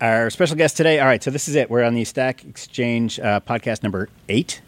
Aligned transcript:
Our 0.00 0.30
special 0.30 0.56
guest 0.56 0.76
today. 0.76 1.00
All 1.00 1.06
right, 1.06 1.22
so 1.22 1.30
this 1.30 1.48
is 1.48 1.56
it. 1.56 1.68
We're 1.70 1.82
on 1.82 1.94
the 1.94 2.04
Stack 2.04 2.44
Exchange 2.44 3.18
uh, 3.18 3.40
podcast 3.40 3.82
number 3.82 4.08
eight. 4.28 4.60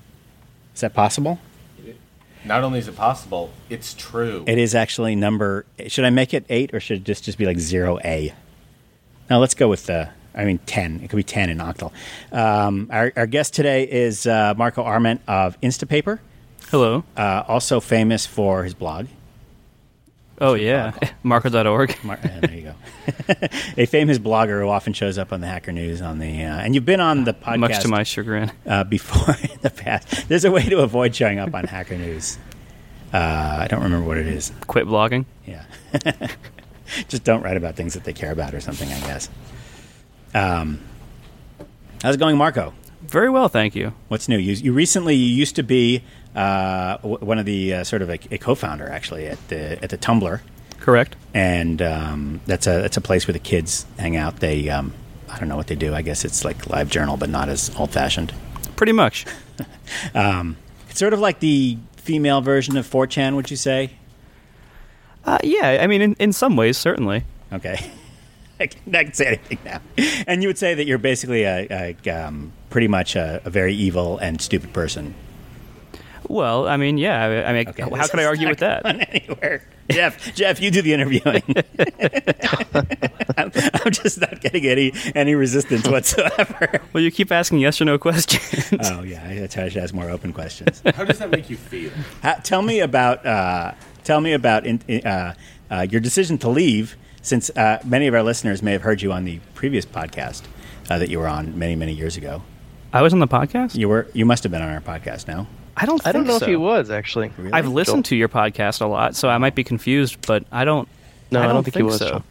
Is 0.75 0.81
that 0.81 0.93
possible? 0.93 1.39
Not 2.45 2.65
only 2.65 2.79
is 2.79 2.89
it 2.89 2.97
possible, 2.97 3.51
it's 3.69 3.93
true. 3.95 4.45
It 4.49 4.59
is 4.59 4.75
actually 4.75 5.15
number. 5.15 5.67
Should 5.89 6.05
I 6.07 6.11
make 6.11 6.33
it 6.35 6.47
eight 6.49 6.73
or 6.75 6.81
should 6.81 6.99
it 6.99 7.05
just 7.05 7.23
just 7.25 7.39
be 7.39 7.45
like 7.47 7.59
zero 7.59 7.99
A? 8.05 8.35
Now 9.29 9.39
let's 9.39 9.55
go 9.55 9.69
with 9.69 9.87
the. 9.87 10.11
I 10.35 10.45
mean 10.45 10.59
ten. 10.65 11.01
It 11.03 11.11
could 11.11 11.17
be 11.17 11.23
ten 11.23 11.51
in 11.51 11.59
octal. 11.59 11.93
Um, 12.33 12.89
our, 12.91 13.13
our 13.17 13.27
guest 13.27 13.53
today 13.53 13.85
is 13.85 14.27
uh, 14.27 14.55
Marco 14.57 14.83
Arment 14.83 15.21
of 15.29 15.61
Instapaper, 15.61 16.21
Hello. 16.71 17.05
uh, 17.17 17.43
also 17.47 17.79
famous 17.81 18.27
for 18.27 18.63
his 18.65 18.73
blog. 18.75 19.07
Oh 20.41 20.55
yeah, 20.55 20.93
Marco.org. 21.23 21.97
Mar- 22.05 22.19
uh, 22.23 22.41
there 22.41 22.55
you 22.55 22.63
go. 22.63 22.75
a 23.77 23.87
famous 23.87 24.19
blogger 24.19 24.61
who 24.63 24.69
often 24.69 24.93
shows 24.95 25.19
up 25.19 25.33
on 25.33 25.41
the 25.41 25.47
Hacker 25.47 25.73
News 25.73 26.01
on 26.01 26.19
the. 26.19 26.45
Uh, 26.45 26.57
and 26.61 26.75
you've 26.75 26.87
been 26.87 27.01
on 27.01 27.25
the 27.25 27.35
podcast 27.35 27.59
Much 27.59 27.81
to 27.81 27.89
my 27.89 28.03
chagrin. 28.05 28.51
uh, 28.67 28.85
before 28.85 29.35
in 29.43 29.59
the 29.61 29.71
past. 29.71 30.29
There's 30.29 30.45
a 30.45 30.51
way 30.51 30.63
to 30.63 30.79
avoid 30.81 31.15
showing 31.15 31.39
up 31.39 31.55
on 31.55 31.65
Hacker 31.65 31.97
News. 31.97 32.39
Uh, 33.13 33.19
I 33.61 33.67
don't 33.69 33.83
remember 33.83 34.07
what 34.07 34.17
it 34.19 34.27
is. 34.29 34.53
Quit 34.67 34.87
blogging. 34.87 35.27
Yeah. 35.47 35.65
Just 37.09 37.25
don't 37.25 37.43
write 37.43 37.57
about 37.57 37.77
things 37.77 37.95
that 37.95 38.05
they 38.05 38.13
care 38.13 38.33
about 38.33 38.55
or 38.55 38.61
something, 38.61 38.89
I 38.91 39.01
guess. 39.01 39.29
Um, 40.33 40.81
how's 42.03 42.15
it 42.15 42.19
going, 42.19 42.37
Marco? 42.37 42.73
Very 43.03 43.31
well, 43.31 43.49
thank 43.49 43.75
you. 43.75 43.95
What's 44.09 44.29
new? 44.29 44.39
You, 44.39 44.53
you 44.55 44.73
recently 44.73 45.15
you 45.17 45.27
used 45.35 45.57
to 45.57 45.63
be 45.63 46.03
uh, 46.35 46.97
w- 46.99 47.19
one 47.19 47.39
of 47.39 47.47
the 47.47 47.75
uh, 47.75 47.85
sort 47.85 48.03
of 48.03 48.11
a, 48.11 48.19
a 48.31 48.39
co-founder 48.39 48.89
actually 48.89 49.27
at 49.27 49.49
the 49.49 49.83
at 49.83 49.91
the 49.91 49.99
Tumblr, 49.99 50.41
Correct. 50.79 51.17
and 51.35 51.81
um, 51.83 52.41
that's 52.47 52.67
a 52.67 52.81
that's 52.83 52.97
a 52.97 53.01
place 53.01 53.27
where 53.27 53.33
the 53.33 53.39
kids 53.39 53.87
hang 53.99 54.17
out. 54.17 54.41
They 54.41 54.69
um, 54.69 54.93
I 55.29 55.39
don't 55.39 55.49
know 55.49 55.57
what 55.57 55.67
they 55.69 55.77
do. 55.77 55.95
I 55.95 56.03
guess 56.03 56.25
it's 56.25 56.45
like 56.45 56.69
live 56.69 56.89
journal, 56.91 57.17
but 57.17 57.29
not 57.31 57.49
as 57.49 57.71
old 57.77 57.91
fashioned. 57.93 58.33
Pretty 58.77 58.93
much. 58.93 59.27
It's 60.91 60.99
sort 60.99 61.13
of 61.13 61.21
like 61.21 61.39
the 61.39 61.79
female 61.97 62.41
version 62.41 62.77
of 62.77 62.85
4chan, 62.89 63.37
would 63.37 63.51
you 63.51 63.57
say? 63.57 63.93
Uh, 65.25 65.39
yeah, 65.45 65.79
I 65.81 65.87
mean, 65.87 66.03
in, 66.03 66.15
in 66.15 66.33
some 66.33 66.57
ways, 66.57 66.77
certainly. 66.77 67.25
Okay. 67.53 67.91
I 68.61 68.67
can, 68.67 68.95
I 68.95 69.05
can 69.05 69.15
say 69.15 69.27
anything 69.27 69.59
now. 69.65 69.81
And 70.27 70.43
you 70.43 70.49
would 70.49 70.59
say 70.59 70.75
that 70.75 70.87
you're 70.87 70.99
basically 70.99 71.45
a, 71.45 71.95
a 72.05 72.11
um, 72.11 72.53
pretty 72.69 72.89
much 72.89 73.17
a, 73.17 73.41
a 73.45 73.51
very 73.51 73.73
evil 73.75 74.19
and 74.19 74.41
stupid 74.41 74.73
person. 74.73 75.15
Well, 76.31 76.69
I 76.69 76.77
mean, 76.77 76.97
yeah. 76.97 77.25
I, 77.25 77.51
I 77.51 77.53
mean, 77.53 77.69
Okay, 77.69 77.83
how 77.83 77.89
this 77.91 78.11
can 78.11 78.21
I 78.21 78.25
argue 78.25 78.45
not 78.47 78.51
with 78.53 78.59
that? 78.61 78.87
Anywhere. 78.87 79.63
Jeff, 79.91 80.33
Jeff, 80.37 80.61
you 80.61 80.71
do 80.71 80.81
the 80.81 80.93
interviewing. 80.95 81.43
I'm, 83.37 83.51
I'm 83.85 83.91
just 83.93 84.21
not 84.21 84.41
getting 84.41 84.65
any 84.67 84.93
any 85.17 85.35
resistance 85.35 85.89
whatsoever. 85.89 86.81
Well, 86.93 87.03
you 87.03 87.11
keep 87.11 87.33
asking 87.33 87.59
yes 87.59 87.81
or 87.81 87.85
no 87.85 87.99
questions. 87.99 88.73
Oh 88.85 89.03
yeah, 89.03 89.43
I 89.43 89.47
try 89.49 89.69
to 89.69 89.81
ask 89.83 89.93
more 89.93 90.09
open 90.09 90.33
questions. 90.33 90.81
How 90.95 91.05
does 91.05 91.19
that 91.19 91.31
make 91.31 91.51
you 91.51 91.57
feel? 91.57 91.91
Ha- 92.23 92.41
tell 92.45 92.63
me 92.63 92.79
about 92.79 93.27
uh, 93.27 93.73
tell 94.05 94.21
me 94.21 94.33
about 94.33 94.67
in, 94.67 94.81
in- 94.87 95.05
uh, 95.05 95.35
uh, 95.71 95.87
your 95.91 96.01
decision 96.01 96.39
to 96.39 96.49
leave, 96.49 96.97
since 97.23 97.51
uh, 97.51 97.81
many 97.85 98.07
of 98.07 98.15
our 98.15 98.23
listeners 98.23 98.63
may 98.63 98.73
have 98.73 98.83
heard 98.83 99.03
you 99.03 99.13
on 99.13 99.25
the 99.25 99.41
previous 99.55 99.85
podcast 99.85 100.43
uh, 100.89 100.99
that 100.99 101.09
you 101.09 101.19
were 101.19 101.29
on 101.29 101.59
many 101.59 101.75
many 101.75 101.93
years 101.93 102.17
ago. 102.17 102.43
I 102.93 103.03
was 103.03 103.13
on 103.13 103.19
the 103.19 103.29
podcast. 103.29 103.75
You 103.77 103.89
were 103.89 104.07
you 104.13 104.25
must 104.25 104.45
have 104.45 104.53
been 104.53 104.63
on 104.63 104.71
our 104.71 104.81
podcast 104.81 105.27
now. 105.27 105.49
I 105.81 105.87
don't. 105.87 106.07
I 106.07 106.13
don't 106.13 106.27
know 106.27 106.39
so. 106.39 106.45
if 106.45 106.49
he 106.51 106.57
was 106.57 106.91
actually. 106.91 107.33
Really? 107.39 107.53
I've 107.53 107.69
listened 107.69 108.05
to 108.07 108.17
your 108.17 108.29
podcast 108.29 108.83
a 108.83 108.87
lot, 108.87 109.17
so 109.17 109.29
I 109.29 109.39
might 109.39 109.55
be 109.55 109.65
confused, 109.65 110.27
but 110.27 110.45
I 110.53 110.65
don't. 110.65 110.87
No, 111.31 111.41
I 111.41 111.45
I 111.45 111.47
don't, 111.47 111.55
don't 111.57 111.65
think 111.65 111.77
he 111.77 111.83
was, 111.83 111.99
so. 111.99 112.23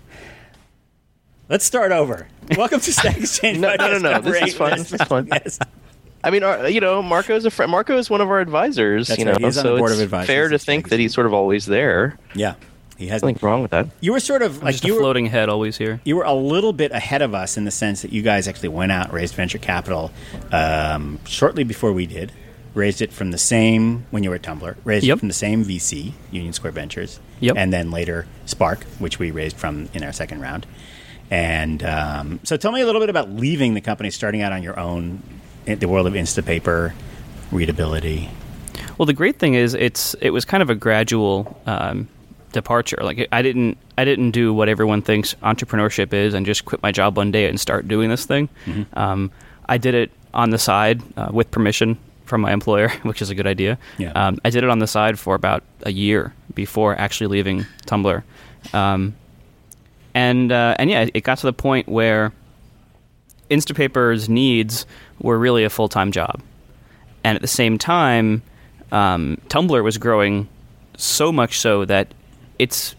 Let's 1.50 1.66
start 1.66 1.92
over. 1.92 2.28
Welcome 2.56 2.80
to 2.80 2.94
Stack 2.94 3.18
Exchange. 3.18 3.58
No, 3.58 3.74
no, 3.76 3.98
no, 3.98 3.98
no, 3.98 4.22
this 4.22 4.36
is 4.36 4.42
eight. 4.50 4.54
fine, 4.54 4.78
this 4.78 4.94
is 4.94 5.02
fine. 5.02 5.28
Yes. 5.28 5.58
I 6.24 6.30
mean, 6.30 6.44
our, 6.44 6.70
you 6.70 6.80
know, 6.80 7.02
Marco's 7.02 7.46
a 7.46 7.50
friend. 7.50 7.72
Marco 7.72 7.98
is 7.98 8.08
one 8.08 8.22
of 8.22 8.30
our 8.30 8.40
advisors. 8.40 9.08
That's 9.08 9.18
you 9.18 9.26
know, 9.26 9.32
right, 9.32 9.42
he's 9.42 9.58
on 9.58 9.64
so 9.64 9.74
the 9.74 9.80
board 9.80 9.92
it's 9.92 10.00
of 10.00 10.04
advisors 10.04 10.28
fair 10.28 10.50
to 10.50 10.60
think 10.60 10.90
that 10.90 11.00
he's 11.00 11.14
sort 11.14 11.26
of 11.26 11.34
always 11.34 11.66
there. 11.66 12.20
Yeah, 12.36 12.54
he 12.98 13.08
has. 13.08 13.24
Nothing 13.24 13.40
wrong 13.42 13.64
with 13.64 13.72
that. 13.72 13.88
You 14.02 14.12
were 14.12 14.20
sort 14.20 14.44
of 14.44 14.62
like 14.62 14.74
Just 14.74 14.84
you 14.86 14.94
a 14.94 14.96
were, 14.98 15.02
floating 15.02 15.26
head 15.26 15.50
always 15.50 15.76
here. 15.76 16.02
you 16.04 16.18
were 16.18 16.24
a 16.24 16.34
little 16.34 16.74
bit 16.74 16.92
ahead 16.92 17.24
of 17.24 17.34
us 17.34 17.58
in 17.58 17.66
the 17.66 17.72
sense 17.72 18.04
that 18.04 18.12
you 18.14 18.22
guys 18.22 18.48
actually 18.48 18.70
went 18.70 18.92
out 18.92 19.06
and 19.06 19.14
raised 19.14 19.34
venture 19.34 19.58
capital 19.58 20.12
um, 20.52 21.20
shortly 21.26 21.64
before 21.64 21.94
we 21.94 22.06
did. 22.06 22.32
Raised 22.74 23.02
it 23.02 23.12
from 23.12 23.32
the 23.32 23.38
same 23.38 24.06
when 24.12 24.24
you 24.24 24.30
were 24.30 24.36
at 24.36 24.44
Tumblr. 24.44 24.76
Raised 24.84 25.06
Yep. 25.06 25.18
it 25.18 25.20
from 25.20 25.28
the 25.28 25.34
same 25.34 25.66
VC, 25.66 26.14
Union 26.32 26.54
Square 26.54 26.74
Ventures. 26.74 27.20
Yep. 27.40 27.56
And 27.58 27.74
then 27.74 27.92
later 27.92 28.28
Spark, 28.46 28.84
which 29.00 29.18
we 29.20 29.32
raised 29.32 29.58
from 29.58 29.90
in 29.94 30.04
our 30.04 30.14
second 30.14 30.42
round. 30.42 30.66
And 31.32 31.84
um, 31.84 32.40
so, 32.44 32.58
tell 32.58 32.72
me 32.72 32.82
a 32.82 32.86
little 32.86 33.02
bit 33.02 33.10
about 33.10 33.30
leaving 33.30 33.76
the 33.76 33.82
company, 33.82 34.10
starting 34.10 34.42
out 34.42 34.52
on 34.52 34.64
your 34.64 34.80
own, 34.80 35.22
in 35.66 35.78
the 35.80 35.88
world 35.88 36.08
of 36.08 36.14
Instapaper, 36.14 36.94
readability. 37.52 38.30
Well, 38.98 39.06
the 39.06 39.14
great 39.14 39.38
thing 39.38 39.54
is 39.54 39.74
it's 39.74 40.16
it 40.16 40.32
was 40.32 40.46
kind 40.46 40.64
of 40.64 40.70
a 40.70 40.76
gradual 40.76 41.60
um, 41.66 42.08
departure. 42.52 42.98
Like 43.02 43.28
I 43.32 43.42
didn't 43.42 43.78
I 43.98 44.06
didn't 44.06 44.32
do 44.32 44.54
what 44.54 44.70
everyone 44.70 45.02
thinks 45.02 45.36
entrepreneurship 45.36 46.14
is 46.14 46.34
and 46.34 46.46
just 46.46 46.66
quit 46.66 46.82
my 46.82 46.92
job 46.92 47.18
one 47.18 47.32
day 47.32 47.48
and 47.48 47.60
start 47.60 47.88
doing 47.88 48.10
this 48.10 48.26
thing. 48.26 48.50
Mm-hmm. 48.66 48.98
Um, 48.98 49.32
I 49.68 49.78
did 49.78 49.94
it 49.96 50.12
on 50.34 50.50
the 50.50 50.58
side 50.58 51.02
uh, 51.16 51.30
with 51.32 51.52
permission 51.52 51.98
from 52.30 52.42
my 52.42 52.54
employer, 52.54 52.90
which 53.04 53.22
is 53.22 53.30
a 53.30 53.36
good 53.36 53.48
idea. 53.48 53.78
Yeah. 53.98 54.12
Um, 54.12 54.40
I 54.46 54.50
did 54.50 54.64
it 54.64 54.70
on 54.70 54.80
the 54.80 54.88
side 54.88 55.20
for 55.20 55.36
about 55.36 55.64
a 55.84 55.92
year 55.92 56.34
before 56.54 56.96
actually 56.98 57.28
leaving 57.28 57.66
Tumblr, 57.86 58.24
um, 58.74 59.16
and 60.14 60.52
uh, 60.52 60.76
and 60.80 60.90
yeah, 60.90 61.08
it 61.14 61.22
got 61.22 61.40
to 61.40 61.48
the 61.48 61.54
point 61.54 61.90
where 61.90 62.32
Instapaper's 63.50 64.30
needs 64.30 64.86
were 65.20 65.38
really 65.38 65.64
a 65.64 65.70
full 65.70 65.90
time 65.90 66.12
job 66.12 66.42
and 67.24 67.36
at 67.36 67.42
the 67.42 67.48
same 67.48 67.78
time, 67.78 68.42
um, 68.92 69.38
Tumblr 69.50 69.84
was 69.84 69.98
growing 69.98 70.48
so 70.98 71.32
much 71.32 71.60
so 71.60 71.86
that 71.86 72.14
its 72.58 72.96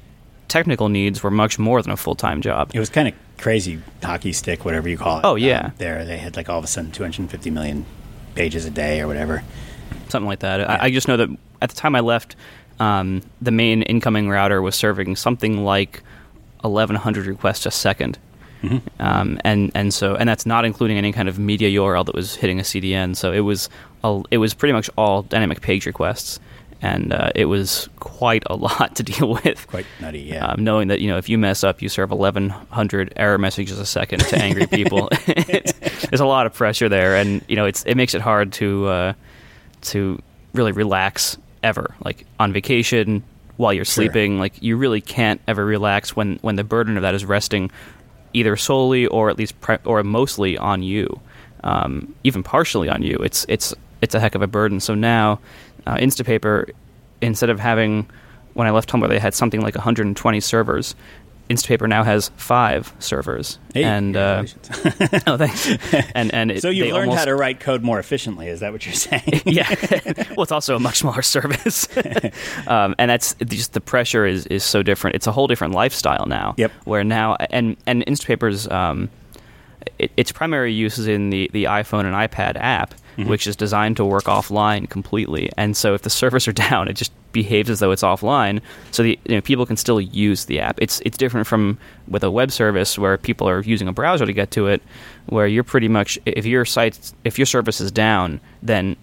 technical 0.49 0.89
needs 0.89 1.23
were 1.23 1.31
much 1.31 1.59
more 1.59 1.83
than 1.83 1.93
a 1.93 1.97
full 1.97 2.15
time 2.15 2.43
job. 2.43 2.71
It 2.75 2.79
was 2.79 2.91
kind 2.91 3.09
of 3.09 3.15
crazy 3.39 3.81
hockey 4.03 4.33
stick, 4.33 4.65
whatever 4.65 4.89
you 4.89 4.99
call 4.99 5.19
it. 5.19 5.25
Oh, 5.25 5.35
yeah. 5.35 5.67
Um, 5.67 5.73
there, 5.79 6.05
they 6.05 6.19
had 6.19 6.37
like 6.37 6.49
all 6.49 6.59
of 6.59 6.65
a 6.65 6.69
sudden 6.69 6.91
250 6.91 7.51
million 7.51 7.87
pages 8.35 8.65
a 8.65 8.71
day 8.71 9.01
or 9.01 9.07
whatever. 9.07 9.43
something 10.09 10.29
like 10.29 10.41
that. 10.41 10.69
I, 10.69 10.85
I 10.85 10.91
just 10.91 11.09
know 11.09 11.17
that 11.17 11.29
at 11.63 11.71
the 11.71 11.77
time 11.77 11.95
I 11.95 12.01
left, 12.01 12.37
um, 12.79 13.23
the 13.41 13.51
main 13.51 13.83
incoming 13.83 14.29
router 14.29 14.63
was 14.63 14.75
serving 14.75 15.17
something 15.17 15.65
like 15.65 16.03
1,100 16.63 17.27
requests 17.27 17.67
a 17.67 17.71
2nd 17.71 18.17
Um, 18.99 19.39
and 19.43 19.71
and 19.75 19.95
so 19.95 20.17
and 20.17 20.29
that's 20.29 20.45
not 20.45 20.67
including 20.67 20.99
any 20.99 21.13
kind 21.13 21.31
of 21.31 21.39
media 21.39 21.71
URL 21.81 22.05
that 22.05 22.15
was 22.15 22.35
hitting 22.35 22.61
a 22.61 22.63
CDN. 22.63 23.17
So 23.17 23.33
it 23.33 23.41
was 23.41 23.71
a, 24.05 24.21
it 24.31 24.37
was 24.37 24.53
pretty 24.53 24.75
much 24.75 24.91
all 24.99 25.23
dynamic 25.23 25.63
page 25.63 25.87
requests, 25.87 26.39
and 26.83 27.13
uh, 27.13 27.31
it 27.35 27.45
was 27.47 27.89
quite 28.01 28.43
a 28.47 28.57
lot 28.69 28.97
to 28.97 29.03
deal 29.03 29.31
with. 29.45 29.67
Quite 29.69 29.87
nutty, 30.01 30.21
yeah. 30.21 30.47
Um, 30.47 30.65
knowing 30.65 30.89
that 30.89 31.01
you 31.01 31.09
know 31.09 31.19
if 31.19 31.29
you 31.29 31.39
mess 31.39 31.63
up, 31.65 31.83
you 31.83 31.89
serve 31.89 32.11
1,100 32.11 33.13
error 33.17 33.39
messages 33.39 33.79
a 33.79 33.87
second 33.87 34.21
to 34.21 34.39
angry 34.39 34.67
people. 34.67 35.09
it's, 35.27 35.73
there's 36.09 36.21
a 36.21 36.27
lot 36.27 36.47
of 36.47 36.55
pressure 36.55 36.89
there, 36.89 37.17
and 37.17 37.43
you 37.49 37.57
know 37.57 37.67
it's 37.67 37.85
it 37.85 37.97
makes 37.97 38.15
it 38.15 38.21
hard 38.23 38.53
to 38.55 38.87
uh, 38.87 39.13
to 39.83 40.21
really 40.55 40.73
relax 40.73 41.37
ever. 41.63 41.95
Like 42.05 42.27
on 42.39 42.53
vacation 42.53 43.23
while 43.57 43.73
you're 43.75 43.85
Sure. 43.85 44.05
sleeping, 44.05 44.39
like 44.39 44.63
you 44.63 44.77
really 44.77 45.01
can't 45.03 45.41
ever 45.47 45.65
relax 45.65 46.17
when 46.17 46.39
when 46.43 46.57
the 46.57 46.65
burden 46.65 46.97
of 46.97 47.03
that 47.03 47.15
is 47.15 47.25
resting 47.25 47.71
either 48.33 48.57
solely 48.57 49.07
or 49.09 49.29
at 49.29 49.37
least 49.37 49.61
pre- 49.61 49.77
or 49.85 50.03
mostly 50.05 50.57
on 50.57 50.83
you, 50.83 51.21
um, 51.65 52.15
even 52.25 52.43
partially 52.43 52.89
on 52.89 53.03
you. 53.03 53.17
It's 53.17 53.45
it's 53.49 53.75
it's 54.03 54.15
a 54.15 54.21
heck 54.21 54.35
of 54.35 54.43
a 54.43 54.47
burden. 54.47 54.81
So 54.81 54.95
now, 54.95 55.41
uh, 55.87 55.97
Instapaper, 55.97 56.71
instead 57.21 57.51
of 57.51 57.61
having 57.61 58.09
when 58.55 58.67
I 58.67 58.71
left 58.71 58.91
Tumblr, 58.91 59.09
they 59.09 59.19
had 59.19 59.35
something 59.35 59.61
like 59.61 59.75
120 59.75 60.41
servers. 60.41 60.95
Instapaper 61.49 61.89
now 61.89 62.05
has 62.05 62.31
five 62.37 62.95
servers, 63.01 63.59
Hey, 63.75 63.83
and 63.83 64.17
uh, 64.17 64.45
oh, 65.27 65.37
thanks. 65.37 65.69
And 66.15 66.33
and 66.33 66.53
it, 66.53 66.63
so 66.63 66.71
you've 66.71 66.87
they 66.87 66.93
learned 66.93 67.13
how 67.13 67.25
to 67.25 67.35
write 67.35 67.59
code 67.59 67.83
more 67.83 67.99
efficiently. 67.99 68.47
Is 68.47 68.61
that 68.61 68.71
what 68.71 68.87
you're 68.87 68.95
saying? 68.95 69.43
yeah. 69.47 69.69
well, 70.37 70.45
it's 70.45 70.53
also 70.53 70.77
a 70.77 70.79
much 70.79 70.99
smaller 70.99 71.23
service, 71.23 71.89
um, 72.69 72.95
and 72.99 73.11
that's 73.11 73.35
just 73.47 73.73
the 73.73 73.81
pressure 73.81 74.27
is 74.27 74.47
is 74.47 74.63
so 74.63 74.85
different. 74.85 75.17
It's 75.17 75.27
a 75.27 75.33
whole 75.33 75.49
different 75.49 75.75
lifestyle 75.75 76.25
now. 76.27 76.55
Yep. 76.57 76.71
Where 76.85 77.03
now 77.03 77.35
and 77.51 77.77
and 77.85 78.07
Instapaper's 78.07 78.69
um, 78.69 79.11
it, 79.99 80.13
its 80.17 80.31
primary 80.31 80.73
use 80.73 80.99
is 80.99 81.09
in 81.09 81.31
the 81.31 81.51
the 81.53 81.65
iPhone 81.65 82.05
and 82.05 82.15
iPad 82.15 82.59
app, 82.61 82.95
which 83.17 83.47
is 83.47 83.57
designed 83.57 83.97
to 83.97 84.05
work 84.05 84.25
offline 84.25 84.89
completely. 84.89 85.51
And 85.57 85.77
so 85.77 85.95
if 85.95 86.03
the 86.03 86.11
servers 86.21 86.49
are 86.49 86.53
down, 86.53 86.89
it 86.89 86.95
just 86.95 87.13
behaves 87.33 87.71
as 87.71 87.79
though 87.79 87.93
it's 87.93 88.03
offline, 88.03 88.61
so 88.91 89.03
the 89.03 89.19
you 89.25 89.37
know, 89.37 89.41
people 89.41 89.67
can 89.67 89.77
still 89.77 90.01
use 90.01 90.47
the 90.47 90.61
app. 90.61 90.79
It's 90.81 91.01
it's 91.05 91.17
different 91.17 91.47
from 91.47 91.79
with 92.09 92.25
a 92.25 92.31
web 92.31 92.51
service 92.51 92.99
where 92.99 93.17
people 93.19 93.49
are 93.49 93.61
using 93.63 93.89
a 93.89 93.93
browser 93.93 94.27
to 94.27 94.33
get 94.33 94.51
to 94.53 94.67
it, 94.67 94.83
where 95.27 95.47
you're 95.47 95.65
pretty 95.65 95.89
much 95.89 96.19
if 96.27 96.47
your 96.47 96.65
site 96.65 97.13
if 97.25 97.39
your 97.39 97.47
service 97.47 97.81
is 97.81 97.93
down, 97.93 98.41
then 98.63 98.97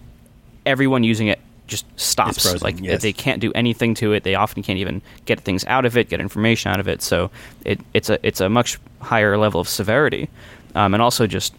everyone 0.65 1.03
using 1.03 1.27
it 1.27 1.39
just 1.67 1.85
stops. 1.99 2.43
frozen, 2.43 2.59
like 2.61 2.79
yes. 2.79 3.01
they 3.01 3.13
can't 3.13 3.41
do 3.41 3.51
anything 3.53 3.93
to 3.95 4.13
it. 4.13 4.23
They 4.23 4.35
often 4.35 4.63
can't 4.63 4.79
even 4.79 5.01
get 5.25 5.41
things 5.41 5.65
out 5.65 5.85
of 5.85 5.97
it, 5.97 6.09
get 6.09 6.19
information 6.19 6.71
out 6.71 6.79
of 6.79 6.87
it. 6.87 7.01
So 7.01 7.29
it, 7.65 7.79
it's 7.93 8.09
a 8.09 8.19
it's 8.25 8.41
a 8.41 8.49
much 8.49 8.79
higher 9.01 9.37
level 9.37 9.61
of 9.61 9.67
severity. 9.69 10.29
um, 10.75 10.93
and 10.93 11.03
also 11.03 11.27
just 11.27 11.53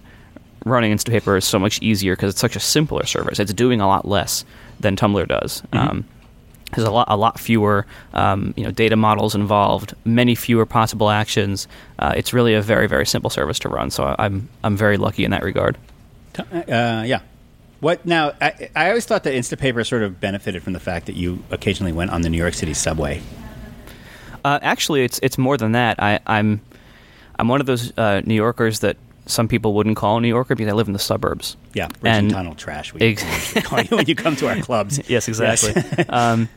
running 0.65 0.93
Instapaper 0.93 1.39
is 1.39 1.45
so 1.45 1.59
much 1.59 1.81
easier 1.83 2.15
because 2.15 2.31
it's 2.31 2.41
such 2.41 2.57
a 2.57 2.61
simpler 2.61 3.07
service. 3.07 3.39
It's 3.39 3.53
doing 3.53 3.81
a 3.81 3.87
lot 3.87 4.07
less 4.07 4.45
than 4.81 4.97
Tumblr 4.97 5.27
does. 5.29 5.63
Um, 5.73 6.05
there's 6.75 6.87
a 6.87 6.91
lot, 6.91 7.07
a 7.09 7.17
lot 7.17 7.41
fewer, 7.41 7.87
um, 8.13 8.53
you 8.57 8.65
know, 8.65 8.71
data 8.71 8.97
models 8.97 9.35
involved, 9.35 9.95
many 10.05 10.35
fewer 10.35 10.67
possible 10.67 11.09
actions. 11.11 11.67
Uh, 11.99 12.13
it's 12.17 12.33
really 12.33 12.55
a 12.55 12.61
very, 12.61 12.87
very 12.87 13.07
simple 13.07 13.31
service 13.31 13.59
to 13.61 13.69
run. 13.69 13.91
So 13.91 14.15
I'm, 14.19 14.49
I'm 14.63 14.77
very 14.77 14.99
lucky 14.99 15.25
in 15.25 15.31
that 15.31 15.43
regard. 15.43 15.79
Uh, 16.39 17.05
yeah. 17.07 17.21
What 17.81 18.05
now? 18.05 18.33
I, 18.41 18.71
I 18.75 18.89
always 18.89 19.07
thought 19.07 19.23
that 19.25 19.35
Instapaper 19.35 19.87
sort 19.87 20.03
of 20.03 20.21
benefited 20.21 20.63
from 20.63 20.73
the 20.73 20.81
fact 20.81 21.07
that 21.07 21.15
you 21.15 21.43
occasionally 21.51 21.93
went 21.93 22.11
on 22.11 22.23
the 22.23 22.29
New 22.29 22.37
York 22.37 22.55
City 22.55 22.75
subway. 22.75 23.23
Uh, 24.45 24.59
actually, 24.63 25.05
it's 25.05 25.21
it's 25.23 25.39
more 25.39 25.57
than 25.57 25.73
that. 25.73 26.03
I, 26.03 26.19
I'm 26.27 26.61
I'm 27.39 27.47
one 27.47 27.61
of 27.61 27.67
those 27.67 27.97
uh, 27.97 28.21
New 28.25 28.35
Yorkers 28.35 28.81
that 28.81 28.97
some 29.29 29.47
people 29.47 29.75
wouldn't 29.75 29.97
call 29.97 30.19
a 30.19 30.21
New 30.21 30.29
Yorker 30.29 30.55
because 30.57 30.71
I 30.73 30.75
live 30.75 30.89
in 30.89 30.93
the 30.95 30.99
suburbs. 30.99 31.57
Yeah, 31.75 31.87
bridge 32.01 32.13
And- 32.13 32.31
tunnel 32.31 32.55
trash. 32.57 32.93
We 32.93 33.01
Ex- 33.13 33.53
call 33.63 33.81
you 33.83 33.97
when 33.97 34.07
you 34.07 34.15
come 34.17 34.35
to 34.37 34.49
our 34.49 34.57
clubs. 34.61 35.01
Yes, 35.09 35.29
exactly. 35.29 35.75
um, 36.09 36.49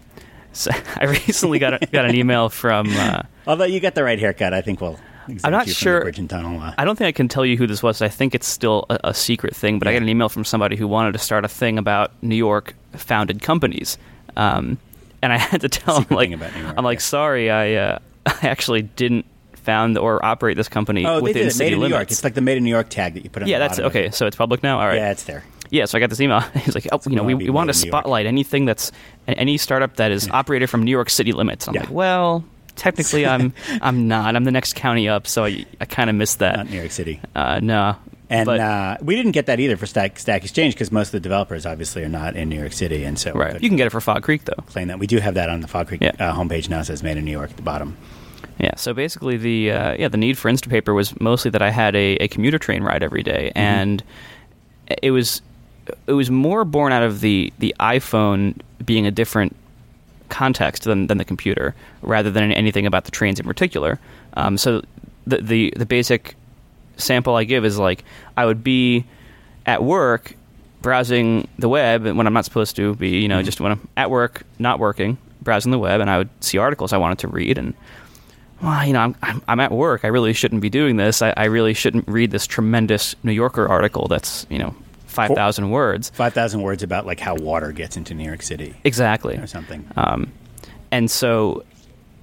so 0.54 0.72
I 0.96 1.06
recently 1.06 1.60
got 1.60 1.82
a, 1.82 1.86
got 1.86 2.06
an 2.06 2.16
email 2.16 2.50
from. 2.50 2.88
Uh, 2.90 3.22
Although 3.46 3.66
you 3.66 3.80
got 3.80 3.94
the 3.96 4.04
right 4.04 4.18
haircut, 4.18 4.54
I 4.54 4.62
think 4.62 4.82
we'll. 4.82 5.00
I'm 5.44 5.52
not 5.52 5.68
you 5.68 5.74
from 5.74 5.80
the 5.80 5.92
sure- 5.92 6.02
Bridge 6.02 6.20
and 6.20 6.30
tunnel. 6.30 6.60
Uh, 6.60 6.74
I 6.78 6.84
don't 6.84 6.98
think 6.98 7.08
I 7.08 7.12
can 7.12 7.28
tell 7.28 7.46
you 7.46 7.56
who 7.56 7.68
this 7.68 7.84
was. 7.84 8.02
I 8.02 8.08
think 8.10 8.34
it's 8.34 8.48
still 8.48 8.86
a, 8.90 9.00
a 9.06 9.14
secret 9.14 9.56
thing, 9.56 9.78
but 9.78 9.88
I 9.88 9.94
got 9.94 10.02
an 10.02 10.10
email 10.10 10.30
from 10.30 10.44
somebody 10.44 10.76
who 10.76 10.88
wanted 10.88 11.12
to 11.14 11.20
start 11.20 11.46
a 11.46 11.48
thing 11.48 11.78
about 11.78 12.12
New 12.24 12.36
York 12.36 12.74
founded 12.94 13.42
companies. 13.42 13.98
Um, 14.36 14.78
and 15.22 15.32
I 15.32 15.38
had 15.38 15.62
to 15.62 15.70
tell 15.70 16.02
him, 16.02 16.08
like, 16.16 16.32
about 16.32 16.54
New 16.56 16.64
York, 16.64 16.74
I'm 16.78 16.84
like, 16.84 16.98
yeah. 16.98 17.04
sorry, 17.04 17.52
I, 17.52 17.74
uh, 17.76 18.00
I 18.26 18.48
actually 18.48 18.82
didn't 18.82 19.26
found 19.63 19.98
or 19.98 20.24
operate 20.25 20.58
this 20.58 20.68
company 20.69 21.06
oh, 21.06 21.16
they 21.18 21.22
within 21.22 21.44
did 21.44 21.48
it. 21.48 21.52
city 21.54 21.69
Made 21.72 21.75
in 21.75 21.80
New. 21.81 21.96
York. 21.96 22.12
It's 22.12 22.24
like 22.24 22.34
the 22.34 22.42
Made 22.42 22.58
in 22.58 22.63
New 22.63 22.69
York 22.69 22.90
tag 22.90 23.13
that 23.16 23.24
you 23.24 23.30
put 23.30 23.44
on. 23.44 23.50
yeah, 23.50 23.60
the 23.60 23.68
that's 23.68 23.80
okay. 23.80 24.12
So 24.12 24.28
it's 24.28 24.36
public 24.36 24.63
now. 24.63 24.80
All 24.80 24.88
right. 24.88 24.96
Yeah, 24.98 25.12
it's 25.12 25.24
there. 25.24 25.44
Yeah, 25.69 25.86
so 25.86 25.98
I 25.98 26.02
got 26.02 26.10
this 26.10 26.19
email. 26.19 26.40
He's 26.56 26.75
like, 26.75 26.88
oh, 26.92 27.00
you 27.10 27.16
know, 27.16 27.24
we, 27.24 27.34
we 27.34 27.50
want 27.50 27.69
to 27.69 27.74
spotlight 27.74 28.25
anything 28.25 28.66
that's 28.66 28.92
any 29.28 29.58
startup 29.58 29.96
that 29.96 30.12
is 30.12 30.30
operated 30.30 30.69
from 30.69 30.84
New 30.84 30.92
York 30.92 31.10
City 31.10 31.31
limits. 31.31 31.68
I'm 31.68 31.74
Yeah. 31.75 31.81
like, 31.81 31.92
well, 31.92 32.44
technically, 32.75 33.25
I'm 33.25 33.54
I'm 33.81 34.08
not. 34.08 34.36
I'm 34.36 34.44
the 34.44 34.52
next 34.52 34.75
county 34.75 35.08
up, 35.08 35.28
so 35.28 35.46
I, 35.46 35.66
I 35.80 35.86
kind 35.86 36.10
of 36.10 36.16
missed 36.18 36.40
that. 36.40 36.58
Not 36.58 36.69
New 36.69 36.78
York 36.78 36.92
City. 36.92 37.22
Uh, 37.34 37.62
no, 37.63 37.96
And 38.30 38.46
but, 38.48 38.60
uh, 38.60 38.98
we 39.02 39.16
didn't 39.16 39.31
get 39.31 39.46
that 39.46 39.62
either 39.62 39.78
for 39.78 39.86
Stack, 39.86 40.19
Stack 40.19 40.42
Exchange 40.44 40.74
because 40.74 40.92
most 40.92 41.08
of 41.10 41.12
the 41.13 41.19
developers 41.22 41.66
obviously 41.66 42.04
are 42.04 42.10
not 42.10 42.36
in 42.36 42.50
New 42.50 42.60
York 42.60 42.74
City, 42.74 43.06
and 43.06 43.18
so 43.18 43.31
right, 43.31 43.62
you 43.62 43.69
can 43.69 43.78
get 43.78 43.88
it 43.88 43.92
for 43.92 44.02
Fog 44.02 44.24
Creek 44.24 44.44
though. 44.44 44.62
claim 44.68 44.90
that 44.90 45.00
we 45.00 45.08
do 45.08 45.19
have 45.19 45.36
that 45.36 45.48
on 45.50 45.62
the 45.62 45.68
Fog 45.69 45.88
Creek 45.88 46.02
Yeah. 46.02 46.12
uh, 46.19 46.34
homepage 46.36 46.68
now. 46.68 46.80
It 46.81 46.86
says 46.86 47.02
"Made 47.02 47.16
in 47.16 47.24
New 47.24 47.31
York" 47.31 47.50
at 47.52 47.56
the 47.56 47.63
bottom. 47.63 47.96
Yeah, 48.62 48.75
so 48.75 48.94
basically 48.94 49.38
the 49.38 49.72
uh, 49.72 49.96
yeah 49.98 50.08
the 50.08 50.18
need 50.18 50.38
for 50.38 50.52
Instapaper 50.52 50.94
was 50.94 51.19
mostly 51.19 51.50
that 51.52 51.63
I 51.63 51.72
had 51.72 51.96
a, 51.96 52.16
a 52.18 52.28
commuter 52.28 52.60
train 52.60 52.84
ride 52.84 53.02
every 53.04 53.24
day, 53.24 53.52
Mm-hmm. 53.56 53.58
and 53.58 54.04
it 55.02 55.12
was 55.12 55.42
it 56.06 56.13
was 56.13 56.30
more 56.30 56.63
born 56.63 56.94
out 56.94 57.02
of 57.02 57.22
the 57.22 57.52
the 57.58 57.74
iPhone 57.80 58.56
being 58.86 59.08
a 59.08 59.12
different 59.12 59.56
context 60.30 60.84
than, 60.84 61.08
than 61.08 61.18
the 61.18 61.25
computer, 61.25 61.74
rather 62.04 62.30
than 62.30 62.52
anything 62.52 62.86
about 62.86 63.06
the 63.06 63.12
trains 63.12 63.40
in 63.40 63.46
particular. 63.46 64.00
Um, 64.36 64.58
so 64.58 64.81
the, 65.25 65.42
the 65.42 65.74
the 65.75 65.86
basic 65.88 66.36
sample 66.98 67.36
I 67.36 67.44
give 67.46 67.66
is 67.66 67.80
like 67.80 68.04
I 68.38 68.46
would 68.46 68.63
be 68.63 69.06
at 69.66 69.84
work 69.84 70.36
browsing 70.84 71.48
the 71.60 71.69
web 71.69 72.06
when 72.06 72.28
I'm 72.28 72.34
not 72.34 72.46
supposed 72.46 72.75
to 72.75 72.96
be, 72.96 73.10
you 73.22 73.28
know, 73.28 73.42
just 73.44 73.60
when 73.60 73.72
I'm 73.72 73.88
at 73.98 74.10
work, 74.10 74.44
not 74.60 74.80
working, 74.80 75.18
browsing 75.42 75.72
the 75.72 75.80
web, 75.80 76.00
and 76.02 76.10
I 76.10 76.18
would 76.19 76.30
see 76.44 76.58
articles 76.60 76.94
I 76.94 76.98
wanted 76.98 77.19
to 77.19 77.28
read, 77.28 77.58
and 77.58 77.74
well, 78.62 78.86
you 78.86 78.94
know, 78.94 79.00
I'm, 79.02 79.16
I'm, 79.24 79.42
I'm 79.48 79.60
at 79.60 79.72
work. 79.72 80.06
I 80.06 80.08
really 80.10 80.34
shouldn't 80.34 80.62
be 80.62 80.69
doing 80.69 80.98
this. 80.98 81.22
I, 81.22 81.34
I 81.38 81.46
really 81.46 81.74
shouldn't 81.74 82.08
read 82.08 82.31
this 82.31 82.46
tremendous 82.48 83.16
New 83.24 83.31
Yorker 83.31 83.68
article 83.68 84.08
that's, 84.08 84.46
you 84.50 84.60
know, 84.60 84.75
5,000 85.08 85.72
words. 85.72 86.10
Five 86.12 86.34
thousand 86.34 86.62
words 86.62 86.84
about 86.84 87.06
like 87.06 87.19
how 87.19 87.36
water 87.36 87.72
gets 87.74 87.98
into 87.98 88.13
New 88.13 88.24
York 88.24 88.42
City 88.42 88.74
Exactly. 88.86 89.36
or 89.36 89.46
something. 89.48 89.86
Um, 89.98 90.31
and 90.92 91.12
so 91.12 91.63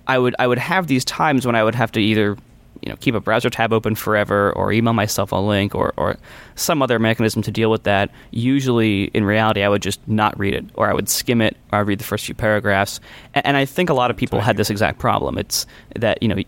I 0.07 0.19
would 0.19 0.35
I 0.39 0.47
would 0.47 0.59
have 0.59 0.87
these 0.87 1.05
times 1.05 1.45
when 1.45 1.55
I 1.55 1.63
would 1.63 1.75
have 1.75 1.93
to 1.93 2.01
either 2.01 2.39
you 2.83 2.91
know 2.91 2.97
keep 2.97 3.15
a 3.15 3.21
browser 3.21 3.51
tab 3.51 3.73
open 3.73 3.95
forever 3.95 4.53
or 4.53 4.73
email 4.73 4.93
myself 4.93 5.33
a 5.33 5.37
link 5.37 5.75
or, 5.75 5.93
or 5.97 6.17
some 6.55 6.83
other 6.83 6.99
mechanism 6.99 7.43
to 7.43 7.51
deal 7.51 7.71
with 7.71 7.85
that. 7.85 8.11
Usually, 8.31 9.05
in 9.15 9.25
reality, 9.25 9.63
I 9.63 9.69
would 9.69 9.83
just 9.83 10.01
not 10.07 10.39
read 10.39 10.55
it 10.55 10.65
or 10.75 10.89
I 10.89 10.95
would 10.95 11.09
skim 11.09 11.41
it 11.41 11.57
or 11.73 11.81
I'd 11.81 11.87
read 11.87 12.01
the 12.01 12.05
first 12.05 12.27
few 12.27 12.35
paragraphs. 12.35 13.01
And, 13.35 13.47
and 13.47 13.57
I 13.57 13.65
think 13.65 13.91
a 13.91 13.95
lot 13.95 14.11
of 14.11 14.17
people 14.17 14.41
had 14.41 14.57
this 14.57 14.71
exact 14.71 14.99
problem. 14.99 15.39
It's 15.39 15.67
that 15.97 16.23
you 16.23 16.29
know 16.29 16.43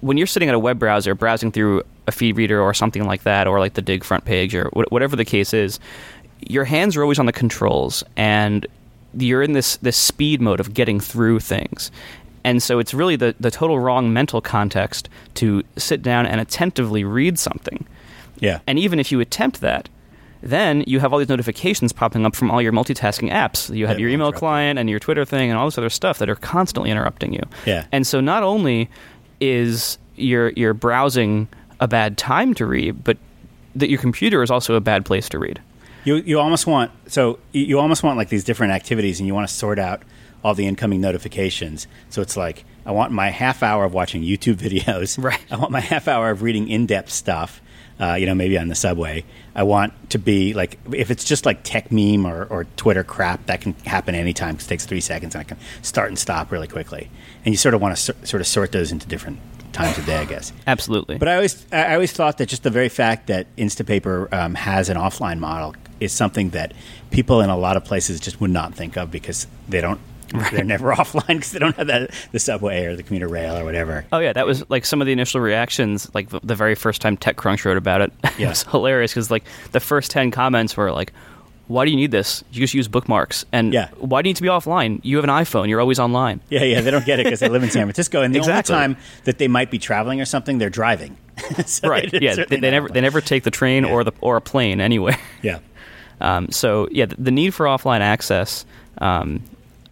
when 0.00 0.18
you're 0.18 0.26
sitting 0.26 0.48
at 0.48 0.54
a 0.54 0.58
web 0.58 0.78
browser 0.78 1.14
browsing 1.14 1.50
through 1.50 1.82
a 2.06 2.12
feed 2.12 2.36
reader 2.36 2.60
or 2.60 2.74
something 2.74 3.04
like 3.04 3.22
that 3.22 3.46
or 3.46 3.58
like 3.58 3.74
the 3.74 3.82
Digg 3.82 4.04
front 4.04 4.24
page 4.24 4.54
or 4.54 4.68
wh- 4.70 4.92
whatever 4.92 5.16
the 5.16 5.24
case 5.24 5.54
is 5.54 5.80
your 6.46 6.64
hands 6.64 6.96
are 6.96 7.02
always 7.02 7.18
on 7.18 7.26
the 7.26 7.32
controls 7.32 8.04
and 8.16 8.66
you're 9.16 9.42
in 9.42 9.52
this 9.52 9.76
this 9.78 9.96
speed 9.96 10.40
mode 10.40 10.60
of 10.60 10.74
getting 10.74 11.00
through 11.00 11.40
things 11.40 11.90
and 12.44 12.62
so 12.62 12.78
it's 12.78 12.94
really 12.94 13.16
the, 13.16 13.34
the 13.40 13.50
total 13.50 13.78
wrong 13.78 14.12
mental 14.12 14.40
context 14.40 15.08
to 15.34 15.62
sit 15.76 16.02
down 16.02 16.26
and 16.26 16.40
attentively 16.40 17.04
read 17.04 17.38
something 17.38 17.86
yeah, 18.40 18.60
and 18.66 18.78
even 18.78 19.00
if 19.00 19.10
you 19.10 19.20
attempt 19.20 19.60
that 19.60 19.88
then 20.44 20.84
you 20.86 21.00
have 21.00 21.12
all 21.12 21.18
these 21.18 21.28
notifications 21.28 21.90
popping 21.90 22.26
up 22.26 22.36
from 22.36 22.50
all 22.50 22.60
your 22.60 22.72
multitasking 22.72 23.32
apps. 23.32 23.74
You 23.74 23.86
have 23.86 23.96
That 23.96 24.02
your 24.02 24.10
email 24.10 24.30
client 24.30 24.78
and 24.78 24.90
your 24.90 24.98
Twitter 24.98 25.24
thing 25.24 25.48
and 25.48 25.58
all 25.58 25.64
this 25.64 25.78
other 25.78 25.88
stuff 25.88 26.18
that 26.18 26.28
are 26.28 26.34
constantly 26.36 26.90
interrupting 26.90 27.32
you. 27.32 27.40
Yeah. 27.64 27.86
And 27.90 28.06
so 28.06 28.20
not 28.20 28.42
only 28.42 28.90
is 29.40 29.96
your 30.16 30.50
your 30.50 30.74
browsing 30.74 31.48
a 31.80 31.88
bad 31.88 32.18
time 32.18 32.52
to 32.54 32.66
read, 32.66 33.02
but 33.02 33.16
that 33.74 33.88
your 33.88 33.98
computer 33.98 34.42
is 34.42 34.50
also 34.50 34.74
a 34.74 34.80
bad 34.80 35.06
place 35.06 35.30
to 35.30 35.38
read. 35.38 35.60
you 36.04 36.16
you 36.16 36.38
almost 36.38 36.66
want 36.66 36.90
so 37.06 37.38
you 37.52 37.80
almost 37.80 38.02
want 38.02 38.18
like 38.18 38.28
these 38.28 38.44
different 38.44 38.74
activities, 38.74 39.20
and 39.20 39.26
you 39.26 39.34
want 39.34 39.48
to 39.48 39.54
sort 39.54 39.78
out 39.78 40.02
all 40.44 40.54
the 40.54 40.66
incoming 40.66 41.00
notifications. 41.00 41.86
So 42.10 42.22
it's 42.22 42.36
like 42.36 42.64
I 42.86 42.92
want 42.92 43.10
my 43.12 43.30
half 43.30 43.62
hour 43.62 43.84
of 43.84 43.94
watching 43.94 44.22
YouTube 44.22 44.54
videos. 44.68 45.22
Right. 45.22 45.40
I 45.50 45.56
want 45.56 45.70
my 45.72 45.80
half 45.80 46.06
hour 46.06 46.30
of 46.30 46.42
reading 46.42 46.68
in 46.68 46.86
depth 46.86 47.10
stuff. 47.10 47.60
Uh, 47.98 48.14
you 48.14 48.26
know, 48.26 48.34
maybe 48.34 48.58
on 48.58 48.66
the 48.66 48.74
subway. 48.74 49.24
I 49.54 49.62
want 49.62 49.92
to 50.10 50.18
be 50.18 50.52
like, 50.52 50.80
if 50.92 51.12
it's 51.12 51.22
just 51.22 51.46
like 51.46 51.62
Techmeme 51.62 52.24
or, 52.24 52.44
or 52.46 52.64
Twitter 52.76 53.04
crap, 53.04 53.46
that 53.46 53.60
can 53.60 53.74
happen 53.86 54.16
anytime 54.16 54.56
'cause 54.56 54.66
it 54.66 54.68
takes 54.68 54.84
three 54.84 55.00
seconds 55.00 55.36
and 55.36 55.42
I 55.42 55.44
can 55.44 55.58
start 55.82 56.08
and 56.08 56.18
stop 56.18 56.50
really 56.50 56.66
quickly. 56.66 57.08
And 57.44 57.54
you 57.54 57.56
sort 57.56 57.72
of 57.72 57.80
want 57.80 57.94
to 57.96 58.02
sor- 58.02 58.16
sort 58.24 58.40
of 58.40 58.48
sort 58.48 58.72
those 58.72 58.90
into 58.90 59.06
different 59.06 59.38
times 59.72 59.96
of 59.96 60.06
day, 60.06 60.16
I 60.16 60.24
guess. 60.24 60.52
Absolutely. 60.66 61.18
But 61.18 61.28
I 61.28 61.36
always, 61.36 61.64
I 61.70 61.94
always 61.94 62.10
thought 62.10 62.38
that 62.38 62.48
just 62.48 62.64
the 62.64 62.70
very 62.70 62.88
fact 62.88 63.28
that 63.28 63.46
Instapaper 63.56 64.30
um, 64.32 64.56
has 64.56 64.88
an 64.88 64.96
offline 64.96 65.38
model 65.38 65.76
is 66.00 66.10
something 66.12 66.50
that 66.50 66.72
people 67.12 67.42
in 67.42 67.48
a 67.48 67.56
lot 67.56 67.76
of 67.76 67.84
places 67.84 68.18
just 68.18 68.40
would 68.40 68.50
not 68.50 68.74
think 68.74 68.96
of 68.96 69.12
because 69.12 69.46
they 69.68 69.80
don't, 69.80 70.00
they're 70.52 70.64
never 70.64 70.92
offline 70.94 71.26
because 71.28 71.52
they 71.52 71.58
don't 71.58 71.76
have 71.76 71.86
that 71.88 72.10
the 72.32 72.38
subway 72.38 72.86
or 72.86 72.96
the 72.96 73.02
commuter 73.02 73.28
rail 73.28 73.56
or 73.56 73.64
whatever. 73.64 74.04
Oh 74.12 74.18
yeah, 74.18 74.32
that 74.32 74.46
was 74.46 74.68
like 74.70 74.84
some 74.84 75.00
of 75.00 75.06
the 75.06 75.12
initial 75.12 75.40
reactions. 75.40 76.10
Like 76.14 76.28
the, 76.30 76.40
the 76.42 76.54
very 76.54 76.74
first 76.74 77.00
time 77.00 77.16
TechCrunch 77.16 77.64
wrote 77.64 77.76
about 77.76 78.00
it, 78.00 78.12
it 78.38 78.46
was 78.48 78.62
hilarious 78.64 79.12
because 79.12 79.30
like 79.30 79.44
the 79.72 79.80
first 79.80 80.10
ten 80.10 80.30
comments 80.30 80.76
were 80.76 80.90
like, 80.92 81.12
"Why 81.68 81.84
do 81.84 81.90
you 81.90 81.96
need 81.96 82.10
this? 82.10 82.42
You 82.52 82.60
just 82.60 82.74
use 82.74 82.88
bookmarks." 82.88 83.44
And 83.52 83.72
Yeah. 83.72 83.88
why 83.98 84.22
do 84.22 84.28
you 84.28 84.30
need 84.30 84.36
to 84.36 84.42
be 84.42 84.48
offline? 84.48 85.00
You 85.02 85.16
have 85.16 85.24
an 85.24 85.30
iPhone. 85.30 85.68
You're 85.68 85.80
always 85.80 85.98
online. 85.98 86.40
Yeah, 86.48 86.62
yeah, 86.64 86.80
they 86.80 86.90
don't 86.90 87.04
get 87.06 87.20
it 87.20 87.24
because 87.24 87.40
they 87.40 87.48
live 87.48 87.62
in 87.62 87.70
San 87.70 87.84
Francisco, 87.86 88.22
and 88.22 88.34
the 88.34 88.38
Exactly. 88.38 88.74
only 88.74 88.94
time 88.94 89.02
that 89.24 89.38
they 89.38 89.48
might 89.48 89.70
be 89.70 89.78
traveling 89.78 90.20
or 90.20 90.24
something, 90.24 90.58
they're 90.58 90.70
driving. 90.70 91.16
So 91.66 91.88
right. 91.88 92.10
they- 92.10 92.20
Yeah. 92.20 92.36
They, 92.48 92.56
they 92.56 92.70
never 92.70 92.88
they 92.88 93.00
never 93.00 93.20
take 93.20 93.42
the 93.44 93.50
train 93.50 93.84
Yeah. 93.84 93.92
or 93.92 94.04
the 94.04 94.12
or 94.20 94.36
a 94.36 94.40
plane 94.40 94.80
anywhere. 94.80 95.18
Yeah, 95.42 95.58
Um, 96.20 96.50
so 96.50 96.88
yeah, 96.92 97.06
the, 97.06 97.16
the 97.18 97.30
need 97.30 97.54
for 97.54 97.66
offline 97.66 98.00
access. 98.00 98.64
Um, 98.98 99.42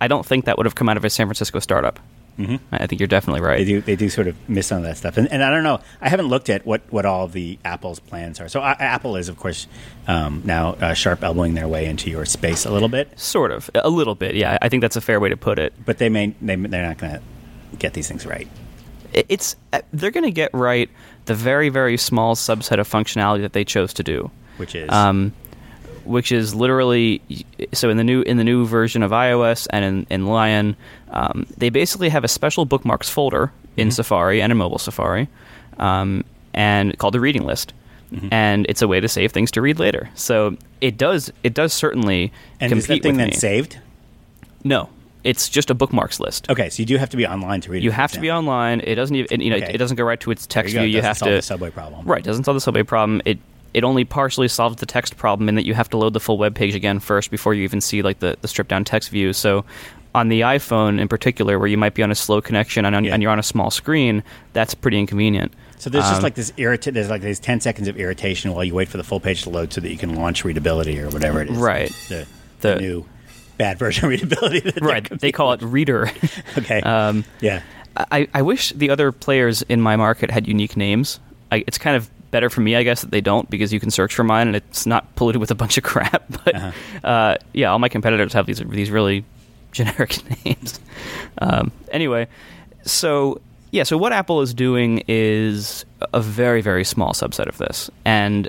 I 0.02 0.09
don't 0.09 0.26
think 0.26 0.47
that 0.47 0.56
would 0.56 0.66
have 0.66 0.75
come 0.75 0.88
out 0.88 0.97
of 0.97 1.04
a 1.04 1.11
San 1.11 1.26
Francisco 1.28 1.61
startup. 1.61 2.00
Mm-hmm. 2.37 2.56
I 2.73 2.88
think 2.88 3.00
you're 3.00 3.06
definitely 3.06 3.40
right. 3.40 3.59
they 3.59 3.64
do. 3.64 3.80
They 3.82 3.94
do 3.94 4.09
sort 4.09 4.26
of 4.26 4.37
miss 4.49 4.66
some 4.66 4.78
of 4.78 4.85
that 4.85 4.97
stuff, 4.97 5.16
and, 5.16 5.30
and 5.30 5.44
I 5.44 5.50
don't 5.50 5.62
know. 5.62 5.78
I 6.00 6.09
haven't 6.09 6.26
looked 6.26 6.49
at 6.49 6.66
what, 6.66 6.80
what 6.90 7.06
all 7.06 7.28
the 7.28 7.56
Apple's 7.64 8.00
plans 8.00 8.40
are. 8.40 8.49
So 8.49 8.61
uh, 8.61 8.75
Apple 8.80 9.16
is, 9.16 9.28
of 9.28 9.37
course, 9.37 9.68
um, 10.09 10.42
now 10.44 10.71
uh, 10.73 10.94
sharp 10.94 11.23
elbowing 11.23 11.54
their 11.54 11.68
way 11.68 11.87
into 11.87 12.11
your 12.11 12.25
space 12.25 12.64
a 12.64 12.73
little 12.73 12.88
bit. 12.88 13.16
Sort 13.16 13.52
of, 13.52 13.71
a 13.76 13.90
little 13.90 14.16
bit. 14.16 14.35
Yeah, 14.35 14.59
I 14.61 14.68
think 14.68 14.80
that's 14.80 14.97
a 14.97 15.00
fair 15.00 15.21
way 15.21 15.28
to 15.28 15.37
put 15.37 15.61
it. 15.61 15.73
but 15.85 15.99
they 15.99 16.09
may 16.09 16.35
they, 16.40 16.56
they're 16.56 16.87
not 16.87 16.99
going 16.99 17.12
to 17.12 17.23
get 17.78 17.94
these 17.94 18.09
things 18.09 18.26
right. 18.26 18.49
it's 19.12 19.54
uh, 19.73 19.82
they're 19.92 20.11
going 20.11 20.25
to 20.25 20.30
get 20.32 20.52
right 20.52 20.90
the 21.26 21.35
very 21.35 21.68
very 21.68 21.97
small 21.97 22.35
subset 22.35 22.78
of 22.78 22.88
functionality 22.88 23.42
that 23.42 23.52
they 23.52 23.64
chose 23.64 23.92
to 23.94 24.02
do 24.02 24.30
Which 24.56 24.75
is 24.75 24.90
um, 24.90 25.32
which 26.04 26.32
is 26.32 26.54
literally 26.54 27.21
so 27.73 27.88
in 27.90 27.97
the 27.97 28.04
new 28.04 28.23
in 28.23 28.37
the 28.37 28.44
new 28.44 28.66
version 28.66 29.02
of 29.02 29.11
iOS 29.11 29.66
and 29.71 29.85
in, 29.85 30.06
in 30.11 30.26
Lion 30.26 30.76
um, 31.11 31.47
they 31.59 31.68
basically 31.71 32.09
have 32.09 32.25
a 32.25 32.28
special 32.28 32.64
bookmarks 32.64 33.09
folder 33.09 33.52
in 33.76 33.88
Mm-hmm. 33.88 33.92
Safari 33.94 34.42
and 34.42 34.50
in 34.52 34.59
mobile 34.59 34.78
Safari 34.78 35.28
um, 35.78 36.25
and 36.54 36.97
called 36.99 37.14
the 37.14 37.21
reading 37.21 37.44
list 37.44 37.73
Mm-hmm. 38.12 38.28
and 38.30 38.66
it's 38.68 38.82
a 38.82 38.88
way 38.88 39.00
to 39.00 39.09
save 39.09 39.32
things 39.32 39.50
to 39.52 39.62
read 39.62 39.78
later 39.78 40.11
so 40.14 40.54
it 40.82 40.99
does 40.99 41.32
it 41.42 41.54
does 41.54 41.73
certainly 41.73 42.30
and 42.61 42.71
is 42.75 42.87
that 42.87 43.02
thing 43.02 43.16
then 43.16 43.28
me. 43.28 43.35
saved? 43.35 43.78
No. 44.64 44.90
it's 45.25 45.49
just 45.49 45.71
a 45.71 45.75
bookmarks 45.75 46.21
list. 46.21 46.50
Okay, 46.50 46.68
so 46.68 46.82
you 46.82 46.87
do 46.87 46.99
have 46.99 47.09
to 47.09 47.16
be 47.16 47.26
online 47.26 47.62
to 47.62 47.71
read 47.71 47.78
it. 47.78 47.85
You 47.85 47.90
have 47.90 48.12
to 48.12 48.21
be 48.21 48.30
online. 48.30 48.80
It 48.80 48.97
doesn't 48.97 49.16
even 49.16 49.40
you 49.40 49.49
know 49.49 49.56
Okay. 49.56 49.73
it 49.73 49.78
doesn't 49.78 49.97
go 49.97 50.04
right 50.04 50.21
to 50.21 50.30
its 50.30 50.47
text 50.47 50.75
you 50.75 50.80
view. 50.80 50.88
You 50.90 51.00
have 51.00 51.16
solve 51.16 51.30
to 51.30 51.37
the 51.37 51.42
subway 51.42 51.71
problem. 51.71 52.04
Right, 52.04 52.23
doesn't 52.23 52.44
solve 52.44 52.56
the 52.56 52.61
subway 52.61 52.82
problem. 52.82 53.23
It 53.25 53.38
it 53.75 53.85
only 53.85 54.05
partially 54.05 54.49
solves 54.49 54.76
the 54.76 54.87
text 54.87 55.17
problem 55.17 55.49
in 55.49 55.55
that 55.55 55.67
you 55.67 55.75
have 55.75 55.88
to 55.91 55.97
load 55.97 56.12
the 56.12 56.21
full 56.21 56.38
web 56.38 56.55
page 56.55 56.75
again 56.75 57.00
first 57.00 57.31
before 57.31 57.55
you 57.55 57.62
even 57.64 57.81
see 57.81 58.02
like 58.02 58.19
the, 58.19 58.37
the 58.43 58.49
stripped 58.49 58.71
down 58.71 58.85
text 58.85 59.09
view. 59.11 59.33
So 59.33 59.64
on 60.14 60.29
the 60.29 60.43
iPhone 60.43 61.00
in 61.00 61.09
particular, 61.09 61.59
where 61.59 61.69
you 61.69 61.79
might 61.79 61.95
be 61.95 62.02
on 62.02 62.11
a 62.11 62.14
slow 62.14 62.41
connection 62.43 62.85
and, 62.85 62.95
on, 62.95 63.05
Yeah. 63.05 63.14
and 63.14 63.23
you're 63.23 63.33
on 63.33 63.38
a 63.38 63.43
small 63.43 63.71
screen, 63.71 64.23
that's 64.52 64.75
pretty 64.75 64.99
inconvenient. 64.99 65.55
So 65.79 65.88
there's 65.91 66.05
just 66.05 66.17
Um, 66.19 66.23
like 66.23 66.35
this 66.35 66.52
irritant. 66.59 66.95
There's 66.95 67.09
like 67.11 67.23
these 67.23 67.41
ten 67.41 67.61
seconds 67.61 67.88
of 67.88 67.97
irritation 67.99 68.52
while 68.52 68.62
you 68.62 68.75
wait 68.75 68.88
for 68.88 68.99
the 68.99 69.05
full 69.05 69.21
page 69.21 69.43
to 69.45 69.50
load, 69.50 69.73
so 69.73 69.81
that 69.81 69.91
you 69.91 69.97
can 69.97 70.14
launch 70.14 70.45
readability 70.45 71.00
or 71.00 71.09
whatever 71.09 71.41
it 71.43 71.50
is. 71.50 71.57
Right. 71.57 71.91
The, 72.09 72.26
the, 72.61 72.75
The- 72.75 72.81
new 72.81 73.07
bad 73.59 73.79
version 73.79 74.05
of 74.05 74.11
readability. 74.11 74.73
Right. 74.81 75.09
They 75.21 75.33
call 75.33 75.52
it 75.55 75.62
Reader. 75.62 76.11
Okay. 76.59 76.81
um, 76.83 77.25
yeah. 77.41 77.62
I, 77.97 78.29
I 78.33 78.43
wish 78.43 78.71
the 78.73 78.91
other 78.91 79.12
players 79.12 79.62
in 79.62 79.81
my 79.81 79.97
market 79.97 80.31
had 80.31 80.47
unique 80.47 80.76
names. 80.76 81.21
I, 81.50 81.64
it's 81.67 81.79
kind 81.79 81.97
of 81.97 82.09
better 82.32 82.50
for 82.50 82.60
me, 82.60 82.74
I 82.74 82.82
guess, 82.82 83.02
that 83.02 83.12
they 83.12 83.20
don't 83.20 83.48
because 83.48 83.72
you 83.72 83.78
can 83.78 83.92
search 83.92 84.12
for 84.12 84.24
mine 84.24 84.48
and 84.48 84.56
it's 84.56 84.84
not 84.86 85.14
polluted 85.14 85.38
with 85.40 85.52
a 85.52 85.54
bunch 85.54 85.78
of 85.78 85.84
crap. 85.90 86.24
But 86.44 86.54
Uh-huh. 86.56 87.06
uh, 87.06 87.36
yeah, 87.52 87.70
all 87.70 87.78
my 87.78 87.88
competitors 87.88 88.32
have 88.32 88.46
these 88.46 88.58
these 88.58 88.90
really 88.90 89.24
generic 89.72 90.18
names. 90.44 90.80
Um, 91.38 91.70
anyway, 91.92 92.26
so 92.82 93.40
yeah, 93.70 93.84
so 93.84 93.96
what 93.96 94.12
Apple 94.12 94.40
is 94.42 94.52
doing 94.52 95.04
is 95.06 95.84
a 96.12 96.20
very 96.20 96.60
very 96.60 96.84
small 96.84 97.12
subset 97.12 97.46
of 97.46 97.56
this, 97.58 97.88
and 98.04 98.48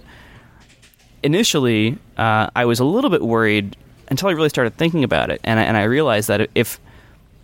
initially 1.23 1.97
uh, 2.17 2.49
I 2.55 2.65
was 2.65 2.79
a 2.79 2.85
little 2.85 3.09
bit 3.09 3.21
worried 3.21 3.75
until 4.09 4.29
I 4.29 4.31
really 4.33 4.49
started 4.49 4.75
thinking 4.77 5.03
about 5.03 5.29
it, 5.31 5.39
and 5.43 5.59
I, 5.59 5.63
and 5.63 5.77
I 5.77 5.83
realized 5.83 6.27
that 6.27 6.49
if 6.55 6.79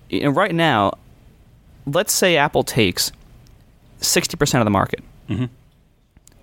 you 0.09 0.21
know, 0.23 0.29
right 0.31 0.53
now, 0.53 0.93
let's 1.85 2.11
say 2.13 2.37
Apple 2.37 2.63
takes 2.63 3.11
sixty 4.01 4.35
percent 4.37 4.61
of 4.61 4.65
the 4.65 4.71
market. 4.71 5.01
Mm-hmm. 5.29 5.45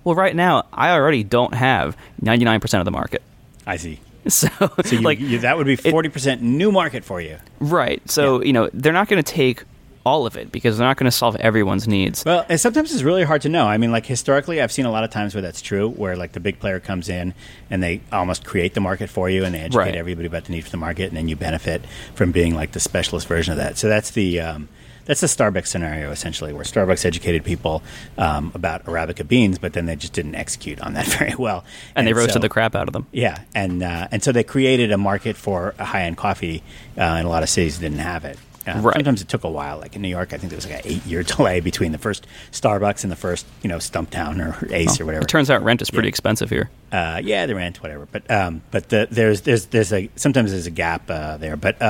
Well, 0.06 0.14
right 0.14 0.36
now 0.36 0.66
I 0.72 0.90
already 0.90 1.24
don't 1.24 1.52
have 1.52 1.96
ninety 2.22 2.44
nine 2.44 2.60
percent 2.60 2.80
of 2.80 2.84
the 2.84 2.92
market, 2.92 3.22
I 3.66 3.76
see. 3.76 3.98
so, 4.28 4.46
So 4.84 4.94
you, 4.94 5.00
like 5.00 5.18
you, 5.18 5.40
that 5.40 5.56
would 5.56 5.66
be 5.66 5.74
forty 5.74 6.08
percent 6.08 6.42
new 6.42 6.70
market 6.70 7.02
for 7.04 7.20
you. 7.20 7.38
right. 7.58 8.00
So 8.08 8.38
Yeah. 8.40 8.46
you 8.46 8.52
know 8.52 8.70
they're 8.72 8.92
not 8.92 9.08
going 9.08 9.20
to 9.22 9.28
take 9.32 9.64
all 10.04 10.24
of 10.24 10.36
it 10.36 10.52
because 10.52 10.78
they're 10.78 10.86
not 10.86 10.96
going 10.96 11.10
to 11.10 11.16
solve 11.16 11.34
everyone's 11.40 11.88
needs. 11.88 12.24
Well, 12.24 12.46
and 12.48 12.60
sometimes 12.60 12.94
it's 12.94 13.02
really 13.02 13.24
hard 13.24 13.42
to 13.42 13.48
know. 13.48 13.66
I 13.66 13.78
mean, 13.78 13.90
like 13.90 14.06
historically, 14.06 14.62
I've 14.62 14.70
seen 14.70 14.86
a 14.86 14.92
lot 14.92 15.02
of 15.02 15.10
times 15.10 15.34
where 15.34 15.42
that's 15.42 15.60
true, 15.60 15.88
where 15.88 16.14
like 16.14 16.30
the 16.30 16.38
big 16.38 16.60
player 16.60 16.78
comes 16.78 17.08
in 17.08 17.34
and 17.68 17.82
they 17.82 18.00
almost 18.12 18.44
create 18.44 18.74
the 18.74 18.80
market 18.80 19.10
for 19.10 19.28
you, 19.28 19.44
and 19.44 19.52
they 19.52 19.58
educate 19.58 19.76
Right. 19.76 19.96
everybody 19.96 20.28
about 20.28 20.44
the 20.44 20.52
need 20.52 20.60
for 20.62 20.70
the 20.70 20.76
market, 20.76 21.08
and 21.08 21.16
then 21.16 21.26
you 21.28 21.34
benefit 21.34 21.84
from 22.14 22.30
being 22.30 22.54
like 22.54 22.70
the 22.70 22.78
specialist 22.78 23.26
version 23.26 23.50
of 23.50 23.58
that. 23.58 23.76
So 23.76 23.88
that's 23.88 24.10
the 24.12 24.38
um, 24.38 24.68
that's 25.06 25.22
a 25.22 25.26
Starbucks 25.26 25.68
scenario 25.68 26.10
essentially, 26.10 26.52
where 26.52 26.64
Starbucks 26.64 27.04
educated 27.06 27.44
people 27.44 27.82
um, 28.18 28.52
about 28.54 28.84
arabica 28.84 29.26
beans, 29.26 29.58
but 29.58 29.72
then 29.72 29.86
they 29.86 29.96
just 29.96 30.12
didn't 30.12 30.34
execute 30.34 30.80
on 30.80 30.92
that 30.94 31.06
very 31.18 31.34
well, 31.36 31.64
and 31.94 32.06
they 32.06 32.12
roasted 32.12 32.34
so- 32.34 32.38
the 32.40 32.48
crap 32.48 32.74
out 32.74 32.88
of 32.88 32.92
them. 32.92 33.06
Yeah, 33.12 33.40
and 33.54 33.82
uh, 33.82 34.08
and 34.10 34.22
so 34.22 34.32
they 34.32 34.44
created 34.44 34.92
a 34.92 34.98
market 34.98 35.36
for 35.36 35.74
high 35.78 36.02
end 36.02 36.16
coffee, 36.18 36.62
uh, 36.98 37.00
and 37.00 37.26
a 37.26 37.30
lot 37.30 37.42
of 37.42 37.48
cities 37.48 37.78
didn't 37.78 37.98
have 37.98 38.24
it. 38.24 38.36
Uh, 38.68 38.80
Right. 38.82 38.94
Sometimes 38.96 39.22
it 39.22 39.28
took 39.28 39.44
a 39.44 39.48
while. 39.48 39.78
Like 39.78 39.94
in 39.94 40.02
New 40.02 40.08
York, 40.08 40.32
I 40.32 40.38
think 40.38 40.50
there 40.50 40.56
was 40.56 40.66
like 40.68 40.84
an 40.84 40.90
eight 40.90 41.06
year 41.06 41.22
delay 41.36 41.60
between 41.60 41.92
the 41.92 41.98
first 41.98 42.26
Starbucks 42.50 43.04
and 43.04 43.12
the 43.12 43.16
first, 43.16 43.46
you 43.62 43.68
know, 43.68 43.76
Stumptown 43.76 44.40
or 44.44 44.66
Ace 44.74 45.00
or 45.00 45.04
whatever. 45.04 45.22
It 45.22 45.28
turns 45.28 45.50
out 45.50 45.62
rent 45.62 45.82
is 45.82 45.88
pretty 45.90 46.06
Yeah. 46.08 46.10
expensive 46.10 46.50
here. 46.50 46.68
uh, 46.90 47.20
yeah, 47.22 47.46
the 47.46 47.54
rent, 47.54 47.80
whatever. 47.80 48.08
But 48.10 48.28
um, 48.28 48.62
but 48.72 48.88
the, 48.88 49.06
there's 49.08 49.42
there's 49.42 49.66
there's 49.66 49.92
a 49.92 50.10
sometimes 50.16 50.50
there's 50.50 50.66
a 50.66 50.72
gap 50.72 51.08
uh, 51.08 51.36
there. 51.36 51.56
But 51.56 51.80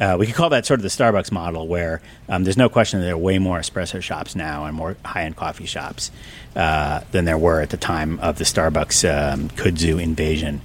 uh, 0.00 0.04
uh, 0.04 0.16
we 0.18 0.26
could 0.26 0.34
call 0.34 0.48
that 0.50 0.64
sort 0.66 0.80
of 0.80 0.82
the 0.82 0.88
Starbucks 0.88 1.30
model, 1.30 1.68
where 1.68 2.00
um, 2.28 2.44
there's 2.44 2.56
no 2.56 2.68
question 2.68 3.00
that 3.00 3.06
there 3.06 3.14
are 3.14 3.18
way 3.18 3.38
more 3.38 3.58
espresso 3.58 4.00
shops 4.02 4.34
now 4.34 4.64
and 4.64 4.74
more 4.74 4.96
high 5.04 5.24
end 5.24 5.36
coffee 5.36 5.66
shops 5.66 6.10
uh, 6.56 7.00
than 7.12 7.24
there 7.26 7.38
were 7.38 7.60
at 7.60 7.70
the 7.70 7.76
time 7.76 8.18
of 8.20 8.38
the 8.38 8.44
Starbucks 8.44 9.04
um, 9.32 9.48
kudzu 9.50 10.02
invasion. 10.02 10.60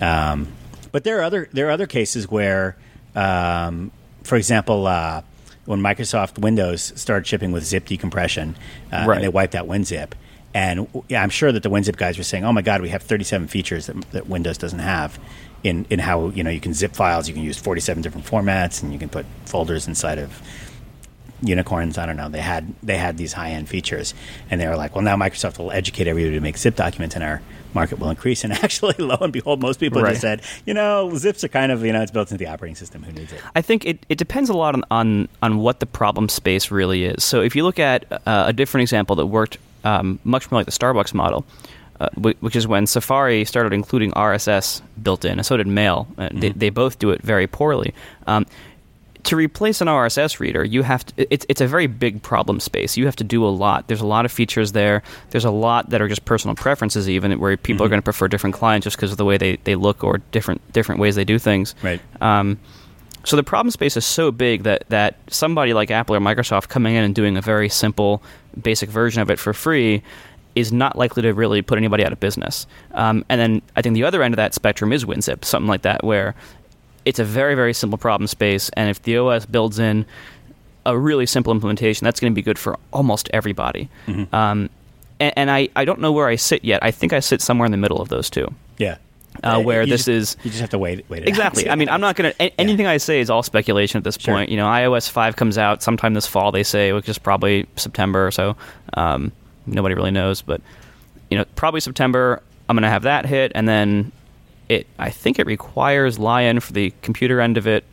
Um, 0.00 0.48
but 0.92 1.04
there 1.04 1.18
are 1.20 1.22
other 1.22 1.48
there 1.52 1.68
are 1.68 1.70
other 1.70 1.86
cases 1.86 2.30
where, 2.30 2.76
um, 3.14 3.90
for 4.24 4.36
example, 4.36 4.86
uh, 4.86 5.22
when 5.64 5.80
Microsoft 5.80 6.38
Windows 6.38 6.92
started 6.96 7.26
shipping 7.26 7.52
with 7.52 7.64
zip 7.64 7.86
decompression, 7.86 8.56
uh, 8.92 9.04
Right. 9.06 9.16
and 9.16 9.24
they 9.24 9.28
wiped 9.28 9.54
out 9.54 9.66
WinZip, 9.66 10.12
and 10.54 10.86
yeah, 11.08 11.22
I'm 11.22 11.30
sure 11.30 11.50
that 11.50 11.62
the 11.62 11.70
WinZip 11.70 11.96
guys 11.96 12.18
were 12.18 12.24
saying, 12.24 12.44
"Oh 12.44 12.52
my 12.52 12.62
God, 12.62 12.80
we 12.82 12.90
have 12.90 13.02
37 13.02 13.48
features 13.48 13.86
that, 13.86 14.10
that 14.12 14.26
Windows 14.28 14.58
doesn't 14.58 14.78
have." 14.78 15.18
In, 15.66 15.84
in 15.90 15.98
how 15.98 16.28
you 16.28 16.42
know 16.44 16.50
you 16.50 16.60
can 16.60 16.74
zip 16.74 16.94
files, 16.94 17.26
you 17.28 17.34
can 17.34 17.42
use 17.42 17.58
47 17.58 18.02
different 18.02 18.26
formats, 18.26 18.82
and 18.82 18.92
you 18.92 18.98
can 18.98 19.08
put 19.08 19.26
folders 19.46 19.88
inside 19.88 20.18
of 20.18 20.40
unicorns. 21.42 21.98
I 21.98 22.06
don't 22.06 22.16
know. 22.16 22.28
They 22.28 22.40
had 22.40 22.72
they 22.82 22.96
had 22.96 23.18
these 23.18 23.32
high 23.32 23.50
end 23.50 23.68
features, 23.68 24.14
and 24.50 24.60
they 24.60 24.66
were 24.68 24.76
like, 24.76 24.94
well, 24.94 25.02
now 25.02 25.16
Microsoft 25.16 25.58
will 25.58 25.70
educate 25.72 26.06
everybody 26.06 26.34
to 26.34 26.40
make 26.40 26.56
zip 26.56 26.76
documents, 26.76 27.14
and 27.14 27.24
our 27.24 27.42
market 27.74 27.98
will 27.98 28.10
increase. 28.10 28.44
And 28.46 28.52
actually, 28.52 28.94
lo 28.98 29.16
and 29.20 29.32
behold, 29.32 29.60
most 29.60 29.80
people 29.80 30.00
Right. 30.02 30.10
just 30.10 30.20
said, 30.22 30.42
you 30.66 30.72
know, 30.74 31.10
zips 31.16 31.42
are 31.44 31.48
kind 31.48 31.72
of 31.72 31.84
you 31.84 31.92
know 31.92 32.00
it's 32.02 32.12
built 32.12 32.30
into 32.30 32.44
the 32.44 32.50
operating 32.50 32.76
system. 32.76 33.02
Who 33.02 33.12
needs 33.12 33.32
it? 33.32 33.40
I 33.54 33.60
think 33.62 33.84
it, 33.84 34.06
it 34.08 34.18
depends 34.18 34.48
a 34.50 34.54
lot 34.54 34.74
on, 34.74 34.84
on, 34.90 35.28
on 35.42 35.58
what 35.58 35.80
the 35.80 35.86
problem 35.86 36.28
space 36.28 36.70
really 36.70 37.04
is. 37.04 37.24
So 37.24 37.42
if 37.42 37.54
you 37.56 37.64
look 37.64 37.78
at 37.78 38.10
uh, 38.12 38.44
a 38.46 38.52
different 38.52 38.82
example 38.82 39.16
that 39.16 39.26
worked 39.26 39.58
um, 39.84 40.18
much 40.24 40.50
more 40.50 40.60
like 40.60 40.66
the 40.66 40.72
Starbucks 40.72 41.12
model, 41.12 41.44
uh, 42.00 42.08
which 42.16 42.56
is 42.56 42.66
when 42.66 42.86
Safari 42.86 43.44
started 43.44 43.72
including 43.72 44.12
RSS 44.12 44.82
built 45.02 45.24
in, 45.24 45.38
and 45.38 45.46
so 45.46 45.56
did 45.56 45.66
Mail. 45.66 46.06
Uh, 46.18 46.28
they, 46.32 46.50
they 46.50 46.70
both 46.70 46.98
do 46.98 47.10
it 47.10 47.22
very 47.22 47.46
poorly. 47.46 47.94
Um, 48.26 48.46
to 49.26 49.34
replace 49.34 49.80
an 49.80 49.88
RSS 49.88 50.38
reader, 50.38 50.64
you 50.64 50.82
have 50.82 51.04
to. 51.06 51.32
It's 51.32 51.44
it's 51.48 51.60
a 51.60 51.66
very 51.66 51.88
big 51.88 52.22
problem 52.22 52.60
space. 52.60 52.96
You 52.96 53.06
have 53.06 53.16
to 53.16 53.24
do 53.24 53.44
a 53.44 53.48
lot. 53.48 53.88
There's 53.88 54.00
a 54.00 54.06
lot 54.06 54.24
of 54.24 54.30
features 54.30 54.72
there. 54.72 55.02
There's 55.30 55.44
a 55.44 55.50
lot 55.50 55.90
that 55.90 56.00
are 56.00 56.08
just 56.08 56.24
personal 56.24 56.54
preferences, 56.54 57.08
even 57.10 57.38
where 57.40 57.56
people 57.56 57.84
are 57.84 57.88
going 57.88 57.98
to 57.98 58.04
prefer 58.04 58.28
different 58.28 58.54
clients 58.54 58.84
just 58.84 58.96
because 58.96 59.10
of 59.10 59.18
the 59.18 59.24
way 59.24 59.36
they, 59.36 59.56
they 59.64 59.74
look 59.74 60.04
or 60.04 60.18
different 60.30 60.60
different 60.72 61.00
ways 61.00 61.16
they 61.16 61.24
do 61.24 61.38
things. 61.38 61.74
Right. 61.82 62.00
Um, 62.20 62.58
so 63.24 63.34
the 63.34 63.42
problem 63.42 63.72
space 63.72 63.96
is 63.96 64.06
so 64.06 64.30
big 64.30 64.62
that 64.62 64.88
that 64.90 65.16
somebody 65.28 65.74
like 65.74 65.90
Apple 65.90 66.14
or 66.14 66.20
Microsoft 66.20 66.68
coming 66.68 66.94
in 66.94 67.02
and 67.02 67.12
doing 67.12 67.36
a 67.36 67.42
very 67.42 67.68
simple, 67.68 68.22
basic 68.60 68.88
version 68.88 69.22
of 69.22 69.30
it 69.30 69.40
for 69.40 69.52
free 69.52 70.04
is 70.56 70.72
not 70.72 70.98
likely 70.98 71.22
to 71.22 71.32
really 71.32 71.62
put 71.62 71.78
anybody 71.78 72.04
out 72.04 72.12
of 72.12 72.18
business. 72.18 72.66
Um, 72.94 73.24
and 73.28 73.40
then 73.40 73.62
I 73.76 73.82
think 73.82 73.94
the 73.94 74.02
other 74.04 74.22
end 74.24 74.34
of 74.34 74.36
that 74.36 74.54
spectrum 74.54 74.92
is 74.92 75.04
WinZip, 75.04 75.44
something 75.44 75.68
like 75.68 75.82
that, 75.82 76.02
where 76.02 76.34
it's 77.04 77.20
a 77.20 77.24
very 77.24 77.54
very 77.54 77.72
simple 77.72 77.98
problem 77.98 78.26
space, 78.26 78.68
and 78.70 78.90
if 78.90 79.00
the 79.02 79.16
OS 79.18 79.46
builds 79.46 79.78
in 79.78 80.04
a 80.84 80.96
really 80.98 81.26
simple 81.26 81.52
implementation, 81.52 82.04
that's 82.04 82.18
going 82.20 82.32
to 82.32 82.34
be 82.34 82.42
good 82.42 82.58
for 82.58 82.76
almost 82.92 83.28
everybody. 83.32 83.88
Um, 84.32 84.70
and, 85.18 85.32
and 85.36 85.50
I, 85.50 85.68
I 85.76 85.84
don't 85.84 86.00
know 86.00 86.12
where 86.12 86.28
I 86.28 86.36
sit 86.36 86.64
yet. 86.64 86.82
I 86.82 86.90
think 86.90 87.12
I 87.12 87.20
sit 87.20 87.40
somewhere 87.42 87.66
in 87.66 87.72
the 87.72 87.78
middle 87.78 88.00
of 88.00 88.08
those 88.08 88.30
two. 88.30 88.52
Yeah. 88.78 88.98
Uh, 89.42 89.60
where 89.60 89.82
You 89.82 89.90
this 89.90 90.06
just- 90.06 90.08
is 90.08 90.44
you 90.44 90.50
just 90.50 90.60
have 90.60 90.70
to 90.70 90.78
wait. 90.78 91.04
Wait. 91.10 91.26
Exactly. 91.28 91.68
I 91.68 91.74
mean, 91.74 91.88
I'm 91.88 92.00
not 92.00 92.16
going 92.16 92.32
to. 92.38 92.60
Anything 92.60 92.86
I 92.86 92.96
say 92.98 93.20
is 93.20 93.28
all 93.30 93.42
speculation 93.42 93.98
at 93.98 94.04
this 94.04 94.16
Sure. 94.18 94.32
point. 94.34 94.48
You 94.48 94.56
know, 94.56 94.66
iOS 94.66 95.10
5 95.10 95.36
comes 95.36 95.58
out 95.58 95.82
sometime 95.82 96.14
this 96.14 96.26
fall. 96.26 96.52
They 96.52 96.62
say, 96.62 96.92
which 96.92 97.08
is 97.08 97.18
probably 97.18 97.66
September 97.76 98.26
or 98.26 98.30
so. 98.30 98.56
Um, 98.94 99.32
nobody 99.66 99.94
really 99.94 100.10
knows, 100.10 100.42
but 100.42 100.60
you 101.30 101.36
know, 101.38 101.44
probably 101.56 101.80
September. 101.80 102.42
I'm 102.68 102.76
going 102.76 102.82
to 102.82 102.88
have 102.88 103.02
that 103.02 103.26
hit, 103.26 103.52
and 103.54 103.68
then 103.68 104.10
it. 104.68 104.86
I 104.98 105.10
think 105.10 105.38
it 105.38 105.46
requires 105.46 106.18
Lion 106.18 106.60
for 106.60 106.72
the 106.72 106.92
computer 107.02 107.40
end 107.40 107.56
of 107.56 107.66
it. 107.66 107.84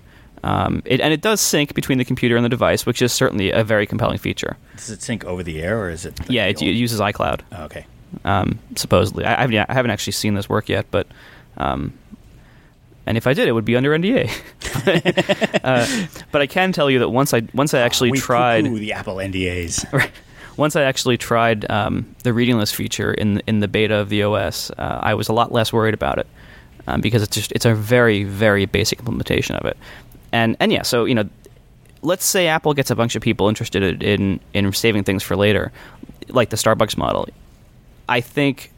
Um, 0.44 0.82
it 0.86 1.00
and 1.00 1.13
it 1.13 1.22
does 1.22 1.39
sync 1.39 1.74
between 1.74 2.00
the 2.00 2.06
computer 2.06 2.36
and 2.36 2.44
the 2.44 2.50
device, 2.50 2.86
which 2.86 3.01
is 3.01 3.13
certainly 3.13 3.51
a 3.51 3.63
very 3.63 3.86
compelling 3.86 4.18
feature. 4.18 4.58
Does 4.75 4.89
it 4.89 5.01
sync 5.01 5.24
over 5.25 5.42
the 5.44 5.62
air 5.62 5.80
or 5.80 5.89
is 5.89 6.06
it? 6.06 6.20
Yeah, 6.30 6.46
it, 6.48 6.62
it 6.62 6.72
uses 6.72 7.00
iCloud 7.00 7.42
Oh, 7.53 7.63
okay. 7.65 7.86
um, 8.25 8.60
supposedly. 8.75 9.24
I, 9.25 9.36
I, 9.38 9.42
haven't, 9.42 9.70
I 9.70 9.74
haven't 9.74 9.92
actually 9.92 10.13
seen 10.13 10.34
this 10.34 10.50
work 10.50 10.68
yet, 10.68 10.86
but 10.92 11.08
um, 11.58 11.94
and 13.06 13.18
if 13.18 13.27
I 13.27 13.34
did, 13.34 13.48
it 13.48 13.51
would 13.51 13.65
be 13.65 13.75
under 13.75 13.92
NDA. 13.92 14.30
uh, 15.63 16.08
but 16.32 16.42
I 16.42 16.48
can 16.48 16.72
tell 16.72 16.89
you 16.89 17.00
that 17.00 17.10
once 17.10 17.34
I 17.34 17.44
once 17.53 17.74
I 17.74 17.80
actually 17.88 18.12
tried 18.12 18.65
the 18.65 18.94
Apple 18.94 19.15
NDAs. 19.18 19.86
Right. 19.94 20.12
Once 20.57 20.75
I 20.75 20.83
actually 20.83 21.17
tried 21.17 21.69
um, 21.72 22.15
the 22.24 22.33
reading 22.33 22.57
list 22.57 22.75
feature 22.75 23.13
in 23.13 23.41
in 23.48 23.60
the 23.60 23.67
beta 23.67 23.95
of 23.95 24.10
the 24.10 24.24
OS, 24.24 24.72
uh, 24.72 25.00
I 25.01 25.13
was 25.13 25.29
a 25.29 25.33
lot 25.33 25.51
less 25.51 25.74
worried 25.74 25.93
about 25.93 26.19
it 26.19 26.27
um, 26.88 27.01
because 27.01 27.24
it's 27.24 27.36
just 27.36 27.51
it's 27.51 27.65
a 27.65 27.74
very 27.74 28.24
very 28.24 28.65
basic 28.65 29.00
implementation 29.00 29.55
of 29.55 29.65
it, 29.65 29.77
and 30.31 30.55
and 30.60 30.72
yeah, 30.72 30.83
so 30.83 31.05
you 31.05 31.15
know, 31.15 31.27
let's 32.01 32.25
say 32.25 32.48
Apple 32.48 32.74
gets 32.74 32.91
a 32.91 32.95
bunch 32.95 33.15
of 33.15 33.22
people 33.22 33.50
interested 33.50 34.03
in 34.03 34.39
in 34.53 34.72
saving 34.74 35.03
things 35.03 35.24
for 35.24 35.36
later, 35.36 35.72
like 36.29 36.50
the 36.50 36.57
Starbucks 36.57 36.98
model. 36.98 37.27
I 38.07 38.22
think 38.22 38.72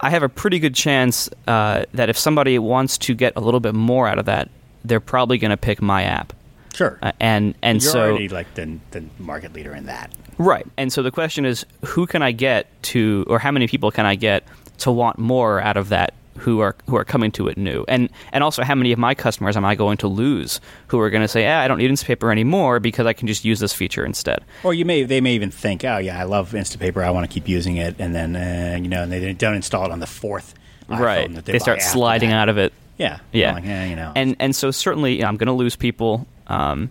I 0.00 0.10
have 0.10 0.22
a 0.22 0.28
pretty 0.28 0.58
good 0.58 0.74
chance 0.74 1.28
uh, 1.46 1.84
that 1.92 2.08
if 2.08 2.18
somebody 2.18 2.58
wants 2.58 2.98
to 2.98 3.14
get 3.14 3.32
a 3.36 3.40
little 3.40 3.60
bit 3.60 3.74
more 3.74 4.08
out 4.08 4.18
of 4.18 4.26
that, 4.26 4.48
they're 4.84 5.00
probably 5.00 5.38
going 5.38 5.50
to 5.50 5.56
pick 5.56 5.82
my 5.82 6.04
app. 6.04 6.32
Sure. 6.78 6.96
Uh, 7.02 7.10
and 7.18 7.56
and 7.60 7.82
You're 7.82 7.90
so 7.90 8.00
already 8.02 8.28
like 8.28 8.54
the, 8.54 8.78
the 8.92 9.04
market 9.18 9.52
leader 9.52 9.74
in 9.74 9.86
that. 9.86 10.12
Right. 10.38 10.64
And 10.76 10.92
so 10.92 11.02
the 11.02 11.10
question 11.10 11.44
is 11.44 11.66
who 11.84 12.06
can 12.06 12.22
I 12.22 12.30
get 12.30 12.68
to, 12.84 13.24
or 13.26 13.40
how 13.40 13.50
many 13.50 13.66
people 13.66 13.90
can 13.90 14.06
I 14.06 14.14
get 14.14 14.44
to 14.78 14.92
want 14.92 15.18
more 15.18 15.60
out 15.60 15.76
of 15.76 15.88
that 15.88 16.14
who 16.36 16.60
are 16.60 16.76
who 16.86 16.96
are 16.96 17.04
coming 17.04 17.32
to 17.32 17.48
it 17.48 17.58
new, 17.58 17.84
and 17.88 18.08
and 18.32 18.44
also 18.44 18.62
how 18.62 18.76
many 18.76 18.92
of 18.92 18.98
my 19.00 19.12
customers 19.12 19.56
am 19.56 19.64
I 19.64 19.74
going 19.74 19.96
to 19.96 20.06
lose 20.06 20.60
who 20.86 21.00
are 21.00 21.10
going 21.10 21.22
to 21.22 21.26
say, 21.26 21.48
ah, 21.48 21.62
I 21.62 21.66
don't 21.66 21.78
need 21.78 21.90
Instapaper 21.90 22.30
anymore 22.30 22.78
because 22.78 23.06
I 23.06 23.12
can 23.12 23.26
just 23.26 23.44
use 23.44 23.58
this 23.58 23.72
feature 23.72 24.04
instead. 24.04 24.44
Or 24.62 24.72
you 24.72 24.84
may 24.84 25.02
they 25.02 25.20
may 25.20 25.34
even 25.34 25.50
think, 25.50 25.84
oh 25.84 25.98
yeah, 25.98 26.16
I 26.16 26.22
love 26.22 26.52
Instapaper, 26.52 27.02
I 27.02 27.10
want 27.10 27.28
to 27.28 27.34
keep 27.34 27.48
using 27.48 27.78
it, 27.78 27.96
and 27.98 28.14
then 28.14 28.36
uh, 28.36 28.78
you 28.80 28.88
know, 28.88 29.02
and 29.02 29.10
they 29.10 29.32
don't 29.32 29.56
install 29.56 29.84
it 29.86 29.90
on 29.90 29.98
the 29.98 30.06
fourth 30.06 30.54
right? 30.88 31.34
that 31.34 31.44
They, 31.44 31.52
they, 31.54 31.58
start 31.58 31.82
sliding 31.82 32.30
that. 32.30 32.38
out 32.38 32.48
of 32.48 32.56
it. 32.56 32.72
Yeah, 32.98 33.18
Yeah. 33.32 33.54
Like, 33.54 33.66
eh, 33.66 33.86
you 33.86 33.96
know, 33.96 34.12
and 34.14 34.36
and 34.38 34.54
so 34.54 34.70
certainly 34.70 35.16
you 35.16 35.22
know, 35.22 35.28
I'm 35.28 35.36
going 35.36 35.46
to 35.46 35.52
lose 35.52 35.76
people. 35.76 36.26
Um, 36.48 36.90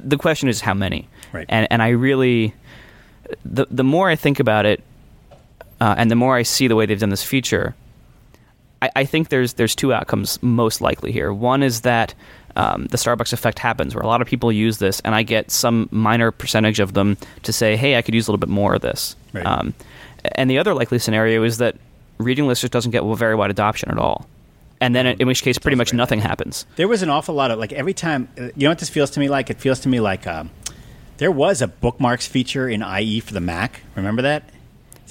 the 0.00 0.16
question 0.16 0.48
is 0.48 0.60
how 0.60 0.74
many, 0.74 1.08
Right. 1.32 1.46
And 1.48 1.66
and 1.70 1.82
I 1.82 1.88
really, 1.88 2.54
the 3.44 3.66
the 3.70 3.84
more 3.84 4.10
I 4.10 4.16
think 4.16 4.38
about 4.38 4.66
it, 4.66 4.82
uh, 5.80 5.94
and 5.96 6.10
the 6.10 6.14
more 6.14 6.36
I 6.36 6.42
see 6.42 6.68
the 6.68 6.76
way 6.76 6.86
they've 6.86 7.00
done 7.00 7.10
this 7.10 7.24
feature, 7.24 7.74
I, 8.82 8.90
I 8.96 9.04
think 9.04 9.30
there's 9.30 9.54
there's 9.54 9.74
two 9.74 9.92
outcomes 9.92 10.42
most 10.42 10.80
likely 10.80 11.10
here. 11.10 11.32
One 11.32 11.62
is 11.62 11.80
that 11.82 12.14
um, 12.54 12.86
the 12.86 12.98
Starbucks 12.98 13.32
effect 13.32 13.58
happens, 13.58 13.94
where 13.94 14.02
a 14.02 14.06
lot 14.06 14.20
of 14.20 14.28
people 14.28 14.52
use 14.52 14.78
this, 14.78 15.00
and 15.00 15.14
I 15.14 15.22
get 15.22 15.50
some 15.50 15.88
minor 15.90 16.30
percentage 16.30 16.80
of 16.80 16.92
them 16.92 17.16
to 17.44 17.52
say, 17.52 17.76
"Hey, 17.76 17.96
I 17.96 18.02
could 18.02 18.14
use 18.14 18.28
a 18.28 18.30
little 18.30 18.40
bit 18.40 18.50
more 18.50 18.74
of 18.74 18.82
this." 18.82 19.16
Right. 19.32 19.46
Um, 19.46 19.74
and 20.36 20.50
the 20.50 20.58
other 20.58 20.74
likely 20.74 20.98
scenario 20.98 21.42
is 21.44 21.58
that 21.58 21.76
reading 22.18 22.46
list 22.46 22.60
just 22.60 22.72
doesn't 22.72 22.92
get 22.92 23.02
very 23.16 23.34
wide 23.34 23.50
adoption 23.50 23.90
at 23.90 23.98
all, 23.98 24.26
and 24.82 24.94
then 24.96 25.06
in 25.06 25.26
which 25.28 25.42
case, 25.42 25.58
pretty 25.58 25.76
much 25.76 25.92
nothing 25.94 26.20
happens. 26.20 26.66
There 26.76 26.88
was 26.88 27.02
an 27.02 27.08
awful 27.08 27.34
lot 27.34 27.50
of 27.52 27.58
like 27.58 27.72
every 27.72 27.94
time. 27.94 28.28
uh, 28.38 28.50
You 28.56 28.64
know 28.66 28.70
what 28.70 28.78
this 28.80 28.90
feels 28.90 29.10
to 29.12 29.20
me 29.20 29.28
like? 29.28 29.48
It 29.48 29.60
feels 29.60 29.80
to 29.80 29.88
me 29.88 30.00
like 30.00 30.26
um, 30.26 30.50
there 31.18 31.30
was 31.30 31.62
a 31.62 31.68
bookmarks 31.68 32.26
feature 32.26 32.68
in 32.68 32.82
IE 32.82 33.20
for 33.20 33.32
the 33.32 33.40
Mac. 33.40 33.80
Remember 33.94 34.22
that? 34.22 34.42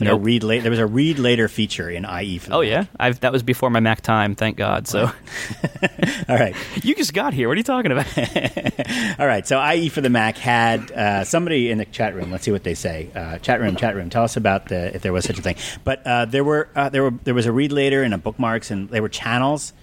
A 0.08 0.12
Nope. 0.12 0.22
read 0.24 0.43
later. 0.43 0.62
There 0.63 0.72
was 0.72 0.79
a 0.79 0.86
read 0.86 1.20
later 1.20 1.48
feature 1.48 1.89
in 1.89 2.05
IE 2.05 2.38
for 2.39 2.50
the 2.50 2.55
Oh 2.55 2.62
Mac. 2.62 2.70
yeah, 2.70 2.86
I've, 3.00 3.20
that 3.22 3.31
was 3.31 3.43
before 3.43 3.70
my 3.70 3.79
Mac 3.79 4.01
time. 4.01 4.36
Thank 4.36 4.58
God. 4.58 4.88
So 4.88 5.12
All 6.29 6.36
right. 6.36 6.55
you 6.84 6.96
just 6.96 7.13
got 7.13 7.34
here. 7.34 7.48
What 7.48 7.53
are 7.55 7.58
you 7.58 7.63
talking 7.63 7.91
about? 7.91 8.08
All 9.20 9.27
right. 9.27 9.46
So 9.48 9.62
IE 9.72 9.89
for 9.89 10.01
the 10.01 10.10
Mac 10.10 10.38
had 10.38 10.91
uh, 10.91 11.24
somebody 11.24 11.70
in 11.72 11.77
the 11.77 11.86
chat 11.86 12.15
room. 12.15 12.31
Let's 12.31 12.43
see 12.43 12.51
what 12.51 12.63
they 12.63 12.75
say. 12.75 13.10
Uh, 13.15 13.38
chat 13.39 13.60
room, 13.60 13.75
chat 13.75 13.96
room. 13.96 14.10
Tell 14.10 14.24
us 14.24 14.38
about 14.38 14.67
the 14.67 14.96
if 14.96 15.01
there 15.01 15.13
was 15.13 15.25
such 15.25 15.39
a 15.39 15.41
thing. 15.41 15.55
But 15.84 16.05
uh, 16.05 16.25
there 16.25 16.43
were 16.43 16.70
uh, 16.75 16.89
there 16.89 17.03
were 17.03 17.12
there 17.24 17.34
was 17.34 17.46
a 17.46 17.51
read 17.51 17.72
later 17.72 18.03
and 18.03 18.13
a 18.13 18.17
bookmarks 18.17 18.72
and 18.72 18.89
they 18.89 19.01
were 19.01 19.10
channels. 19.10 19.74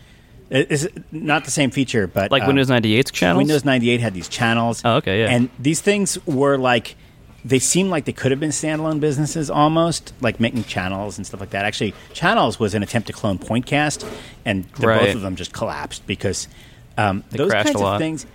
It- 0.50 0.68
It's 0.70 0.86
not 1.12 1.44
the 1.44 1.50
same 1.50 1.70
feature, 1.70 2.06
but 2.06 2.30
like 2.30 2.42
uh, 2.44 2.46
Windows 2.46 2.68
98's 2.70 3.10
channels. 3.10 3.38
Windows 3.38 3.64
98 3.64 4.00
had 4.00 4.14
these 4.14 4.28
channels. 4.28 4.80
Oh, 4.84 4.96
okay, 4.96 5.20
yeah. 5.22 5.30
And 5.30 5.50
these 5.58 5.80
things 5.82 6.18
were 6.26 6.56
like, 6.56 6.96
they 7.48 7.58
seemed 7.58 7.90
like 7.90 8.04
they 8.04 8.12
could 8.12 8.30
have 8.30 8.38
been 8.40 8.50
standalone 8.50 9.00
businesses 9.00 9.48
almost, 9.50 10.12
like 10.20 10.38
making 10.38 10.64
channels 10.64 11.16
and 11.16 11.26
stuff 11.26 11.40
like 11.40 11.50
that. 11.50 11.64
Actually, 11.64 11.94
channels 12.12 12.60
was 12.60 12.74
an 12.74 12.82
attempt 12.82 13.06
to 13.06 13.12
clone 13.12 13.38
Pointcast, 13.38 14.06
and 14.44 14.64
the, 14.78 14.86
Right. 14.86 15.00
both 15.06 15.14
of 15.14 15.22
them 15.22 15.34
just 15.34 15.52
collapsed 15.52 16.06
because 16.06 16.46
um, 16.98 17.24
those 17.30 17.52
kinds 17.52 17.80
of 17.80 17.98
things. 17.98 18.26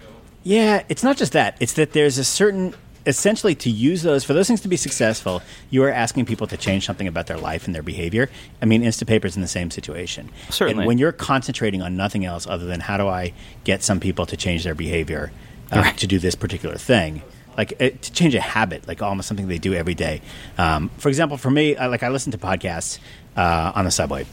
Yeah, 0.43 0.83
it's 0.89 1.03
not 1.03 1.15
just 1.17 1.33
that. 1.33 1.55
It's 1.59 1.73
that 1.73 1.93
there's 1.93 2.17
a 2.17 2.23
certain. 2.23 2.73
Essentially, 3.05 3.53
to 3.55 3.69
use 3.69 4.01
those 4.01 4.23
for 4.23 4.31
those 4.33 4.47
things 4.47 4.61
to 4.61 4.69
be 4.69 4.77
successful, 4.77 5.41
you 5.69 5.83
are 5.83 5.91
asking 5.91 6.23
people 6.25 6.47
to 6.47 6.55
change 6.55 6.85
something 6.85 7.05
about 7.05 7.27
their 7.27 7.37
life 7.37 7.65
and 7.65 7.75
their 7.75 7.83
behavior. 7.83 8.29
I 8.61 8.65
mean, 8.65 8.81
Instapaper's 8.81 9.35
in 9.35 9.41
the 9.41 9.47
same 9.49 9.71
situation. 9.71 10.29
Certainly. 10.49 10.83
And 10.83 10.87
when 10.87 10.97
you're 10.97 11.11
concentrating 11.11 11.81
on 11.81 11.97
nothing 11.97 12.23
else 12.23 12.47
other 12.47 12.65
than 12.65 12.79
how 12.79 12.95
do 12.95 13.05
I 13.09 13.33
get 13.65 13.83
some 13.83 13.99
people 13.99 14.25
to 14.27 14.37
change 14.37 14.63
their 14.63 14.73
behavior 14.73 15.33
uh, 15.69 15.79
Right. 15.81 15.97
to 15.97 16.07
do 16.07 16.17
this 16.17 16.33
particular 16.35 16.75
thing, 16.77 17.23
like 17.57 17.73
uh, 17.73 17.89
to 17.89 18.11
change 18.11 18.35
a 18.35 18.41
habit, 18.41 18.87
like 18.87 19.01
almost 19.01 19.27
something 19.27 19.47
they 19.47 19.57
do 19.57 19.73
every 19.73 19.93
day. 19.93 20.21
Um, 20.57 20.89
for 20.97 21.09
example, 21.09 21.37
for 21.37 21.51
me, 21.51 21.75
I, 21.75 21.87
like 21.87 22.03
I 22.03 22.09
listen 22.09 22.31
to 22.31 22.37
podcasts 22.37 22.99
uh, 23.35 23.71
on 23.75 23.85
the 23.85 23.91
subway 23.91 24.25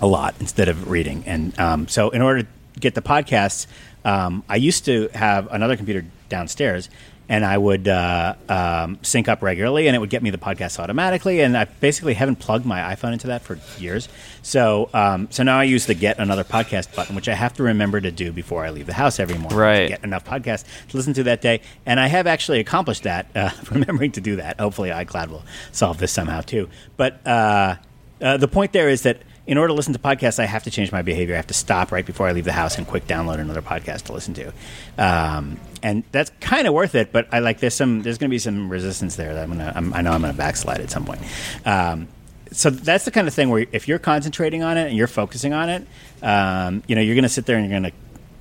a 0.00 0.06
lot 0.06 0.34
instead 0.40 0.68
of 0.68 0.90
reading. 0.90 1.24
And 1.26 1.58
um, 1.58 1.88
so, 1.88 2.10
in 2.10 2.22
order 2.22 2.42
to 2.42 2.48
get 2.80 2.94
the 2.94 3.02
podcasts, 3.02 3.66
um, 4.04 4.42
I 4.48 4.56
used 4.56 4.84
to 4.86 5.08
have 5.14 5.50
another 5.52 5.76
computer 5.76 6.04
downstairs, 6.28 6.88
and 7.28 7.44
I 7.44 7.56
would 7.56 7.88
uh, 7.88 8.34
um, 8.48 8.98
sync 9.02 9.28
up 9.28 9.42
regularly, 9.42 9.86
and 9.86 9.96
it 9.96 9.98
would 9.98 10.10
get 10.10 10.22
me 10.22 10.30
the 10.30 10.38
podcast 10.38 10.78
automatically. 10.78 11.40
And 11.40 11.56
I 11.56 11.64
basically 11.64 12.14
haven't 12.14 12.36
plugged 12.36 12.66
my 12.66 12.80
iPhone 12.94 13.12
into 13.12 13.28
that 13.28 13.42
for 13.42 13.58
years. 13.78 14.08
So, 14.42 14.90
um, 14.92 15.28
so 15.30 15.42
now 15.42 15.58
I 15.58 15.64
use 15.64 15.86
the 15.86 15.94
Get 15.94 16.18
Another 16.18 16.44
Podcast 16.44 16.94
button, 16.94 17.14
which 17.16 17.28
I 17.28 17.34
have 17.34 17.54
to 17.54 17.62
remember 17.62 18.00
to 18.00 18.10
do 18.10 18.32
before 18.32 18.64
I 18.64 18.70
leave 18.70 18.86
the 18.86 18.94
house 18.94 19.20
every 19.20 19.38
morning. 19.38 19.58
Right. 19.58 19.82
To 19.82 19.88
get 19.88 20.04
enough 20.04 20.24
podcasts 20.24 20.64
to 20.88 20.96
listen 20.96 21.14
to 21.14 21.22
that 21.24 21.40
day, 21.40 21.60
and 21.86 21.98
I 21.98 22.08
have 22.08 22.26
actually 22.26 22.60
accomplished 22.60 23.04
that. 23.04 23.26
Uh, 23.34 23.50
remembering 23.70 24.12
to 24.12 24.20
do 24.20 24.36
that. 24.36 24.60
Hopefully, 24.60 24.90
iCloud 24.90 25.28
will 25.28 25.44
solve 25.70 25.98
this 25.98 26.12
somehow 26.12 26.40
too. 26.40 26.68
But 26.96 27.26
uh, 27.26 27.76
uh, 28.20 28.36
the 28.36 28.48
point 28.48 28.72
there 28.72 28.88
is 28.88 29.02
that 29.02 29.22
in 29.46 29.58
order 29.58 29.68
to 29.68 29.74
listen 29.74 29.92
to 29.92 29.98
podcasts, 29.98 30.38
I 30.38 30.44
have 30.44 30.62
to 30.64 30.70
change 30.70 30.92
my 30.92 31.02
behavior. 31.02 31.34
I 31.34 31.36
have 31.36 31.48
to 31.48 31.54
stop 31.54 31.90
right 31.90 32.06
before 32.06 32.28
I 32.28 32.32
leave 32.32 32.44
the 32.44 32.52
house 32.52 32.78
and 32.78 32.86
quick 32.86 33.06
download 33.06 33.38
another 33.38 33.62
podcast 33.62 34.02
to 34.02 34.12
listen 34.12 34.34
to, 34.34 34.52
um, 34.98 35.58
and 35.82 36.04
that's 36.12 36.30
kind 36.40 36.66
of 36.66 36.74
worth 36.74 36.94
it. 36.94 37.12
But 37.12 37.28
I 37.32 37.40
like 37.40 37.60
there's 37.60 37.74
some 37.74 38.02
there's 38.02 38.18
going 38.18 38.30
to 38.30 38.34
be 38.34 38.38
some 38.38 38.68
resistance 38.68 39.16
there 39.16 39.34
that 39.34 39.42
I'm 39.42 39.50
gonna 39.50 39.72
I'm, 39.74 39.94
I 39.94 40.02
know 40.02 40.12
I'm 40.12 40.20
going 40.20 40.32
to 40.32 40.38
backslide 40.38 40.80
at 40.80 40.90
some 40.90 41.04
point. 41.04 41.20
Um, 41.64 42.08
so 42.52 42.68
that's 42.70 43.04
the 43.06 43.10
kind 43.10 43.26
of 43.26 43.34
thing 43.34 43.48
where 43.48 43.66
if 43.72 43.88
you're 43.88 43.98
concentrating 43.98 44.62
on 44.62 44.76
it 44.76 44.88
and 44.88 44.96
you're 44.96 45.06
focusing 45.06 45.52
on 45.54 45.70
it, 45.70 45.86
um, 46.22 46.82
you 46.86 46.94
know 46.94 47.00
you're 47.00 47.14
going 47.14 47.22
to 47.22 47.28
sit 47.28 47.46
there 47.46 47.56
and 47.56 47.68
you're 47.68 47.80
going 47.80 47.90
to 47.90 47.96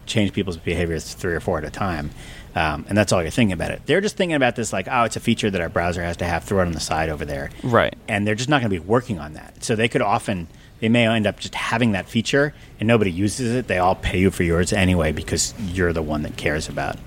change 0.06 0.34
people's 0.34 0.58
behaviors 0.58 1.14
three 1.14 1.34
or 1.34 1.40
four 1.40 1.58
at 1.58 1.64
a 1.64 1.70
time. 1.70 2.12
Um, 2.54 2.86
and 2.90 2.98
that's 2.98 3.14
all 3.14 3.22
you're 3.22 3.32
thinking 3.32 3.54
about 3.54 3.72
it. 3.72 3.84
They're 3.86 4.02
just 4.02 4.18
thinking 4.18 4.36
about 4.36 4.58
this 4.58 4.74
like, 4.74 4.88
oh, 4.92 5.04
it's 5.04 5.16
a 5.16 5.22
feature 5.22 5.50
that 5.50 5.62
our 5.62 5.70
browser 5.70 6.04
has 6.04 6.18
to 6.18 6.26
have. 6.26 6.44
Throw 6.44 6.60
it 6.60 6.66
on 6.66 6.74
the 6.74 6.82
side 6.82 7.08
over 7.08 7.24
there, 7.24 7.50
Right. 7.64 7.96
And 8.10 8.28
they're 8.28 8.36
just 8.36 8.50
not 8.50 8.60
going 8.60 8.70
to 8.70 8.78
be 8.82 8.86
working 8.86 9.20
on 9.20 9.34
that. 9.34 9.64
So 9.64 9.78
they 9.78 9.88
could 9.88 10.02
often, 10.02 10.50
they 10.82 10.90
may 10.90 11.08
end 11.08 11.26
up 11.26 11.40
just 11.40 11.56
having 11.56 11.94
that 11.94 12.10
feature, 12.10 12.54
and 12.80 12.88
nobody 12.88 13.12
uses 13.12 13.56
it. 13.56 13.68
They 13.68 13.78
all 13.78 13.96
pay 13.96 14.20
you 14.20 14.32
for 14.32 14.44
yours 14.44 14.74
anyway 14.74 15.14
because 15.14 15.54
you're 15.60 15.94
the 15.94 16.02
one 16.02 16.24
that 16.24 16.36
cares 16.36 16.68
about 16.68 16.98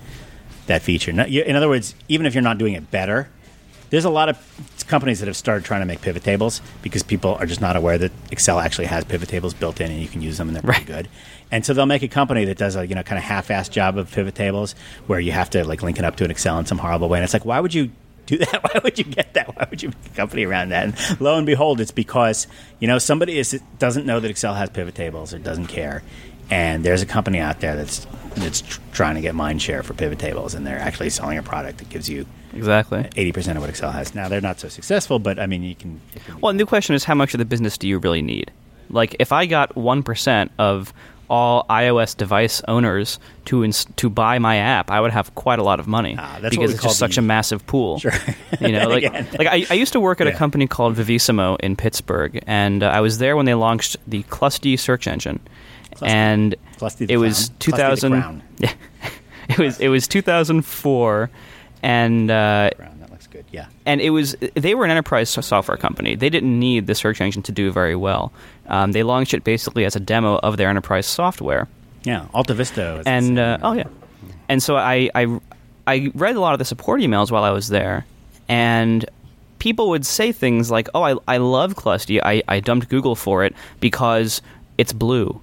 that 0.67 0.81
feature. 0.81 1.11
In 1.11 1.55
other 1.57 1.69
words, 1.69 1.95
even 2.09 2.25
if 2.25 2.35
you're 2.35 2.43
not 2.43 2.57
doing 2.57 2.73
it 2.73 2.91
better, 2.91 3.29
there's 3.91 4.05
a 4.07 4.11
lot 4.11 4.29
of 4.29 4.39
companies 4.89 5.21
that 5.21 5.27
have 5.27 5.37
started 5.37 5.65
trying 5.65 5.81
to 5.83 5.87
make 5.87 6.01
pivot 6.01 6.25
tables 6.25 6.61
because 6.83 7.03
people 7.03 7.35
are 7.35 7.47
just 7.47 7.61
not 7.61 7.77
aware 7.77 7.99
that 7.99 8.13
Excel 8.31 8.59
actually 8.59 8.87
has 8.87 9.05
pivot 9.05 9.29
tables 9.29 9.55
built 9.55 9.81
in 9.81 9.91
and 9.91 10.01
you 10.01 10.09
can 10.09 10.21
use 10.23 10.39
them 10.39 10.49
and 10.49 10.57
they're 10.57 10.63
pretty 10.63 10.81
Right. 10.81 10.87
good. 11.05 11.09
And 11.53 11.65
so 11.65 11.75
they'll 11.75 11.87
make 11.87 12.03
a 12.03 12.09
company 12.09 12.45
that 12.47 12.59
does 12.59 12.75
a 12.77 12.87
you 12.87 12.95
know 12.95 13.03
kind 13.03 13.19
of 13.19 13.25
half-assed 13.25 13.71
job 13.71 13.97
of 13.99 14.11
pivot 14.11 14.35
tables 14.35 14.75
where 15.07 15.21
you 15.21 15.33
have 15.33 15.51
to 15.51 15.65
like 15.65 15.83
link 15.83 15.99
it 15.99 16.05
up 16.05 16.17
to 16.17 16.25
an 16.25 16.31
Excel 16.31 16.59
in 16.59 16.67
some 16.67 16.79
horrible 16.79 17.09
way. 17.09 17.19
And 17.19 17.25
it's 17.25 17.35
like, 17.35 17.45
why 17.45 17.61
would 17.61 17.75
you 17.75 17.91
do 18.27 18.39
that? 18.39 18.63
Why 18.75 18.81
would 18.83 18.99
you 18.99 19.05
get 19.05 19.35
that? 19.35 19.57
Why 19.57 19.67
would 19.71 19.83
you 19.83 19.89
make 19.91 20.13
a 20.13 20.17
company 20.17 20.45
around 20.45 20.71
that? 20.71 20.85
And 20.85 21.21
lo 21.21 21.37
and 21.37 21.47
behold, 21.47 21.81
it's 21.81 21.91
because 21.91 22.47
you 22.81 22.89
know 22.89 22.99
somebody 22.99 23.39
is 23.39 23.61
doesn't 23.79 24.07
know 24.07 24.21
that 24.21 24.31
Excel 24.31 24.55
has 24.55 24.71
pivot 24.71 24.95
tables 24.95 25.33
or 25.35 25.39
doesn't 25.39 25.67
care. 25.67 26.03
And 26.51 26.85
there's 26.85 27.01
a 27.01 27.07
company 27.07 27.39
out 27.39 27.61
there 27.61 27.75
that's 27.75 28.07
that's 28.37 28.61
tr- 28.61 28.81
trying 28.93 29.15
to 29.15 29.23
get 29.23 29.35
mind 29.35 29.63
share 29.63 29.83
for 29.83 29.95
pivot 29.95 30.19
tables, 30.19 30.53
and 30.55 30.67
they're 30.67 30.79
actually 30.79 31.09
selling 31.09 31.39
a 31.39 31.43
product 31.43 31.79
that 31.79 31.89
gives 31.89 32.09
you 32.09 32.27
Exactly. 32.53 33.09
eighty 33.17 33.33
percent 33.33 33.57
of 33.57 33.63
what 33.63 33.71
Excel 33.71 33.91
has. 33.91 34.15
Now 34.15 34.29
they're 34.29 34.43
not 34.43 34.61
so 34.61 34.69
successful, 34.69 35.19
but 35.19 35.39
I 35.39 35.47
mean, 35.47 35.63
you 35.63 35.75
can. 35.75 36.01
can 36.27 36.41
Well, 36.41 36.53
the 36.53 36.67
question 36.67 36.95
is, 36.95 37.05
how 37.05 37.15
much 37.15 37.33
of 37.33 37.39
the 37.39 37.45
business 37.47 37.79
do 37.79 37.89
you 37.89 37.99
really 37.99 38.21
need? 38.23 38.51
Like, 38.91 39.17
if 39.19 39.33
I 39.33 39.47
got 39.47 39.75
one 39.75 40.03
percent 40.03 40.53
of 40.59 40.93
all 41.29 41.65
iOS 41.71 42.17
device 42.17 42.63
owners 42.69 43.19
to 43.47 43.65
ins- 43.65 43.87
to 43.97 44.09
buy 44.11 44.39
my 44.39 44.57
app, 44.57 44.91
I 44.91 45.01
would 45.01 45.11
have 45.13 45.35
quite 45.35 45.59
a 45.59 45.63
lot 45.63 45.81
of 45.81 45.87
money 45.87 46.17
Ah, 46.19 46.39
because 46.43 46.73
it's 46.75 46.83
just 46.83 46.99
such 46.99 47.17
a 47.19 47.23
massive 47.23 47.67
pool. 47.67 47.99
Sure. 47.99 48.13
You 48.61 48.73
know, 48.73 48.89
like 48.95 49.05
like 49.39 49.47
I, 49.49 49.67
I 49.71 49.75
used 49.75 49.93
to 49.95 50.01
work 50.01 50.21
at 50.21 50.27
a 50.27 50.33
company 50.33 50.67
called 50.67 50.97
Vivisimo 50.97 51.57
in 51.61 51.77
Pittsburgh, 51.77 52.43
and 52.47 52.83
uh, 52.83 52.89
I 52.89 53.01
was 53.01 53.19
there 53.19 53.37
when 53.37 53.47
they 53.47 53.55
launched 53.55 53.97
the 54.07 54.23
Clusty 54.25 54.77
search 54.79 55.07
engine, 55.07 55.41
Clusty. 55.95 56.07
and 56.09 56.55
Clusty 56.79 57.07
the 57.07 57.15
it 57.15 57.17
was 57.19 57.49
clown. 57.49 57.59
Clusty 57.59 57.59
the 57.59 57.77
2000. 57.77 58.13
crown. 58.13 58.43
Yeah, 58.59 58.73
it 59.49 59.59
was 59.59 59.81
it 59.81 59.89
was 59.89 60.09
2004, 60.09 61.31
and. 61.83 62.31
Uh, 62.31 62.71
Yeah. 63.55 63.67
and 63.87 64.01
it 64.01 64.11
was 64.11 64.35
they 64.55 64.75
were 64.75 64.85
an 64.85 64.91
enterprise 64.91 65.31
software 65.31 65.77
company. 65.79 66.17
They 66.17 66.29
didn't 66.31 66.59
need 66.59 66.87
the 66.87 66.95
search 66.95 67.21
engine 67.21 67.43
to 67.43 67.53
do 67.53 67.71
very 67.73 67.97
well. 67.97 68.33
Um, 68.69 68.93
they 68.93 69.03
launched 69.03 69.33
it 69.35 69.45
basically 69.45 69.85
as 69.85 69.95
a 69.97 70.01
demo 70.01 70.37
of 70.43 70.57
their 70.57 70.69
enterprise 70.69 71.07
software, 71.07 71.69
Yeah. 72.05 72.27
Alta 72.35 72.55
Vista. 72.55 73.03
and 73.07 73.39
uh, 73.39 73.59
oh 73.63 73.73
yeah, 73.75 73.89
and 74.49 74.63
so 74.63 74.77
I, 74.77 75.09
I 75.15 75.41
I 75.87 76.11
read 76.15 76.37
a 76.37 76.41
lot 76.41 76.53
of 76.55 76.59
the 76.59 76.65
support 76.65 77.01
emails 77.01 77.31
while 77.31 77.45
I 77.45 77.51
was 77.51 77.69
there, 77.69 78.05
and 78.49 79.05
people 79.59 79.89
would 79.91 80.05
say 80.07 80.33
things 80.33 80.71
like, 80.71 80.89
"Oh, 80.95 81.03
I 81.03 81.15
I 81.29 81.37
love 81.39 81.75
Clusty. 81.77 82.21
I 82.23 82.43
I 82.49 82.61
dumped 82.61 82.89
Google 82.89 83.15
for 83.17 83.45
it 83.45 83.55
because 83.81 84.43
it's 84.79 84.93
blue." 84.93 85.41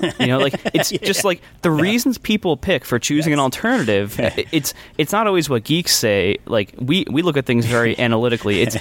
you 0.20 0.26
know, 0.26 0.38
like 0.38 0.54
it's 0.74 0.90
just 0.90 1.24
like 1.24 1.40
the 1.62 1.70
reasons 1.70 2.18
people 2.18 2.56
pick 2.56 2.84
for 2.84 2.98
choosing 2.98 3.32
an 3.32 3.38
alternative. 3.38 4.14
It's 4.52 4.74
it's 4.98 5.12
not 5.12 5.26
always 5.26 5.48
what 5.48 5.64
geeks 5.64 5.94
say. 5.94 6.36
Like 6.46 6.74
we 6.78 7.04
we 7.10 7.22
look 7.22 7.36
at 7.36 7.46
things 7.46 7.66
very 7.66 7.98
analytically. 8.06 8.62
It's 8.62 8.76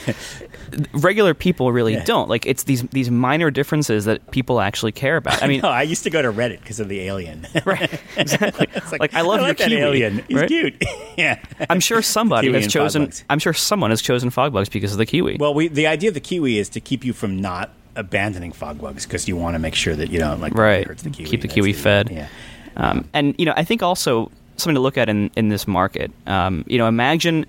regular 0.93 1.33
people 1.33 1.71
really 1.71 1.93
Yeah. 1.93 2.03
don't. 2.03 2.29
Like 2.29 2.45
it's 2.45 2.63
these 2.63 2.83
these 2.83 3.09
minor 3.11 3.51
differences 3.51 4.05
that 4.05 4.29
people 4.31 4.59
actually 4.61 4.91
care 4.91 5.17
about. 5.17 5.41
I 5.43 5.47
mean, 5.47 5.61
no, 5.61 5.69
I 5.69 5.83
used 5.83 6.03
to 6.03 6.09
go 6.09 6.21
to 6.21 6.31
Reddit 6.31 6.59
because 6.59 6.79
of 6.79 6.89
the 6.89 7.01
alien. 7.01 7.47
right? 7.65 8.01
Exactly. 8.17 8.67
It's 8.73 8.91
like, 8.91 9.13
I 9.13 9.21
love 9.21 9.39
your 9.39 9.47
like 9.49 9.57
that 9.57 9.69
Kiwi, 9.69 9.81
alien. 9.81 10.23
He's 10.27 10.37
right? 10.37 10.47
cute. 10.47 10.83
yeah. 11.17 11.39
I'm 11.69 11.79
sure 11.79 12.01
somebody 12.01 12.51
has 12.53 12.67
chosen. 12.67 13.07
FogBugz. 13.07 13.23
I'm 13.29 13.39
sure 13.39 13.53
someone 13.53 13.89
has 13.91 14.01
chosen 14.01 14.29
FogBugz 14.29 14.71
because 14.71 14.91
of 14.91 14.97
the 14.97 15.05
kiwi. 15.05 15.37
Well, 15.39 15.53
we, 15.53 15.67
the 15.67 15.87
idea 15.87 16.09
of 16.09 16.13
the 16.13 16.19
kiwi 16.19 16.57
is 16.57 16.69
to 16.69 16.79
keep 16.79 17.03
you 17.05 17.13
from 17.13 17.39
not 17.39 17.71
abandoning 17.95 18.51
FogBugz 18.51 19.03
because 19.03 19.27
you 19.27 19.35
want 19.35 19.55
to 19.55 19.59
make 19.59 19.75
sure 19.75 19.95
that 19.95 20.09
you 20.09 20.19
don't 20.19 20.41
like 20.41 20.53
Right. 20.53 20.85
hurts 20.87 21.03
the 21.03 21.09
kiwi. 21.09 21.29
Keep 21.29 21.41
the 21.41 21.47
kiwi 21.47 21.73
fed. 21.73 22.09
Yeah. 22.11 22.27
Um, 22.77 23.07
and 23.13 23.33
you 23.37 23.45
know, 23.45 23.53
I 23.55 23.63
think 23.63 23.81
also 23.83 24.31
something 24.57 24.75
to 24.75 24.81
look 24.81 24.97
at 24.97 25.09
in 25.09 25.29
in 25.35 25.49
this 25.49 25.67
market. 25.67 26.11
Um, 26.27 26.63
you 26.67 26.77
know, 26.77 26.87
imagine 26.87 27.45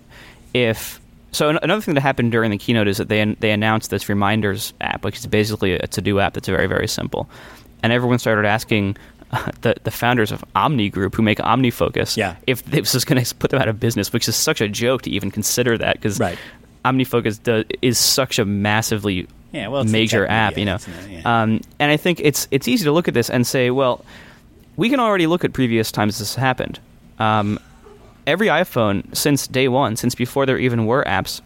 if 0.54 1.00
so. 1.32 1.48
Another 1.50 1.80
thing 1.82 1.94
that 1.94 2.00
happened 2.00 2.32
during 2.32 2.50
the 2.50 2.58
keynote 2.58 2.88
is 2.88 2.96
that 2.98 3.08
they 3.08 3.24
they 3.40 3.50
announced 3.50 3.90
this 3.90 4.08
reminders 4.08 4.72
app, 4.80 5.04
which 5.04 5.18
is 5.18 5.26
basically 5.26 5.72
a 5.74 5.86
to 5.88 6.00
do 6.00 6.20
app 6.20 6.34
that's 6.34 6.48
very 6.48 6.66
very 6.68 6.88
simple, 6.88 7.28
and 7.82 7.92
everyone 7.92 8.18
started 8.18 8.46
asking. 8.46 8.96
uh, 9.32 9.50
The, 9.62 9.74
the 9.82 9.90
founders 9.90 10.30
of 10.30 10.44
Omni 10.54 10.88
Group, 10.88 11.16
who 11.16 11.22
make 11.22 11.38
OmniFocus, 11.38 12.16
Yeah. 12.16 12.36
if 12.46 12.62
this 12.64 12.94
was 12.94 13.04
going 13.04 13.22
to 13.24 13.34
put 13.34 13.50
them 13.50 13.60
out 13.60 13.66
of 13.66 13.80
business, 13.80 14.12
which 14.12 14.28
is 14.28 14.36
such 14.36 14.60
a 14.60 14.68
joke 14.68 15.02
to 15.02 15.10
even 15.10 15.32
consider 15.32 15.76
that, 15.78 15.96
because 15.96 16.20
Right. 16.20 16.38
OmniFocus 16.84 17.42
does, 17.42 17.64
is 17.82 17.98
such 17.98 18.38
a 18.38 18.44
massively 18.44 19.26
Yeah, 19.56 19.68
well, 19.68 19.84
major 19.84 20.26
app, 20.26 20.56
media, 20.56 20.60
you 20.60 20.64
know. 20.92 21.00
not- 21.00 21.10
yeah. 21.10 21.42
Um, 21.42 21.60
and 21.78 21.90
I 21.90 21.96
think 21.96 22.20
it's 22.20 22.46
it's 22.50 22.68
easy 22.68 22.84
to 22.84 22.92
look 22.92 23.08
at 23.08 23.14
this 23.14 23.30
and 23.30 23.46
say, 23.46 23.70
well, 23.70 24.04
we 24.76 24.90
can 24.90 25.00
already 25.00 25.26
look 25.26 25.44
at 25.44 25.52
previous 25.52 25.90
times 25.90 26.18
this 26.18 26.34
happened. 26.34 26.78
Um, 27.18 27.58
every 28.26 28.48
iPhone 28.48 29.14
since 29.16 29.46
day 29.46 29.68
one, 29.68 29.96
since 29.96 30.14
before 30.14 30.46
there 30.46 30.58
even 30.58 30.86
were 30.86 31.02
apps, 31.04 31.40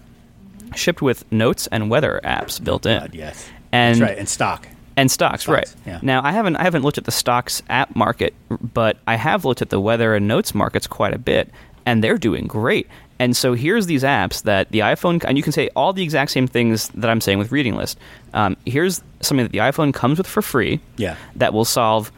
shipped 0.75 1.03
with 1.03 1.31
notes 1.31 1.67
and 1.69 1.91
weather 1.91 2.21
apps 2.25 2.63
built 2.63 2.87
in. 2.87 3.01
God, 3.01 3.15
yes. 3.15 3.49
And 3.73 4.01
That's 4.01 4.11
right. 4.11 4.19
And 4.19 4.29
stock. 4.29 4.67
and 4.97 5.11
stocks, 5.11 5.43
Stocks, 5.45 5.49
right? 5.49 5.75
yeah. 5.87 6.01
Now, 6.03 6.23
I 6.25 6.33
haven't 6.33 6.57
I 6.57 6.65
haven't 6.65 6.83
looked 6.83 6.99
at 6.99 7.05
the 7.05 7.13
stocks 7.13 7.63
app 7.69 7.95
market, 7.95 8.35
but 8.75 8.97
I 9.07 9.15
have 9.17 9.45
looked 9.45 9.63
at 9.63 9.71
the 9.71 9.79
weather 9.81 10.15
and 10.17 10.27
notes 10.27 10.55
markets 10.55 10.87
quite 10.89 11.15
a 11.15 11.19
bit, 11.19 11.49
and 11.87 12.03
they're 12.03 12.19
doing 12.19 12.47
great. 12.49 12.89
And 13.21 13.37
so 13.37 13.53
here's 13.53 13.85
these 13.85 14.03
apps 14.03 14.45
that 14.45 14.71
the 14.71 14.79
iPhone 14.79 15.23
and 15.27 15.37
you 15.37 15.43
can 15.43 15.53
say 15.53 15.69
all 15.77 15.93
the 15.93 16.03
exact 16.03 16.31
same 16.31 16.47
things 16.49 16.89
that 16.89 17.11
I'm 17.11 17.21
saying 17.21 17.39
with 17.39 17.53
Reading 17.53 17.77
List. 17.77 17.99
Um, 18.33 18.57
here's 18.65 19.03
something 19.21 19.45
that 19.45 19.53
the 19.53 19.59
iPhone 19.59 19.93
comes 19.93 20.17
with 20.17 20.27
for 20.27 20.41
free. 20.41 20.81
Yeah. 20.97 21.17
That 21.37 21.53
will 21.53 21.67
solve 21.67 22.11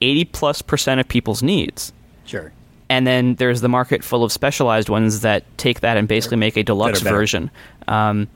80 0.00 0.26
plus 0.26 0.62
percent 0.62 1.00
of 1.00 1.08
people's 1.08 1.42
needs. 1.42 1.92
Sure. 2.26 2.52
And 2.88 3.04
then 3.04 3.34
there's 3.34 3.60
the 3.60 3.68
market 3.68 4.04
full 4.04 4.22
of 4.22 4.30
specialized 4.30 4.88
ones 4.88 5.22
that 5.22 5.44
take 5.58 5.80
that 5.80 5.96
and 5.96 6.06
basically 6.06 6.36
make 6.36 6.56
a 6.56 6.62
deluxe 6.62 7.02
better. 7.02 7.16
version. 7.16 7.50
Um, 7.88 8.28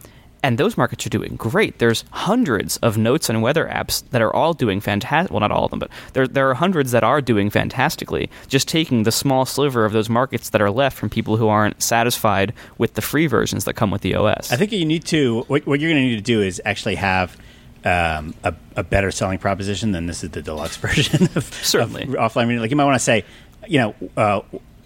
and 0.42 0.58
those 0.58 0.76
markets 0.76 1.06
are 1.06 1.10
doing 1.10 1.36
great. 1.36 1.78
There's 1.78 2.04
hundreds 2.10 2.76
of 2.78 2.96
notes 2.96 3.28
and 3.28 3.42
weather 3.42 3.66
apps 3.66 4.08
that 4.10 4.22
are 4.22 4.34
all 4.34 4.54
doing 4.54 4.80
fantastic. 4.80 5.30
Well, 5.30 5.40
not 5.40 5.50
all 5.52 5.64
of 5.64 5.70
them, 5.70 5.78
but 5.78 5.90
there 6.12 6.26
there 6.26 6.48
are 6.50 6.54
hundreds 6.54 6.92
that 6.92 7.04
are 7.04 7.20
doing 7.20 7.50
fantastically. 7.50 8.30
Just 8.48 8.68
taking 8.68 9.02
the 9.02 9.12
small 9.12 9.44
sliver 9.46 9.84
of 9.84 9.92
those 9.92 10.08
markets 10.08 10.50
that 10.50 10.60
are 10.60 10.70
left 10.70 10.96
from 10.96 11.10
people 11.10 11.36
who 11.36 11.48
aren't 11.48 11.82
satisfied 11.82 12.52
with 12.78 12.94
the 12.94 13.02
free 13.02 13.26
versions 13.26 13.64
that 13.64 13.74
come 13.74 13.90
with 13.90 14.02
the 14.02 14.14
OS. 14.14 14.52
I 14.52 14.56
think 14.56 14.72
you 14.72 14.84
need 14.84 15.04
to. 15.06 15.42
What, 15.42 15.66
what 15.66 15.80
you're 15.80 15.90
going 15.90 16.02
to 16.02 16.08
need 16.08 16.16
to 16.16 16.22
do 16.22 16.42
is 16.42 16.60
actually 16.64 16.96
have 16.96 17.36
um, 17.84 18.34
a, 18.44 18.54
a 18.76 18.82
better 18.82 19.10
selling 19.10 19.38
proposition 19.38 19.92
than 19.92 20.06
this 20.06 20.22
is 20.22 20.30
the 20.30 20.42
deluxe 20.42 20.76
version 20.78 21.28
of 21.34 21.44
Certainly. 21.64 22.04
of 22.04 22.08
offline 22.10 22.48
reading. 22.48 22.60
Like 22.60 22.70
you 22.70 22.76
might 22.76 22.84
want 22.84 22.96
to 22.96 23.04
say, 23.04 23.24
you 23.66 23.78
know, 23.78 23.94
uh, 24.16 24.40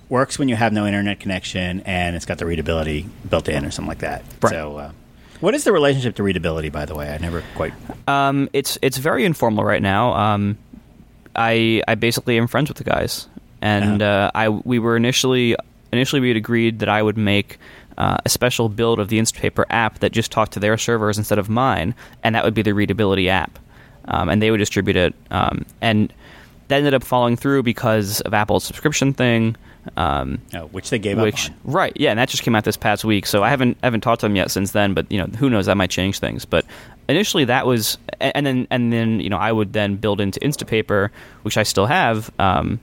works 0.09 0.39
when 0.39 0.49
you 0.49 0.57
have 0.57 0.73
no 0.73 0.87
internet 0.87 1.21
connection 1.21 1.81
and 1.81 2.15
it's 2.15 2.27
got 2.27 2.39
the 2.39 2.47
readability 2.47 3.07
built 3.29 3.49
in 3.49 3.65
or 3.65 3.71
something 3.71 3.89
like 3.89 3.99
that. 3.99 4.23
Right. 4.41 4.51
So, 4.51 4.77
uh, 4.77 4.93
what 5.41 5.55
is 5.55 5.65
the 5.65 5.73
relationship 5.73 6.17
to 6.17 6.23
readability? 6.23 6.69
By 6.71 6.85
the 6.85 6.95
way, 6.95 7.13
I 7.13 7.19
never 7.19 7.43
quite. 7.55 7.73
Um, 8.09 8.49
it's 8.53 8.79
it's 8.83 8.97
very 8.99 9.25
informal 9.25 9.65
right 9.65 9.83
now. 9.83 10.13
Um, 10.15 10.59
I 11.37 11.83
I 11.89 11.95
basically 11.95 12.39
am 12.39 12.47
friends 12.47 12.69
with 12.69 12.79
the 12.79 12.85
guys, 12.85 13.29
and 13.61 14.03
Uh-huh. 14.03 14.27
uh, 14.27 14.31
I 14.35 14.49
we 14.49 14.79
were 14.79 14.97
initially 14.97 15.57
initially 15.93 16.21
we 16.21 16.29
had 16.29 16.37
agreed 16.37 16.79
that 16.81 16.89
I 16.89 17.03
would 17.03 17.17
make 17.17 17.59
uh, 17.99 18.17
a 18.25 18.29
special 18.29 18.69
build 18.69 18.99
of 18.99 19.09
the 19.09 19.19
Instapaper 19.19 19.65
app 19.71 20.01
that 20.01 20.13
just 20.13 20.31
talked 20.33 20.53
to 20.55 20.61
their 20.61 20.77
servers 20.79 21.19
instead 21.19 21.39
of 21.39 21.49
mine, 21.49 21.95
and 22.23 22.35
that 22.35 22.45
would 22.45 22.55
be 22.55 22.63
the 22.63 22.73
readability 22.75 23.29
app, 23.31 23.59
um, 24.07 24.29
and 24.29 24.43
they 24.43 24.51
would 24.51 24.59
distribute 24.59 24.97
it. 24.97 25.15
Um, 25.31 25.65
and 25.81 26.13
that 26.69 26.79
ended 26.79 26.95
up 26.95 27.05
falling 27.05 27.37
through 27.37 27.63
because 27.63 28.21
of 28.23 28.35
Apple's 28.35 28.65
subscription 28.65 29.13
thing. 29.13 29.55
Um, 29.97 30.41
No, 30.53 30.67
which 30.69 30.91
they 30.91 30.99
gave 30.99 31.19
which 31.19 31.51
up 31.51 31.57
on. 31.67 31.73
right 31.73 31.93
yeah 31.97 32.11
and 32.11 32.19
that 32.19 32.29
just 32.29 32.43
came 32.43 32.55
out 32.55 32.65
this 32.65 32.77
past 32.77 33.05
week 33.05 33.27
so 33.27 33.43
i 33.43 33.51
haven't 33.51 33.77
haven't 33.83 34.01
talked 34.01 34.21
to 34.21 34.27
them 34.27 34.35
yet 34.37 34.51
since 34.51 34.73
then 34.73 34.95
but 34.95 35.11
you 35.11 35.19
know 35.19 35.27
who 35.27 35.51
knows 35.51 35.67
that 35.67 35.77
might 35.77 35.91
change 35.91 36.19
things. 36.19 36.45
But 36.45 36.65
initially 37.09 37.45
that 37.45 37.67
was 37.67 37.99
and 38.21 38.47
then 38.47 38.67
and 38.71 38.93
then 38.93 39.21
you 39.21 39.29
know 39.29 39.37
i 39.37 39.53
would 39.53 39.73
then 39.75 39.97
build 39.97 40.21
into 40.21 40.41
instapaper 40.41 41.11
which 41.43 41.59
i 41.59 41.63
still 41.63 41.85
have 41.87 42.31
um, 42.39 42.81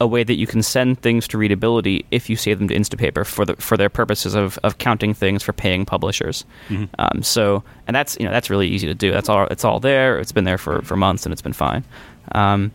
a 0.00 0.06
way 0.06 0.24
that 0.24 0.34
you 0.34 0.46
can 0.46 0.62
send 0.62 1.00
things 1.02 1.28
to 1.28 1.38
readability 1.38 2.04
if 2.10 2.28
you 2.30 2.34
save 2.34 2.58
them 2.58 2.66
to 2.68 2.74
instapaper 2.74 3.24
for 3.26 3.44
the 3.44 3.54
for 3.56 3.76
their 3.76 3.90
purposes 3.90 4.34
of, 4.34 4.58
of 4.64 4.78
counting 4.78 5.14
things 5.14 5.42
for 5.44 5.52
paying 5.52 5.84
publishers. 5.84 6.44
Um, 6.98 7.22
so 7.22 7.62
and 7.86 7.94
that's 7.94 8.16
you 8.18 8.24
know 8.26 8.32
that's 8.32 8.50
really 8.50 8.66
easy 8.66 8.88
to 8.88 8.94
do. 8.94 9.12
That's 9.12 9.28
all 9.28 9.46
it's 9.46 9.64
all 9.64 9.78
there. 9.78 10.18
It's 10.18 10.32
been 10.32 10.42
there 10.42 10.58
for, 10.58 10.82
for 10.82 10.96
months 10.96 11.24
and 11.24 11.32
it's 11.32 11.42
been 11.42 11.52
fine. 11.52 11.84
Um, 12.32 12.72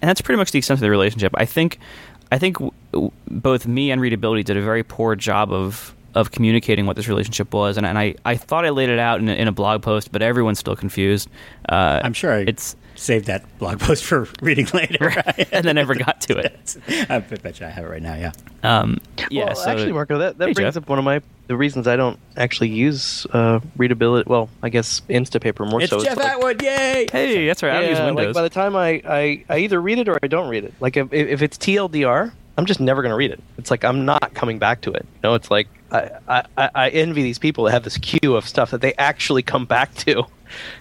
and 0.00 0.08
that's 0.08 0.20
pretty 0.20 0.36
much 0.38 0.52
the 0.52 0.58
extent 0.58 0.76
of 0.78 0.82
the 0.82 0.90
relationship. 0.90 1.32
I 1.36 1.44
think, 1.44 1.80
I 2.30 2.38
think 2.38 2.58
w- 2.92 3.10
both 3.30 3.66
me 3.66 3.90
and 3.90 4.00
Readability 4.00 4.42
did 4.42 4.56
a 4.56 4.62
very 4.62 4.82
poor 4.82 5.16
job 5.16 5.52
of 5.52 5.94
of 6.14 6.30
communicating 6.30 6.86
what 6.86 6.96
this 6.96 7.08
relationship 7.08 7.52
was, 7.52 7.76
and, 7.76 7.86
and 7.86 7.98
I, 7.98 8.14
I 8.24 8.36
thought 8.36 8.64
I 8.64 8.70
laid 8.70 8.88
it 8.88 8.98
out 8.98 9.20
in 9.20 9.28
a, 9.28 9.32
in 9.34 9.48
a 9.48 9.52
blog 9.52 9.82
post, 9.82 10.10
but 10.12 10.22
everyone's 10.22 10.58
still 10.58 10.76
confused. 10.76 11.28
Uh, 11.68 12.00
I'm 12.02 12.12
sure 12.12 12.32
I 12.32 12.38
it's 12.40 12.76
saved 12.98 13.26
that 13.26 13.58
blog 13.58 13.78
post 13.78 14.04
for 14.04 14.28
reading 14.42 14.66
later. 14.74 15.08
and 15.52 15.64
then 15.64 15.76
never 15.76 15.94
got 15.94 16.20
to 16.22 16.38
it. 16.38 16.76
I 17.10 17.20
bet 17.20 17.60
you 17.60 17.66
I 17.66 17.70
have 17.70 17.84
it 17.84 17.88
right 17.88 18.02
now. 18.02 18.14
Yeah. 18.14 18.32
Um, 18.62 18.98
yeah, 19.30 19.46
well, 19.46 19.54
so 19.56 19.70
actually, 19.70 19.92
Marco, 19.92 20.18
that, 20.18 20.38
that 20.38 20.48
Hey, 20.48 20.54
brings 20.54 20.74
Jeff. 20.74 20.82
up 20.82 20.88
one 20.88 20.98
of 20.98 21.04
my 21.04 21.22
the 21.46 21.56
reasons 21.56 21.88
I 21.88 21.96
don't 21.96 22.18
actually 22.36 22.68
use 22.68 23.26
uh, 23.32 23.60
readability. 23.76 24.28
Well, 24.28 24.50
I 24.62 24.68
guess 24.68 25.00
Instapaper 25.08 25.68
more 25.68 25.80
It's 25.80 25.90
so. 25.90 26.02
Jeff 26.02 26.18
like, 26.18 26.26
Atwood. 26.26 26.62
Yay! 26.62 27.06
hey, 27.10 27.46
that's 27.46 27.62
right. 27.62 27.72
I 27.72 27.80
don't 27.80 27.88
use 27.88 27.98
yeah, 27.98 28.06
Windows. 28.06 28.26
like 28.26 28.34
by 28.34 28.42
the 28.42 28.50
time 28.50 28.76
I, 28.76 29.00
I, 29.06 29.44
I 29.48 29.58
either 29.60 29.80
read 29.80 29.98
it 29.98 30.08
or 30.08 30.18
I 30.22 30.26
don't 30.26 30.48
read 30.48 30.64
it. 30.64 30.74
Like 30.80 30.98
if, 30.98 31.10
if 31.12 31.40
it's 31.40 31.56
TLDR, 31.56 32.32
I'm 32.58 32.66
just 32.66 32.80
never 32.80 33.00
going 33.00 33.10
to 33.10 33.16
read 33.16 33.30
it. 33.30 33.42
It's 33.56 33.70
like 33.70 33.84
I'm 33.84 34.04
not 34.04 34.34
coming 34.34 34.58
back 34.58 34.82
to 34.82 34.92
it. 34.92 35.06
You 35.14 35.20
know, 35.22 35.34
it's 35.34 35.50
like 35.50 35.68
I, 35.90 36.10
I, 36.28 36.44
I- 36.56 36.70
I 36.74 36.88
envy 36.90 37.22
these 37.22 37.38
people 37.38 37.64
that 37.64 37.72
have 37.72 37.84
this 37.84 37.96
queue 37.98 38.36
of 38.36 38.46
stuff 38.48 38.70
that 38.72 38.80
they 38.80 38.94
actually 38.94 39.42
come 39.42 39.64
back 39.64 39.94
to. 40.06 40.24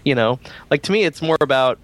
You 0.06 0.16
know, 0.16 0.40
like 0.72 0.82
to 0.84 0.94
me, 0.94 1.04
it's 1.04 1.22
more 1.22 1.36
about 1.42 1.78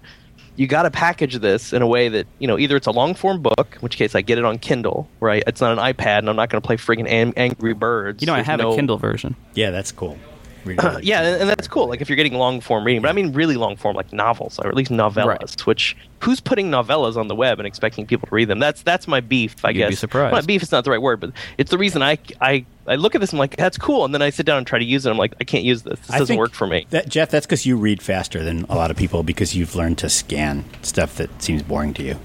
you 0.56 0.66
got 0.66 0.84
to 0.84 0.90
package 0.90 1.34
this 1.40 1.74
in 1.74 1.82
a 1.82 1.86
way 1.86 2.08
that 2.08 2.26
you 2.38 2.48
know 2.48 2.58
either 2.58 2.76
it's 2.76 2.86
a 2.86 2.90
long 2.90 3.14
form 3.14 3.42
book, 3.42 3.74
in 3.74 3.80
which 3.80 3.98
case 3.98 4.14
I 4.14 4.22
get 4.22 4.38
it 4.38 4.44
on 4.46 4.58
Kindle, 4.58 5.06
right? 5.20 5.42
It's 5.46 5.60
not 5.60 5.72
an 5.76 5.78
iPad, 5.92 6.20
and 6.20 6.30
I'm 6.30 6.36
not 6.36 6.48
going 6.48 6.62
to 6.62 6.66
play 6.66 6.76
friggin' 6.78 7.06
Am- 7.06 7.34
Angry 7.36 7.74
Birds. 7.74 8.22
you 8.22 8.26
know, 8.26 8.32
I 8.34 8.40
have 8.40 8.58
no- 8.58 8.72
a 8.72 8.74
Kindle 8.76 8.96
version. 8.96 9.36
Yeah, 9.52 9.70
that's 9.70 9.92
cool. 9.92 10.16
Yeah, 11.02 11.22
and, 11.22 11.40
and 11.42 11.50
that's 11.50 11.68
cool. 11.68 11.88
Like 11.88 12.00
if 12.00 12.08
you're 12.08 12.16
getting 12.16 12.34
long 12.34 12.60
form 12.60 12.84
reading, 12.84 13.02
but 13.02 13.08
I 13.08 13.12
mean 13.12 13.32
really 13.32 13.56
long 13.56 13.76
form, 13.76 13.96
like 13.96 14.12
novels 14.12 14.58
or 14.58 14.68
at 14.68 14.74
least 14.74 14.90
novellas. 14.90 15.26
Right. 15.26 15.60
Which 15.66 15.96
who's 16.20 16.40
putting 16.40 16.70
novellas 16.70 17.16
on 17.16 17.28
the 17.28 17.34
web 17.34 17.58
and 17.60 17.66
expecting 17.66 18.06
people 18.06 18.26
to 18.28 18.34
read 18.34 18.48
them? 18.48 18.58
That's 18.58 18.82
that's 18.82 19.06
my 19.06 19.20
beef. 19.20 19.64
I 19.64 19.70
You'd 19.70 19.78
guess. 19.78 19.90
be 19.90 19.96
surprised. 19.96 20.32
Well, 20.32 20.42
beef 20.42 20.62
is 20.62 20.72
not 20.72 20.84
the 20.84 20.90
right 20.90 21.02
word, 21.02 21.20
but 21.20 21.32
it's 21.58 21.70
the 21.70 21.78
reason 21.78 22.02
I 22.02 22.18
I 22.40 22.64
I 22.86 22.96
look 22.96 23.14
at 23.14 23.20
this 23.20 23.30
and 23.30 23.38
I'm 23.38 23.40
like 23.40 23.56
that's 23.56 23.78
cool, 23.78 24.04
and 24.04 24.12
then 24.14 24.22
I 24.22 24.30
sit 24.30 24.46
down 24.46 24.58
and 24.58 24.66
try 24.66 24.78
to 24.78 24.84
use 24.84 25.06
it. 25.06 25.10
I'm 25.10 25.18
like 25.18 25.34
I 25.40 25.44
can't 25.44 25.64
use 25.64 25.82
this. 25.82 26.00
This 26.00 26.10
I 26.10 26.18
doesn't 26.18 26.36
work 26.36 26.52
for 26.52 26.66
me. 26.66 26.86
That, 26.90 27.08
Jeff, 27.08 27.30
that's 27.30 27.46
because 27.46 27.66
you 27.66 27.76
read 27.76 28.02
faster 28.02 28.42
than 28.42 28.64
a 28.68 28.74
lot 28.74 28.90
of 28.90 28.96
people 28.96 29.22
because 29.22 29.54
you've 29.54 29.74
learned 29.74 29.98
to 29.98 30.08
scan 30.08 30.64
stuff 30.82 31.16
that 31.16 31.42
seems 31.42 31.62
boring 31.62 31.94
to 31.94 32.02
you. 32.02 32.12
or 32.14 32.18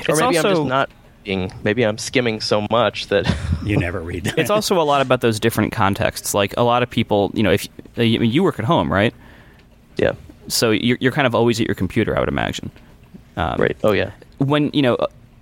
It's 0.00 0.08
maybe 0.20 0.38
I'm 0.38 0.46
also- 0.46 0.50
just 0.50 0.68
not. 0.68 0.90
Reading. 1.26 1.52
Maybe 1.64 1.84
I'm 1.84 1.98
skimming 1.98 2.40
so 2.40 2.66
much 2.70 3.08
that. 3.08 3.26
You 3.64 3.76
never 3.76 4.00
read. 4.00 4.32
It's 4.36 4.50
also 4.50 4.80
a 4.80 4.84
lot 4.84 5.00
about 5.00 5.20
those 5.22 5.40
different 5.40 5.72
contexts. 5.72 6.34
Like 6.34 6.54
a 6.56 6.62
lot 6.62 6.82
of 6.84 6.90
people, 6.90 7.32
you 7.34 7.42
know, 7.42 7.50
if 7.50 7.66
I 7.96 8.02
mean, 8.02 8.30
you 8.30 8.42
work 8.44 8.58
at 8.58 8.64
home, 8.64 8.92
right? 8.92 9.12
yeah. 9.96 10.12
So 10.48 10.70
you're, 10.70 10.96
you're 11.00 11.10
kind 11.10 11.26
of 11.26 11.34
always 11.34 11.60
at 11.60 11.66
your 11.66 11.74
computer, 11.74 12.16
I 12.16 12.20
would 12.20 12.28
imagine. 12.28 12.70
Um, 13.36 13.56
Right. 13.58 13.76
Oh 13.82 13.90
yeah. 13.92 14.12
when 14.38 14.70
you 14.72 14.82
know 14.82 14.96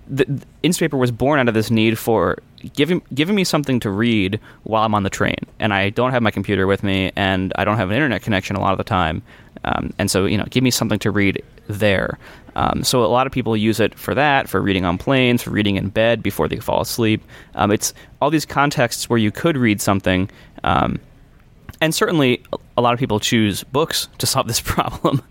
the, 0.09 0.25
the 0.25 0.45
Instapaper 0.63 0.97
was 0.97 1.11
born 1.11 1.39
out 1.39 1.47
of 1.47 1.53
this 1.53 1.69
need 1.69 1.99
for 1.99 2.39
giving 2.73 3.01
giving 3.13 3.35
me 3.35 3.43
something 3.43 3.79
to 3.81 3.91
read 3.91 4.39
while 4.63 4.83
I'm 4.83 4.95
on 4.95 5.03
the 5.03 5.09
train, 5.11 5.37
and 5.59 5.71
I 5.73 5.91
don't 5.91 6.11
have 6.11 6.23
my 6.23 6.31
computer 6.31 6.65
with 6.65 6.81
me, 6.83 7.11
and 7.15 7.53
I 7.57 7.63
don't 7.65 7.77
have 7.77 7.89
an 7.91 7.95
internet 7.95 8.23
connection 8.23 8.55
a 8.55 8.59
lot 8.59 8.71
of 8.71 8.79
the 8.79 8.83
time, 8.83 9.21
um, 9.63 9.93
and 9.99 10.09
so 10.09 10.25
you 10.25 10.37
know, 10.37 10.45
give 10.49 10.63
me 10.63 10.71
something 10.71 10.97
to 10.99 11.11
read 11.11 11.43
there. 11.67 12.17
Um, 12.55 12.83
so 12.83 13.03
a 13.03 13.07
lot 13.07 13.27
of 13.27 13.33
people 13.33 13.55
use 13.55 13.79
it 13.79 13.97
for 13.97 14.15
that, 14.15 14.47
for 14.49 14.61
reading 14.61 14.85
on 14.85 14.97
planes, 14.97 15.43
for 15.43 15.49
reading 15.49 15.75
in 15.75 15.89
bed 15.89 16.23
before 16.23 16.47
they 16.47 16.57
fall 16.57 16.81
asleep. 16.81 17.23
Um, 17.55 17.71
it's 17.71 17.93
all 18.21 18.29
these 18.29 18.45
contexts 18.45 19.09
where 19.09 19.19
you 19.19 19.31
could 19.31 19.57
read 19.57 19.81
something. 19.81 20.29
Um, 20.63 20.99
and 21.81 21.93
certainly 21.93 22.41
a 22.77 22.81
lot 22.81 22.93
of 22.93 22.99
people 22.99 23.19
choose 23.19 23.63
books 23.63 24.07
to 24.19 24.25
solve 24.25 24.47
this 24.47 24.61
problem. 24.61 25.21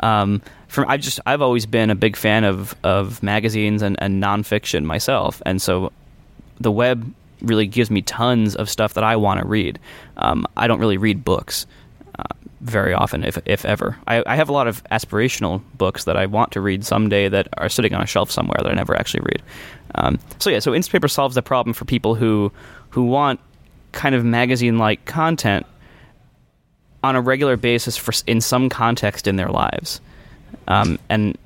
Um, 0.00 0.42
from 0.68 0.88
I've 0.88 1.00
just 1.00 1.20
I've 1.24 1.40
always 1.40 1.66
been 1.66 1.90
a 1.90 1.94
big 1.94 2.16
fan 2.16 2.44
of 2.44 2.74
of 2.82 3.22
magazines 3.22 3.80
and, 3.80 3.96
and 4.00 4.22
nonfiction 4.22 4.84
myself, 4.84 5.40
and 5.46 5.62
so 5.62 5.92
the 6.58 6.72
web 6.72 7.12
really 7.42 7.66
gives 7.66 7.90
me 7.90 8.02
tons 8.02 8.56
of 8.56 8.68
stuff 8.68 8.94
that 8.94 9.04
I 9.04 9.16
want 9.16 9.40
to 9.40 9.46
read. 9.46 9.78
Um, 10.16 10.46
I 10.56 10.66
don't 10.66 10.80
really 10.80 10.96
read 10.96 11.24
books 11.24 11.66
uh, 12.18 12.24
very 12.64 12.94
often, 12.94 13.24
if 13.24 13.38
if 13.44 13.64
ever. 13.64 13.96
I, 14.08 14.22
I 14.26 14.36
have 14.36 14.48
a 14.48 14.52
lot 14.52 14.66
of 14.66 14.82
aspirational 14.84 15.62
books 15.76 16.04
that 16.04 16.16
I 16.16 16.26
want 16.26 16.52
to 16.52 16.60
read 16.60 16.84
someday 16.84 17.28
that 17.28 17.48
are 17.58 17.68
sitting 17.68 17.94
on 17.94 18.02
a 18.02 18.06
shelf 18.06 18.30
somewhere 18.30 18.58
that 18.62 18.70
I 18.70 18.74
never 18.74 18.96
actually 18.96 19.20
read. 19.20 19.42
Um, 19.94 20.18
so 20.38 20.50
yeah, 20.50 20.58
so 20.58 20.72
Instapaper 20.72 21.10
solves 21.10 21.34
the 21.34 21.42
problem 21.42 21.74
for 21.74 21.84
people 21.84 22.14
who 22.14 22.50
who 22.90 23.04
want 23.04 23.38
kind 23.92 24.14
of 24.14 24.24
magazine 24.24 24.78
like 24.78 25.04
content 25.04 25.66
on 27.02 27.16
a 27.16 27.20
regular 27.20 27.56
basis 27.56 27.96
for 27.96 28.12
in 28.26 28.40
some 28.40 28.68
context 28.70 29.26
in 29.26 29.36
their 29.36 29.50
lives. 29.50 30.00
Um, 30.66 30.98
and 31.10 31.36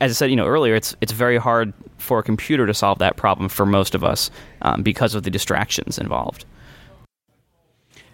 as 0.00 0.10
I 0.10 0.14
said, 0.14 0.30
you 0.30 0.36
know 0.36 0.46
earlier, 0.46 0.74
it's 0.74 0.96
it's 1.02 1.12
very 1.12 1.36
hard 1.36 1.74
for 1.98 2.18
a 2.18 2.22
computer 2.22 2.66
to 2.66 2.74
solve 2.74 2.98
that 2.98 3.16
problem 3.16 3.50
for 3.50 3.66
most 3.66 3.94
of 3.94 4.02
us 4.02 4.30
um, 4.62 4.82
because 4.82 5.14
of 5.14 5.24
the 5.24 5.30
distractions 5.30 5.98
involved. 5.98 6.46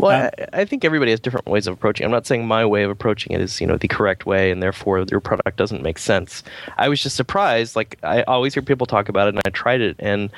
Well, 0.01 0.25
um, 0.25 0.31
I, 0.39 0.61
I, 0.61 0.65
think 0.65 0.85
everybody 0.85 1.11
has 1.11 1.21
different 1.21 1.47
ways 1.47 1.67
of 1.67 1.75
approaching. 1.75 2.05
It. 2.05 2.07
I'm 2.07 2.13
not 2.13 2.27
saying 2.27 2.47
my 2.47 2.65
way 2.65 2.83
of 2.83 2.91
approaching 2.91 3.33
it 3.33 3.41
is, 3.41 3.61
you 3.61 3.67
know, 3.67 3.77
the 3.77 3.89
correct 3.89 4.27
way, 4.27 4.51
and 4.51 4.63
therefore 4.63 5.05
your 5.11 5.21
product 5.21 5.57
doesn't 5.57 5.83
make 5.83 5.99
sense. 5.99 6.43
I 6.79 6.89
was 6.89 7.03
just 7.03 7.17
surprised. 7.17 7.77
Like 7.77 7.99
I 8.03 8.23
always 8.23 8.55
hear 8.55 8.63
people 8.63 8.87
talk 8.87 9.09
about 9.09 9.29
it, 9.29 9.35
and 9.35 9.43
I 9.45 9.51
tried 9.51 9.81
it, 9.81 9.97
and 9.99 10.31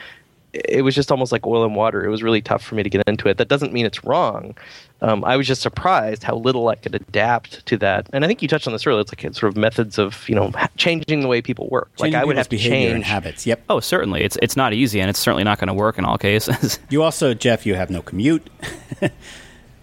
it 0.53 0.83
was 0.83 0.95
just 0.95 1.11
almost 1.11 1.33
like 1.33 1.47
oil 1.47 1.65
and 1.65 1.75
water. 1.75 2.05
It 2.05 2.11
was 2.11 2.23
really 2.23 2.43
tough 2.43 2.63
for 2.63 2.75
me 2.75 2.83
to 2.83 2.91
get 2.91 3.07
into 3.07 3.29
it. 3.29 3.39
That 3.39 3.49
doesn't 3.49 3.73
mean 3.73 3.87
it's 3.87 4.05
wrong. 4.05 4.55
Um, 5.01 5.25
I 5.25 5.37
was 5.37 5.47
just 5.47 5.63
surprised 5.63 6.23
how 6.23 6.37
little 6.37 6.69
I 6.69 6.75
could 6.77 6.95
adapt 6.95 7.65
to 7.67 7.77
that. 7.79 8.09
And 8.13 8.25
I 8.25 8.29
think 8.29 8.43
you 8.43 8.49
touched 8.49 8.67
on 8.67 8.73
this 8.73 8.87
earlier. 8.87 9.01
It's 9.01 9.13
like 9.13 9.35
sort 9.35 9.51
of 9.51 9.57
methods 9.57 9.99
of 9.99 10.29
you 10.29 10.35
know 10.35 10.53
changing 10.77 11.21
the 11.21 11.29
way 11.29 11.41
people 11.41 11.69
work. 11.71 11.91
Changing 11.97 12.15
like 12.15 12.23
I 12.23 12.25
would 12.25 12.37
have 12.37 12.49
to 12.51 12.59
change 12.59 12.93
and 12.93 13.05
habits. 13.05 13.47
Yep. 13.47 13.65
Oh, 13.69 13.81
certainly. 13.81 14.23
It's 14.23 14.37
it's 14.43 14.57
not 14.57 14.73
easy, 14.73 15.01
and 15.01 15.09
it's 15.09 15.19
certainly 15.19 15.45
not 15.45 15.59
going 15.59 15.69
to 15.69 15.75
work 15.75 15.99
in 15.99 16.05
all 16.05 16.19
cases. 16.19 16.79
you 16.91 17.03
also, 17.03 17.35
Jeff, 17.35 17.65
you 17.65 17.75
have 17.75 17.91
no 17.91 18.03
commute. 18.03 18.49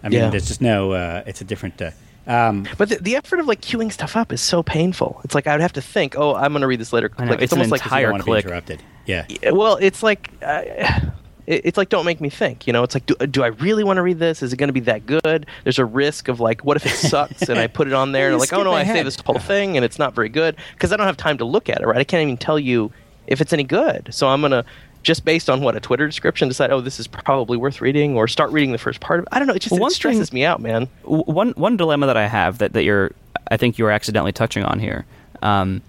I 0.04 0.10
mean, 0.10 0.20
yeah. 0.20 0.30
there's 0.30 0.48
just 0.48 0.62
no. 0.62 0.94
Uh, 0.94 1.24
it's 1.26 1.42
a 1.42 1.44
different. 1.44 1.82
Uh, 1.82 1.92
um, 2.28 2.68
but 2.78 2.90
the, 2.90 2.98
the, 2.98 3.16
effort 3.16 3.40
of 3.40 3.48
like 3.48 3.62
queuing 3.62 3.92
stuff 3.92 4.16
up 4.16 4.32
is 4.32 4.42
so 4.42 4.62
painful. 4.62 5.20
It's 5.24 5.34
like 5.34 5.48
I 5.48 5.54
would 5.54 5.62
have 5.62 5.74
to 5.74 5.82
think, 5.82 6.16
oh, 6.18 6.36
I'm 6.36 6.52
going 6.52 6.62
to 6.62 6.68
read 6.68 6.80
this 6.80 6.94
later. 6.94 7.10
Know, 7.18 7.26
like, 7.26 7.34
it's, 7.36 7.44
it's 7.44 7.54
almost 7.54 7.72
like 7.72 7.82
entire 7.82 8.18
click. 8.20 8.46
interrupted. 8.46 8.84
Yeah. 9.06 9.26
Well, 9.52 9.78
it's 9.82 10.04
like. 10.04 10.32
Uh, 10.42 11.02
it's 11.50 11.78
like 11.78 11.90
don't 11.90 12.06
make 12.06 12.22
me 12.22 12.30
think 12.30 12.68
you 12.68 12.74
know 12.74 12.84
it's 12.84 12.94
like 12.94 13.08
do, 13.08 13.16
do 13.26 13.42
i 13.42 13.48
really 13.48 13.84
want 13.84 13.98
to 13.98 14.04
read 14.04 14.20
this 14.20 14.44
is 14.44 14.54
it 14.54 14.58
going 14.58 14.68
to 14.68 14.74
be 14.74 14.82
that 14.82 15.08
good 15.08 15.48
there's 15.64 15.80
a 15.80 15.86
risk 15.86 16.28
of 16.28 16.40
like 16.40 16.64
what 16.64 16.78
if 16.78 16.86
it 16.86 16.92
sucks 16.92 17.50
and 17.50 17.58
i 17.58 17.66
put 17.66 17.88
it 17.88 17.94
on 17.94 18.12
there 18.14 18.30
and 18.30 18.38
like 18.38 18.54
oh 18.54 18.62
no 18.62 18.72
i 18.72 18.84
say 18.86 19.02
this 19.02 19.20
whole 19.20 19.40
thing 19.40 19.76
and 19.76 19.84
it's 19.84 19.98
not 19.98 20.14
very 20.14 20.30
good 20.30 20.56
because 20.74 20.94
i 20.94 20.96
don't 20.96 21.08
have 21.08 21.18
time 21.18 21.40
to 21.40 21.46
look 21.46 21.68
at 21.68 21.82
it 21.82 21.88
right 21.88 21.98
i 21.98 22.04
can't 22.04 22.22
even 22.22 22.38
tell 22.38 22.60
you 22.60 22.92
if 23.26 23.42
it's 23.42 23.52
any 23.52 23.64
good 23.64 24.10
so 24.12 24.28
i'm 24.28 24.42
going 24.42 24.52
to 24.52 24.64
just 25.04 25.26
based 25.26 25.50
on 25.50 25.62
what 25.62 25.76
a 25.76 25.80
Twitter 25.80 26.06
description 26.08 26.48
decide, 26.48 26.72
oh, 26.72 26.82
this 26.82 27.00
is 27.00 27.08
probably 27.08 27.58
worth 27.58 27.82
reading, 27.82 28.16
or 28.16 28.28
start 28.28 28.52
reading 28.52 28.72
the 28.72 28.78
first 28.78 29.00
part 29.00 29.20
of 29.20 29.24
it. 29.24 29.30
I 29.32 29.40
don't 29.40 29.48
know. 29.48 29.54
It 29.54 29.62
just 29.62 29.76
it 29.76 29.92
stresses 29.92 30.30
thing, 30.30 30.40
me 30.40 30.46
out, 30.46 30.62
man. 30.62 30.88
One 31.04 31.52
one 31.52 31.78
dilemma 31.78 32.08
that 32.08 32.18
I 32.18 32.28
have 32.28 32.58
that, 32.60 32.74
that 32.74 32.84
you're, 32.84 33.12
I 33.50 33.58
think 33.58 33.78
you 33.78 33.86
are 33.86 33.92
accidentally 33.92 34.32
touching 34.32 34.64
on 34.64 34.80
here, 34.80 35.06
um, 35.42 35.82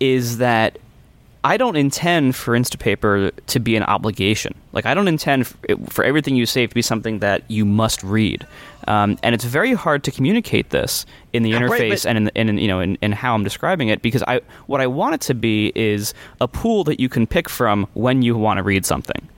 is 0.00 0.38
that 0.38 0.78
I 1.42 1.56
don't 1.56 1.76
intend 1.76 2.36
for 2.36 2.54
Instapaper 2.54 3.30
to 3.46 3.60
be 3.60 3.74
an 3.74 3.82
obligation. 3.84 4.54
Like 4.72 4.84
I 4.84 4.92
don't 4.92 5.08
intend 5.08 5.46
for 5.88 6.04
everything 6.04 6.36
you 6.36 6.44
say 6.44 6.66
to 6.66 6.74
be 6.74 6.82
something 6.82 7.20
that 7.20 7.42
you 7.48 7.64
must 7.64 8.02
read. 8.02 8.46
Um, 8.86 9.18
and 9.22 9.34
it's 9.34 9.44
very 9.44 9.72
hard 9.72 10.04
to 10.04 10.10
communicate 10.10 10.70
this 10.70 11.06
in 11.32 11.42
the 11.42 11.52
interface 11.52 11.90
right, 11.90 12.06
and 12.06 12.30
in, 12.34 12.48
in, 12.48 12.58
you 12.58 12.68
know 12.68 12.80
in, 12.80 12.96
in, 13.00 13.12
how 13.12 13.34
I'm 13.34 13.44
describing 13.44 13.88
it 13.88 14.02
because 14.02 14.22
I 14.24 14.40
what 14.66 14.80
I 14.80 14.86
want 14.86 15.14
it 15.14 15.20
to 15.22 15.34
be 15.34 15.72
is 15.74 16.12
a 16.40 16.48
pool 16.48 16.84
that 16.84 17.00
you 17.00 17.08
can 17.08 17.26
pick 17.26 17.48
from 17.48 17.86
when 17.94 18.20
you 18.22 18.36
want 18.36 18.58
to 18.58 18.62
read 18.62 18.84
something. 18.84 19.28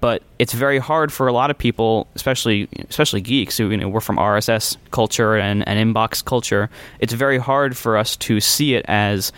But 0.00 0.22
it's 0.38 0.52
very 0.52 0.78
hard 0.78 1.12
for 1.12 1.26
a 1.26 1.32
lot 1.32 1.50
of 1.50 1.58
people, 1.58 2.08
especially 2.14 2.68
especially 2.88 3.20
geeks 3.20 3.56
who 3.56 3.70
you 3.70 3.76
know 3.76 3.88
we're 3.88 4.00
from 4.00 4.16
RSS 4.16 4.76
culture 4.90 5.36
and, 5.36 5.66
and 5.68 5.94
inbox 5.94 6.24
culture. 6.24 6.70
It's 6.98 7.12
very 7.12 7.38
hard 7.38 7.76
for 7.76 7.96
us 7.96 8.16
to 8.16 8.40
see 8.40 8.74
it 8.74 8.84
as 8.88 9.32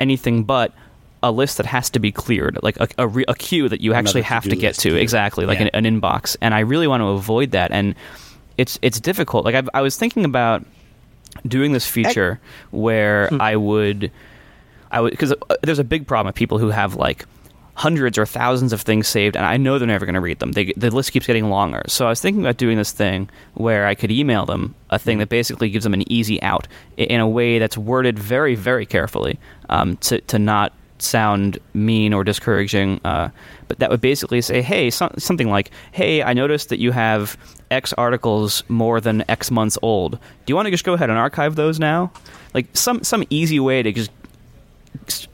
anything 0.00 0.44
but 0.44 0.72
a 1.22 1.30
list 1.30 1.56
that 1.58 1.66
has 1.66 1.90
to 1.90 1.98
be 1.98 2.12
cleared, 2.12 2.58
like 2.62 2.78
a, 2.78 2.88
a, 2.98 3.08
a 3.28 3.34
queue 3.34 3.68
that 3.68 3.80
you 3.80 3.92
actually 3.92 4.22
have 4.22 4.44
to 4.44 4.56
get 4.56 4.74
to, 4.76 4.96
exactly, 4.96 5.46
like 5.46 5.58
yeah. 5.58 5.68
an, 5.74 5.84
an, 5.84 6.00
inbox. 6.00 6.36
And 6.40 6.54
I 6.54 6.60
really 6.60 6.86
want 6.86 7.02
to 7.02 7.08
avoid 7.08 7.50
that. 7.50 7.70
And 7.70 7.94
it's 8.56 8.78
it's 8.82 9.00
difficult. 9.00 9.44
Like 9.44 9.54
I've, 9.54 9.68
i 9.74 9.80
was 9.80 9.96
thinking 9.96 10.24
about 10.24 10.64
doing 11.46 11.72
this 11.72 11.86
feature 11.86 12.40
where 12.70 13.28
hmm. 13.28 13.40
I 13.40 13.56
would, 13.56 14.10
I 14.90 15.00
would 15.00 15.10
because 15.10 15.32
uh, 15.32 15.56
there's 15.62 15.78
a 15.78 15.84
big 15.84 16.06
problem 16.06 16.28
of 16.28 16.34
people 16.34 16.58
who 16.58 16.70
have 16.70 16.94
like 16.94 17.24
hundreds 17.74 18.18
or 18.18 18.26
thousands 18.26 18.74
of 18.74 18.82
things 18.82 19.08
saved, 19.08 19.36
and 19.36 19.46
I 19.46 19.56
know 19.56 19.78
they're 19.78 19.88
never 19.88 20.04
going 20.04 20.14
to 20.14 20.20
read 20.20 20.38
them. 20.38 20.52
They, 20.52 20.72
the 20.76 20.90
list 20.90 21.12
keeps 21.12 21.26
getting 21.26 21.48
longer. 21.48 21.82
So 21.86 22.04
I 22.04 22.10
was 22.10 22.20
thinking 22.20 22.42
about 22.42 22.58
doing 22.58 22.76
this 22.76 22.92
thing 22.92 23.30
where 23.54 23.86
I 23.86 23.94
could 23.94 24.10
email 24.10 24.44
them 24.44 24.74
a 24.90 24.98
thing 24.98 25.18
that 25.18 25.30
basically 25.30 25.70
gives 25.70 25.84
them 25.84 25.94
an 25.94 26.10
easy 26.12 26.42
out 26.42 26.68
in 26.96 27.20
a 27.20 27.28
way 27.28 27.58
that's 27.58 27.78
worded 27.78 28.18
very, 28.18 28.54
very 28.54 28.84
carefully 28.84 29.38
um, 29.68 29.96
to 29.98 30.20
to 30.22 30.38
not 30.38 30.72
sound 31.02 31.58
mean 31.74 32.12
or 32.12 32.24
discouraging, 32.24 33.00
uh, 33.04 33.30
but 33.68 33.78
that 33.78 33.90
would 33.90 34.00
basically 34.00 34.40
say, 34.40 34.62
hey, 34.62 34.90
so- 34.90 35.12
something 35.18 35.48
like, 35.48 35.70
hey, 35.92 36.22
I 36.22 36.32
noticed 36.32 36.68
that 36.68 36.78
you 36.78 36.92
have 36.92 37.36
X 37.70 37.92
articles 37.94 38.62
more 38.68 39.00
than 39.00 39.24
X 39.28 39.50
months 39.50 39.78
old. 39.82 40.12
Do 40.12 40.18
you 40.50 40.56
want 40.56 40.66
to 40.66 40.70
just 40.70 40.84
go 40.84 40.94
ahead 40.94 41.10
and 41.10 41.18
archive 41.18 41.56
those 41.56 41.78
now? 41.78 42.12
Like 42.54 42.66
some 42.74 43.02
some 43.04 43.24
easy 43.30 43.60
way 43.60 43.82
to 43.82 43.92
just 43.92 44.10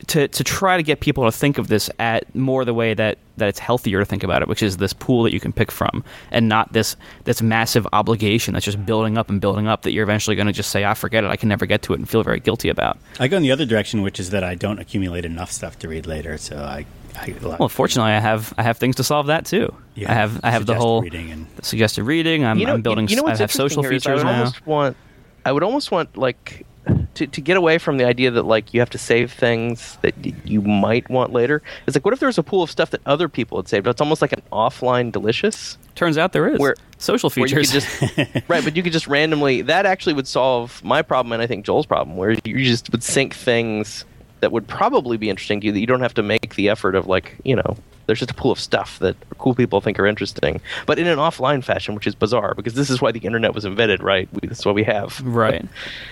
to 0.08 0.28
to 0.28 0.44
try 0.44 0.76
to 0.76 0.82
get 0.82 1.00
people 1.00 1.24
to 1.24 1.32
think 1.32 1.58
of 1.58 1.68
this 1.68 1.90
at 1.98 2.34
more 2.34 2.64
the 2.64 2.74
way 2.74 2.94
that 2.94 3.18
that 3.36 3.48
it's 3.48 3.58
healthier 3.58 3.98
to 4.00 4.04
think 4.04 4.22
about 4.22 4.42
it, 4.42 4.48
which 4.48 4.62
is 4.62 4.76
this 4.78 4.92
pool 4.92 5.22
that 5.24 5.32
you 5.32 5.40
can 5.40 5.52
pick 5.52 5.70
from, 5.70 6.04
and 6.30 6.48
not 6.48 6.72
this 6.72 6.96
this 7.24 7.42
massive 7.42 7.86
obligation 7.92 8.54
that's 8.54 8.64
just 8.64 8.84
building 8.84 9.18
up 9.18 9.30
and 9.30 9.40
building 9.40 9.66
up 9.66 9.82
that 9.82 9.92
you're 9.92 10.02
eventually 10.02 10.36
going 10.36 10.46
to 10.46 10.52
just 10.52 10.70
say, 10.70 10.84
"I 10.84 10.90
ah, 10.90 10.94
forget 10.94 11.24
it, 11.24 11.28
I 11.28 11.36
can 11.36 11.48
never 11.48 11.66
get 11.66 11.82
to 11.82 11.92
it," 11.92 11.98
and 11.98 12.08
feel 12.08 12.22
very 12.22 12.40
guilty 12.40 12.68
about. 12.68 12.98
I 13.18 13.28
go 13.28 13.36
in 13.36 13.42
the 13.42 13.52
other 13.52 13.66
direction, 13.66 14.02
which 14.02 14.20
is 14.20 14.30
that 14.30 14.44
I 14.44 14.54
don't 14.54 14.78
accumulate 14.78 15.24
enough 15.24 15.52
stuff 15.52 15.78
to 15.80 15.88
read 15.88 16.06
later, 16.06 16.38
so 16.38 16.56
I. 16.58 16.86
I 17.18 17.34
well, 17.58 17.70
fortunately, 17.70 18.12
I 18.12 18.20
have 18.20 18.52
I 18.58 18.62
have 18.62 18.76
things 18.76 18.96
to 18.96 19.04
solve 19.04 19.28
that 19.28 19.46
too. 19.46 19.74
Yeah, 19.94 20.10
I 20.10 20.14
have 20.14 20.40
I 20.44 20.50
have 20.50 20.66
the 20.66 20.74
whole 20.74 21.00
reading 21.00 21.30
and 21.30 21.46
suggested 21.62 22.04
reading. 22.04 22.44
I'm, 22.44 22.58
you 22.58 22.66
know, 22.66 22.74
I'm 22.74 22.82
building. 22.82 23.08
You 23.08 23.16
know 23.16 23.26
I 23.26 23.34
have 23.36 23.50
social 23.50 23.82
features 23.82 24.22
I 24.22 24.32
now. 24.44 24.52
Want, 24.66 24.98
I 25.46 25.52
would 25.52 25.62
almost 25.62 25.90
want 25.90 26.14
like 26.18 26.66
to, 27.14 27.26
to 27.26 27.40
get 27.40 27.56
away 27.56 27.78
from 27.78 27.96
the 27.96 28.04
idea 28.04 28.30
that 28.30 28.44
like 28.44 28.72
you 28.74 28.80
have 28.80 28.90
to 28.90 28.98
save 28.98 29.32
things 29.32 29.98
that 30.02 30.14
you 30.46 30.60
might 30.62 31.08
want 31.08 31.32
later 31.32 31.62
it's 31.86 31.96
like 31.96 32.04
what 32.04 32.14
if 32.14 32.20
there 32.20 32.28
was 32.28 32.38
a 32.38 32.42
pool 32.42 32.62
of 32.62 32.70
stuff 32.70 32.90
that 32.90 33.00
other 33.06 33.28
people 33.28 33.58
had 33.58 33.68
saved? 33.68 33.86
It's 33.86 34.00
almost 34.00 34.22
like 34.22 34.32
an 34.32 34.42
offline 34.52 35.12
delicious. 35.12 35.78
Turns 35.94 36.18
out 36.18 36.32
there 36.32 36.48
is. 36.48 36.58
Where 36.58 36.76
social 36.98 37.30
features. 37.30 37.70
just, 37.70 37.88
right 38.48 38.64
but 38.64 38.76
you 38.76 38.82
could 38.82 38.92
just 38.92 39.06
randomly 39.06 39.62
that 39.62 39.86
actually 39.86 40.14
would 40.14 40.26
solve 40.26 40.82
my 40.82 41.02
problem 41.02 41.32
and 41.32 41.42
i 41.42 41.46
think 41.46 41.64
joel's 41.64 41.84
problem 41.84 42.16
where 42.16 42.36
you 42.44 42.64
just 42.64 42.90
would 42.90 43.02
sync 43.02 43.34
things 43.34 44.04
that 44.46 44.52
would 44.52 44.68
probably 44.68 45.16
be 45.16 45.28
interesting 45.28 45.60
to 45.60 45.66
you 45.66 45.72
that 45.72 45.80
you 45.80 45.88
don't 45.88 46.02
have 46.02 46.14
to 46.14 46.22
make 46.22 46.54
the 46.54 46.68
effort 46.68 46.94
of 46.94 47.08
like 47.08 47.34
you 47.42 47.56
know 47.56 47.76
there's 48.06 48.20
just 48.20 48.30
a 48.30 48.34
pool 48.34 48.52
of 48.52 48.60
stuff 48.60 49.00
that 49.00 49.16
cool 49.38 49.56
people 49.56 49.80
think 49.80 49.98
are 49.98 50.06
interesting, 50.06 50.60
but 50.86 51.00
in 51.00 51.08
an 51.08 51.18
offline 51.18 51.64
fashion, 51.64 51.96
which 51.96 52.06
is 52.06 52.14
bizarre 52.14 52.54
because 52.54 52.74
this 52.74 52.88
is 52.88 53.02
why 53.02 53.10
the 53.10 53.18
internet 53.18 53.52
was 53.52 53.64
invented, 53.64 54.04
right? 54.04 54.28
This 54.42 54.60
is 54.60 54.64
what 54.64 54.76
we 54.76 54.84
have. 54.84 55.20
Right. 55.24 55.66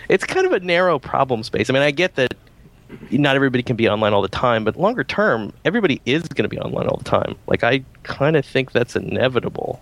it's 0.09 0.25
kind 0.25 0.47
of 0.47 0.53
a 0.53 0.59
narrow 0.59 0.99
problem 0.99 1.44
space. 1.44 1.70
I 1.70 1.73
mean, 1.73 1.83
I 1.83 1.92
get 1.92 2.16
that 2.16 2.35
not 3.12 3.37
everybody 3.37 3.62
can 3.62 3.77
be 3.77 3.88
online 3.88 4.12
all 4.12 4.23
the 4.23 4.27
time, 4.27 4.64
but 4.64 4.75
longer 4.75 5.05
term, 5.05 5.53
everybody 5.64 6.01
is 6.05 6.25
going 6.25 6.42
to 6.42 6.49
be 6.49 6.59
online 6.59 6.88
all 6.88 6.97
the 6.97 7.05
time. 7.05 7.37
Like, 7.47 7.62
I 7.62 7.85
kind 8.03 8.35
of 8.35 8.44
think 8.44 8.73
that's 8.73 8.97
inevitable. 8.97 9.81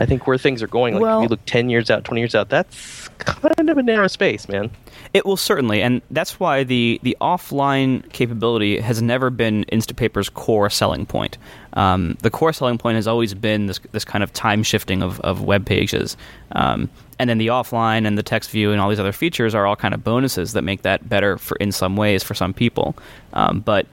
I 0.00 0.06
think 0.06 0.26
where 0.26 0.38
things 0.38 0.62
are 0.62 0.66
going, 0.66 0.94
like 0.94 1.02
well, 1.02 1.20
if 1.20 1.24
you 1.24 1.28
look 1.28 1.44
10 1.44 1.68
years 1.68 1.90
out, 1.90 2.04
20 2.04 2.20
years 2.20 2.34
out, 2.34 2.48
that's 2.48 3.08
kind 3.18 3.68
of 3.68 3.76
a 3.76 3.82
narrow 3.82 4.08
space, 4.08 4.48
man. 4.48 4.70
It 5.12 5.26
will 5.26 5.36
certainly, 5.36 5.82
and 5.82 6.00
that's 6.10 6.40
why 6.40 6.64
the, 6.64 6.98
the 7.02 7.16
offline 7.20 8.10
capability 8.12 8.80
has 8.80 9.02
never 9.02 9.28
been 9.28 9.64
Instapaper's 9.70 10.30
core 10.30 10.70
selling 10.70 11.04
point. 11.04 11.36
Um, 11.74 12.16
the 12.22 12.30
core 12.30 12.54
selling 12.54 12.78
point 12.78 12.96
has 12.96 13.06
always 13.06 13.34
been 13.34 13.66
this 13.66 13.78
this 13.92 14.04
kind 14.04 14.24
of 14.24 14.32
time 14.32 14.62
shifting 14.62 15.02
of, 15.02 15.20
of 15.20 15.42
web 15.42 15.66
pages. 15.66 16.16
Um, 16.52 16.88
and 17.18 17.28
then 17.28 17.36
the 17.36 17.48
offline 17.48 18.06
and 18.06 18.16
the 18.16 18.22
text 18.22 18.50
view 18.50 18.72
and 18.72 18.80
all 18.80 18.88
these 18.88 18.98
other 18.98 19.12
features 19.12 19.54
are 19.54 19.66
all 19.66 19.76
kind 19.76 19.92
of 19.92 20.02
bonuses 20.02 20.54
that 20.54 20.62
make 20.62 20.82
that 20.82 21.08
better 21.08 21.36
for 21.36 21.56
in 21.58 21.72
some 21.72 21.96
ways 21.96 22.22
for 22.22 22.34
some 22.34 22.54
people. 22.54 22.96
Um, 23.34 23.60
but 23.60 23.86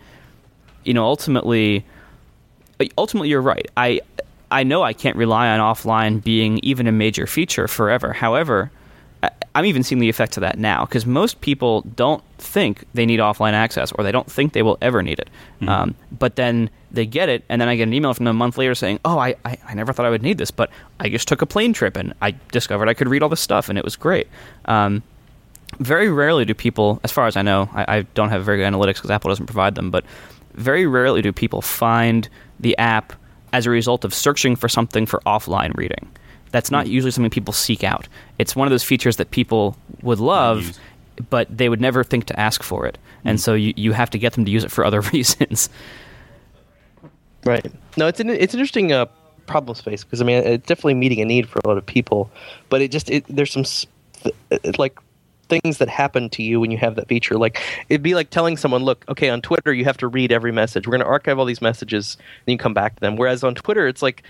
you 0.86 0.93
know, 0.93 1.04
ultimately, 1.04 1.86
ultimately, 2.98 3.28
you're 3.28 3.41
right. 3.41 3.67
I 3.76 4.00
I 4.49 4.63
know 4.63 4.83
I 4.83 4.93
can't 4.93 5.15
rely 5.15 5.49
on 5.49 5.60
offline 5.60 6.23
being 6.23 6.60
even 6.63 6.88
a 6.88 6.91
major 6.91 7.27
feature 7.27 7.67
forever. 7.67 8.13
However, 8.13 8.71
I'm 9.55 9.65
even 9.65 9.81
seeing 9.83 9.99
the 9.99 10.10
effects 10.10 10.38
of 10.38 10.41
that 10.41 10.60
now 10.60 10.86
because 10.86 11.05
most 11.05 11.41
people 11.41 11.81
don't 11.95 12.23
think 12.38 12.86
they 12.93 13.05
need 13.05 13.19
offline 13.19 13.53
access 13.53 13.91
or 13.93 14.03
they 14.03 14.12
don't 14.12 14.29
think 14.31 14.53
they 14.53 14.62
will 14.62 14.77
ever 14.81 15.01
need 15.01 15.19
it. 15.19 15.29
Mm-hmm. 15.55 15.69
Um, 15.69 15.95
but 16.12 16.36
then 16.36 16.69
they 16.91 17.05
get 17.05 17.27
it, 17.27 17.43
and 17.49 17.60
then 17.60 17.67
I 17.67 17.75
get 17.75 17.83
an 17.83 17.93
email 17.93 18.13
from 18.13 18.25
them 18.25 18.36
a 18.36 18.39
month 18.39 18.57
later 18.57 18.75
saying, 18.75 18.99
"Oh, 19.03 19.17
I, 19.17 19.36
I, 19.43 19.57
I, 19.67 19.73
never 19.73 19.91
thought 19.91 20.05
I 20.05 20.10
would 20.10 20.21
need 20.21 20.38
this, 20.38 20.51
but 20.51 20.69
I 20.99 21.10
just 21.10 21.27
took 21.27 21.41
a 21.41 21.45
plane 21.45 21.73
trip 21.73 21.97
and 21.97 22.13
I 22.21 22.36
discovered 22.51 22.88
I 22.88 22.93
could 22.93 23.10
read 23.10 23.23
all 23.23 23.29
this 23.29 23.41
stuff 23.41 23.67
and 23.69 23.77
it 23.77 23.83
was 23.83 23.95
great." 23.95 24.27
Um, 24.65 25.03
very 25.79 26.10
rarely 26.10 26.45
do 26.45 26.53
people, 26.53 26.99
as 27.03 27.12
far 27.12 27.27
as 27.27 27.36
I 27.36 27.41
know, 27.41 27.69
I, 27.73 27.97
I 27.97 28.01
don't 28.13 28.29
have 28.29 28.45
very 28.45 28.60
good 28.60 28.71
analytics 28.71 28.95
because 28.95 29.12
Apple 29.12 29.29
doesn't 29.29 29.47
provide 29.47 29.75
them, 29.75 29.91
but 29.91 30.05
very 30.53 30.88
rarely 30.88 31.21
do 31.21 31.33
people 31.33 31.62
find 31.62 32.29
the 32.60 32.77
app 32.77 33.13
as 33.58 33.65
a 33.65 33.72
result 33.72 34.06
of 34.06 34.13
searching 34.13 34.56
for 34.56 34.70
something 34.70 35.08
for 35.08 35.20
offline 35.26 35.76
reading. 35.76 36.08
That's 36.52 36.70
not 36.70 36.86
hmm. 36.86 36.91
usually 36.91 37.12
something 37.12 37.32
people 37.32 37.54
seek 37.54 37.84
out. 37.84 38.08
It's 38.38 38.56
one 38.56 38.67
of 38.67 38.72
those 38.72 38.84
features 38.84 39.15
that 39.15 39.32
people 39.32 39.76
would 40.04 40.20
love, 40.20 40.78
but 41.32 41.48
they 41.56 41.67
would 41.67 41.82
never 41.82 42.04
think 42.04 42.26
to 42.26 42.39
ask 42.39 42.62
for 42.62 42.86
it. 42.86 43.00
And 43.26 43.39
hmm. 43.39 43.41
so 43.41 43.56
you, 43.56 43.74
you 43.76 43.93
have 43.93 44.12
to 44.12 44.20
get 44.20 44.34
them 44.34 44.46
to 44.46 44.52
use 44.52 44.63
it 44.63 44.70
for 44.70 44.86
other 44.86 45.02
reasons. 45.13 45.70
Right. 47.43 47.65
No, 47.98 48.06
it's 48.06 48.20
an 48.20 48.30
it's 48.30 48.54
an 48.54 48.60
interesting 48.60 48.91
uh, 48.91 49.06
problem 49.48 49.74
space 49.76 50.04
because 50.04 50.22
I 50.22 50.26
mean 50.26 50.43
it's 50.43 50.67
definitely 50.67 50.96
meeting 50.96 51.22
a 51.22 51.26
need 51.26 51.50
for 51.50 51.60
a 51.63 51.67
lot 51.67 51.78
of 51.78 51.86
people, 51.86 52.30
but 52.70 52.82
it 52.82 52.91
just 52.91 53.10
it, 53.10 53.26
there's 53.28 53.52
some 53.52 53.63
th- 53.63 54.78
like 54.78 55.00
things 55.49 55.77
that 55.77 55.89
happen 55.89 56.29
to 56.31 56.43
you 56.43 56.60
when 56.60 56.71
you 56.71 56.77
have 56.77 56.95
that 56.95 57.07
feature. 57.07 57.38
Like 57.38 57.62
it'd 57.89 58.03
be 58.03 58.15
like 58.15 58.29
telling 58.29 58.57
someone, 58.57 58.83
look, 58.83 59.05
okay, 59.10 59.29
on 59.29 59.41
Twitter 59.41 59.73
you 59.73 59.86
have 59.86 59.97
to 59.97 60.07
read 60.07 60.31
every 60.31 60.51
message. 60.51 60.88
We're 60.88 60.91
going 60.91 61.01
to 61.01 61.07
archive 61.07 61.39
all 61.39 61.45
these 61.45 61.62
messages, 61.62 62.17
and 62.45 62.51
you 62.51 62.57
come 62.57 62.73
back 62.73 62.95
to 62.95 62.99
them. 63.01 63.15
Whereas 63.15 63.43
on 63.43 63.55
Twitter, 63.55 63.88
it's 63.88 64.01
like 64.01 64.23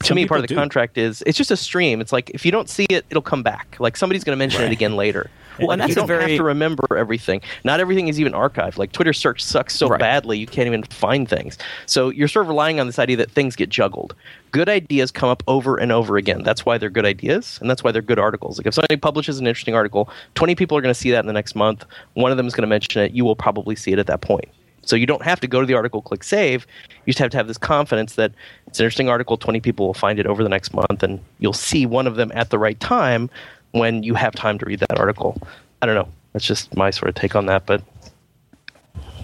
to 0.00 0.06
Some 0.08 0.16
me 0.16 0.26
part 0.26 0.40
of 0.40 0.42
the 0.42 0.48
do. 0.48 0.54
contract 0.54 0.98
is 0.98 1.22
it's 1.26 1.38
just 1.38 1.50
a 1.50 1.56
stream. 1.56 2.00
It's 2.00 2.12
like 2.12 2.30
if 2.30 2.44
you 2.44 2.52
don't 2.52 2.68
see 2.68 2.86
it, 2.90 3.06
it'll 3.10 3.22
come 3.22 3.42
back. 3.42 3.76
Like 3.78 3.96
somebody's 3.96 4.24
going 4.24 4.36
to 4.36 4.38
mention 4.38 4.62
it 4.62 4.72
again 4.72 4.96
later. 4.96 5.30
Well, 5.58 5.70
and 5.72 5.80
that's 5.80 5.90
you 5.90 5.92
a 5.92 5.96
don't 5.96 6.06
very- 6.06 6.30
have 6.30 6.36
to 6.38 6.42
remember 6.42 6.96
everything. 6.96 7.40
Not 7.64 7.80
everything 7.80 8.08
is 8.08 8.20
even 8.20 8.32
archived. 8.32 8.78
Like 8.78 8.92
Twitter 8.92 9.12
search 9.12 9.42
sucks 9.42 9.76
so 9.76 9.88
Right. 9.88 10.00
badly 10.00 10.38
you 10.38 10.46
can't 10.46 10.66
even 10.66 10.82
find 10.84 11.28
things. 11.28 11.58
So 11.86 12.10
you're 12.10 12.28
sort 12.28 12.44
of 12.44 12.48
relying 12.48 12.80
on 12.80 12.86
this 12.86 12.98
idea 12.98 13.16
that 13.18 13.30
things 13.30 13.56
get 13.56 13.68
juggled. 13.68 14.14
Good 14.50 14.68
ideas 14.68 15.10
come 15.10 15.28
up 15.28 15.42
over 15.48 15.76
and 15.76 15.90
over 15.92 16.16
again. 16.16 16.42
That's 16.42 16.64
why 16.66 16.78
they're 16.78 16.90
good 16.90 17.06
ideas, 17.06 17.58
and 17.60 17.70
that's 17.70 17.82
why 17.82 17.92
they're 17.92 18.02
good 18.02 18.18
articles. 18.18 18.58
Like 18.58 18.66
if 18.66 18.74
somebody 18.74 18.96
publishes 18.96 19.38
an 19.38 19.46
interesting 19.46 19.74
article, 19.74 20.08
20 20.34 20.54
people 20.54 20.76
are 20.76 20.80
going 20.82 20.92
to 20.94 20.98
see 21.00 21.10
that 21.10 21.20
in 21.20 21.26
the 21.26 21.32
next 21.32 21.54
month. 21.54 21.84
One 22.14 22.30
of 22.30 22.36
them 22.36 22.46
is 22.46 22.54
going 22.54 22.62
to 22.62 22.68
mention 22.68 23.02
it. 23.02 23.12
You 23.12 23.24
will 23.24 23.36
probably 23.36 23.76
see 23.76 23.92
it 23.92 23.98
at 23.98 24.06
that 24.08 24.20
point. 24.20 24.48
So 24.84 24.96
you 24.96 25.06
don't 25.06 25.22
have 25.22 25.38
to 25.40 25.46
go 25.46 25.60
to 25.60 25.66
the 25.66 25.74
article, 25.74 26.02
click 26.02 26.24
save. 26.24 26.66
You 27.06 27.12
just 27.12 27.20
have 27.20 27.30
to 27.30 27.36
have 27.36 27.46
this 27.46 27.56
confidence 27.56 28.16
that 28.16 28.32
it's 28.66 28.80
an 28.80 28.84
interesting 28.84 29.08
article. 29.08 29.36
20 29.36 29.60
people 29.60 29.86
will 29.86 29.94
find 29.94 30.18
it 30.18 30.26
over 30.26 30.42
the 30.42 30.48
next 30.48 30.74
month, 30.74 31.04
and 31.04 31.20
you'll 31.38 31.52
see 31.52 31.86
one 31.86 32.08
of 32.08 32.16
them 32.16 32.32
at 32.34 32.50
the 32.50 32.58
right 32.58 32.78
time 32.80 33.30
when 33.72 34.02
you 34.02 34.14
have 34.14 34.34
time 34.34 34.58
to 34.58 34.66
read 34.66 34.80
that 34.80 34.98
article. 34.98 35.36
I 35.80 35.86
don't 35.86 35.94
know. 35.94 36.08
That's 36.32 36.46
just 36.46 36.76
my 36.76 36.90
sort 36.90 37.08
of 37.08 37.14
take 37.14 37.34
on 37.34 37.46
that. 37.46 37.66
But 37.66 37.82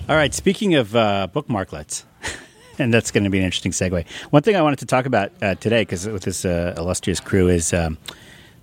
All 0.09 0.17
right. 0.17 0.35
Speaking 0.35 0.75
of 0.75 0.95
uh, 0.97 1.29
bookmarklets, 1.33 2.05
and 2.79 2.93
that's 2.93 3.11
going 3.11 3.25
to 3.25 3.31
be 3.31 3.39
an 3.39 3.45
interesting 3.45 3.73
segue. 3.73 4.07
One 4.31 4.43
thing 4.43 4.57
I 4.57 4.63
wanted 4.63 4.81
to 4.81 4.87
talk 4.87 5.07
about 5.07 5.33
uh, 5.41 5.55
today, 5.55 5.83
because 5.83 6.07
with 6.07 6.23
this 6.23 6.45
uh, 6.45 6.75
illustrious 6.77 7.21
crew, 7.21 7.49
is 7.49 7.73
um, 7.73 7.97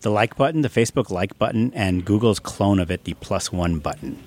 the 0.02 0.10
like 0.10 0.36
button, 0.36 0.62
the 0.62 0.70
Facebook 0.70 1.10
like 1.10 1.38
button, 1.38 1.72
and 1.74 2.06
Google's 2.06 2.40
clone 2.40 2.80
of 2.80 2.92
it, 2.92 3.06
the 3.06 3.14
plus 3.16 3.52
one 3.52 3.80
button. 3.80 4.22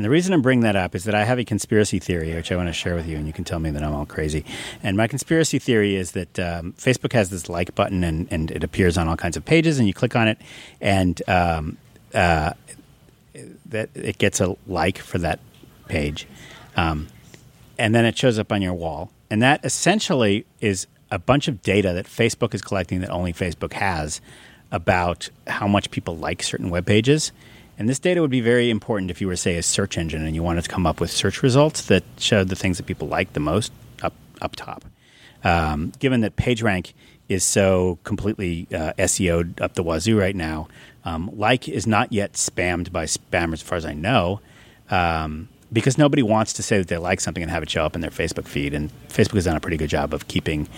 And 0.00 0.04
the 0.06 0.08
reason 0.08 0.32
I'm 0.32 0.40
bringing 0.40 0.62
that 0.62 0.76
up 0.76 0.94
is 0.94 1.04
that 1.04 1.14
I 1.14 1.24
have 1.24 1.38
a 1.38 1.44
conspiracy 1.44 1.98
theory, 1.98 2.34
which 2.34 2.50
I 2.50 2.56
want 2.56 2.70
to 2.70 2.72
share 2.72 2.94
with 2.94 3.06
you, 3.06 3.18
and 3.18 3.26
you 3.26 3.34
can 3.34 3.44
tell 3.44 3.58
me 3.58 3.68
that 3.68 3.82
I'm 3.82 3.92
all 3.92 4.06
crazy. 4.06 4.46
And 4.82 4.96
my 4.96 5.06
conspiracy 5.06 5.58
theory 5.58 5.94
is 5.94 6.12
that 6.12 6.38
um, 6.38 6.72
Facebook 6.72 7.12
has 7.12 7.28
this 7.28 7.50
like 7.50 7.74
button, 7.74 8.02
and, 8.02 8.26
and 8.30 8.50
it 8.50 8.64
appears 8.64 8.96
on 8.96 9.08
all 9.08 9.16
kinds 9.18 9.36
of 9.36 9.44
pages, 9.44 9.78
and 9.78 9.86
you 9.86 9.92
click 9.92 10.16
on 10.16 10.26
it, 10.26 10.38
and 10.80 11.20
um, 11.28 11.76
uh, 12.14 12.54
that 13.66 13.90
it 13.94 14.16
gets 14.16 14.40
a 14.40 14.56
like 14.66 14.96
for 14.96 15.18
that 15.18 15.38
page, 15.86 16.26
um, 16.76 17.08
and 17.78 17.94
then 17.94 18.06
it 18.06 18.16
shows 18.16 18.38
up 18.38 18.50
on 18.52 18.62
your 18.62 18.72
wall, 18.72 19.10
and 19.28 19.42
that 19.42 19.62
essentially 19.66 20.46
is 20.62 20.86
a 21.10 21.18
bunch 21.18 21.46
of 21.46 21.60
data 21.60 21.92
that 21.92 22.06
Facebook 22.06 22.54
is 22.54 22.62
collecting 22.62 23.02
that 23.02 23.10
only 23.10 23.34
Facebook 23.34 23.74
has 23.74 24.22
about 24.72 25.28
how 25.46 25.68
much 25.68 25.90
people 25.90 26.16
like 26.16 26.42
certain 26.42 26.70
web 26.70 26.86
pages. 26.86 27.32
And 27.80 27.88
this 27.88 27.98
data 27.98 28.20
would 28.20 28.30
be 28.30 28.42
very 28.42 28.68
important 28.68 29.10
if 29.10 29.22
you 29.22 29.26
were, 29.26 29.36
say, 29.36 29.56
a 29.56 29.62
search 29.62 29.96
engine 29.96 30.26
and 30.26 30.34
you 30.34 30.42
wanted 30.42 30.64
to 30.64 30.68
come 30.68 30.86
up 30.86 31.00
with 31.00 31.10
search 31.10 31.42
results 31.42 31.86
that 31.86 32.04
showed 32.18 32.48
the 32.48 32.54
things 32.54 32.76
that 32.76 32.84
people 32.84 33.08
like 33.08 33.32
the 33.32 33.40
most 33.40 33.72
up 34.02 34.12
up 34.42 34.54
top. 34.54 34.84
Um, 35.42 35.90
given 35.98 36.20
that 36.20 36.36
PageRank 36.36 36.92
is 37.30 37.42
so 37.42 37.98
completely 38.04 38.68
uh, 38.70 38.92
SEO'd 39.06 39.62
up 39.62 39.76
the 39.76 39.82
wazoo 39.82 40.18
right 40.18 40.36
now, 40.36 40.68
um, 41.06 41.30
like 41.32 41.70
is 41.70 41.86
not 41.86 42.12
yet 42.12 42.34
spammed 42.34 42.92
by 42.92 43.06
spammers, 43.06 43.54
as 43.54 43.62
far 43.62 43.78
as 43.78 43.86
I 43.86 43.94
know, 43.94 44.42
um, 44.90 45.48
because 45.72 45.96
nobody 45.96 46.22
wants 46.22 46.52
to 46.52 46.62
say 46.62 46.76
that 46.76 46.88
they 46.88 46.98
like 46.98 47.18
something 47.18 47.42
and 47.42 47.50
have 47.50 47.62
it 47.62 47.70
show 47.70 47.86
up 47.86 47.94
in 47.94 48.02
their 48.02 48.10
Facebook 48.10 48.46
feed. 48.46 48.74
And 48.74 48.90
Facebook 49.08 49.36
has 49.36 49.46
done 49.46 49.56
a 49.56 49.60
pretty 49.60 49.78
good 49.78 49.88
job 49.88 50.12
of 50.12 50.28
keeping 50.28 50.68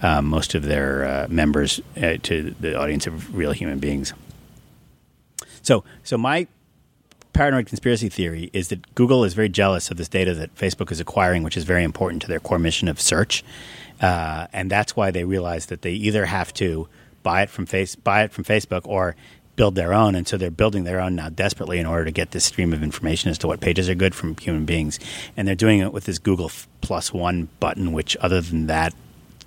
um, 0.00 0.26
most 0.26 0.54
of 0.54 0.62
their 0.62 1.04
uh, 1.04 1.26
members 1.28 1.80
uh, 1.96 2.18
to 2.22 2.54
the 2.60 2.78
audience 2.78 3.08
of 3.08 3.34
real 3.34 3.50
human 3.50 3.80
beings. 3.80 4.12
So, 5.62 5.84
so 6.02 6.18
my 6.18 6.46
paranoid 7.32 7.66
conspiracy 7.66 8.08
theory 8.08 8.50
is 8.52 8.68
that 8.68 8.94
Google 8.94 9.24
is 9.24 9.34
very 9.34 9.48
jealous 9.48 9.90
of 9.90 9.96
this 9.96 10.08
data 10.08 10.34
that 10.34 10.54
Facebook 10.54 10.92
is 10.92 11.00
acquiring, 11.00 11.42
which 11.42 11.56
is 11.56 11.64
very 11.64 11.84
important 11.84 12.22
to 12.22 12.28
their 12.28 12.40
core 12.40 12.58
mission 12.58 12.88
of 12.88 13.00
search, 13.00 13.42
uh, 14.00 14.48
and 14.52 14.70
that's 14.70 14.96
why 14.96 15.10
they 15.10 15.24
realize 15.24 15.66
that 15.66 15.82
they 15.82 15.92
either 15.92 16.26
have 16.26 16.52
to 16.54 16.88
buy 17.22 17.42
it 17.42 17.50
from 17.50 17.66
face 17.66 17.94
buy 17.94 18.24
it 18.24 18.32
from 18.32 18.44
Facebook 18.44 18.82
or 18.84 19.14
build 19.54 19.74
their 19.74 19.92
own, 19.92 20.14
and 20.14 20.26
so 20.26 20.36
they're 20.36 20.50
building 20.50 20.84
their 20.84 21.00
own 21.00 21.14
now 21.14 21.28
desperately 21.28 21.78
in 21.78 21.86
order 21.86 22.04
to 22.04 22.10
get 22.10 22.30
this 22.30 22.44
stream 22.44 22.72
of 22.72 22.82
information 22.82 23.30
as 23.30 23.38
to 23.38 23.46
what 23.46 23.60
pages 23.60 23.88
are 23.88 23.94
good 23.94 24.14
from 24.14 24.36
human 24.36 24.64
beings, 24.64 24.98
and 25.36 25.46
they're 25.46 25.54
doing 25.54 25.80
it 25.80 25.92
with 25.92 26.04
this 26.04 26.18
Google 26.18 26.50
plus 26.80 27.12
one 27.12 27.48
button, 27.60 27.92
which 27.92 28.16
other 28.20 28.40
than 28.40 28.66
that 28.66 28.94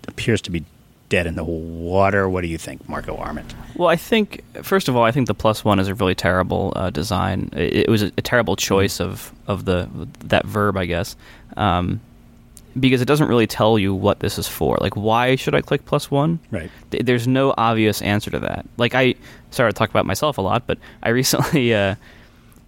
appears 0.08 0.42
to 0.44 0.52
be 0.52 0.64
dead 1.10 1.28
in 1.28 1.36
the 1.36 1.44
water. 1.44 2.30
What 2.30 2.42
do 2.42 2.48
you 2.48 2.58
think, 2.58 2.88
Marco 2.88 3.18
Arment? 3.18 3.54
Well, 3.76 3.90
I 3.90 3.96
think 3.98 4.44
first 4.64 4.88
of 4.88 4.96
all, 4.96 5.04
I 5.04 5.12
think 5.12 5.28
the 5.28 5.34
plus 5.34 5.66
one 5.66 5.80
is 5.80 5.88
a 5.88 5.96
really 5.96 6.16
terrible 6.16 6.72
uh, 6.76 6.90
design. 6.90 7.50
It, 7.54 7.74
it 7.74 7.90
was 7.90 8.04
a, 8.04 8.12
a 8.18 8.22
terrible 8.22 8.56
choice 8.56 9.02
of 9.02 9.34
of 9.48 9.66
the 9.66 9.90
that 10.26 10.46
verb, 10.46 10.78
I 10.78 10.86
guess, 10.86 11.16
um, 11.58 12.00
because 12.80 13.02
it 13.02 13.06
doesn't 13.06 13.28
really 13.28 13.48
tell 13.48 13.78
you 13.78 13.94
what 13.94 14.20
this 14.20 14.40
is 14.40 14.48
for. 14.48 14.78
Like, 14.80 14.96
why 14.96 15.36
should 15.36 15.56
I 15.56 15.62
click 15.62 15.86
plus 15.86 16.10
one? 16.10 16.40
Right. 16.52 16.72
Th- 16.92 17.04
There's 17.04 17.28
no 17.28 17.54
obvious 17.58 18.02
answer 18.02 18.32
to 18.32 18.40
that. 18.40 18.66
Like, 18.78 18.96
I 18.96 19.16
sorry 19.52 19.72
to 19.72 19.78
talk 19.78 19.90
about 19.90 20.06
myself 20.06 20.38
a 20.38 20.42
lot, 20.42 20.66
but 20.68 20.78
I 21.04 21.10
recently, 21.22 21.74
uh, 21.74 21.96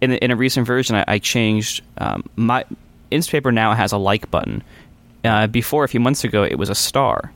in 0.02 0.12
in 0.12 0.30
a 0.30 0.36
recent 0.36 0.66
version, 0.66 0.96
I, 0.96 1.04
I 1.08 1.18
changed 1.18 1.82
um, 1.96 2.22
my 2.36 2.64
Instapaper 3.10 3.52
now 3.52 3.72
has 3.72 3.92
a 3.92 3.98
like 3.98 4.30
button. 4.30 4.62
Uh, 5.24 5.46
before, 5.46 5.84
a 5.84 5.88
few 5.88 6.00
months 6.00 6.22
ago, 6.22 6.44
it 6.44 6.58
was 6.58 6.68
a 6.68 6.74
star 6.74 7.32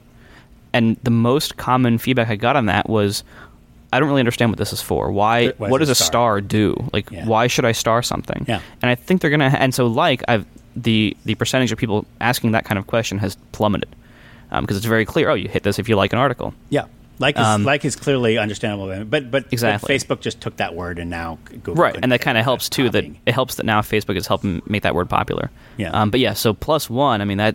and 0.73 0.97
the 1.03 1.11
most 1.11 1.57
common 1.57 1.99
feedback 1.99 2.29
I 2.29 2.37
got 2.37 2.57
on 2.57 2.67
that 2.67 2.89
was, 2.89 3.25
I 3.93 4.01
don't 4.01 4.09
really 4.09 4.21
understand 4.21 4.51
what 4.51 4.59
this 4.59 4.73
is 4.73 4.81
for. 4.83 5.11
Why? 5.13 5.49
Why 5.59 5.69
what 5.69 5.79
does 5.79 5.89
a 5.91 5.95
star? 5.95 6.07
star 6.07 6.41
do? 6.41 6.89
Like, 6.93 7.11
Yeah. 7.11 7.27
why 7.27 7.47
should 7.47 7.65
I 7.65 7.73
star 7.73 8.03
something? 8.03 8.45
Yeah. 8.49 8.61
And 8.81 8.91
I 8.91 8.95
think 8.95 9.21
they're 9.21 9.31
gonna. 9.31 9.55
And 9.59 9.75
so, 9.75 9.87
like, 9.87 10.23
I've 10.29 10.47
the 10.75 11.17
the 11.25 11.35
percentage 11.35 11.71
of 11.73 11.79
people 11.79 12.07
asking 12.21 12.53
that 12.53 12.65
kind 12.65 12.79
of 12.79 12.87
question 12.87 13.19
has 13.19 13.37
plummeted 13.53 13.95
because 14.61 14.77
it's 14.77 14.87
very 14.87 15.05
clear. 15.05 15.29
Oh, 15.31 15.35
you 15.35 15.49
hit 15.49 15.63
this 15.63 15.79
if 15.79 15.89
you 15.89 15.97
like 15.97 16.13
an 16.13 16.19
article. 16.19 16.55
Yeah. 16.71 16.85
Like 17.19 17.37
is, 17.39 17.45
Um, 17.47 17.63
like 17.65 17.85
is 17.85 17.95
clearly 17.95 18.39
understandable, 18.39 19.05
but 19.05 19.31
but, 19.31 19.45
Exactly. 19.53 19.87
but 19.87 19.95
Facebook 19.95 20.21
just 20.23 20.41
took 20.41 20.57
that 20.57 20.75
word 20.75 20.99
and 20.99 21.09
now 21.11 21.39
Google 21.45 21.75
right 21.75 21.97
and 22.03 22.11
that 22.11 22.21
kind 22.23 22.37
of 22.39 22.43
helps 22.45 22.69
too 22.69 22.89
that 22.91 23.05
it 23.27 23.33
helps 23.33 23.57
that 23.57 23.67
now 23.67 23.81
facebook 23.83 24.17
is 24.17 24.27
helping 24.27 24.61
make 24.67 24.83
that 24.83 24.95
word 24.95 25.09
popular 25.11 25.51
Yeah. 25.77 25.91
um, 25.93 26.11
but 26.11 26.19
yeah 26.21 26.33
so 26.33 26.53
plus 26.55 26.89
one 26.91 27.21
i 27.21 27.25
mean 27.25 27.39
that 27.39 27.55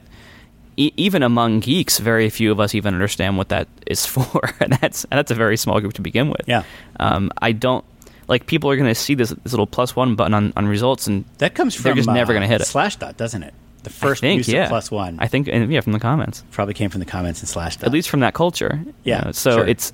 e- 0.78 0.94
even 0.98 1.24
among 1.24 1.60
geeks 1.60 2.00
very 2.00 2.30
few 2.30 2.52
of 2.52 2.60
us 2.60 2.74
even 2.76 2.94
understand 2.94 3.38
what 3.38 3.50
that 3.50 3.68
is 3.86 4.06
for 4.14 4.42
and 4.60 4.74
that's 4.74 5.04
and 5.06 5.18
that's 5.18 5.32
a 5.32 5.36
very 5.36 5.58
small 5.58 5.80
group 5.82 5.94
to 5.94 6.02
begin 6.02 6.30
with 6.30 6.42
Yeah. 6.48 6.64
um, 7.00 7.32
i 7.42 7.52
don't 7.52 7.84
like 8.28 8.46
people 8.46 8.70
are 8.70 8.76
going 8.76 8.90
to 8.90 8.96
see 8.96 9.16
this 9.16 9.30
this 9.44 9.54
little 9.54 9.68
plus 9.68 9.96
one 9.96 10.16
button 10.16 10.34
on, 10.34 10.54
on 10.56 10.68
results 10.68 11.08
and 11.08 11.26
that 11.40 11.56
comes 11.56 11.76
from 11.76 11.84
they're 11.84 11.94
just 11.96 12.10
never 12.10 12.32
uh, 12.32 12.36
gonna 12.36 12.48
hit 12.48 12.62
it. 12.62 12.68
Slashdot, 12.68 13.18
doesn't 13.18 13.44
it? 13.44 13.54
The 13.84 13.90
I 13.90 13.94
first 13.94 14.22
think, 14.22 14.40
use 14.40 14.50
yeah. 14.50 14.64
of 14.64 14.70
plus 14.70 14.92
one 14.92 15.18
i 15.20 15.28
think 15.28 15.48
and 15.48 15.72
yeah 15.72 15.82
from 15.82 15.94
the 15.94 16.00
comments 16.00 16.44
probably 16.52 16.74
came 16.74 16.90
from 16.90 17.00
the 17.00 17.06
comments 17.06 17.42
in 17.42 17.48
Slashdot. 17.48 17.84
at 17.84 17.92
least 17.92 18.10
from 18.10 18.20
that 18.22 18.34
culture 18.34 18.82
you 18.86 18.94
Yeah, 19.04 19.22
know, 19.22 19.32
so 19.32 19.52
sure. 19.58 19.68
it's 19.68 19.94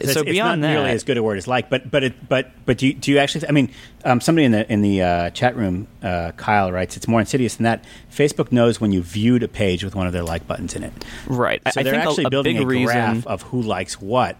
So 0.00 0.12
so 0.12 0.20
it's, 0.20 0.30
beyond 0.30 0.58
it's 0.58 0.62
not 0.62 0.68
that 0.68 0.74
nearly 0.74 0.90
as 0.90 1.04
good 1.04 1.16
a 1.16 1.22
word 1.22 1.38
as 1.38 1.46
like, 1.46 1.70
but 1.70 1.90
but 1.90 2.04
it, 2.04 2.28
but 2.28 2.50
but 2.66 2.78
do 2.78 2.88
you, 2.88 2.94
do 2.94 3.10
you 3.10 3.18
actually? 3.18 3.48
I 3.48 3.52
mean, 3.52 3.70
um, 4.04 4.20
somebody 4.20 4.44
in 4.44 4.52
the 4.52 4.70
in 4.70 4.82
the 4.82 5.02
uh, 5.02 5.30
chat 5.30 5.56
room, 5.56 5.88
uh, 6.02 6.32
Kyle 6.36 6.72
writes, 6.72 6.96
it's 6.96 7.08
more 7.08 7.20
insidious 7.20 7.56
than 7.56 7.64
that. 7.64 7.84
Facebook 8.10 8.52
knows 8.52 8.80
when 8.80 8.92
you 8.92 9.02
viewed 9.02 9.42
a 9.42 9.48
page 9.48 9.84
with 9.84 9.94
one 9.94 10.06
of 10.06 10.12
their 10.12 10.22
like 10.22 10.46
buttons 10.46 10.74
in 10.74 10.82
it. 10.82 10.92
right 11.26 11.62
So 11.72 11.80
I 11.80 11.82
they're 11.82 11.94
think 11.94 12.04
actually 12.04 12.24
a, 12.24 12.30
building 12.30 12.56
big 12.56 12.64
a 12.64 12.66
reason 12.66 12.86
graph 12.86 13.26
of 13.26 13.42
who 13.42 13.62
likes 13.62 14.00
what. 14.00 14.36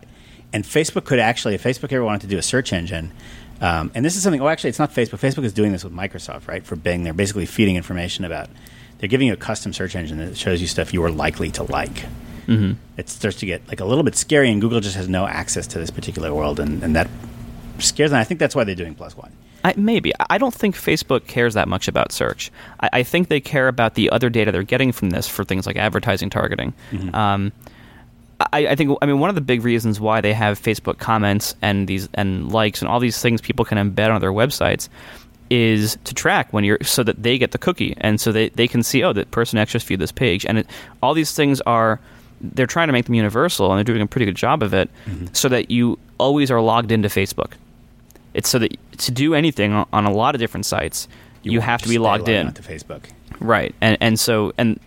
And 0.53 0.65
Facebook 0.65 1.05
could 1.05 1.19
actually, 1.19 1.55
if 1.55 1.63
Facebook 1.63 1.93
ever 1.93 2.05
wanted 2.05 2.23
to 2.23 2.29
do 2.29 2.39
a 2.39 2.43
search 2.43 2.73
engine, 2.73 3.13
um, 3.61 3.91
and 3.95 4.05
this 4.05 4.17
is 4.17 4.23
something. 4.23 4.41
Oh, 4.41 4.49
actually, 4.49 4.71
it's 4.71 4.79
not 4.79 4.93
Facebook. 4.93 5.19
Facebook 5.19 5.45
is 5.45 5.53
doing 5.53 5.73
this 5.73 5.83
with 5.85 5.93
Microsoft, 5.93 6.49
right? 6.49 6.65
For 6.65 6.77
Bing, 6.77 7.05
they're 7.05 7.15
basically 7.15 7.47
feeding 7.47 7.77
information 7.77 8.25
about. 8.25 8.49
They're 8.99 9.09
giving 9.09 9.27
you 9.27 9.35
a 9.35 9.37
custom 9.39 9.73
search 9.73 9.95
engine 9.95 10.19
that 10.19 10.37
shows 10.37 10.61
you 10.61 10.67
stuff 10.67 10.95
you 10.95 11.03
are 11.05 11.11
likely 11.11 11.51
to 11.53 11.63
like. 11.65 12.05
Mm-hmm. 12.47 12.73
It 12.97 13.09
starts 13.09 13.39
to 13.39 13.47
get 13.47 13.67
like 13.69 13.81
a 13.81 13.85
little 13.85 14.05
bit 14.05 14.17
scary, 14.17 14.51
and 14.51 14.61
Google 14.61 14.81
just 14.81 14.97
has 14.97 15.09
no 15.09 15.27
access 15.27 15.67
to 15.69 15.79
this 15.79 15.91
particular 15.91 16.33
world, 16.33 16.61
and, 16.61 16.83
and 16.83 16.97
that 16.97 17.09
scares 17.79 18.11
them. 18.11 18.21
I 18.21 18.25
think 18.25 18.41
that's 18.41 18.55
why 18.55 18.65
they're 18.65 18.75
doing 18.75 18.95
plus 18.95 19.17
one. 19.17 19.33
I, 19.65 19.75
maybe. 19.77 20.13
I 20.31 20.39
don't 20.39 20.55
think 20.55 20.77
Facebook 20.77 21.27
cares 21.27 21.55
that 21.55 21.67
much 21.67 21.89
about 21.89 22.13
search. 22.13 22.53
I, 22.81 22.91
I 22.93 23.03
think 23.03 23.29
they 23.29 23.41
care 23.41 23.69
about 23.69 23.95
the 23.95 24.11
other 24.11 24.31
data 24.31 24.53
they're 24.53 24.63
getting 24.63 24.93
from 24.93 25.11
this 25.11 25.27
for 25.27 25.45
things 25.45 25.67
like 25.67 25.77
advertising 25.77 26.31
targeting. 26.31 26.73
Um, 27.15 27.53
I, 28.53 28.69
I 28.69 28.75
think. 28.77 28.97
I 29.03 29.07
mean, 29.07 29.19
one 29.19 29.29
of 29.29 29.35
the 29.35 29.41
big 29.41 29.65
reasons 29.65 29.99
why 29.99 30.21
they 30.21 30.33
have 30.33 30.61
Facebook 30.61 30.99
comments 30.99 31.57
and 31.63 31.89
these 31.89 32.09
and 32.15 32.53
likes 32.53 32.81
and 32.81 32.89
all 32.89 33.01
these 33.01 33.21
things 33.21 33.41
people 33.41 33.65
can 33.65 33.79
embed 33.79 34.15
on 34.15 34.21
their 34.21 34.33
websites 34.33 34.89
is 35.51 35.97
to 36.05 36.15
track 36.15 36.53
when 36.53 36.65
you're 36.65 36.79
so 36.83 37.03
that 37.03 37.23
they 37.23 37.39
get 37.39 37.53
the 37.53 37.59
cookie 37.59 37.95
and 37.99 38.21
so 38.21 38.33
they, 38.33 38.49
they 38.51 38.67
can 38.67 38.83
see 38.83 39.03
oh 39.05 39.13
that 39.13 39.31
person 39.31 39.59
actually 39.59 39.79
viewed 39.81 40.01
this 40.01 40.11
page 40.11 40.45
and 40.45 40.59
it, 40.59 40.67
all 41.03 41.15
these 41.15 41.33
things 41.33 41.61
are 41.63 42.01
they're 42.41 42.67
trying 42.67 42.89
to 42.89 42.93
make 42.93 43.07
them 43.07 43.15
universal 43.15 43.71
and 43.71 43.79
they're 43.79 43.85
doing 43.85 44.03
a 44.03 44.07
pretty 44.07 44.27
good 44.27 44.37
job 44.37 44.63
of 44.63 44.75
it 44.75 44.91
mm-hmm. 45.07 45.27
so 45.33 45.49
that 45.49 45.71
you 45.71 45.99
always 46.19 46.51
are 46.51 46.61
logged 46.61 46.93
into 46.93 47.09
Facebook. 47.09 47.53
It's 48.35 48.49
so 48.49 48.59
that 48.59 48.77
to 48.99 49.11
do 49.11 49.35
anything 49.35 49.73
on, 49.73 50.05
a 50.05 50.13
lot 50.13 50.35
of 50.35 50.39
different 50.41 50.67
sites, 50.67 51.09
you, 51.43 51.59
want 51.59 51.65
have 51.65 51.83
to 51.83 51.89
be 51.89 51.99
logged 51.99 52.29
in, 52.29 52.49
onto 52.49 52.63
Facebook. 52.63 53.05
right? 53.41 53.75
And 53.81 53.97
and 54.01 54.21
so 54.21 54.53
and 54.59 54.79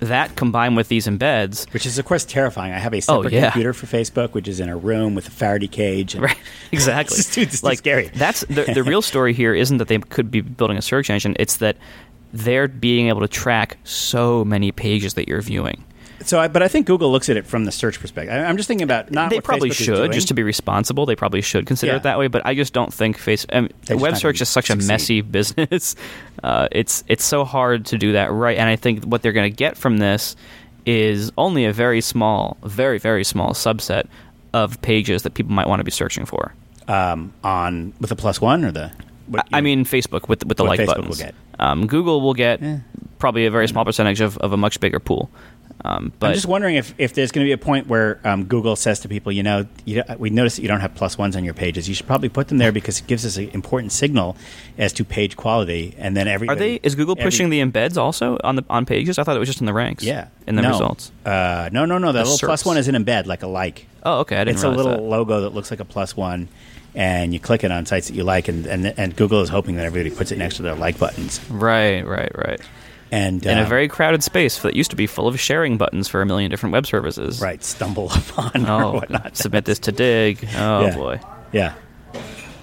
that 0.00 0.36
combined 0.36 0.76
with 0.76 0.88
these 0.88 1.06
embeds, 1.06 1.72
Which 1.72 1.86
is, 1.86 1.98
of 1.98 2.04
course, 2.04 2.24
terrifying. 2.24 2.72
I 2.72 2.78
have 2.78 2.92
a 2.92 3.00
separate 3.00 3.32
Oh, 3.32 3.36
yeah. 3.36 3.50
computer 3.50 3.72
for 3.72 3.86
Facebook, 3.86 4.32
which 4.32 4.46
is 4.46 4.60
in 4.60 4.68
a 4.68 4.76
room 4.76 5.14
with 5.14 5.28
a 5.28 5.30
Faraday 5.30 5.68
cage. 5.68 6.14
And 6.14 6.22
Right, 6.24 6.36
exactly. 6.72 7.16
It's 7.18 7.38
it's 7.38 7.62
like 7.62 7.78
scary. 7.78 8.10
That's 8.14 8.40
the, 8.42 8.64
the 8.74 8.82
real 8.82 9.00
story 9.02 9.32
here. 9.32 9.54
Isn't 9.54 9.78
that 9.78 9.88
they 9.88 9.98
could 9.98 10.30
be 10.30 10.40
building 10.42 10.76
a 10.76 10.82
search 10.82 11.08
engine? 11.08 11.34
It's 11.38 11.58
that 11.58 11.76
they're 12.32 12.68
being 12.68 13.08
able 13.08 13.20
to 13.20 13.28
track 13.28 13.78
so 13.84 14.44
many 14.44 14.70
pages 14.72 15.14
that 15.14 15.28
you're 15.28 15.40
viewing. 15.40 15.82
So, 16.24 16.38
I, 16.40 16.48
but 16.48 16.62
I 16.62 16.68
think 16.68 16.86
Google 16.86 17.12
looks 17.12 17.28
at 17.28 17.36
it 17.36 17.46
from 17.46 17.64
the 17.66 17.72
search 17.72 18.00
perspective. 18.00 18.32
I, 18.34 18.44
I'm 18.44 18.56
just 18.56 18.66
thinking 18.66 18.84
about 18.84 19.10
not 19.10 19.30
they 19.30 19.36
what 19.36 19.44
probably 19.44 19.70
Facebook 19.70 19.84
should, 19.84 20.12
just 20.12 20.28
to 20.28 20.34
be 20.34 20.42
responsible. 20.42 21.04
They 21.06 21.14
probably 21.16 21.40
should 21.42 21.66
consider 21.66 21.92
Yeah. 21.92 21.96
it 21.98 22.02
that 22.04 22.18
way. 22.18 22.28
But 22.28 22.44
I 22.46 22.54
just 22.54 22.72
don't 22.72 22.92
think 22.92 23.18
face 23.18 23.44
um, 23.52 23.68
They're 23.84 23.96
web 23.96 24.16
search 24.16 24.40
is 24.40 24.48
such 24.48 24.70
a 24.70 24.76
messy 24.76 25.20
business. 25.36 25.94
Uh, 26.42 26.68
it's 26.72 27.04
it's 27.06 27.24
so 27.24 27.44
hard 27.44 27.86
to 27.86 27.98
do 27.98 28.12
that 28.12 28.32
right. 28.32 28.56
And 28.56 28.68
I 28.68 28.76
think 28.76 29.04
what 29.04 29.22
they're 29.22 29.32
going 29.32 29.50
to 29.50 29.56
get 29.56 29.76
from 29.76 29.98
this 29.98 30.36
is 30.86 31.32
only 31.36 31.64
a 31.64 31.72
very 31.72 32.00
small, 32.00 32.56
very 32.64 32.98
very 32.98 33.24
small 33.24 33.50
subset 33.50 34.06
of 34.54 34.80
pages 34.82 35.22
that 35.22 35.34
people 35.34 35.52
might 35.52 35.68
want 35.68 35.80
to 35.80 35.84
be 35.84 35.90
searching 35.90 36.24
for. 36.24 36.54
um, 36.88 37.32
on 37.44 37.92
with 38.00 38.08
the 38.10 38.16
plus 38.16 38.40
one 38.40 38.64
or 38.64 38.72
the. 38.72 38.90
What, 39.26 39.46
I 39.52 39.60
mean, 39.60 39.84
Facebook 39.84 40.28
with 40.28 40.46
with 40.46 40.56
the 40.56 40.64
like 40.64 40.78
Facebook 40.80 40.86
will 40.96 41.02
buttons. 41.02 41.18
get. 41.18 41.34
Um, 41.58 41.86
Google 41.88 42.20
will 42.20 42.34
get 42.34 42.62
Eh. 42.62 42.78
probably 43.18 43.44
a 43.46 43.50
very 43.50 43.66
small 43.66 43.84
percentage 43.84 44.20
of, 44.20 44.38
of 44.38 44.52
a 44.52 44.56
much 44.56 44.78
bigger 44.78 45.00
pool. 45.00 45.30
Um, 45.84 46.12
but 46.18 46.28
I'm 46.28 46.34
just 46.34 46.46
wondering 46.46 46.76
if, 46.76 46.94
if 46.98 47.14
there's 47.14 47.30
going 47.30 47.44
to 47.44 47.48
be 47.48 47.52
a 47.52 47.58
point 47.58 47.86
where 47.86 48.18
um, 48.24 48.44
Google 48.44 48.76
says 48.76 49.00
to 49.00 49.08
people, 49.08 49.30
you 49.30 49.42
know, 49.42 49.66
you, 49.84 50.02
we 50.18 50.30
notice 50.30 50.56
that 50.56 50.62
you 50.62 50.68
don't 50.68 50.80
have 50.80 50.94
plus 50.94 51.18
ones 51.18 51.36
on 51.36 51.44
your 51.44 51.54
pages. 51.54 51.88
You 51.88 51.94
should 51.94 52.06
probably 52.06 52.28
put 52.28 52.48
them 52.48 52.58
there 52.58 52.72
because 52.72 52.98
it 52.98 53.06
gives 53.06 53.24
us 53.26 53.36
an 53.36 53.50
important 53.50 53.92
signal 53.92 54.36
as 54.78 54.92
to 54.94 55.04
page 55.04 55.36
quality. 55.36 55.94
And 55.98 56.16
then 56.16 56.28
every 56.28 56.48
are 56.48 56.56
they? 56.56 56.80
Is 56.82 56.94
Google 56.94 57.14
pushing 57.14 57.50
the 57.50 57.60
embeds 57.60 57.96
also 57.96 58.38
on 58.42 58.56
the 58.56 58.64
on 58.70 58.86
pages? 58.86 59.18
I 59.18 59.24
thought 59.24 59.36
it 59.36 59.40
was 59.40 59.48
just 59.48 59.60
in 59.60 59.66
the 59.66 59.74
ranks. 59.74 60.02
yeah 60.02 60.28
in 60.46 60.54
the 60.56 60.62
no. 60.62 60.70
results. 60.70 61.12
Uh, 61.24 61.68
no, 61.72 61.84
no, 61.84 61.98
no. 61.98 62.12
The, 62.12 62.22
The 62.22 62.30
little 62.30 62.48
SERPs. 62.48 62.64
one 62.64 62.76
is 62.76 62.88
an 62.88 62.94
embed, 62.94 63.26
like 63.26 63.42
a 63.42 63.46
like. 63.46 63.86
Oh, 64.02 64.20
okay. 64.20 64.36
I 64.36 64.44
didn't 64.44 64.56
it's 64.56 64.64
a 64.64 64.70
little 64.70 64.92
that. 64.92 65.02
logo 65.02 65.40
that 65.42 65.50
looks 65.50 65.70
like 65.70 65.80
a 65.80 65.84
plus 65.84 66.16
one, 66.16 66.48
and 66.94 67.34
you 67.34 67.40
click 67.40 67.64
it 67.64 67.72
on 67.72 67.86
sites 67.86 68.08
that 68.08 68.14
you 68.14 68.22
like, 68.22 68.48
and, 68.48 68.66
and 68.66 68.86
and 68.98 69.16
Google 69.16 69.40
is 69.42 69.48
hoping 69.48 69.76
that 69.76 69.86
everybody 69.86 70.14
puts 70.14 70.30
it 70.30 70.38
next 70.38 70.56
to 70.56 70.62
their 70.62 70.76
like 70.76 70.98
buttons. 70.98 71.40
Right, 71.50 72.06
right, 72.06 72.30
right. 72.36 72.60
And 73.12 73.44
In 73.46 73.56
a 73.58 73.62
um, 73.62 73.68
very 73.68 73.86
crowded 73.88 74.22
space 74.24 74.58
that 74.60 74.74
used 74.74 74.90
to 74.90 74.96
be 74.96 75.06
full 75.06 75.28
of 75.28 75.38
sharing 75.38 75.76
buttons 75.78 76.08
for 76.08 76.22
a 76.22 76.26
million 76.26 76.50
different 76.50 76.72
web 76.72 76.86
services. 76.86 77.40
right 77.40 77.62
stumble 77.62 78.10
upon 78.14 78.66
or 78.66 78.82
Oh, 78.84 78.92
whatnot. 78.94 79.36
submit 79.36 79.64
this 79.64 79.78
to 79.80 79.92
Digg. 79.92 80.46
Oh 80.56 80.86
Yeah. 80.86 80.96
boy. 80.96 81.20
Yeah. 81.52 81.74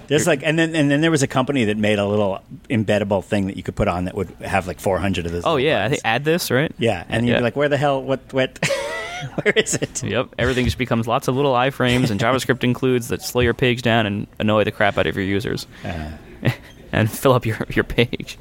There's 0.06 0.26
like, 0.26 0.42
and 0.44 0.58
then 0.58 0.74
and 0.76 0.90
then 0.90 1.00
there 1.00 1.10
was 1.10 1.22
a 1.22 1.26
company 1.26 1.64
that 1.64 1.78
made 1.78 1.98
a 1.98 2.06
little 2.06 2.42
embeddable 2.68 3.24
thing 3.24 3.46
that 3.46 3.56
you 3.56 3.62
could 3.62 3.74
put 3.74 3.88
on 3.88 4.04
that 4.04 4.14
would 4.14 4.28
have 4.42 4.66
like 4.66 4.78
400 4.78 5.24
of 5.24 5.32
those. 5.32 5.44
Oh 5.46 5.56
yeah, 5.56 5.78
I 5.78 5.88
buttons. 5.88 6.02
think 6.02 6.24
AddThis 6.24 6.54
right. 6.54 6.72
yeah, 6.78 7.04
and 7.08 7.26
you'd 7.26 7.36
be 7.36 7.40
like, 7.40 7.56
where 7.56 7.70
the 7.70 7.78
hell? 7.78 8.02
What? 8.02 8.20
What? 8.34 8.58
where 9.42 9.54
is 9.56 9.74
it? 9.76 10.02
Yep, 10.02 10.34
everything 10.38 10.66
just 10.66 10.76
becomes 10.76 11.08
lots 11.08 11.26
of 11.26 11.36
little 11.36 11.54
iframes, 11.54 12.10
and 12.10 12.20
JavaScript 12.20 12.62
includes 12.64 13.08
that 13.08 13.22
slow 13.22 13.40
your 13.40 13.54
page 13.54 13.80
down 13.80 14.04
and 14.04 14.26
annoy 14.38 14.64
the 14.64 14.72
crap 14.72 14.98
out 14.98 15.06
of 15.06 15.16
your 15.16 15.24
users, 15.24 15.66
Uh, 15.82 16.10
and 16.92 17.10
fill 17.10 17.32
up 17.32 17.46
your 17.46 17.56
your 17.70 17.84
page. 17.84 18.36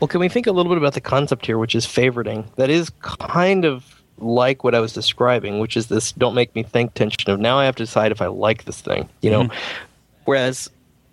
Well, 0.00 0.08
can 0.08 0.20
we 0.20 0.28
think 0.28 0.46
a 0.46 0.52
little 0.52 0.70
bit 0.70 0.78
about 0.78 0.94
the 0.94 1.00
concept 1.00 1.46
here, 1.46 1.58
which 1.58 1.74
is 1.74 1.86
favoriting? 1.86 2.46
That 2.56 2.70
is 2.70 2.90
kind 3.00 3.64
of 3.64 4.02
like 4.18 4.64
what 4.64 4.74
I 4.74 4.80
was 4.80 4.92
describing, 4.92 5.58
which 5.58 5.76
is 5.76 5.88
this 5.88 6.12
don't 6.12 6.34
make 6.34 6.54
me 6.54 6.62
think 6.62 6.94
tension 6.94 7.30
of 7.30 7.40
now 7.40 7.58
I 7.58 7.64
have 7.64 7.76
to 7.76 7.84
decide 7.84 8.12
if 8.12 8.22
I 8.22 8.26
like 8.26 8.64
this 8.64 8.80
thing, 8.80 9.08
you 9.22 9.30
know? 9.30 9.44
Mm-hmm. 9.44 9.56
Whereas 10.24 10.70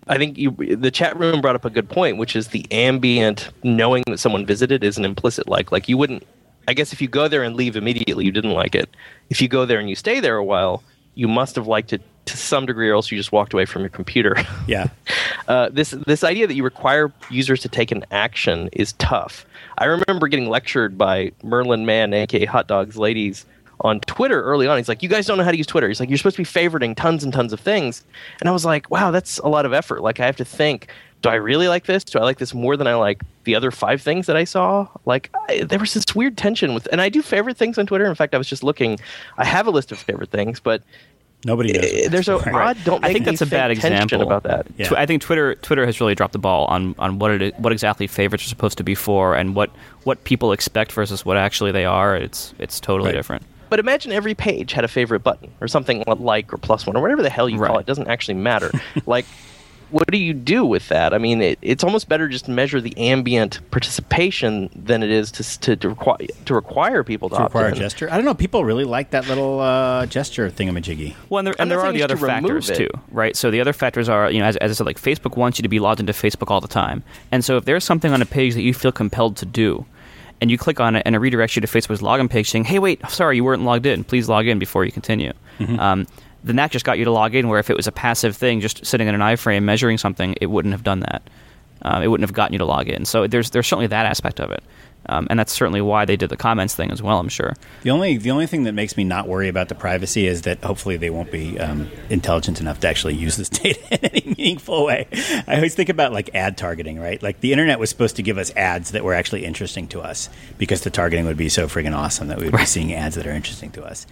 I 0.08 0.18
think 0.18 0.38
you, 0.38 0.50
the 0.52 0.90
chat 0.90 1.18
room 1.18 1.40
brought 1.40 1.56
up 1.56 1.64
a 1.64 1.70
good 1.70 1.88
point, 1.88 2.16
which 2.16 2.36
is 2.36 2.48
the 2.48 2.66
ambient 2.70 3.50
knowing 3.64 4.04
that 4.06 4.18
someone 4.18 4.46
visited 4.46 4.84
is 4.84 4.98
an 4.98 5.04
implicit 5.04 5.48
like. 5.48 5.72
Like 5.72 5.88
you 5.88 5.96
wouldn't, 5.98 6.24
I 6.68 6.74
guess 6.74 6.92
if 6.92 7.00
you 7.00 7.08
go 7.08 7.26
there 7.26 7.42
and 7.42 7.56
leave 7.56 7.76
immediately, 7.76 8.24
you 8.24 8.32
didn't 8.32 8.52
like 8.52 8.74
it. 8.74 8.88
If 9.30 9.40
you 9.40 9.48
go 9.48 9.66
there 9.66 9.80
and 9.80 9.88
you 9.88 9.96
stay 9.96 10.20
there 10.20 10.36
a 10.36 10.44
while, 10.44 10.82
you 11.14 11.26
must 11.26 11.56
have 11.56 11.66
liked 11.66 11.92
it 11.92 12.02
to 12.26 12.36
some 12.36 12.66
degree, 12.66 12.90
or 12.90 12.94
else 12.94 13.10
you 13.10 13.18
just 13.18 13.32
walked 13.32 13.54
away 13.54 13.64
from 13.64 13.82
your 13.82 13.88
computer. 13.88 14.36
yeah. 14.66 14.88
uh, 15.48 15.70
this 15.70 15.90
this 15.90 16.22
idea 16.22 16.46
that 16.46 16.54
you 16.54 16.64
require 16.64 17.12
users 17.30 17.60
to 17.62 17.68
take 17.68 17.90
an 17.90 18.04
action 18.10 18.68
is 18.72 18.92
tough. 18.94 19.46
I 19.78 19.86
remember 19.86 20.28
getting 20.28 20.48
lectured 20.48 20.98
by 20.98 21.32
Merlin 21.42 21.86
Mann, 21.86 22.12
aka 22.12 22.44
Hot 22.44 22.66
Dogs 22.66 22.96
Ladies, 22.96 23.46
on 23.80 24.00
Twitter 24.00 24.42
early 24.42 24.66
on. 24.66 24.76
He's 24.76 24.88
like, 24.88 25.02
"You 25.02 25.08
guys 25.08 25.26
don't 25.26 25.38
know 25.38 25.44
how 25.44 25.50
to 25.50 25.56
use 25.56 25.66
Twitter." 25.66 25.88
He's 25.88 26.00
like, 26.00 26.08
"You're 26.08 26.18
supposed 26.18 26.36
to 26.36 26.42
be 26.42 26.46
favoriting 26.46 26.96
tons 26.96 27.24
and 27.24 27.32
tons 27.32 27.52
of 27.52 27.60
things," 27.60 28.04
and 28.40 28.48
I 28.48 28.52
was 28.52 28.64
like, 28.64 28.90
"Wow, 28.90 29.10
that's 29.10 29.38
a 29.38 29.48
lot 29.48 29.66
of 29.66 29.72
effort. 29.72 30.02
Like, 30.02 30.20
I 30.20 30.26
have 30.26 30.36
to 30.36 30.44
think." 30.44 30.88
Do 31.22 31.30
I 31.30 31.36
really 31.36 31.66
like 31.66 31.86
this? 31.86 32.04
Do 32.04 32.18
I 32.18 32.22
like 32.22 32.38
this 32.38 32.52
more 32.52 32.76
than 32.76 32.86
I 32.86 32.94
like 32.94 33.22
the 33.44 33.54
other 33.54 33.70
five 33.70 34.02
things 34.02 34.26
that 34.26 34.36
I 34.36 34.44
saw? 34.44 34.86
Like, 35.06 35.30
I, 35.48 35.62
there 35.62 35.78
was 35.78 35.94
this 35.94 36.14
weird 36.14 36.36
tension 36.36 36.74
with, 36.74 36.86
and 36.92 37.00
I 37.00 37.08
do 37.08 37.22
favorite 37.22 37.56
things 37.56 37.78
on 37.78 37.86
Twitter. 37.86 38.04
In 38.04 38.14
fact, 38.14 38.34
I 38.34 38.38
was 38.38 38.46
just 38.46 38.62
looking. 38.62 39.00
I 39.38 39.44
have 39.44 39.66
a 39.66 39.70
list 39.70 39.90
of 39.90 39.98
favorite 39.98 40.30
things, 40.30 40.60
but 40.60 40.82
Nobody 41.44 41.72
knows. 41.72 41.82
what 41.84 41.94
eh, 41.94 42.08
there's 42.08 42.28
a 42.28 42.38
that's 42.38 42.46
odd. 42.48 42.76
Don't 42.84 43.04
I 43.04 43.12
think 43.12 43.24
that's 43.24 43.40
a 43.40 43.46
bad 43.46 43.70
example 43.70 44.22
about 44.22 44.42
that. 44.44 44.66
Yeah. 44.76 44.88
Tw- 44.88 44.92
I 44.94 45.06
think 45.06 45.22
Twitter 45.22 45.54
Twitter 45.56 45.86
has 45.86 46.00
really 46.00 46.14
dropped 46.14 46.32
the 46.32 46.38
ball 46.38 46.64
on, 46.66 46.94
on 46.98 47.18
what 47.18 47.30
it 47.42 47.58
what 47.60 47.72
exactly 47.72 48.06
favorites 48.06 48.44
are 48.44 48.48
supposed 48.48 48.78
to 48.78 48.84
be 48.84 48.94
for 48.94 49.34
and 49.36 49.54
what, 49.54 49.70
what 50.04 50.24
people 50.24 50.52
expect 50.52 50.92
versus 50.92 51.24
what 51.24 51.36
actually 51.36 51.72
they 51.72 51.84
are. 51.84 52.16
It's 52.16 52.52
it's 52.58 52.80
totally 52.80 53.08
Right. 53.10 53.14
different. 53.16 53.42
But 53.68 53.80
imagine 53.80 54.12
every 54.12 54.34
page 54.34 54.72
had 54.72 54.84
a 54.84 54.88
favorite 54.88 55.20
button 55.24 55.50
or 55.60 55.68
something 55.68 56.02
like 56.06 56.52
or 56.52 56.56
plus 56.56 56.86
one 56.86 56.96
or 56.96 57.00
whatever 57.02 57.22
the 57.22 57.30
hell 57.30 57.48
you 57.48 57.58
call 57.58 57.78
it. 57.78 57.80
It 57.80 57.86
doesn't 57.86 58.06
actually 58.08 58.34
matter. 58.34 58.70
like, 59.06 59.26
what 59.90 60.06
do 60.10 60.18
you 60.18 60.34
do 60.34 60.64
with 60.64 60.88
that? 60.88 61.14
I 61.14 61.18
mean, 61.18 61.40
it, 61.40 61.58
it's 61.62 61.84
almost 61.84 62.08
better 62.08 62.28
just 62.28 62.46
to 62.46 62.50
measure 62.50 62.80
the 62.80 62.96
ambient 62.98 63.60
participation 63.70 64.68
than 64.74 65.02
it 65.02 65.10
is 65.10 65.30
to 65.32 65.60
to, 65.60 65.76
to, 65.76 65.88
require, 65.88 66.18
to 66.44 66.54
require 66.54 67.04
people 67.04 67.28
to, 67.30 67.36
To 67.36 67.42
opt 67.42 67.50
require 67.54 67.66
a 67.66 67.72
in. 67.72 67.76
gesture. 67.76 68.08
I 68.10 68.16
don't 68.16 68.24
know. 68.24 68.34
People 68.34 68.64
really 68.64 68.84
like 68.84 69.10
that 69.10 69.28
little 69.28 69.60
uh, 69.60 70.06
gesture 70.06 70.50
thingamajiggy. 70.50 71.14
Well, 71.28 71.38
and 71.38 71.46
there, 71.46 71.54
I'm 71.58 71.62
and 71.64 71.70
there 71.70 71.78
not 71.78 71.86
are 71.88 71.92
the 71.92 72.02
other 72.02 72.16
should 72.16 72.24
remove 72.24 72.64
factors 72.64 72.76
too, 72.78 72.88
right? 73.10 73.36
So 73.36 73.50
the 73.50 73.60
other 73.60 73.72
factors 73.72 74.08
are, 74.08 74.30
you 74.30 74.40
know, 74.40 74.46
as, 74.46 74.56
as 74.56 74.70
I 74.70 74.74
said, 74.74 74.86
like 74.86 75.00
Facebook 75.00 75.36
wants 75.36 75.58
you 75.58 75.62
to 75.62 75.68
be 75.68 75.78
logged 75.78 76.00
into 76.00 76.12
Facebook 76.12 76.50
all 76.50 76.60
the 76.60 76.68
time, 76.68 77.02
and 77.30 77.44
so 77.44 77.56
if 77.56 77.64
there's 77.64 77.84
something 77.84 78.12
on 78.12 78.20
a 78.22 78.26
page 78.26 78.54
that 78.54 78.62
you 78.62 78.74
feel 78.74 78.92
compelled 78.92 79.36
to 79.38 79.46
do, 79.46 79.86
and 80.40 80.50
you 80.50 80.58
click 80.58 80.80
on 80.80 80.96
it, 80.96 81.02
and 81.06 81.14
it 81.14 81.20
redirects 81.20 81.56
you 81.56 81.62
to 81.62 81.68
Facebook's 81.68 82.00
login 82.02 82.28
page, 82.28 82.50
saying, 82.50 82.64
"Hey, 82.64 82.78
wait, 82.78 83.00
sorry, 83.08 83.36
you 83.36 83.44
weren't 83.44 83.62
logged 83.62 83.86
in. 83.86 84.04
Please 84.04 84.28
log 84.28 84.46
in 84.46 84.58
before 84.58 84.84
you 84.84 84.92
continue." 84.92 85.32
Mm-hmm. 85.58 85.80
Um, 85.80 86.06
then 86.46 86.56
that 86.56 86.70
just 86.70 86.84
got 86.84 86.98
you 86.98 87.04
to 87.04 87.10
log 87.10 87.34
in. 87.34 87.48
Where 87.48 87.58
if 87.58 87.70
it 87.70 87.76
was 87.76 87.86
a 87.86 87.92
passive 87.92 88.36
thing, 88.36 88.60
just 88.60 88.86
sitting 88.86 89.08
in 89.08 89.14
an 89.14 89.20
iframe 89.20 89.64
measuring 89.64 89.98
something, 89.98 90.34
it 90.40 90.46
wouldn't 90.46 90.72
have 90.72 90.84
done 90.84 91.00
that. 91.00 91.22
Um, 91.82 92.02
it 92.02 92.08
wouldn't 92.08 92.26
have 92.26 92.34
gotten 92.34 92.54
you 92.54 92.58
to 92.58 92.64
log 92.64 92.88
in. 92.88 93.04
So 93.04 93.26
there's 93.26 93.50
there's 93.50 93.66
certainly 93.66 93.88
that 93.88 94.06
aspect 94.06 94.40
of 94.40 94.50
it, 94.50 94.62
um, 95.08 95.26
and 95.28 95.38
that's 95.38 95.52
certainly 95.52 95.80
why 95.80 96.04
they 96.04 96.16
did 96.16 96.30
the 96.30 96.36
comments 96.36 96.74
thing 96.74 96.90
as 96.90 97.02
well. 97.02 97.18
I'm 97.18 97.28
sure. 97.28 97.54
The 97.82 97.90
only 97.90 98.16
the 98.16 98.30
only 98.30 98.46
thing 98.46 98.64
that 98.64 98.72
makes 98.72 98.96
me 98.96 99.04
not 99.04 99.28
worry 99.28 99.48
about 99.48 99.68
the 99.68 99.74
privacy 99.74 100.26
is 100.26 100.42
that 100.42 100.64
hopefully 100.64 100.96
they 100.96 101.10
won't 101.10 101.30
be 101.30 101.58
um, 101.60 101.90
intelligent 102.08 102.60
enough 102.60 102.80
to 102.80 102.88
actually 102.88 103.14
use 103.14 103.36
this 103.36 103.48
data 103.62 103.80
in 103.90 104.10
any 104.10 104.34
meaningful 104.36 104.86
way. 104.86 105.06
I 105.46 105.56
always 105.56 105.74
think 105.74 105.88
about 105.88 106.12
like 106.12 106.34
ad 106.34 106.56
targeting, 106.56 106.98
right? 106.98 107.22
Like 107.22 107.40
the 107.40 107.52
internet 107.52 107.78
was 107.78 107.90
supposed 107.90 108.16
to 108.16 108.22
give 108.22 108.38
us 108.38 108.50
ads 108.56 108.92
that 108.92 109.04
were 109.04 109.14
actually 109.14 109.44
interesting 109.44 109.86
to 109.88 110.00
us 110.00 110.30
because 110.56 110.80
the 110.80 110.90
targeting 110.90 111.26
would 111.26 111.36
be 111.36 111.48
so 111.48 111.66
friggin' 111.66 111.94
awesome 111.94 112.28
that 112.28 112.38
we 112.38 112.48
would 112.48 112.58
be 112.58 112.64
seeing 112.64 112.94
ads 112.94 113.16
that 113.16 113.26
are 113.26 113.32
interesting 113.32 113.70
to 113.72 113.84
us. 113.84 114.06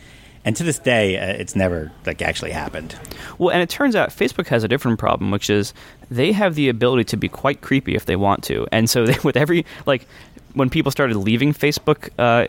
And 0.45 0.55
to 0.57 0.63
this 0.63 0.79
day, 0.79 1.19
uh, 1.19 1.33
it's 1.33 1.57
never 1.57 1.91
like 2.05 2.21
actually 2.21 2.51
happened. 2.51 2.95
Well, 3.39 3.51
and 3.51 3.63
it 3.63 3.71
turns 3.71 3.97
out 3.97 4.11
Facebook 4.11 4.47
has 4.49 4.63
a 4.63 4.69
different 4.69 4.99
problem, 4.99 5.31
which 5.31 5.49
is 5.49 5.73
they 6.11 6.33
have 6.33 6.55
the 6.55 6.69
ability 6.69 7.05
to 7.05 7.17
be 7.17 7.29
quite 7.29 7.63
creepy 7.63 7.95
if 7.95 8.05
they 8.05 8.17
want 8.17 8.45
to. 8.45 8.67
And 8.71 8.89
so 8.91 9.07
they, 9.07 9.17
with 9.25 9.37
every 9.37 9.65
like 9.87 10.07
when 10.53 10.71
people 10.71 10.93
started 10.93 11.17
leaving 11.17 11.53
Facebook 11.53 12.11
uh, 12.19 12.47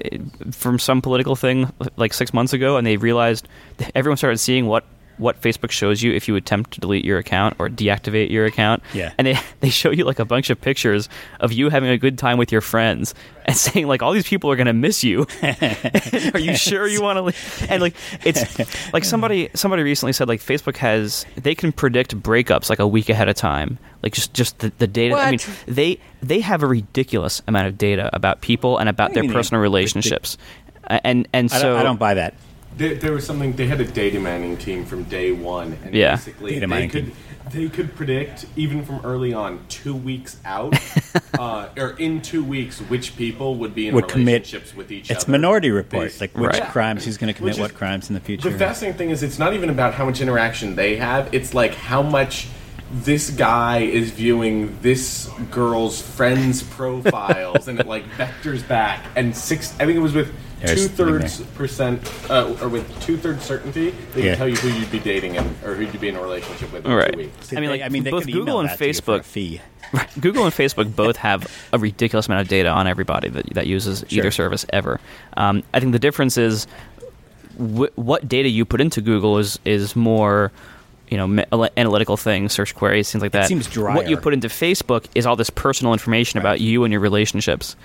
from 0.52 0.78
some 0.78 1.02
political 1.02 1.36
thing 1.36 1.72
like 1.96 2.14
six 2.14 2.34
months 2.34 2.54
ago, 2.54 2.78
and 2.78 2.86
they 2.86 2.98
realized 2.98 3.48
everyone 3.96 4.18
started 4.18 4.38
seeing 4.38 4.68
what 4.68 4.84
what 5.18 5.40
Facebook 5.42 5.72
shows 5.72 6.02
you 6.04 6.12
if 6.14 6.28
you 6.28 6.36
attempt 6.36 6.72
to 6.72 6.80
delete 6.82 7.06
your 7.06 7.18
account 7.18 7.56
or 7.60 7.70
deactivate 7.70 8.30
your 8.30 8.46
account. 8.46 8.84
Yeah. 8.94 9.14
And 9.18 9.28
they 9.28 9.38
they 9.62 9.70
show 9.70 9.92
you 9.92 10.04
like 10.06 10.20
a 10.20 10.26
bunch 10.26 10.50
of 10.50 10.60
pictures 10.60 11.10
of 11.40 11.52
you 11.54 11.70
having 11.70 11.90
a 11.90 11.98
good 11.98 12.18
time 12.18 12.38
with 12.38 12.52
your 12.52 12.62
friends 12.62 13.14
and 13.46 13.56
saying 13.66 13.88
like 13.88 14.02
all 14.02 14.12
these 14.14 14.28
people 14.28 14.52
are 14.52 14.56
going 14.56 14.68
to 14.68 14.74
miss 14.74 15.04
you. 15.04 15.26
are 16.34 16.40
you 16.40 16.56
sure 16.56 16.88
you 16.88 17.02
want 17.02 17.18
to 17.18 17.22
leave? 17.22 17.68
And 17.70 17.82
like 17.82 17.96
it's 18.24 18.94
like 18.94 19.04
somebody 19.06 19.50
somebody 19.54 19.84
recently 19.84 20.14
said 20.14 20.28
like 20.28 20.42
Facebook 20.42 20.78
has 20.78 21.26
they 21.36 21.56
can 21.56 21.72
predict 21.72 22.20
breakups 22.22 22.70
like 22.70 22.80
a 22.80 22.88
week 22.88 23.10
ahead 23.10 23.30
of 23.30 23.36
time. 23.36 23.78
Like 24.04 24.14
just 24.14 24.34
just 24.34 24.60
the, 24.60 24.72
the 24.78 24.88
data. 24.88 25.16
I 25.16 25.32
mean, 25.32 25.40
they 25.68 26.00
they 26.22 26.40
have 26.42 26.62
a 26.64 26.68
ridiculous 26.68 27.42
amount 27.48 27.68
of 27.68 27.78
data 27.78 28.10
about 28.14 28.42
people 28.42 28.78
and 28.78 28.88
about 28.90 29.12
What 29.12 29.22
their 29.22 29.32
personal 29.32 29.62
relationships. 29.62 30.38
A- 30.84 31.06
And 31.06 31.28
and 31.34 31.52
I, 31.52 31.58
so 31.58 31.70
don't, 31.74 31.80
I 31.80 31.84
don't 31.84 32.00
buy 32.00 32.14
that. 32.16 32.36
There, 32.78 32.96
there 32.96 33.12
was 33.14 33.26
something. 33.26 33.54
They 33.54 33.68
had 33.68 33.80
a 33.80 33.86
data 33.86 34.20
mining 34.20 34.58
team 34.58 34.86
from 34.86 35.04
day 35.06 35.32
one, 35.32 35.78
and 35.84 35.94
Yeah. 35.96 36.16
basically 36.16 36.60
Data 36.60 36.68
they 36.68 36.88
could 36.90 37.06
team. 37.06 37.16
they 37.54 37.70
could 37.70 37.96
predict 37.96 38.46
even 38.58 38.84
from 38.84 39.00
early 39.06 39.34
on, 39.34 39.60
two 39.70 39.96
weeks 39.96 40.36
out, 40.44 40.76
uh, 41.40 41.70
or 41.78 41.92
in 41.92 42.22
two 42.22 42.44
weeks, 42.44 42.80
which 42.80 43.16
people 43.16 43.56
would 43.56 43.74
be 43.74 43.88
in 43.88 43.96
Would 43.96 44.10
commit. 44.10 44.52
with 44.76 44.92
each 44.92 45.10
It's 45.10 45.12
other. 45.12 45.18
It's 45.20 45.28
Minority 45.30 45.72
Report, 45.72 46.06
Based- 46.08 46.20
like 46.22 46.38
which 46.38 46.52
Right. 46.60 46.64
crimes, 46.70 47.06
who's 47.06 47.18
going 47.18 47.34
to 47.34 47.38
commit 47.38 47.54
is- 47.54 47.60
what 47.60 47.74
crimes 47.76 48.10
in 48.10 48.14
the 48.14 48.20
future. 48.20 48.50
The 48.50 48.58
fascinating 48.58 48.98
thing 48.98 49.10
is, 49.12 49.24
it's 49.24 49.40
not 49.40 49.54
even 49.54 49.70
about 49.70 49.94
how 49.94 50.04
much 50.06 50.20
interaction 50.20 50.76
they 50.76 50.98
have. 50.98 51.30
It's 51.34 51.54
like 51.54 51.74
how 51.76 52.02
much 52.02 52.48
this 52.92 53.30
guy 53.32 53.80
is 53.80 54.12
viewing 54.12 54.78
this 54.82 55.30
girl's 55.50 56.02
friends' 56.02 56.62
profiles, 56.62 57.68
and 57.70 57.80
it 57.80 57.88
like 57.88 58.04
vectors 58.18 58.68
back. 58.68 59.00
And 59.16 59.36
six, 59.36 59.74
I 59.80 59.86
think 59.86 59.96
it 59.98 60.02
was 60.02 60.14
with 60.14 60.28
There's 60.28 60.45
two 60.68 60.76
the 60.76 60.88
thing 60.90 60.96
thirds 60.98 61.42
percent, 61.56 62.12
uh, 62.30 62.56
or 62.62 62.70
with 62.70 63.02
two 63.02 63.18
thirds 63.18 63.44
certainty, 63.44 63.94
they 64.14 64.24
Yeah. 64.24 64.30
can 64.32 64.38
tell 64.38 64.48
you 64.50 64.56
who 64.56 64.70
you'd 64.70 64.92
be 64.92 65.00
dating 65.00 65.38
and 65.38 65.48
or 65.64 65.76
who 65.76 65.84
you'd 65.84 66.00
be 66.02 66.08
in 66.10 66.16
a 66.16 66.22
relationship 66.22 66.72
with 66.74 66.86
in 66.86 66.92
Right. 66.92 67.12
two 67.14 67.18
weeks. 67.20 67.54
I 67.54 67.60
mean, 67.60 67.70
like, 67.70 67.82
I 67.82 67.90
mean, 67.90 68.04
they 68.04 68.12
both 68.12 68.24
could 68.26 68.34
Google 68.34 68.44
email 68.56 68.60
and 68.62 68.70
that 68.70 68.78
to 68.80 68.88
you 68.88 68.94
for 68.94 69.16
a 69.16 69.20
Facebook- 69.20 69.24
fee. 69.26 69.62
Google 70.20 70.46
and 70.46 70.54
Facebook 70.54 70.96
both 70.96 71.18
have 71.18 71.46
a 71.72 71.78
ridiculous 71.78 72.28
amount 72.28 72.42
of 72.42 72.48
data 72.48 72.70
on 72.70 72.88
everybody 72.88 73.30
that, 73.30 73.54
that 73.54 73.68
uses 73.68 74.04
Sure. 74.10 74.20
either 74.20 74.32
service 74.32 74.66
ever. 74.74 75.00
Um, 75.38 75.62
I 75.74 75.80
think 75.80 75.92
the 75.92 76.00
difference 76.00 76.38
is 76.38 76.66
wh- 77.58 77.96
what 77.98 78.28
data 78.28 78.50
you 78.50 78.66
put 78.66 78.82
into 78.82 79.02
Google 79.02 79.38
is 79.38 79.60
is 79.66 79.96
more 79.96 80.52
you 81.10 81.18
know 81.18 81.28
ma- 81.28 81.44
ala- 81.54 81.70
analytical 81.78 82.18
things, 82.18 82.52
search 82.52 82.74
queries, 82.74 83.12
things 83.12 83.22
like 83.22 83.32
that. 83.34 83.48
seems 83.48 83.68
What 83.78 84.10
you 84.10 84.18
put 84.18 84.34
into 84.34 84.48
Facebook 84.48 85.06
is 85.14 85.28
all 85.28 85.36
this 85.36 85.52
personal 85.52 85.94
information 85.94 86.40
about 86.40 86.62
you 86.62 86.84
and 86.84 86.92
your 86.92 87.00
relationships. 87.02 87.76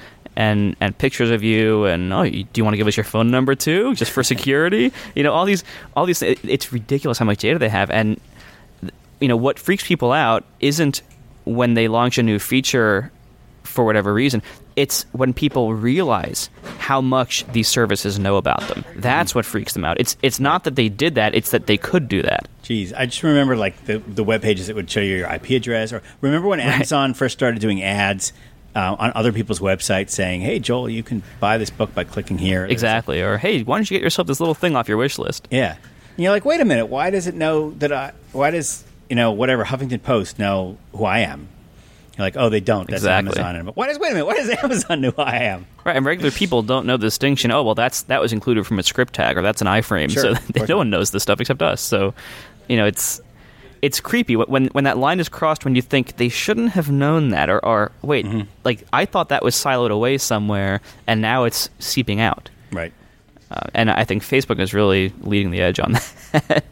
And, 0.41 0.75
and 0.81 0.97
pictures 0.97 1.31
of 1.31 1.43
you 1.43 1.85
and 1.85 2.11
oh 2.13 2.23
you, 2.23 2.45
do 2.45 2.59
you 2.59 2.65
want 2.65 2.73
to 2.73 2.79
give 2.79 2.87
us 2.87 2.97
your 2.97 3.05
phone 3.05 3.31
number 3.31 3.55
too 3.55 3.95
just 3.95 4.11
for 4.11 4.23
security? 4.23 4.93
You 5.15 5.23
know 5.23 5.33
all 5.33 5.45
these 5.45 5.65
all 5.97 6.07
these 6.07 6.23
it, 6.23 6.39
it's 6.45 6.73
ridiculous 6.73 7.19
how 7.19 7.27
much 7.27 7.39
data 7.39 7.59
they 7.59 7.69
have. 7.69 7.91
And 7.91 8.19
you 9.21 9.29
know 9.29 9.37
what 9.37 9.59
freaks 9.59 9.87
people 9.87 10.13
out 10.13 10.45
isn't 10.61 11.03
when 11.45 11.75
they 11.75 11.89
launch 11.89 12.17
a 12.19 12.23
new 12.23 12.39
feature 12.39 13.11
for 13.65 13.85
whatever 13.85 14.13
reason. 14.13 14.43
It's 14.77 15.05
when 15.13 15.33
people 15.35 15.75
realize 15.75 16.49
how 16.79 17.01
much 17.01 17.45
these 17.53 17.69
services 17.69 18.19
know 18.19 18.37
about 18.37 18.61
them. 18.69 18.85
That's 18.97 19.35
what 19.35 19.45
freaks 19.45 19.75
them 19.75 19.85
out. 19.85 20.01
It's 20.01 20.17
it's 20.23 20.41
not 20.41 20.65
that 20.65 20.77
they 20.77 20.89
did 20.89 21.15
that 21.17 21.35
it's 21.35 21.51
that 21.51 21.67
they 21.67 21.77
could 21.77 22.09
do 22.09 22.23
that. 22.23 22.49
Jeez, 22.63 22.93
I 22.97 23.07
just 23.07 23.23
remember 23.23 23.57
like 23.57 23.85
the 23.87 23.99
the 23.99 24.25
web 24.25 24.43
pages 24.43 24.69
that 24.69 24.77
would 24.77 24.91
show 24.91 25.01
you 25.01 25.17
your 25.17 25.33
IP 25.33 25.51
address, 25.51 25.93
or 25.93 26.03
remember 26.21 26.49
when 26.49 26.61
Amazon 26.61 27.15
first 27.15 27.37
started 27.37 27.61
doing 27.61 27.83
ads 27.83 28.33
uh, 28.75 28.97
on 28.99 29.13
other 29.15 29.33
people's 29.33 29.61
websites 29.61 30.11
saying, 30.11 30.41
"Hey, 30.43 30.59
Joel, 30.59 30.89
you 30.89 31.03
can 31.03 31.23
buy 31.41 31.59
this 31.59 31.71
book 31.71 31.95
by 31.95 32.05
clicking 32.05 32.39
here." 32.39 32.65
exactly 32.67 33.21
or 33.21 33.39
hey 33.39 33.63
why 33.63 33.77
don't 33.79 33.91
you 33.91 33.97
get 33.97 34.03
yourself 34.03 34.27
this 34.29 34.41
little 34.41 34.55
thing 34.55 34.77
off 34.77 34.89
your 34.89 34.97
wish 34.97 35.19
list 35.19 35.49
Yeah, 35.51 35.77
and 36.17 36.25
you're 36.25 36.33
like, 36.33 36.45
wait 36.45 36.61
a 36.61 36.65
minute, 36.65 36.87
why 36.87 37.11
does 37.11 37.27
it 37.27 37.35
know 37.35 37.71
that 37.73 37.93
I? 37.93 38.13
Why 38.33 38.51
does 38.51 38.85
you 39.09 39.17
know 39.17 39.33
whatever 39.33 39.65
Huffington 39.65 40.03
Post 40.03 40.39
know 40.39 40.77
who 40.93 41.05
I 41.05 41.21
am? 41.21 41.49
You're 42.17 42.27
like, 42.27 42.37
oh, 42.37 42.49
they 42.51 42.61
don't. 42.61 42.87
That's 42.89 43.03
Exactly. 43.03 43.41
Amazon. 43.41 43.65
But 43.67 43.77
why 43.77 43.87
does 43.87 43.99
wait 43.99 44.11
a 44.11 44.15
minute? 44.15 44.27
Why 44.27 44.35
does 44.35 44.51
Amazon 44.63 45.01
know 45.01 45.11
who 45.13 45.23
I 45.23 45.37
am? 45.37 45.67
right 45.85 45.97
and 45.97 46.05
regular 46.05 46.31
people 46.31 46.63
don't 46.63 46.85
know 46.85 46.99
the 46.99 47.07
distinction 47.07 47.51
oh 47.51 47.63
well 47.63 47.75
that's 47.75 48.03
that 48.03 48.21
was 48.21 48.35
included 48.35 48.67
from 48.67 48.79
a 48.79 48.83
script 48.83 49.15
tag 49.15 49.39
or 49.39 49.43
that's 49.43 49.63
an 49.63 49.67
iframe 49.67 50.11
Sure, 50.11 50.35
so 50.37 50.65
no 50.69 50.77
one 50.77 50.91
knows 50.91 51.11
this 51.11 51.23
stuff 51.23 51.41
except 51.41 51.63
us 51.63 51.81
so 51.81 52.13
you 52.69 52.77
know 52.77 52.85
it's 52.85 53.19
it's 53.83 54.01
creepy 54.01 54.37
when 54.37 54.67
when 54.69 54.85
that 54.85 54.99
line 54.99 55.21
is 55.21 55.29
crossed 55.29 55.65
when 55.65 55.75
you 55.75 55.83
think 55.83 56.17
they 56.17 56.29
shouldn't 56.29 56.71
have 56.71 56.91
known 56.91 57.31
that 57.31 57.49
or, 57.49 57.65
or 57.65 57.93
wait 58.03 58.25
Mm-hmm. 58.27 58.43
like 58.65 58.85
i 58.93 59.05
thought 59.05 59.29
that 59.31 59.43
was 59.43 59.55
siloed 59.55 59.91
away 59.91 60.19
somewhere 60.19 60.81
and 61.07 61.21
now 61.23 61.45
it's 61.45 61.71
seeping 61.79 62.21
out 62.21 62.51
Right. 62.73 62.93
uh, 63.51 63.69
and 63.75 63.91
i 63.91 64.05
think 64.05 64.23
facebook 64.23 64.59
is 64.61 64.75
really 64.75 65.13
leading 65.23 65.51
the 65.51 65.61
edge 65.63 65.81
on 65.81 65.93
that 66.33 66.65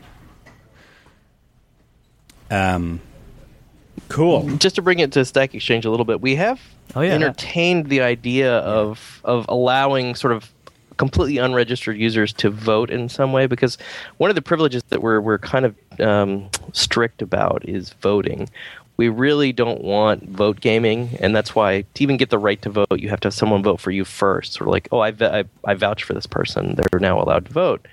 Um, 2.51 3.01
cool. 4.09 4.49
just 4.57 4.77
to 4.77 4.83
bring 4.83 5.01
it 5.01 5.13
to 5.13 5.25
Stack 5.25 5.55
Exchange 5.55 5.85
a 5.85 5.91
little 5.91 6.07
bit, 6.07 6.21
we 6.23 6.35
have 6.37 6.61
Oh, 6.97 7.03
yeah. 7.03 7.13
entertained 7.13 7.87
the 7.91 8.01
idea 8.01 8.59
of 8.61 9.21
of 9.25 9.45
allowing 9.51 10.15
sort 10.15 10.33
of 10.33 10.51
completely 10.97 11.37
unregistered 11.39 11.99
users 11.99 12.33
to 12.33 12.49
vote 12.51 12.91
in 12.91 13.09
some 13.11 13.33
way 13.33 13.47
because 13.47 13.77
one 14.17 14.31
of 14.31 14.35
the 14.35 14.41
privileges 14.43 14.83
that 14.89 15.03
we're 15.03 15.21
we're 15.21 15.39
kind 15.39 15.65
of 15.67 15.75
um, 16.01 16.49
strict 16.73 17.23
about 17.23 17.69
is 17.69 17.91
voting. 18.01 18.49
We 18.97 19.09
really 19.09 19.53
don't 19.53 19.83
want 19.83 20.29
vote 20.29 20.61
gaming, 20.61 21.17
and 21.21 21.35
that's 21.35 21.55
why 21.55 21.83
to 21.95 22.03
even 22.03 22.17
get 22.17 22.31
the 22.31 22.39
right 22.39 22.61
to 22.63 22.71
vote, 22.71 22.99
you 22.99 23.09
have 23.09 23.21
to 23.21 23.27
have 23.27 23.35
someone 23.35 23.63
vote 23.63 23.81
for 23.81 23.93
you 23.93 24.05
first. 24.05 24.55
Sort 24.55 24.69
of 24.69 24.73
like, 24.73 24.89
oh, 24.91 25.01
I 25.01 25.45
I 25.65 25.75
vouch 25.75 26.03
for 26.03 26.15
this 26.15 26.27
person; 26.27 26.75
they're 26.75 27.01
now 27.01 27.21
allowed 27.21 27.47
to 27.47 27.53
vote. 27.53 27.87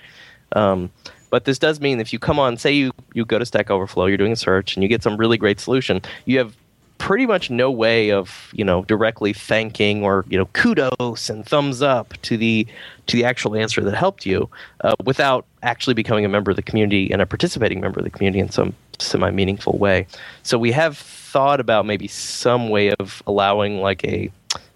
Um, 0.54 0.90
but 1.30 1.46
this 1.46 1.60
does 1.60 1.80
mean 1.80 2.00
if 2.00 2.14
you 2.14 2.18
come 2.20 2.40
on, 2.40 2.58
say 2.58 2.72
you, 2.72 2.92
you 3.14 3.26
go 3.26 3.38
to 3.38 3.46
Stack 3.46 3.70
Overflow, 3.70 4.06
you're 4.06 4.18
doing 4.18 4.32
a 4.32 4.38
search, 4.38 4.76
and 4.76 4.84
you 4.84 4.90
get 4.90 5.04
some 5.04 5.18
really 5.18 5.38
great 5.38 5.60
solution, 5.60 6.02
you 6.26 6.38
have 6.38 6.56
pretty 6.98 7.26
much 7.26 7.50
no 7.50 7.70
way 7.70 8.12
of 8.12 8.50
you 8.54 8.64
know 8.64 8.84
directly 8.86 9.34
thanking 9.34 10.04
or 10.04 10.26
you 10.30 10.38
know 10.38 10.46
kudos 10.54 11.30
and 11.30 11.46
thumbs 11.46 11.82
up 11.82 12.14
to 12.22 12.38
the 12.38 12.66
to 13.08 13.18
the 13.18 13.24
actual 13.24 13.56
answer 13.56 13.84
that 13.84 13.96
helped 13.96 14.26
you 14.26 14.50
uh, 14.82 14.96
without 15.04 15.46
actually 15.66 15.96
becoming 15.96 16.24
a 16.24 16.30
member 16.30 16.52
of 16.52 16.56
the 16.56 16.64
community 16.64 17.12
and 17.12 17.22
a 17.22 17.26
participating 17.26 17.82
member 17.82 18.00
of 18.00 18.04
the 18.04 18.10
community 18.10 18.40
in 18.40 18.50
some 18.50 18.74
semi 19.00 19.30
meaningful 19.32 19.78
way. 19.78 20.08
So 20.44 20.58
we 20.58 20.72
have 20.72 20.98
thought 20.98 21.60
about 21.60 21.86
maybe 21.86 22.08
some 22.08 22.70
way 22.70 22.92
of 22.92 23.22
allowing 23.28 23.82
like 23.82 24.06
a 24.06 24.32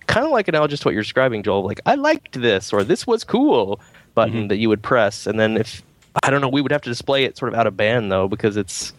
kind 0.07 0.25
of 0.25 0.31
like 0.31 0.47
analogous 0.47 0.79
to 0.81 0.87
what 0.87 0.93
you're 0.93 1.03
describing, 1.03 1.43
Joel. 1.43 1.63
Like 1.63 1.79
I 1.85 1.95
liked 1.95 2.41
this 2.41 2.73
or 2.73 2.83
this 2.83 3.05
was 3.07 3.23
cool 3.23 3.79
button 4.15 4.49
that 4.49 4.57
you 4.57 4.67
would 4.67 4.81
press, 4.81 5.27
and 5.27 5.39
then 5.39 5.55
if 5.55 5.81
I 6.23 6.29
don't 6.29 6.41
know, 6.41 6.49
we 6.49 6.61
would 6.61 6.71
have 6.71 6.81
to 6.81 6.89
display 6.89 7.23
it 7.23 7.37
sort 7.37 7.53
of 7.53 7.59
out 7.59 7.67
of 7.67 7.77
band 7.77 8.11
though 8.11 8.27
because 8.27 8.57
it's 8.57 8.91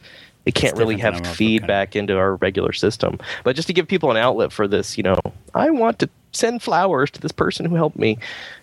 it 0.47 0.55
can't 0.55 0.77
really 0.77 0.97
have 0.99 1.15
than 1.15 1.25
a 1.25 1.27
notebook, 1.27 1.37
feedback 1.37 1.97
into 1.97 2.17
our 2.17 2.37
regular 2.37 2.73
system. 2.73 3.19
But 3.45 3.57
just 3.57 3.69
to 3.69 3.75
give 3.75 3.87
people 3.89 4.11
an 4.11 4.17
outlet 4.17 4.53
for 4.53 4.67
this, 4.67 4.97
you 4.97 5.03
know, 5.03 5.19
I 5.55 5.71
want 5.71 5.99
to 5.99 6.09
send 6.33 6.63
flowers 6.63 7.11
to 7.11 7.21
this 7.21 7.33
person 7.33 7.67
who 7.67 7.75
helped 7.75 7.99
me, 7.99 8.19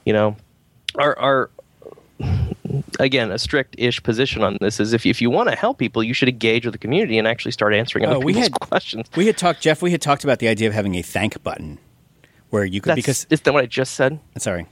you 0.05 0.13
know, 0.13 0.35
our 0.95 1.17
our 1.19 1.49
again 2.99 3.31
a 3.31 3.37
strict-ish 3.39 4.01
position 4.03 4.43
on 4.43 4.57
this 4.61 4.79
is 4.79 4.93
if 4.93 5.05
if 5.05 5.21
you 5.21 5.29
want 5.29 5.49
to 5.49 5.55
help 5.55 5.77
people, 5.77 6.03
you 6.03 6.13
should 6.13 6.29
engage 6.29 6.65
with 6.65 6.73
the 6.73 6.77
community 6.79 7.17
and 7.17 7.27
actually 7.27 7.51
start 7.51 7.73
answering 7.73 8.05
other 8.05 8.15
Oh, 8.15 8.19
we 8.19 8.33
people's 8.33 8.45
had- 8.49 8.59
questions. 8.69 9.07
We 9.15 9.27
had 9.27 9.37
talked, 9.37 9.61
Jeff. 9.61 9.81
We 9.81 9.91
had 9.91 10.01
talked 10.01 10.23
about 10.23 10.39
the 10.39 10.47
idea 10.47 10.67
of 10.67 10.73
having 10.73 10.95
a 10.95 11.01
thank 11.01 11.41
button, 11.43 11.77
where 12.49 12.65
you 12.65 12.81
could 12.81 12.91
That's, 12.91 12.95
because 12.97 13.27
is 13.29 13.41
that 13.41 13.53
what 13.53 13.63
I 13.63 13.67
just 13.67 13.93
said? 13.95 14.19
sorry. 14.37 14.65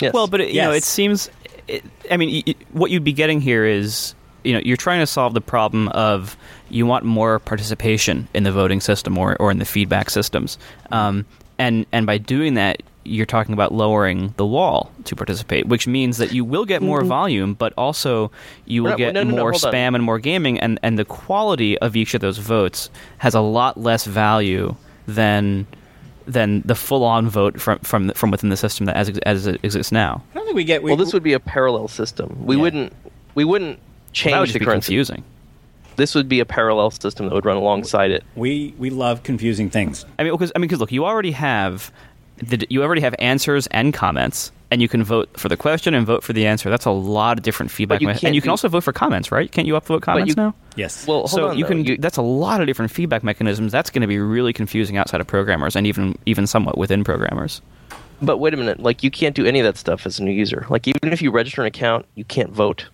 Yes. 0.00 0.12
Well, 0.12 0.26
but 0.26 0.40
it, 0.40 0.50
you 0.50 0.60
know, 0.62 0.72
it 0.72 0.82
seems. 0.84 1.30
It, 1.68 1.84
I 2.10 2.16
mean, 2.16 2.30
y- 2.30 2.42
y- 2.46 2.54
what 2.72 2.90
you'd 2.90 3.04
be 3.04 3.12
getting 3.12 3.40
here 3.40 3.64
is, 3.64 4.14
you 4.44 4.52
know, 4.52 4.60
you're 4.64 4.76
trying 4.76 5.00
to 5.00 5.06
solve 5.06 5.32
the 5.34 5.40
problem 5.40 5.88
of 5.88 6.36
you 6.70 6.86
want 6.86 7.04
more 7.04 7.38
participation 7.38 8.28
in 8.34 8.42
the 8.42 8.52
voting 8.52 8.80
system 8.80 9.16
or, 9.16 9.36
or 9.40 9.50
in 9.50 9.58
the 9.58 9.64
feedback 9.64 10.10
systems, 10.10 10.58
um, 10.90 11.24
and 11.58 11.86
and 11.92 12.04
by 12.06 12.18
doing 12.18 12.54
that, 12.54 12.82
you're 13.08 13.26
talking 13.26 13.52
about 13.52 13.72
lowering 13.72 14.34
the 14.36 14.46
wall 14.46 14.90
to 15.04 15.16
participate, 15.16 15.66
which 15.66 15.86
means 15.86 16.18
that 16.18 16.32
you 16.32 16.44
will 16.44 16.64
get 16.64 16.82
more 16.82 17.00
mm-hmm. 17.00 17.08
volume, 17.08 17.54
but 17.54 17.72
also 17.76 18.30
you 18.66 18.82
will 18.82 18.88
We're 18.88 18.90
not- 18.92 18.98
get 18.98 19.14
no, 19.14 19.22
no, 19.22 19.30
no, 19.30 19.36
more 19.42 19.52
hold 19.52 19.64
on. 19.64 19.72
spam 19.72 19.94
and 19.94 20.04
more 20.04 20.18
gaming, 20.18 20.58
and 20.60 20.78
and 20.82 20.98
the 20.98 21.04
quality 21.04 21.78
of 21.78 21.96
each 21.96 22.14
of 22.14 22.20
those 22.20 22.38
votes 22.38 22.90
has 23.18 23.34
a 23.34 23.40
lot 23.40 23.78
less 23.80 24.04
value 24.04 24.74
than 25.06 25.66
than 26.26 26.62
the 26.62 26.74
full-on 26.74 27.28
vote 27.28 27.60
from 27.60 27.78
from 27.80 28.10
from 28.10 28.30
within 28.30 28.50
the 28.50 28.56
system 28.56 28.86
that 28.86 28.96
as 28.96 29.16
as 29.18 29.46
it 29.46 29.60
exists 29.62 29.92
now. 29.92 30.22
I 30.32 30.38
don't 30.38 30.44
think 30.46 30.56
we 30.56 30.64
get. 30.64 30.82
We, 30.82 30.90
well, 30.90 30.96
this 30.96 31.12
would 31.12 31.22
be 31.22 31.32
a 31.34 31.40
parallel 31.40 31.88
system. 31.88 32.44
We 32.44 32.56
Yeah. 32.56 32.62
wouldn't 32.62 32.92
we 33.34 33.44
wouldn't 33.44 33.78
change 34.12 34.32
that 34.32 34.40
would 34.40 34.48
the 34.48 34.52
just 34.54 34.58
be 34.60 34.64
current. 34.64 34.84
confusing. 34.84 35.22
This 35.96 36.14
would 36.14 36.28
be 36.28 36.40
a 36.40 36.44
parallel 36.44 36.90
system 36.90 37.26
that 37.26 37.34
would 37.34 37.46
run 37.46 37.56
alongside 37.56 38.10
it. 38.10 38.22
we 38.34 38.74
we 38.76 38.90
love 38.90 39.22
confusing 39.22 39.70
things. 39.70 40.04
I 40.18 40.24
mean, 40.24 40.32
because 40.32 40.52
I 40.54 40.58
mean, 40.58 40.68
because 40.68 40.80
look, 40.80 40.92
you 40.92 41.06
already 41.06 41.30
have 41.30 41.90
the, 42.38 42.66
you 42.70 42.82
already 42.82 43.00
have 43.00 43.14
answers 43.18 43.66
and 43.68 43.92
comments, 43.94 44.52
and 44.70 44.82
you 44.82 44.88
can 44.88 45.02
vote 45.02 45.28
for 45.38 45.48
the 45.48 45.56
question 45.56 45.94
and 45.94 46.06
vote 46.06 46.22
for 46.22 46.32
the 46.32 46.46
answer. 46.46 46.68
That's 46.70 46.84
a 46.84 46.90
lot 46.90 47.38
of 47.38 47.42
different 47.44 47.70
feedback, 47.70 48.00
you 48.00 48.08
me- 48.08 48.14
and 48.22 48.34
you 48.34 48.40
can 48.40 48.48
do- 48.48 48.52
also 48.52 48.68
vote 48.68 48.84
for 48.84 48.92
comments, 48.92 49.32
right? 49.32 49.50
Can't 49.50 49.66
you 49.66 49.74
upvote 49.74 50.02
comments 50.02 50.30
you- 50.30 50.34
now? 50.42 50.54
Yes. 50.76 51.06
Well, 51.06 51.18
hold 51.20 51.30
so 51.30 51.48
on. 51.48 51.56
you 51.58 51.64
though. 51.64 51.68
can. 51.68 51.84
You- 51.84 51.96
that's 51.98 52.16
a 52.18 52.22
lot 52.22 52.60
of 52.60 52.66
different 52.66 52.90
feedback 52.90 53.22
mechanisms. 53.24 53.72
That's 53.72 53.90
going 53.90 54.02
to 54.02 54.08
be 54.08 54.18
really 54.18 54.52
confusing 54.52 54.96
outside 54.96 55.20
of 55.20 55.26
programmers, 55.26 55.76
and 55.76 55.86
even 55.86 56.16
even 56.26 56.46
somewhat 56.46 56.76
within 56.76 57.04
programmers. 57.04 57.62
But 58.22 58.38
wait 58.38 58.54
a 58.54 58.56
minute, 58.56 58.80
like 58.80 59.02
you 59.02 59.10
can't 59.10 59.34
do 59.34 59.44
any 59.44 59.60
of 59.60 59.64
that 59.64 59.76
stuff 59.76 60.06
as 60.06 60.18
a 60.18 60.24
new 60.24 60.32
user. 60.32 60.66
Like 60.70 60.88
even 60.88 61.12
if 61.12 61.20
you 61.22 61.30
register 61.30 61.60
an 61.62 61.66
account, 61.66 62.06
you 62.14 62.24
can't 62.24 62.50
vote. 62.50 62.86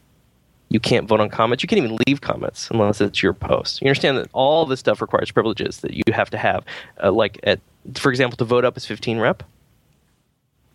You 0.68 0.80
can't 0.80 1.06
vote 1.06 1.20
on 1.20 1.28
comments. 1.28 1.62
You 1.62 1.68
can't 1.68 1.84
even 1.84 1.98
leave 2.06 2.22
comments 2.22 2.70
unless 2.70 3.00
it's 3.00 3.22
your 3.22 3.34
post. 3.34 3.82
You 3.82 3.88
understand 3.88 4.16
that 4.16 4.28
all 4.32 4.64
this 4.64 4.80
stuff 4.80 5.00
requires 5.02 5.30
privileges 5.30 5.78
that 5.80 5.92
you 5.92 6.02
have 6.12 6.30
to 6.30 6.38
have. 6.38 6.64
Uh, 7.02 7.12
like 7.12 7.38
at, 7.44 7.60
for 7.94 8.10
example, 8.10 8.36
to 8.36 8.44
vote 8.44 8.64
up 8.64 8.76
is 8.76 8.86
15 8.86 9.18
rep. 9.18 9.42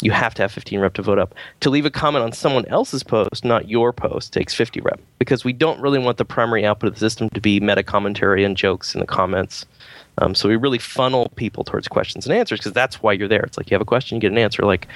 You 0.01 0.11
have 0.11 0.35
to 0.35 0.43
have 0.43 0.51
15 0.51 0.79
rep 0.79 0.93
to 0.95 1.01
vote 1.01 1.17
up. 1.17 1.33
To 1.61 1.69
leave 1.69 1.85
a 1.85 1.89
comment 1.89 2.23
on 2.23 2.31
someone 2.31 2.65
else's 2.67 3.01
post, 3.01 3.43
not 3.43 3.67
your 3.67 3.91
post, 3.91 4.31
takes 4.31 4.53
50 4.53 4.81
rep 4.81 4.99
because 5.17 5.43
we 5.43 5.53
don't 5.53 5.79
really 5.81 5.97
want 5.97 6.17
the 6.17 6.25
primary 6.25 6.65
output 6.65 6.89
of 6.89 6.93
the 6.93 6.99
system 6.99 7.29
to 7.31 7.41
be 7.41 7.59
meta 7.59 7.81
commentary 7.81 8.43
and 8.43 8.55
jokes 8.55 8.93
in 8.93 8.99
the 8.99 9.07
comments. 9.07 9.65
Um, 10.19 10.35
so 10.35 10.49
we 10.49 10.55
really 10.55 10.77
funnel 10.77 11.31
people 11.35 11.63
towards 11.63 11.87
questions 11.87 12.27
and 12.27 12.35
answers 12.35 12.59
because 12.59 12.73
that's 12.73 13.01
why 13.01 13.13
you're 13.13 13.27
there. 13.27 13.41
It's 13.41 13.57
like 13.57 13.69
you 13.71 13.75
have 13.75 13.81
a 13.81 13.85
question, 13.85 14.15
you 14.15 14.21
get 14.21 14.31
an 14.31 14.37
answer. 14.37 14.63
Like 14.63 14.87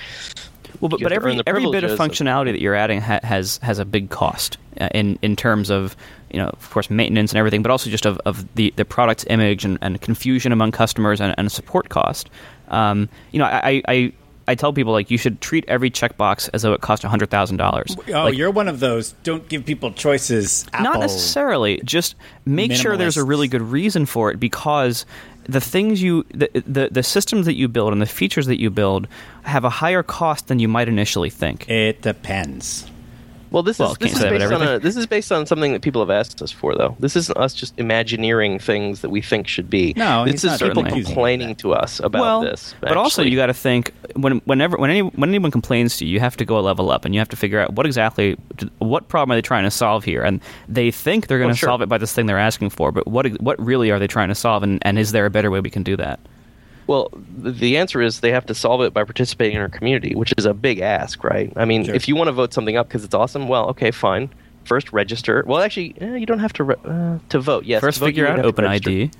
Well, 0.79 0.89
but, 0.89 0.99
but 1.01 1.11
every 1.11 1.41
every 1.45 1.63
bit 1.63 1.83
of 1.83 1.89
privileges 1.89 1.91
of- 1.93 1.99
functionality 1.99 2.51
that 2.51 2.61
you're 2.61 2.75
adding 2.75 3.01
ha- 3.01 3.19
has 3.23 3.57
has 3.63 3.79
a 3.79 3.85
big 3.85 4.09
cost 4.09 4.57
uh, 4.79 4.89
in 4.93 5.19
in 5.21 5.35
terms 5.35 5.69
of 5.69 5.95
you 6.31 6.39
know 6.39 6.47
of 6.47 6.69
course 6.71 6.89
maintenance 6.89 7.31
and 7.31 7.37
everything, 7.37 7.61
but 7.61 7.71
also 7.71 7.89
just 7.89 8.05
of, 8.05 8.19
of 8.25 8.53
the, 8.55 8.73
the 8.77 8.85
product's 8.85 9.25
image 9.29 9.65
and, 9.65 9.77
and 9.81 10.01
confusion 10.01 10.51
among 10.51 10.71
customers 10.71 11.19
and, 11.19 11.35
and 11.37 11.51
support 11.51 11.89
cost. 11.89 12.29
Um, 12.69 13.09
you 13.31 13.39
know, 13.39 13.45
I, 13.45 13.81
I 13.87 14.13
I 14.47 14.55
tell 14.55 14.73
people 14.73 14.91
like 14.91 15.11
you 15.11 15.17
should 15.17 15.39
treat 15.39 15.63
every 15.67 15.91
checkbox 15.91 16.49
as 16.53 16.63
though 16.63 16.73
it 16.73 16.81
cost 16.81 17.03
hundred 17.03 17.29
thousand 17.29 17.57
dollars. 17.57 17.95
oh, 18.13 18.27
you're 18.27 18.51
one 18.51 18.67
of 18.67 18.79
those. 18.79 19.13
Don't 19.23 19.47
give 19.47 19.65
people 19.65 19.91
choices. 19.91 20.65
Not 20.79 20.99
necessarily. 20.99 21.79
Just 21.83 22.15
make 22.45 22.71
sure 22.73 22.97
there's 22.97 23.17
a 23.17 23.23
really 23.23 23.47
good 23.47 23.61
reason 23.61 24.05
for 24.05 24.31
it 24.31 24.39
because 24.39 25.05
the 25.51 25.61
things 25.61 26.01
you 26.01 26.23
the, 26.33 26.49
the 26.53 26.89
the 26.91 27.03
systems 27.03 27.45
that 27.45 27.55
you 27.55 27.67
build 27.67 27.93
and 27.93 28.01
the 28.01 28.05
features 28.05 28.45
that 28.47 28.59
you 28.59 28.69
build 28.69 29.07
have 29.43 29.63
a 29.63 29.69
higher 29.69 30.03
cost 30.03 30.47
than 30.47 30.59
you 30.59 30.67
might 30.67 30.87
initially 30.87 31.29
think. 31.29 31.69
It 31.69 32.01
depends. 32.01 32.90
Well, 33.51 33.63
this 33.63 33.79
Well, 33.79 33.91
is 33.91 33.97
this 33.97 34.13
is 34.13 34.23
based 34.23 34.51
on 34.51 34.61
a, 34.61 34.79
this 34.79 34.95
is 34.95 35.05
based 35.05 35.31
on 35.31 35.45
something 35.45 35.73
that 35.73 35.81
people 35.81 36.01
have 36.01 36.09
asked 36.09 36.41
us 36.41 36.51
for, 36.51 36.73
though. 36.73 36.95
This 36.99 37.17
isn't 37.17 37.37
us 37.37 37.53
just 37.53 37.77
imagineering 37.77 38.59
things 38.59 39.01
that 39.01 39.09
we 39.09 39.21
think 39.21 39.47
should 39.47 39.69
be. 39.69 39.93
No, 39.97 40.25
this 40.25 40.43
is 40.45 40.61
people 40.61 40.83
complaining 40.85 41.55
to 41.57 41.73
us 41.73 41.99
about 41.99 42.21
well, 42.21 42.41
this. 42.41 42.73
but 42.79 42.95
also 42.95 43.21
you 43.21 43.35
got 43.35 43.47
to 43.47 43.53
think 43.53 43.93
when 44.15 44.37
whenever 44.45 44.77
when 44.77 44.89
any 44.89 45.01
when 45.01 45.29
anyone 45.29 45.51
complains 45.51 45.97
to 45.97 46.05
you, 46.05 46.13
you 46.13 46.19
have 46.21 46.37
to 46.37 46.45
go 46.45 46.57
a 46.57 46.61
level 46.61 46.91
up 46.91 47.03
and 47.03 47.13
you 47.13 47.19
have 47.19 47.29
to 47.29 47.35
figure 47.35 47.59
out 47.59 47.73
what 47.73 47.85
exactly 47.85 48.37
what 48.79 49.09
problem 49.09 49.33
are 49.33 49.35
they 49.37 49.41
trying 49.41 49.65
to 49.65 49.71
solve 49.71 50.05
here, 50.05 50.23
and 50.23 50.39
they 50.69 50.89
think 50.89 51.27
they're 51.27 51.37
going 51.37 51.49
to 51.49 51.51
Well, 51.51 51.55
sure. 51.57 51.67
solve 51.67 51.81
it 51.81 51.89
by 51.89 51.97
this 51.97 52.13
thing 52.13 52.27
they're 52.27 52.39
asking 52.39 52.69
for, 52.69 52.91
but 52.93 53.05
what 53.05 53.27
what 53.41 53.59
really 53.61 53.91
are 53.91 53.99
they 53.99 54.07
trying 54.07 54.29
to 54.29 54.35
solve, 54.35 54.63
and, 54.63 54.79
and 54.83 54.97
is 54.97 55.11
there 55.11 55.25
a 55.25 55.29
better 55.29 55.51
way 55.51 55.59
we 55.59 55.69
can 55.69 55.83
do 55.83 55.97
that? 55.97 56.21
Well, 56.87 57.09
the 57.37 57.77
answer 57.77 58.01
is 58.01 58.19
they 58.19 58.31
have 58.31 58.45
to 58.47 58.55
solve 58.55 58.81
it 58.81 58.93
by 58.93 59.03
participating 59.03 59.55
in 59.55 59.61
our 59.61 59.69
community, 59.69 60.15
which 60.15 60.33
is 60.37 60.45
a 60.45 60.53
big 60.53 60.79
ask, 60.79 61.23
right? 61.23 61.51
I 61.55 61.65
mean, 61.65 61.85
Sure. 61.85 61.95
if 61.95 62.07
you 62.07 62.15
want 62.15 62.27
to 62.27 62.31
vote 62.33 62.53
something 62.53 62.75
up 62.77 62.87
because 62.87 63.03
it's 63.03 63.13
awesome, 63.15 63.47
well, 63.47 63.69
okay, 63.69 63.91
fine. 63.91 64.29
First, 64.65 64.91
register. 64.93 65.43
Well, 65.47 65.61
actually, 65.61 65.95
eh, 65.99 66.15
you 66.17 66.25
don't 66.25 66.39
have 66.39 66.53
to 66.53 66.63
re- 66.63 66.75
uh, 66.85 67.17
to 67.29 67.39
vote. 67.39 67.65
Yes, 67.65 67.81
First, 67.81 67.99
vote, 67.99 68.07
figure 68.07 68.27
out 68.27 68.37
have 68.37 68.45
Open 68.45 68.65
register. 68.65 68.89
ID. 68.91 69.11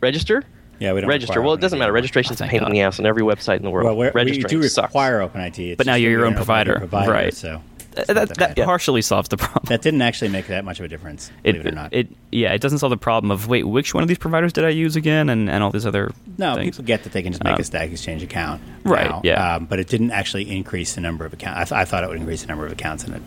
Register. 0.00 0.44
Yeah, 0.80 0.92
we 0.94 1.00
don't 1.00 1.08
register. 1.08 1.40
Well, 1.40 1.54
it 1.54 1.60
doesn't 1.60 1.78
matter. 1.78 1.92
Registration 1.92 2.32
is 2.34 2.40
a 2.40 2.44
pain 2.44 2.58
thank 2.60 2.70
in 2.70 2.72
the 2.74 2.80
ass 2.80 2.98
on 2.98 3.06
every 3.06 3.22
website 3.22 3.56
in 3.58 3.62
the 3.62 3.70
world. 3.70 3.86
Well, 3.86 3.96
we're, 3.96 4.24
we 4.24 4.42
do 4.42 4.62
sucks. 4.64 4.88
require 4.88 5.20
OpenID. 5.20 5.58
It's 5.70 5.76
But 5.78 5.86
now 5.86 5.94
you're 5.94 6.10
that 6.10 6.18
your 6.18 6.26
own 6.26 6.32
don't 6.32 6.38
have 6.38 6.42
a 6.42 6.44
provider, 6.44 6.78
provider, 6.80 7.12
right. 7.12 7.32
So 7.34 7.62
That, 7.94 8.06
that, 8.06 8.14
that 8.14 8.28
that 8.38 8.56
bad. 8.56 8.64
partially 8.64 9.02
solves 9.02 9.28
the 9.28 9.36
problem. 9.36 9.64
that 9.66 9.82
didn't 9.82 10.02
actually 10.02 10.28
make 10.30 10.46
that 10.46 10.64
much 10.64 10.78
of 10.78 10.84
a 10.84 10.88
difference. 10.88 11.30
it, 11.44 11.52
Believe 11.52 11.66
it 11.66 11.72
or 11.72 11.74
not. 11.74 11.92
it 11.92 12.08
yeah, 12.30 12.52
it 12.52 12.60
doesn't 12.60 12.78
solve 12.78 12.90
the 12.90 12.96
problem 12.96 13.30
of 13.30 13.48
wait, 13.48 13.64
which 13.64 13.92
one 13.94 14.02
of 14.02 14.08
these 14.08 14.18
providers 14.18 14.52
did 14.52 14.64
I 14.64 14.70
use 14.70 14.96
again, 14.96 15.28
and, 15.28 15.50
and 15.50 15.62
all 15.62 15.70
these 15.70 15.86
other 15.86 16.10
no, 16.38 16.54
things. 16.54 16.76
people 16.76 16.84
get 16.86 17.02
that 17.04 17.12
they 17.12 17.22
can 17.22 17.32
just 17.32 17.44
make 17.44 17.54
Um, 17.54 17.60
a 17.60 17.64
Stack 17.64 17.90
Exchange 17.90 18.22
account. 18.22 18.62
Right, 18.84 19.08
now, 19.08 19.20
yeah. 19.24 19.56
Um, 19.56 19.66
but 19.66 19.78
it 19.78 19.88
didn't 19.88 20.10
actually 20.12 20.50
increase 20.50 20.94
the 20.94 21.00
number 21.00 21.24
of 21.24 21.32
accounts. 21.32 21.58
I, 21.60 21.64
th- 21.64 21.72
I 21.82 21.84
thought 21.84 22.04
it 22.04 22.08
would 22.08 22.18
increase 22.18 22.40
the 22.42 22.48
number 22.48 22.64
of 22.66 22.72
accounts, 22.72 23.04
in 23.04 23.14
it 23.14 23.22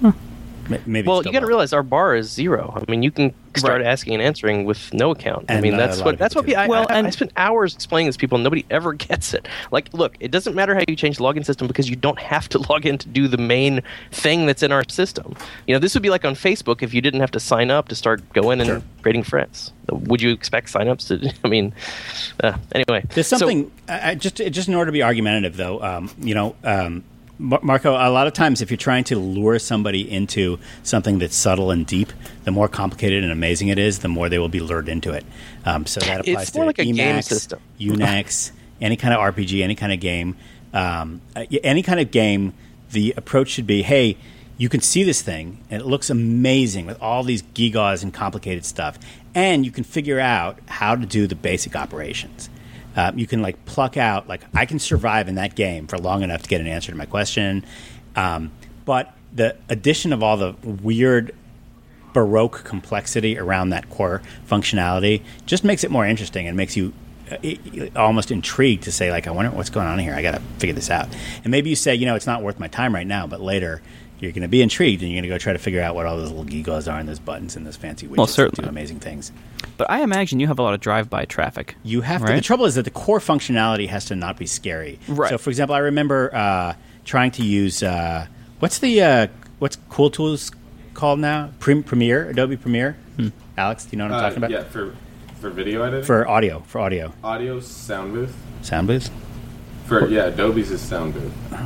ma- 0.00 0.12
maybe. 0.86 1.06
Well, 1.08 1.22
you 1.24 1.32
got 1.32 1.40
to 1.40 1.46
realize 1.46 1.72
our 1.72 1.82
bar 1.82 2.14
is 2.14 2.30
zero. 2.30 2.72
I 2.76 2.90
mean, 2.90 3.02
you 3.02 3.10
can 3.10 3.34
start 3.56 3.80
Right. 3.82 3.86
asking 3.86 4.14
and 4.14 4.22
answering 4.22 4.64
with 4.64 4.92
no 4.94 5.10
account. 5.10 5.50
I 5.50 5.60
mean, 5.60 5.76
that's 5.76 6.00
a 6.00 6.04
what 6.04 6.18
that's 6.18 6.34
what 6.34 6.46
do. 6.46 6.52
we, 6.52 6.54
I, 6.54 6.66
Well, 6.66 6.86
I, 6.88 6.94
I 6.94 6.98
and- 7.00 7.12
spent 7.12 7.32
hours 7.36 7.74
explaining 7.74 8.06
this 8.06 8.16
to 8.16 8.20
people. 8.20 8.36
And 8.36 8.44
nobody 8.44 8.64
ever 8.70 8.92
gets 9.08 9.34
it. 9.34 9.46
Like, 9.70 9.92
look, 9.92 10.16
it 10.20 10.30
doesn't 10.30 10.54
matter 10.54 10.74
how 10.74 10.82
you 10.88 10.96
change 10.96 11.18
the 11.18 11.22
login 11.24 11.44
system 11.44 11.66
because 11.66 11.88
you 11.90 11.96
don't 11.96 12.18
have 12.18 12.48
to 12.50 12.58
log 12.70 12.86
in 12.86 12.98
to 12.98 13.08
do 13.08 13.28
the 13.28 13.36
main 13.38 13.82
thing 14.10 14.46
that's 14.46 14.62
in 14.62 14.72
our 14.72 14.84
system. 14.88 15.36
You 15.66 15.74
know, 15.74 15.78
this 15.78 15.94
would 15.94 16.02
be 16.02 16.10
like 16.10 16.24
on 16.24 16.34
Facebook 16.34 16.82
if 16.82 16.94
you 16.94 17.00
didn't 17.00 17.20
have 17.20 17.30
to 17.32 17.40
sign 17.40 17.70
up 17.70 17.88
to 17.88 17.94
start 17.94 18.22
going 18.32 18.60
and 18.60 18.68
Sure. 18.68 18.82
creating 19.02 19.24
friends. 19.24 19.72
Would 19.90 20.22
you 20.22 20.30
expect 20.30 20.72
signups 20.72 21.08
to? 21.08 21.32
I 21.44 21.48
mean, 21.48 21.74
uh, 22.42 22.56
anyway, 22.74 23.04
There's 23.14 23.26
something 23.26 23.70
I, 23.88 24.10
I 24.10 24.14
just 24.14 24.36
just 24.36 24.68
in 24.68 24.74
order 24.74 24.88
to 24.88 24.92
be 24.92 25.02
argumentative, 25.02 25.56
though. 25.56 25.82
Um, 25.82 26.10
you 26.20 26.34
know, 26.34 26.54
um, 26.64 27.02
Mar- 27.02 27.04
Marco. 27.38 27.92
A 27.92 28.10
lot 28.10 28.26
of 28.26 28.32
times, 28.32 28.62
if 28.62 28.70
you're 28.70 28.76
trying 28.78 29.04
to 29.04 29.18
lure 29.18 29.58
somebody 29.58 30.08
into 30.08 30.58
something 30.82 31.18
that's 31.18 31.36
subtle 31.36 31.70
and 31.70 31.86
deep, 31.86 32.12
the 32.44 32.50
more 32.50 32.68
complicated 32.68 33.24
and 33.24 33.32
amazing 33.32 33.68
it 33.68 33.78
is, 33.78 34.00
the 34.00 34.08
more 34.08 34.28
they 34.28 34.38
will 34.38 34.48
be 34.48 34.60
lured 34.60 34.88
into 34.88 35.12
it. 35.12 35.24
Um, 35.64 35.86
so 35.86 36.00
that 36.00 36.20
It's 36.20 36.28
applies 36.28 36.54
more 36.54 36.64
to 36.64 36.66
like 36.68 36.78
a 36.78 36.84
game 36.84 37.22
system. 37.22 37.60
Unix, 37.80 38.52
any 38.80 38.96
kind 38.96 39.14
of 39.14 39.20
RPG, 39.20 39.62
any 39.62 39.74
kind 39.74 39.92
of 39.92 40.00
game, 40.00 40.36
um, 40.72 41.20
any 41.64 41.82
kind 41.82 42.00
of 42.00 42.10
game. 42.10 42.54
The 42.90 43.14
approach 43.16 43.48
should 43.48 43.66
be, 43.66 43.82
hey. 43.82 44.16
You 44.58 44.68
can 44.68 44.80
see 44.80 45.02
this 45.02 45.22
thing, 45.22 45.58
and 45.70 45.80
it 45.80 45.86
looks 45.86 46.08
amazing 46.08 46.86
with 46.86 47.00
all 47.02 47.24
these 47.24 47.42
gigas 47.42 48.04
and 48.04 48.14
complicated 48.14 48.64
stuff. 48.64 48.96
And 49.34 49.64
you 49.64 49.72
can 49.72 49.82
figure 49.82 50.20
out 50.20 50.58
how 50.68 50.94
to 50.94 51.04
do 51.04 51.26
the 51.26 51.34
basic 51.34 51.74
operations 51.74 52.48
um, 52.96 53.18
you 53.18 53.26
can 53.26 53.42
like 53.42 53.64
pluck 53.64 53.96
out 53.96 54.28
like 54.28 54.42
I 54.54 54.66
can 54.66 54.78
survive 54.78 55.28
in 55.28 55.36
that 55.36 55.54
game 55.54 55.86
for 55.86 55.98
long 55.98 56.22
enough 56.22 56.42
to 56.42 56.48
get 56.48 56.60
an 56.60 56.66
answer 56.66 56.92
to 56.92 56.98
my 56.98 57.06
question, 57.06 57.64
um, 58.16 58.50
but 58.84 59.14
the 59.32 59.56
addition 59.68 60.12
of 60.12 60.22
all 60.22 60.36
the 60.36 60.54
weird 60.62 61.34
baroque 62.12 62.64
complexity 62.64 63.38
around 63.38 63.70
that 63.70 63.88
core 63.88 64.20
functionality 64.46 65.22
just 65.46 65.64
makes 65.64 65.82
it 65.82 65.90
more 65.90 66.04
interesting 66.04 66.46
and 66.46 66.56
makes 66.56 66.76
you 66.76 66.92
uh, 67.30 67.86
almost 67.96 68.30
intrigued 68.30 68.84
to 68.84 68.92
say 68.92 69.10
like 69.10 69.26
I 69.26 69.30
wonder 69.30 69.50
what's 69.50 69.70
going 69.70 69.86
on 69.86 69.98
here. 69.98 70.14
I 70.14 70.22
got 70.22 70.32
to 70.32 70.40
figure 70.58 70.74
this 70.74 70.90
out. 70.90 71.08
And 71.44 71.50
maybe 71.50 71.70
you 71.70 71.76
say 71.76 71.94
you 71.94 72.06
know 72.06 72.14
it's 72.14 72.26
not 72.26 72.42
worth 72.42 72.58
my 72.58 72.68
time 72.68 72.94
right 72.94 73.06
now, 73.06 73.26
but 73.26 73.40
later. 73.40 73.82
You're 74.22 74.30
going 74.30 74.42
to 74.42 74.48
be 74.48 74.62
intrigued, 74.62 75.02
and 75.02 75.10
you're 75.10 75.16
going 75.20 75.28
to 75.28 75.34
go 75.34 75.38
try 75.38 75.52
to 75.52 75.58
figure 75.58 75.82
out 75.82 75.96
what 75.96 76.06
all 76.06 76.16
those 76.16 76.30
little 76.30 76.44
gigas 76.44 76.90
are, 76.90 76.96
and 76.98 77.08
those 77.08 77.18
buttons, 77.18 77.56
and 77.56 77.66
those 77.66 77.74
fancy 77.76 78.06
widgets 78.06 78.16
Well, 78.18 78.26
that 78.26 78.32
certainly. 78.32 78.62
do 78.64 78.68
amazing 78.70 79.00
things. 79.00 79.32
But 79.76 79.90
I 79.90 80.02
imagine 80.02 80.38
you 80.38 80.46
have 80.46 80.60
a 80.60 80.62
lot 80.62 80.74
of 80.74 80.80
drive-by 80.80 81.24
traffic. 81.24 81.74
You 81.82 82.02
have 82.02 82.24
to. 82.24 82.32
The 82.32 82.40
trouble 82.40 82.66
is 82.66 82.76
that 82.76 82.84
the 82.84 82.90
core 82.92 83.18
functionality 83.18 83.88
has 83.88 84.04
to 84.06 84.14
not 84.14 84.38
be 84.38 84.46
scary. 84.46 85.00
Right. 85.08 85.28
So, 85.30 85.38
for 85.38 85.50
example, 85.50 85.74
I 85.74 85.80
remember 85.80 86.32
uh, 86.32 86.74
trying 87.04 87.32
to 87.32 87.42
use 87.44 87.82
uh, 87.82 88.26
what's 88.60 88.78
the 88.78 89.02
uh, 89.02 89.26
what's 89.58 89.76
Cool 89.88 90.08
Tools 90.10 90.52
called 90.94 91.18
now? 91.18 91.50
Prem- 91.58 91.82
Premiere, 91.82 92.28
Adobe 92.30 92.56
Premiere. 92.56 92.96
Alex, 93.58 93.84
do 93.86 93.90
you 93.92 93.98
know 93.98 94.04
what 94.04 94.12
I'm 94.12 94.18
Uh, 94.18 94.22
talking 94.22 94.38
about? 94.38 94.50
Yeah, 94.52 94.62
for 94.62 94.94
for 95.40 95.50
video 95.50 95.82
editing, 95.82 96.04
For 96.06 96.28
audio, 96.28 96.60
for 96.68 96.78
audio, 96.80 97.12
audio 97.24 97.58
Soundbooth. 97.58 98.30
sound 98.62 98.86
booth, 98.86 99.10
For 99.86 100.08
yeah, 100.08 100.26
Adobe's 100.26 100.70
is 100.70 100.80
Soundbooth. 100.80 101.32
You 101.50 101.58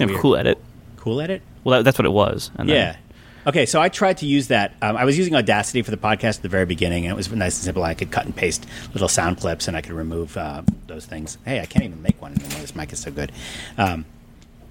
have 0.00 0.10
Weird. 0.10 0.20
cool 0.20 0.36
edit. 0.36 0.58
Cool 0.96 1.20
Edit. 1.20 1.42
Well, 1.64 1.78
that, 1.78 1.84
that's 1.84 1.98
what 1.98 2.06
it 2.06 2.12
was. 2.12 2.50
And 2.56 2.68
then- 2.68 2.76
Yeah. 2.76 2.96
Okay, 3.44 3.66
so 3.66 3.80
I 3.80 3.88
tried 3.88 4.18
to 4.18 4.26
use 4.26 4.46
that. 4.48 4.72
Um, 4.80 4.96
I 4.96 5.04
was 5.04 5.18
using 5.18 5.34
Audacity 5.34 5.82
for 5.82 5.90
the 5.90 5.96
podcast 5.96 6.36
at 6.36 6.42
the 6.42 6.48
very 6.48 6.64
beginning, 6.64 7.06
and 7.06 7.12
it 7.12 7.16
was 7.16 7.28
nice 7.32 7.56
and 7.56 7.64
simple. 7.64 7.82
I 7.82 7.94
could 7.94 8.12
cut 8.12 8.24
and 8.24 8.36
paste 8.36 8.64
little 8.92 9.08
sound 9.08 9.38
clips, 9.38 9.66
and 9.66 9.76
I 9.76 9.80
could 9.80 9.94
remove 9.94 10.36
uh, 10.36 10.62
those 10.86 11.06
things. 11.06 11.38
Hey, 11.44 11.58
I 11.60 11.66
can't 11.66 11.84
even 11.84 12.00
make 12.02 12.22
one 12.22 12.34
anymore. 12.34 12.60
This 12.60 12.76
mic 12.76 12.92
is 12.92 13.00
so 13.00 13.10
good. 13.10 13.32
Um, 13.76 14.04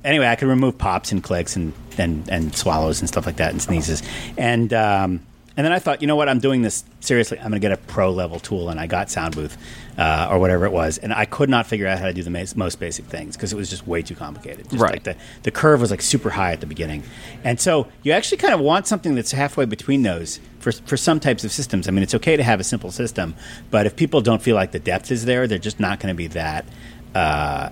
anyway, 0.05 0.27
I 0.29 0.37
could 0.37 0.47
remove 0.47 0.77
pops 0.77 1.11
and 1.11 1.21
clicks 1.21 1.57
and, 1.57 1.73
and, 1.97 2.29
and 2.29 2.55
swallows 2.55 3.01
and 3.01 3.09
stuff 3.09 3.25
like 3.25 3.35
that 3.37 3.51
and 3.51 3.61
sneezes. 3.61 4.03
And 4.37 4.71
um, 4.71 5.19
and 5.57 5.65
then 5.65 5.73
I 5.73 5.79
thought, 5.79 6.01
you 6.01 6.07
know 6.07 6.15
what? 6.15 6.29
I'm 6.29 6.39
doing 6.39 6.61
this 6.61 6.85
seriously. 7.01 7.37
I'm 7.39 7.49
going 7.49 7.59
to 7.59 7.59
get 7.59 7.73
a 7.73 7.77
pro 7.77 8.09
level 8.09 8.39
tool, 8.39 8.69
and 8.69 8.79
I 8.79 8.87
got 8.87 9.07
Soundbooth 9.07 9.57
uh, 9.97 10.29
or 10.31 10.39
whatever 10.39 10.65
it 10.65 10.71
was, 10.71 10.97
and 10.97 11.13
I 11.13 11.25
could 11.25 11.49
not 11.49 11.67
figure 11.67 11.87
out 11.87 11.99
how 11.99 12.05
to 12.05 12.13
do 12.13 12.23
the 12.23 12.29
mas- 12.29 12.55
most 12.55 12.79
basic 12.79 13.05
things 13.05 13.35
because 13.35 13.51
it 13.51 13.55
was 13.55 13.69
just 13.69 13.87
way 13.87 14.01
too 14.01 14.15
complicated. 14.15 14.69
Just 14.69 14.81
Right. 14.81 14.93
Like 14.93 15.03
the 15.03 15.15
the 15.43 15.51
curve 15.51 15.81
was 15.81 15.91
like 15.91 16.01
super 16.01 16.29
high 16.29 16.51
at 16.51 16.61
the 16.61 16.65
beginning, 16.65 17.03
and 17.43 17.59
so 17.59 17.87
you 18.03 18.11
actually 18.11 18.37
kind 18.37 18.53
of 18.53 18.59
want 18.59 18.87
something 18.87 19.15
that's 19.15 19.31
halfway 19.31 19.65
between 19.65 20.03
those 20.03 20.39
for 20.59 20.71
for 20.71 20.97
some 20.97 21.19
types 21.19 21.43
of 21.43 21.51
systems. 21.51 21.87
I 21.87 21.91
mean, 21.91 22.03
it's 22.03 22.15
okay 22.15 22.37
to 22.37 22.43
have 22.43 22.59
a 22.59 22.63
simple 22.63 22.91
system, 22.91 23.35
but 23.69 23.85
if 23.85 23.95
people 23.95 24.21
don't 24.21 24.41
feel 24.41 24.55
like 24.55 24.71
the 24.71 24.79
depth 24.79 25.11
is 25.11 25.25
there, 25.25 25.47
they're 25.47 25.57
just 25.57 25.79
not 25.79 25.99
going 25.99 26.13
to 26.13 26.17
be 26.17 26.27
that. 26.27 26.65
Uh, 27.13 27.69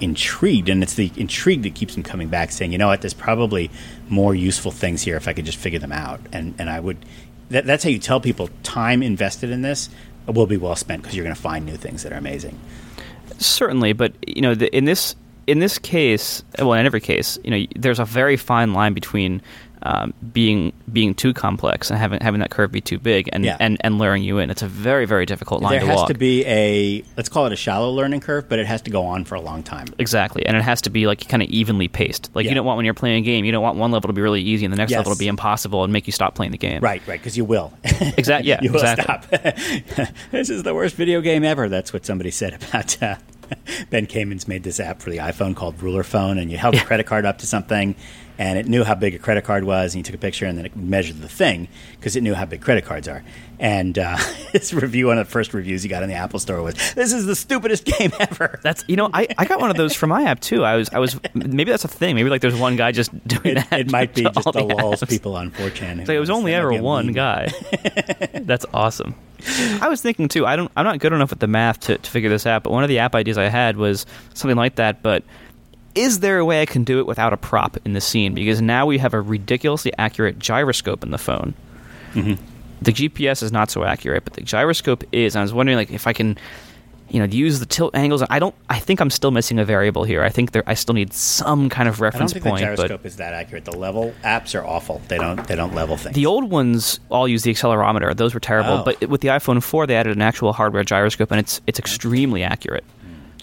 intrigued 0.00 0.68
and 0.68 0.82
it's 0.82 0.94
the 0.94 1.12
intrigue 1.16 1.62
that 1.62 1.76
keeps 1.76 1.94
them 1.94 2.02
coming 2.02 2.26
back 2.26 2.50
saying 2.50 2.72
you 2.72 2.78
know 2.78 2.88
what 2.88 3.00
there's 3.02 3.14
probably 3.14 3.70
more 4.08 4.34
useful 4.34 4.72
things 4.72 5.00
here 5.02 5.16
if 5.16 5.28
i 5.28 5.32
could 5.32 5.44
just 5.44 5.58
figure 5.58 5.78
them 5.78 5.92
out 5.92 6.18
and 6.32 6.56
and 6.58 6.68
i 6.68 6.80
would 6.80 6.96
that, 7.50 7.66
that's 7.66 7.84
how 7.84 7.90
you 7.90 8.00
tell 8.00 8.20
people 8.20 8.48
time 8.64 9.00
invested 9.00 9.48
in 9.48 9.62
this 9.62 9.88
will 10.34 10.46
be 10.46 10.56
well 10.56 10.76
spent 10.76 11.02
because 11.02 11.16
you're 11.16 11.24
going 11.24 11.34
to 11.34 11.40
find 11.40 11.64
new 11.64 11.76
things 11.76 12.02
that 12.02 12.12
are 12.12 12.16
amazing. 12.16 12.58
Certainly, 13.38 13.94
but 13.94 14.12
you 14.26 14.42
know, 14.42 14.54
the, 14.54 14.74
in 14.76 14.84
this 14.84 15.16
in 15.46 15.58
this 15.58 15.78
case, 15.78 16.44
well, 16.58 16.74
in 16.74 16.86
every 16.86 17.00
case, 17.00 17.38
you 17.42 17.50
know, 17.50 17.66
there's 17.74 17.98
a 17.98 18.04
very 18.04 18.36
fine 18.36 18.72
line 18.72 18.94
between 18.94 19.42
um, 19.82 20.12
being 20.32 20.72
being 20.92 21.14
too 21.14 21.32
complex 21.32 21.90
and 21.90 21.98
having 21.98 22.20
having 22.20 22.40
that 22.40 22.50
curve 22.50 22.70
be 22.72 22.80
too 22.80 22.98
big, 22.98 23.28
and 23.32 23.44
Yeah. 23.44 23.56
and, 23.60 23.78
and 23.80 23.98
luring 23.98 24.22
you 24.22 24.38
in. 24.38 24.50
It's 24.50 24.62
a 24.62 24.66
very 24.68 25.06
very 25.06 25.24
difficult 25.26 25.62
line 25.62 25.72
there 25.72 25.80
to 25.80 25.86
has 25.86 25.96
walk. 25.96 26.08
to 26.08 26.14
be 26.14 26.44
a 26.46 27.02
let's 27.16 27.28
call 27.28 27.46
it 27.46 27.52
a 27.52 27.56
shallow 27.56 27.90
learning 27.90 28.20
curve 28.20 28.48
but 28.48 28.58
it 28.58 28.66
has 28.66 28.82
to 28.82 28.90
go 28.90 29.04
on 29.04 29.24
for 29.24 29.34
a 29.36 29.40
long 29.40 29.62
time 29.62 29.86
Exactly, 29.98 30.44
and 30.46 30.56
it 30.56 30.62
has 30.62 30.82
to 30.82 30.90
be 30.90 31.06
like 31.06 31.26
kind 31.28 31.42
of 31.42 31.48
evenly 31.48 31.88
paced. 31.88 32.30
Like 32.34 32.44
Yeah. 32.44 32.50
you 32.50 32.54
don't 32.56 32.66
want 32.66 32.76
when 32.76 32.84
you're 32.84 32.94
playing 32.94 33.22
a 33.22 33.24
game, 33.24 33.44
you 33.44 33.52
don't 33.52 33.62
want 33.62 33.78
one 33.78 33.90
level 33.90 34.08
to 34.08 34.12
be 34.12 34.20
really 34.20 34.42
easy 34.42 34.64
and 34.66 34.72
the 34.72 34.76
next 34.78 34.90
Yes. 34.90 34.98
level 34.98 35.12
to 35.14 35.18
be 35.18 35.28
impossible 35.28 35.84
and 35.84 35.92
make 35.92 36.06
you 36.06 36.12
stop 36.12 36.34
playing 36.34 36.52
the 36.52 36.58
game. 36.58 36.80
right 36.82 37.02
right 37.06 37.20
because 37.20 37.36
you 37.36 37.44
will 37.44 37.72
Exactly. 37.84 38.48
yeah, 38.50 38.60
you 38.62 38.72
will 38.72 38.80
exactly. 38.80 39.38
stop 39.38 40.08
this 40.30 40.50
is 40.50 40.62
the 40.62 40.74
worst 40.74 40.94
video 40.96 41.20
game 41.20 41.44
ever 41.44 41.68
that's 41.68 41.92
what 41.92 42.04
somebody 42.04 42.30
said 42.30 42.54
about 42.54 43.02
uh, 43.02 43.16
ben 43.90 44.06
Kamens 44.06 44.46
made 44.46 44.62
this 44.62 44.78
app 44.78 45.00
for 45.00 45.10
the 45.10 45.18
iphone 45.18 45.56
called 45.56 45.78
RulerPhone 45.78 46.40
and 46.40 46.50
you 46.50 46.56
held 46.56 46.74
a 46.76 46.84
credit 46.84 47.06
card 47.06 47.24
up 47.26 47.38
to 47.38 47.46
something 47.46 47.94
and 48.40 48.58
it 48.58 48.66
knew 48.66 48.82
how 48.82 48.94
big 48.94 49.14
a 49.14 49.18
credit 49.18 49.44
card 49.44 49.64
was 49.64 49.94
and 49.94 49.98
you 49.98 50.02
took 50.02 50.14
a 50.14 50.18
picture 50.18 50.46
and 50.46 50.56
then 50.56 50.64
it 50.64 50.74
measured 50.74 51.20
the 51.20 51.28
thing 51.28 51.68
because 51.96 52.16
it 52.16 52.22
knew 52.22 52.32
how 52.34 52.46
big 52.46 52.62
credit 52.62 52.86
cards 52.86 53.06
are 53.06 53.22
and 53.58 53.98
uh, 53.98 54.16
his 54.52 54.72
review 54.72 55.08
one 55.08 55.18
of 55.18 55.26
the 55.26 55.30
first 55.30 55.52
reviews 55.52 55.82
he 55.82 55.88
got 55.88 56.02
in 56.02 56.08
the 56.08 56.14
apple 56.14 56.38
store 56.40 56.62
was 56.62 56.74
this 56.94 57.12
is 57.12 57.26
the 57.26 57.36
stupidest 57.36 57.84
game 57.98 58.10
ever 58.18 58.58
That's 58.62 58.82
you 58.88 58.96
know 58.96 59.10
I, 59.12 59.28
I 59.36 59.44
got 59.44 59.60
one 59.60 59.70
of 59.70 59.76
those 59.76 59.94
for 59.94 60.06
my 60.06 60.24
app 60.24 60.40
too. 60.40 60.64
I 60.64 60.76
was 60.76 60.88
I 60.90 60.98
was 60.98 61.18
maybe 61.34 61.70
that's 61.70 61.84
a 61.84 61.88
thing. 61.88 62.14
Maybe 62.14 62.30
like 62.30 62.40
there's 62.40 62.56
one 62.56 62.76
guy 62.76 62.92
just 62.92 63.10
doing 63.28 63.56
it, 63.56 63.70
that. 63.70 63.80
it 63.80 63.90
might 63.90 64.14
be 64.14 64.22
just 64.22 64.52
the 64.52 64.62
lulls 64.62 65.04
people 65.04 65.36
on 65.36 65.50
4chan 65.50 66.00
It's 66.00 66.08
like 66.08 66.16
it 66.16 66.20
was 66.20 66.30
only 66.30 66.54
ever 66.54 66.72
one 66.80 67.12
guy. 67.12 67.52
That's 68.32 68.66
awesome. 68.72 69.14
I 69.80 69.88
was 69.88 70.02
thinking 70.02 70.28
too. 70.28 70.46
I 70.46 70.56
don't. 70.56 70.70
I'm 70.76 70.84
not 70.84 70.98
good 70.98 71.12
enough 71.12 71.30
with 71.30 71.38
the 71.38 71.46
math 71.46 71.80
to, 71.80 71.96
to 71.98 72.10
figure 72.10 72.28
this 72.28 72.46
out. 72.46 72.62
But 72.62 72.72
one 72.72 72.82
of 72.82 72.88
the 72.88 72.98
app 72.98 73.14
ideas 73.14 73.38
I 73.38 73.44
had 73.44 73.76
was 73.76 74.04
something 74.34 74.56
like 74.56 74.74
that. 74.76 75.02
But 75.02 75.24
is 75.94 76.20
there 76.20 76.38
a 76.38 76.44
way 76.44 76.62
I 76.62 76.66
can 76.66 76.84
do 76.84 76.98
it 77.00 77.06
without 77.06 77.32
a 77.32 77.36
prop 77.36 77.76
in 77.84 77.92
the 77.92 78.00
scene? 78.00 78.34
Because 78.34 78.60
now 78.60 78.86
we 78.86 78.98
have 78.98 79.14
a 79.14 79.20
ridiculously 79.20 79.92
accurate 79.98 80.38
gyroscope 80.38 81.02
in 81.02 81.10
the 81.10 81.18
phone. 81.18 81.54
Mm-hmm. 82.14 82.42
the 82.82 82.92
GPS 82.92 83.42
is 83.42 83.52
not 83.52 83.70
so 83.70 83.84
accurate, 83.84 84.24
but 84.24 84.32
the 84.32 84.40
gyroscope 84.40 85.04
is. 85.12 85.34
And 85.34 85.40
I 85.40 85.42
was 85.42 85.52
wondering, 85.52 85.78
like, 85.78 85.92
if 85.92 86.08
I 86.08 86.12
can, 86.12 86.36
you 87.08 87.18
know, 87.20 87.24
use 87.24 87.60
the 87.60 87.66
tilt 87.66 87.94
angles. 87.94 88.22
I 88.30 88.38
don't. 88.38 88.54
I 88.68 88.78
think 88.78 89.00
I'm 89.00 89.10
still 89.10 89.30
missing 89.30 89.58
a 89.58 89.64
variable 89.64 90.04
here. 90.04 90.22
I 90.22 90.28
think 90.28 90.52
there. 90.52 90.62
I 90.66 90.74
still 90.74 90.94
need 90.94 91.12
some 91.12 91.68
kind 91.68 91.88
of 91.88 91.96
I 91.96 91.98
don't 91.98 92.02
reference 92.04 92.32
think 92.32 92.44
point. 92.44 92.60
the 92.60 92.76
gyroscope 92.76 93.04
is 93.04 93.16
that 93.16 93.32
accurate. 93.32 93.64
The 93.64 93.76
level 93.76 94.14
apps 94.24 94.60
are 94.60 94.64
awful. 94.64 95.00
They 95.08 95.18
don't 95.18 95.46
they 95.46 95.56
don't 95.56 95.74
level 95.74 95.96
things. 95.96 96.14
the 96.14 96.26
old 96.26 96.50
ones 96.50 97.00
all 97.10 97.26
use 97.26 97.42
the 97.42 97.52
accelerometer. 97.52 98.16
Those 98.16 98.32
were 98.32 98.40
terrible. 98.40 98.74
Oh. 98.74 98.84
But 98.84 99.08
with 99.08 99.20
the 99.22 99.28
iPhone 99.28 99.62
4, 99.62 99.86
they 99.88 99.96
added 99.96 100.16
an 100.16 100.22
actual 100.22 100.52
hardware 100.52 100.84
gyroscope, 100.84 101.30
and 101.32 101.40
it's 101.40 101.60
it's 101.66 101.78
extremely 101.80 102.42
accurate. 102.44 102.84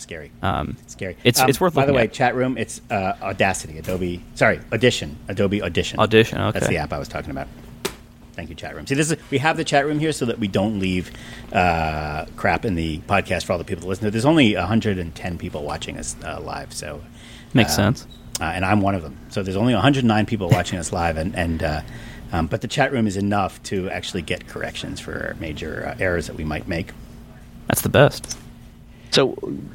Scary. 0.02 0.32
Um, 0.42 0.78
scary. 0.88 1.16
it's- 1.24 1.42
Um, 1.44 1.50
it's 1.50 1.60
worth 1.62 1.74
By 1.74 1.86
the 1.86 1.94
way, 1.94 2.04
at. 2.04 2.14
chat 2.14 2.36
room. 2.36 2.58
It's 2.58 2.82
uh, 2.90 3.14
Audacity, 3.22 3.78
Adobe. 3.80 4.22
Sorry, 4.36 4.60
Audition, 4.72 5.18
Adobe 5.28 5.62
Audition. 5.62 6.00
Audition, 6.00 6.38
That's 6.52 6.68
the 6.68 6.78
app 6.78 6.94
I 6.94 7.00
was 7.00 7.08
talking 7.08 7.32
about. 7.32 7.48
Thank 8.34 8.50
you, 8.50 8.56
chat 8.56 8.76
room. 8.76 8.86
See, 8.86 8.94
this 8.94 9.10
is 9.10 9.18
we 9.32 9.40
have 9.40 9.58
the 9.58 9.64
chat 9.64 9.86
room 9.88 9.98
here 10.00 10.12
so 10.12 10.26
that 10.26 10.38
we 10.38 10.48
don't 10.48 10.80
leave 10.80 11.12
uh, 11.52 12.26
crap 12.36 12.66
in 12.66 12.76
the 12.76 13.00
podcast 13.00 13.46
for 13.46 13.54
all 13.54 13.58
the 13.58 13.64
people 13.66 13.82
to 13.82 13.88
listen 13.88 14.06
to. 14.06 14.12
There's 14.12 14.26
only 14.26 14.56
110 14.56 15.38
people 15.40 15.64
watching 15.64 15.98
us 15.98 16.16
uh, 16.24 16.40
live, 16.42 16.72
so 16.72 17.02
Makes 17.56 17.72
uh, 17.74 17.76
sense. 17.76 18.08
uh, 18.40 18.44
and 18.44 18.64
I'm 18.64 18.82
one 18.82 18.94
of 18.94 19.02
them. 19.02 19.18
So 19.30 19.42
there's 19.42 19.56
only 19.58 19.74
109 19.74 20.26
people 20.28 20.50
watching 20.50 20.78
us 20.78 20.92
live, 20.94 21.18
and 21.18 21.36
and 21.36 21.64
uh, 21.64 21.82
um, 22.32 22.46
but 22.46 22.62
the 22.62 22.68
chat 22.68 22.92
room 22.92 23.08
is 23.08 23.18
enough 23.18 23.62
to 23.64 23.90
actually 23.90 24.22
get 24.22 24.48
corrections 24.48 25.00
for 25.00 25.36
major 25.40 25.88
uh, 25.88 26.04
errors 26.04 26.28
that 26.28 26.36
we 26.36 26.44
might 26.44 26.68
make. 26.68 26.92
That's 27.68 27.82
the 27.82 27.90
best. 27.90 28.38
So, 29.18 29.30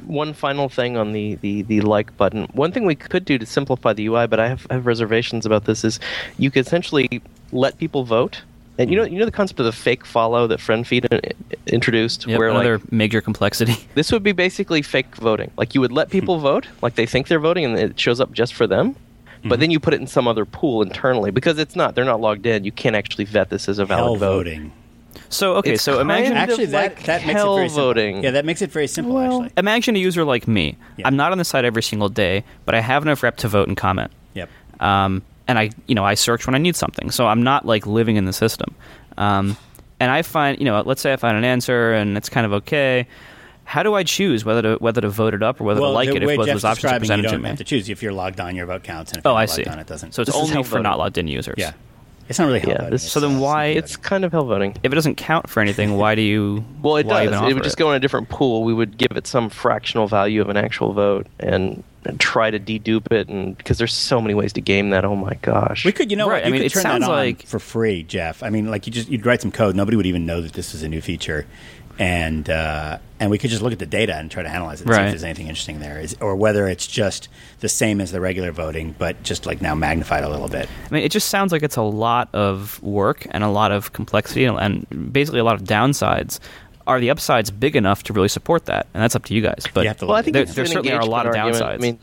one 0.07 0.35
final 0.35 0.69
thing 0.69 0.97
on 0.97 1.11
the, 1.11 1.35
the, 1.35 1.63
the 1.63 1.81
like 1.81 2.17
button. 2.17 2.45
One 2.53 2.71
thing 2.71 2.85
we 2.85 2.95
could 2.95 3.25
do 3.25 3.39
to 3.39 3.45
simplify 3.45 3.93
the 3.93 4.07
UI, 4.07 4.29
but 4.29 4.39
I 4.39 4.47
have, 4.47 4.69
I 4.71 4.75
have 4.75 4.87
reservations 4.87 5.45
about 5.45 5.65
this, 5.65 5.83
is 5.83 5.99
you 6.39 6.49
could 6.53 6.65
essentially 6.65 7.21
let 7.51 7.77
people 7.77 8.05
vote. 8.05 8.43
And 8.79 8.89
you 8.89 8.97
know, 8.97 9.03
you 9.03 9.19
know 9.19 9.25
the 9.25 9.33
concept 9.33 9.59
of 9.59 9.67
the 9.67 9.73
fake 9.73 10.07
follow 10.07 10.47
that 10.47 10.61
FriendFeed 10.61 11.13
uh, 11.13 11.33
introduced, 11.67 12.25
Yep, 12.25 12.39
where 12.39 12.51
another 12.51 12.79
like 12.79 12.93
major 12.93 13.21
complexity. 13.21 13.75
this 13.97 14.13
would 14.13 14.23
be 14.23 14.31
basically 14.31 14.81
fake 14.81 15.17
voting. 15.17 15.51
Like 15.57 15.75
you 15.75 15.81
would 15.81 15.91
let 15.91 16.11
people 16.11 16.37
hmm. 16.37 16.43
vote, 16.45 16.69
like 16.81 16.95
they 16.95 17.07
think 17.07 17.27
they're 17.27 17.41
voting, 17.41 17.65
and 17.65 17.77
it 17.77 17.99
shows 17.99 18.21
up 18.21 18.31
just 18.31 18.55
for 18.55 18.69
them. 18.69 18.95
But 19.43 19.57
hmm. 19.57 19.61
then 19.61 19.71
you 19.73 19.81
put 19.81 19.93
it 19.93 20.01
in 20.01 20.07
some 20.07 20.29
other 20.29 20.45
pool 20.45 20.83
internally 20.83 21.33
because 21.33 21.59
it's 21.59 21.75
not. 21.75 21.97
They're 21.97 22.05
not 22.05 22.21
logged 22.21 22.47
in. 22.47 22.63
You 22.63 22.71
can't 22.71 22.95
actually 22.95 23.25
vet 23.25 23.51
this 23.51 23.69
as 23.69 23.81
a 23.81 23.85
valid 23.85 24.05
Hell 24.05 24.15
vote. 24.15 24.37
voting. 24.37 24.73
So 25.29 25.55
okay, 25.57 25.73
It's 25.75 25.83
so 25.83 26.01
imagine 26.01 26.33
kind 26.35 26.45
of 26.45 26.51
Actually, 26.51 26.67
that 26.67 26.83
like 26.97 27.03
that 27.05 27.21
makes 27.23 27.31
it 27.31 27.37
hell 27.37 27.57
very 27.57 27.69
simple. 27.69 27.85
voting. 27.85 28.23
Yeah, 28.25 28.31
that 28.33 28.45
makes 28.45 28.63
it 28.63 28.71
very 28.71 28.87
simple. 28.87 29.15
Well- 29.15 29.43
actually. 29.45 29.53
imagine 29.59 29.97
a 29.97 29.99
user 29.99 30.25
like 30.25 30.47
me. 30.49 30.77
Yeah. 30.97 31.07
I'm 31.07 31.17
not 31.17 31.33
on 31.33 31.39
the 31.39 31.45
site 31.45 31.65
every 31.65 31.83
single 31.83 32.09
day, 32.09 32.45
but 32.65 32.75
I 32.75 32.81
have 32.81 33.03
enough 33.03 33.23
rep 33.23 33.37
to 33.39 33.49
vote 33.49 33.69
and 33.69 33.77
comment. 33.77 34.11
Yep. 34.35 34.49
Um, 34.81 35.23
and 35.49 35.59
I, 35.59 35.71
you 35.87 35.95
know, 35.95 36.05
I 36.05 36.15
search 36.15 36.47
when 36.47 36.55
I 36.55 36.59
need 36.59 36.77
something, 36.77 37.11
so 37.11 37.27
I'm 37.27 37.43
not 37.43 37.67
like 37.67 37.87
living 37.87 38.17
in 38.17 38.25
the 38.25 38.33
system. 38.33 38.75
Um, 39.19 39.57
and 40.01 40.11
I 40.11 40.23
find, 40.23 40.59
you 40.59 40.65
know, 40.65 40.81
let's 40.85 41.01
say 41.01 41.13
I 41.13 41.17
find 41.17 41.37
an 41.37 41.45
answer 41.45 41.93
and 41.93 42.17
it's 42.17 42.29
kind 42.29 42.47
of 42.47 42.53
okay. 42.55 43.07
How 43.65 43.83
do 43.83 43.95
I 43.95 44.03
choose 44.03 44.45
whether 44.45 44.63
to 44.63 44.75
whether 44.81 45.01
to 45.01 45.09
vote 45.09 45.35
it 45.35 45.43
up 45.43 45.61
or 45.61 45.65
whether 45.65 45.81
to 45.81 45.87
like 45.89 46.09
it 46.09 46.23
if 46.23 46.27
way 46.27 46.37
both 46.37 46.47
those 46.47 46.65
options 46.65 46.93
are 46.93 46.99
describing, 46.99 47.19
you 47.25 47.29
to 47.31 47.35
don't 47.37 47.43
me? 47.43 47.49
have 47.51 47.59
to 47.59 47.65
choose. 47.65 47.89
If 47.89 48.03
you're 48.03 48.13
logged 48.13 48.41
on, 48.41 48.57
your 48.57 48.67
vote 48.67 48.83
counts, 48.83 49.13
and 49.13 49.19
if 49.19 49.27
Oh, 49.27 49.31
you're 49.31 49.39
I 49.39 49.43
not 49.43 49.51
see. 49.51 49.63
logged 49.63 49.73
on, 49.73 49.79
it 49.79 49.87
doesn't. 49.87 50.13
So 50.15 50.23
it's 50.23 50.33
This 50.33 50.37
only 50.41 50.63
for 50.65 50.71
voting. 50.71 50.83
not 50.83 50.99
logged 50.99 51.17
in 51.19 51.29
users. 51.29 51.55
yeah, 51.57 51.73
it's 52.33 52.39
not 52.39 52.47
really 52.47 52.61
hell 52.61 52.71
Yeah, 52.71 52.77
voting, 52.79 52.91
this- 52.91 53.11
So 53.13 53.21
then 53.21 53.39
why- 53.39 53.67
It's 53.67 53.97
kind 53.97 54.25
of 54.25 54.33
hell 54.33 54.45
voting. 54.45 54.75
If 54.83 54.91
it 54.93 54.95
doesn't 54.95 55.15
count 55.17 55.49
for 55.49 55.61
anything, 55.61 55.97
why 55.97 56.15
do 56.15 56.23
you? 56.23 56.65
Well, 56.83 56.97
it 56.97 57.05
does. 57.09 57.29
It 57.29 57.31
would 57.31 57.53
offer 57.53 57.61
just 57.61 57.77
go 57.77 57.91
in 57.91 57.97
a 57.97 58.01
different 58.01 58.29
pool. 58.29 58.65
We 58.65 58.75
would 58.75 58.99
give 58.99 59.13
it 59.17 59.27
some 59.29 59.49
fractional 59.51 60.09
value 60.09 60.41
of 60.41 60.49
an 60.49 60.57
actual 60.57 60.93
vote 60.93 61.29
and, 61.39 61.85
and 62.05 62.19
try 62.19 62.51
to 62.51 62.59
dedupe 62.59 63.13
it, 63.13 63.29
and 63.29 63.57
because 63.57 63.79
there's 63.79 63.95
so 63.95 64.21
many 64.21 64.35
ways 64.35 64.53
to 64.55 64.61
game 64.61 64.91
that. 64.91 65.05
Oh 65.05 65.15
my 65.15 65.35
gosh! 65.43 65.85
We 65.85 65.93
could, 65.93 66.11
you 66.11 66.17
know, 66.17 66.29
Right, 66.29 66.43
what? 66.43 66.49
I 66.49 66.51
mean, 66.51 66.61
could 66.63 66.67
it 66.67 66.73
turn 66.73 66.83
sounds 66.83 67.05
that 67.05 67.11
on 67.13 67.17
like- 67.17 67.47
for 67.47 67.61
free, 67.61 68.03
Jeff. 68.03 68.43
I 68.43 68.51
mean, 68.51 68.69
like 68.69 68.89
you 68.89 68.93
just 68.93 69.09
you'd 69.09 69.25
write 69.25 69.41
some 69.41 69.53
code, 69.53 69.77
nobody 69.77 69.97
would 69.97 70.07
even 70.07 70.27
know 70.27 70.41
that 70.41 70.55
this 70.55 70.75
is 70.75 70.83
a 70.83 70.89
new 70.89 71.01
feature, 71.01 71.47
and 71.99 72.49
uh, 72.51 72.99
and 73.21 73.31
we 73.31 73.39
could 73.39 73.51
just 73.51 73.63
look 73.63 73.73
at 73.73 73.79
the 73.79 73.87
data 73.87 74.17
and 74.17 74.31
try 74.31 74.43
to 74.43 74.49
analyze 74.49 74.81
it, 74.81 74.87
and 74.87 74.95
see 74.95 74.99
Right. 74.99 75.07
if 75.07 75.13
there's 75.13 75.25
anything 75.25 75.47
interesting 75.49 75.79
there, 75.81 76.01
is, 76.01 76.17
or 76.21 76.35
whether 76.35 76.67
it's 76.69 76.87
just 76.87 77.29
the 77.61 77.69
same 77.69 78.01
as 78.01 78.11
the 78.13 78.21
regular 78.21 78.51
voting, 78.53 78.95
but 78.99 79.23
just 79.23 79.47
like 79.47 79.61
now 79.63 79.75
magnified 79.75 80.25
a 80.25 80.29
little 80.29 80.49
bit. 80.49 80.69
I 80.91 80.95
mean, 80.95 81.05
it 81.05 81.13
just 81.13 81.29
sounds 81.29 81.53
like 81.53 81.63
it's 81.63 81.77
a 81.77 81.83
lot 81.83 82.29
of 82.33 82.83
work 82.83 83.27
and 83.31 83.45
a 83.45 83.49
lot 83.49 83.71
of 83.73 83.93
complexity 83.93 84.45
and, 84.45 84.59
and 84.59 85.13
basically 85.13 85.41
a 85.41 85.45
lot 85.45 85.55
of 85.55 85.63
downsides. 85.65 86.41
Are 86.85 86.99
the 86.99 87.11
upsides 87.11 87.53
big 87.53 87.77
enough 87.77 88.03
to 88.05 88.13
really 88.13 88.27
support 88.29 88.65
that? 88.67 88.89
And 88.93 89.01
that's 89.03 89.15
up 89.15 89.25
to 89.27 89.35
you 89.35 89.41
guys. 89.41 89.65
But 89.73 89.83
You 89.83 89.89
have 89.89 89.99
to 89.99 90.07
well, 90.07 90.17
I 90.17 90.23
think 90.23 90.35
there, 90.35 90.45
there 90.45 90.67
certainly 90.67 90.91
are 90.93 91.01
a 91.01 91.07
lot 91.07 91.27
of 91.27 91.35
engagement 91.35 91.57
downsides. 91.63 91.69
argument. 91.69 92.01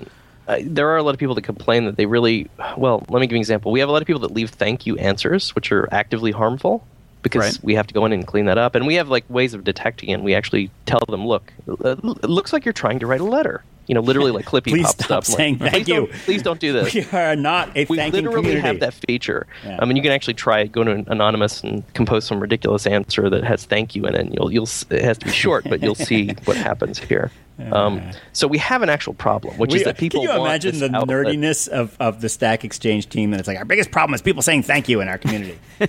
I 0.47 0.53
mean, 0.55 0.67
uh, 0.67 0.73
there 0.73 0.87
are 0.89 0.97
a 0.97 1.03
lot 1.03 1.13
of 1.13 1.19
people 1.19 1.35
that 1.35 1.41
complain 1.43 1.83
that 1.85 1.97
they 1.97 2.05
really. 2.05 2.49
Well, 2.77 3.03
let 3.09 3.19
me 3.19 3.27
give 3.27 3.33
you 3.33 3.37
an 3.37 3.41
example. 3.41 3.73
We 3.73 3.81
have 3.81 3.89
a 3.89 3.91
lot 3.91 4.01
of 4.01 4.07
people 4.07 4.21
that 4.21 4.31
leave 4.31 4.51
thank 4.51 4.85
you 4.85 4.97
answers, 4.97 5.53
which 5.53 5.71
are 5.73 5.89
actively 5.91 6.31
harmful. 6.31 6.87
Because 7.21 7.41
Right. 7.41 7.59
we 7.63 7.75
have 7.75 7.85
to 7.87 7.93
go 7.93 8.05
in 8.05 8.13
and 8.13 8.25
clean 8.25 8.45
that 8.45 8.57
up, 8.57 8.75
and 8.75 8.87
we 8.87 8.95
have 8.95 9.09
like 9.09 9.25
ways 9.29 9.53
of 9.53 9.63
detecting 9.63 10.09
it. 10.09 10.13
And 10.13 10.23
we 10.23 10.33
actually 10.33 10.71
tell 10.85 11.01
them, 11.09 11.25
"Look, 11.27 11.51
uh, 11.83 11.95
it 12.23 12.29
looks 12.29 12.53
like 12.53 12.65
you're 12.65 12.73
trying 12.73 12.99
to 12.99 13.07
write 13.07 13.21
a 13.21 13.25
letter." 13.25 13.63
You 13.89 13.95
know, 13.95 14.01
literally 14.01 14.29
like 14.31 14.45
clippy 14.45 14.65
Please 14.69 14.85
pop 14.85 14.93
stop 15.01 15.23
stuff. 15.25 15.25
saying 15.25 15.57
like, 15.57 15.71
thank 15.71 15.85
please 15.85 15.93
you. 15.95 15.95
Don't, 16.05 16.11
please 16.25 16.41
don't 16.43 16.59
do 16.59 16.71
this. 16.73 16.93
We 16.93 17.05
are 17.11 17.35
not 17.35 17.75
a 17.75 17.85
we 17.89 17.97
thanking 17.97 18.23
literally 18.23 18.35
community. 18.51 18.67
have 18.67 18.79
that 18.81 18.93
feature. 18.93 19.47
Yeah. 19.65 19.79
I 19.81 19.85
mean, 19.85 19.97
you 19.97 20.03
can 20.03 20.11
actually 20.11 20.35
try 20.35 20.59
it. 20.59 20.71
Go 20.71 20.83
to 20.83 20.91
an 20.91 21.05
anonymous 21.07 21.61
and 21.63 21.83
compose 21.95 22.23
some 22.23 22.39
ridiculous 22.39 22.85
answer 22.85 23.29
that 23.31 23.43
has 23.43 23.65
"thank 23.65 23.95
you" 23.95 24.05
in 24.05 24.13
it. 24.13 24.21
And 24.21 24.33
you'll 24.35 24.51
you'll 24.53 24.69
it 24.91 25.01
has 25.01 25.17
to 25.17 25.25
be 25.25 25.31
short, 25.31 25.63
but 25.67 25.81
you'll 25.81 25.95
see 25.95 26.35
what 26.45 26.55
happens 26.55 26.99
here. 26.99 27.31
Um, 27.73 28.01
so 28.31 28.47
we 28.47 28.57
have 28.59 28.83
an 28.83 28.89
actual 28.89 29.15
problem, 29.15 29.57
which 29.57 29.71
We- 29.73 29.79
is 29.79 29.83
that 29.83 29.97
people 29.97 30.23
can 30.25 30.33
you 30.37 30.41
imagine 30.45 30.79
this 30.79 30.89
the 30.89 30.95
outlet. 30.95 31.25
nerdiness 31.25 31.67
of, 31.67 31.97
of 31.99 32.21
the 32.21 32.29
Stack 32.29 32.63
Exchange 32.63 33.09
team? 33.09 33.33
And 33.33 33.39
it's 33.41 33.47
like 33.49 33.57
our 33.57 33.65
biggest 33.65 33.91
problem 33.91 34.13
is 34.13 34.21
people 34.21 34.41
saying 34.41 34.63
thank 34.63 34.87
you 34.87 35.01
in 35.01 35.09
our 35.09 35.17
community. 35.17 35.59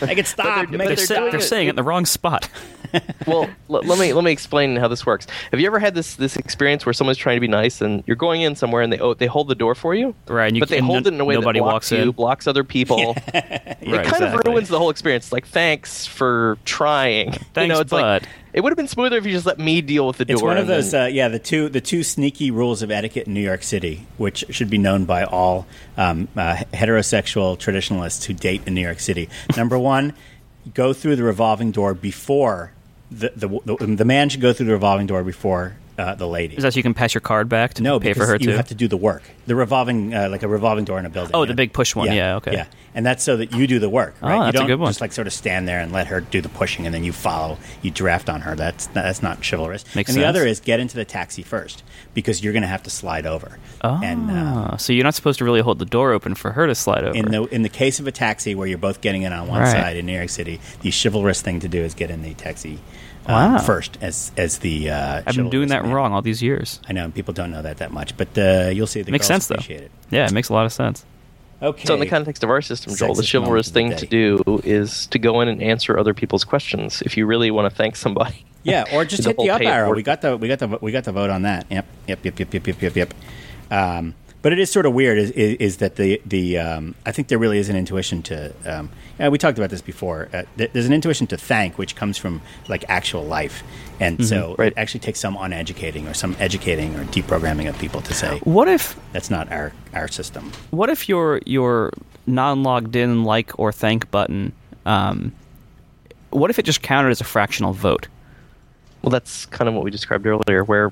Make 0.00 0.16
it 0.18 0.26
stop. 0.26 0.46
they're- 0.56 0.66
Make 0.68 0.70
but 0.70 0.78
they're, 0.78 0.86
they're 0.86 0.96
sa- 0.96 1.04
stop. 1.04 1.18
doing 1.18 1.30
they're 1.32 1.40
saying 1.40 1.66
it 1.66 1.70
in 1.70 1.76
the 1.76 1.82
wrong 1.82 2.06
spot. 2.06 2.48
well, 3.26 3.42
l- 3.70 3.82
let 3.84 3.98
me 3.98 4.12
let 4.12 4.24
me 4.24 4.32
explain 4.32 4.76
how 4.76 4.88
this 4.88 5.04
works. 5.06 5.26
Have 5.50 5.60
you 5.60 5.66
ever 5.66 5.78
had 5.78 5.94
this 5.94 6.16
this 6.16 6.36
experience 6.36 6.84
where 6.86 6.92
someone's 6.92 7.18
trying 7.18 7.36
to 7.36 7.40
be 7.40 7.48
nice 7.48 7.80
and 7.80 8.02
you're 8.06 8.16
going 8.16 8.42
in 8.42 8.54
somewhere 8.56 8.82
and 8.82 8.92
they 8.92 8.98
oh, 8.98 9.14
they 9.14 9.26
hold 9.26 9.48
the 9.48 9.54
door 9.54 9.74
for 9.74 9.94
you, 9.94 10.14
Right, 10.28 10.46
and 10.48 10.56
you 10.56 10.60
but 10.60 10.68
they 10.68 10.76
can- 10.76 10.84
hold 10.86 11.06
it 11.06 11.14
in 11.14 11.20
a 11.20 11.24
way 11.24 11.34
nobody 11.34 11.58
that 11.58 11.64
walks 11.64 11.90
blocks 11.90 12.04
you, 12.04 12.12
blocks 12.12 12.46
other 12.46 12.64
people. 12.64 13.14
right, 13.34 13.76
it 13.80 14.04
kind 14.06 14.24
of 14.24 14.44
ruins 14.44 14.68
the 14.68 14.78
whole 14.78 14.90
experience. 14.90 15.26
It's 15.26 15.32
like 15.32 15.46
thanks 15.46 16.06
for 16.06 16.58
trying. 16.64 17.32
you 17.32 17.38
Thanks, 17.54 17.74
know, 17.74 17.80
it's 17.80 17.92
like 17.92 18.22
it 18.52 18.62
would 18.62 18.70
have 18.70 18.76
been 18.78 18.88
smoother 18.88 19.18
if 19.18 19.26
you 19.26 19.32
just 19.32 19.44
let 19.44 19.58
me 19.58 19.82
deal 19.82 20.06
with 20.06 20.16
the 20.16 20.24
door. 20.24 20.34
It's 20.36 20.42
one 20.42 20.56
of 20.56 20.66
those, 20.66 20.90
then- 20.92 21.02
uh, 21.04 21.06
yeah, 21.08 21.28
the 21.28 21.38
two 21.38 21.68
the 21.68 21.80
two 21.80 22.02
sneaky 22.02 22.50
rules 22.50 22.82
of 22.82 22.90
etiquette 22.90 23.26
in 23.26 23.34
New 23.34 23.42
York 23.42 23.62
City, 23.62 24.06
which 24.16 24.44
should 24.50 24.70
be 24.70 24.78
known 24.78 25.04
by 25.04 25.24
all 25.24 25.66
um, 25.98 26.28
uh, 26.36 26.56
heterosexual 26.72 27.58
traditionalists 27.58 28.24
who 28.24 28.32
date 28.32 28.62
in 28.66 28.74
New 28.74 28.80
York 28.80 29.00
City. 29.00 29.28
Number 29.56 29.78
one, 29.78 30.14
go 30.72 30.92
through 30.94 31.16
the 31.16 31.22
revolving 31.22 31.70
door 31.70 31.92
before 31.94 32.72
the 33.10 33.32
the, 33.36 33.86
the, 33.86 34.04
man 34.04 34.28
should 34.28 34.40
go 34.40 34.52
through 34.52 34.66
the 34.66 34.72
revolving 34.72 35.06
door 35.06 35.22
before 35.22 35.76
uh, 35.98 36.14
the 36.14 36.26
lady. 36.28 36.56
Is 36.56 36.62
that 36.62 36.72
so 36.74 36.76
you 36.78 36.82
can 36.82 36.94
pass 36.94 37.14
your 37.14 37.20
card 37.20 37.48
back 37.48 37.74
to 37.74 37.82
no, 37.82 37.98
pay 38.00 38.12
for 38.12 38.26
her 38.26 38.34
you 38.34 38.46
too? 38.46 38.50
have 38.52 38.68
to 38.68 38.74
do 38.74 38.88
the 38.88 38.96
work. 38.96 39.22
The 39.46 39.54
revolving, 39.54 40.12
uh, 40.14 40.28
like 40.28 40.42
a 40.42 40.48
revolving 40.48 40.84
door 40.84 40.98
in 40.98 41.06
a 41.06 41.10
building. 41.10 41.30
Oh, 41.34 41.42
the 41.44 41.48
know? 41.52 41.54
big 41.56 41.72
push 41.72 41.94
one. 41.94 42.12
Yeah, 42.12 42.36
okay. 42.36 42.52
Yeah, 42.52 42.66
and 42.94 43.06
that's 43.06 43.22
so 43.22 43.36
that 43.38 43.52
you 43.54 43.66
do 43.66 43.78
the 43.78 43.88
work. 43.88 44.14
Oh, 44.22 44.26
Right? 44.28 44.36
you 44.36 44.42
that's 44.44 44.54
a 44.56 44.58
don't 44.58 44.66
good 44.66 44.78
one. 44.80 44.90
just 44.90 45.00
like 45.00 45.12
sort 45.12 45.26
of 45.26 45.32
stand 45.32 45.66
there 45.68 45.80
and 45.80 45.92
let 45.92 46.08
her 46.08 46.20
do 46.20 46.40
the 46.40 46.48
pushing, 46.48 46.84
and 46.86 46.94
then 46.94 47.04
you 47.04 47.12
follow. 47.12 47.58
You 47.82 47.90
draft 47.90 48.28
on 48.28 48.40
her. 48.42 48.54
That's 48.54 48.86
that's 48.88 49.22
not 49.22 49.38
chivalrous. 49.48 49.84
Makes 49.94 50.10
and 50.10 50.18
the 50.18 50.26
other 50.26 50.46
is 50.46 50.60
get 50.60 50.80
into 50.80 50.96
the 50.96 51.04
taxi 51.04 51.42
first 51.42 51.82
because 52.14 52.42
you're 52.42 52.52
going 52.52 52.62
to 52.62 52.68
have 52.68 52.82
to 52.84 52.90
slide 52.90 53.26
over. 53.26 53.58
Oh, 53.82 54.00
And 54.02 54.30
uh, 54.30 54.76
so 54.78 54.92
you're 54.92 55.04
not 55.04 55.14
supposed 55.14 55.38
to 55.38 55.44
really 55.44 55.60
hold 55.60 55.78
the 55.78 55.84
door 55.86 56.12
open 56.12 56.34
for 56.34 56.52
her 56.52 56.66
to 56.66 56.74
slide 56.74 57.04
over. 57.04 57.16
in 57.16 57.30
the 57.30 57.44
in 57.44 57.62
the 57.62 57.68
case 57.68 58.00
of 58.00 58.06
a 58.06 58.12
taxi 58.12 58.54
where 58.54 58.66
you're 58.66 58.78
both 58.78 59.00
getting 59.00 59.22
in 59.22 59.32
on 59.32 59.48
one 59.48 59.60
Right. 59.60 59.70
side 59.72 59.96
in 59.96 60.06
New 60.06 60.14
York 60.16 60.28
City, 60.30 60.60
the 60.82 60.90
chivalrous 60.90 61.40
thing 61.42 61.60
to 61.60 61.68
do 61.68 61.80
is 61.82 61.94
get 61.94 62.10
in 62.10 62.22
the 62.22 62.34
taxi 62.34 62.78
um, 63.28 63.52
Wow. 63.54 63.58
first 63.58 63.98
as 64.00 64.32
as 64.36 64.58
the. 64.58 64.90
Uh, 64.90 65.22
I've 65.26 65.36
been 65.36 65.50
doing 65.50 65.68
that 65.68 65.84
man. 65.84 65.92
wrong 65.92 66.12
all 66.12 66.22
these 66.22 66.42
years. 66.42 66.80
I 66.88 66.92
know 66.92 67.04
and 67.04 67.14
people 67.14 67.34
don't 67.34 67.50
know 67.50 67.62
that 67.62 67.78
that 67.78 67.92
much, 67.92 68.16
but 68.16 68.36
uh, 68.38 68.70
you'll 68.72 68.86
see 68.86 69.02
the 69.02 69.10
Makes 69.12 69.28
girls 69.28 69.44
sense 69.44 69.46
though. 69.48 69.54
appreciate 69.54 69.82
it. 69.82 69.90
Yeah, 70.10 70.26
it 70.26 70.32
makes 70.32 70.48
a 70.48 70.52
lot 70.54 70.66
of 70.66 70.72
sense. 70.72 71.04
Okay. 71.62 71.84
So, 71.86 71.94
in 71.94 72.00
the 72.00 72.06
context 72.06 72.44
of 72.44 72.50
our 72.50 72.60
system, 72.60 72.94
Joel, 72.94 73.14
the 73.14 73.26
chivalrous 73.30 73.70
thing 73.70 73.88
the 73.90 73.96
to 73.96 74.06
do 74.06 74.60
is 74.62 75.06
to 75.08 75.18
go 75.18 75.40
in 75.40 75.48
and 75.48 75.62
answer 75.62 75.98
other 75.98 76.12
people's 76.12 76.44
questions. 76.44 77.00
If 77.02 77.16
you 77.16 77.24
really 77.24 77.50
want 77.50 77.70
to 77.70 77.74
thank 77.74 77.96
somebody, 77.96 78.44
Yeah, 78.62 78.84
or 78.92 79.04
just 79.06 79.24
hit 79.24 79.38
the 79.38 79.48
up 79.50 79.62
arrow. 79.62 79.94
We 79.94 80.02
got 80.02 80.20
the 80.20 80.36
we 80.36 80.48
got 80.48 80.58
the 80.58 80.68
we 80.82 80.92
got 80.92 81.04
the 81.04 81.12
vote 81.12 81.30
on 81.30 81.42
that. 81.42 81.64
Yep, 81.70 81.86
yep, 82.08 82.24
yep, 82.24 82.38
yep, 82.38 82.52
yep, 82.54 82.66
yep, 82.66 82.82
yep, 82.82 82.96
yep. 82.96 83.14
Um, 83.70 84.14
but 84.46 84.52
it 84.52 84.60
is 84.60 84.70
sort 84.70 84.86
of 84.86 84.94
weird. 84.94 85.18
Is, 85.18 85.32
is, 85.32 85.56
is 85.58 85.76
that 85.78 85.96
the 85.96 86.22
the 86.24 86.56
um, 86.56 86.94
I 87.04 87.10
think 87.10 87.26
there 87.26 87.36
really 87.36 87.58
is 87.58 87.68
an 87.68 87.74
intuition 87.74 88.22
to. 88.22 88.52
Um, 88.64 88.90
yeah, 89.18 89.28
we 89.28 89.38
talked 89.38 89.58
about 89.58 89.70
this 89.70 89.82
before. 89.82 90.28
Uh, 90.32 90.44
th- 90.56 90.70
there's 90.72 90.86
an 90.86 90.92
intuition 90.92 91.26
to 91.26 91.36
thank, 91.36 91.78
which 91.78 91.96
comes 91.96 92.16
from 92.16 92.40
like 92.68 92.84
actual 92.88 93.24
life, 93.24 93.64
and 93.98 94.24
so 94.24 94.54
Right. 94.56 94.68
it 94.68 94.74
actually 94.76 95.00
takes 95.00 95.18
some 95.18 95.36
uneducating 95.36 96.06
or 96.06 96.14
some 96.14 96.36
educating 96.38 96.94
or 96.94 97.02
deprogramming 97.06 97.68
of 97.68 97.76
people 97.80 98.00
to 98.02 98.14
say 98.14 98.38
What 98.44 98.68
if 98.68 98.94
that's 99.12 99.30
not 99.30 99.50
our 99.50 99.72
our 99.94 100.06
system. 100.06 100.52
what 100.70 100.90
if 100.90 101.08
your 101.08 101.40
your 101.44 101.90
non-logged 102.28 102.94
in 102.94 103.24
like 103.24 103.50
or 103.58 103.72
thank 103.72 104.08
button 104.12 104.52
um, 104.84 105.32
what 106.30 106.50
if 106.50 106.60
it 106.60 106.64
just 106.64 106.82
counted 106.82 107.10
as 107.10 107.20
a 107.20 107.24
fractional 107.24 107.72
vote 107.72 108.06
well, 109.02 109.10
that's 109.10 109.46
kind 109.46 109.68
of 109.68 109.74
what 109.74 109.84
we 109.84 109.90
described 109.92 110.26
earlier, 110.26 110.64
where 110.64 110.90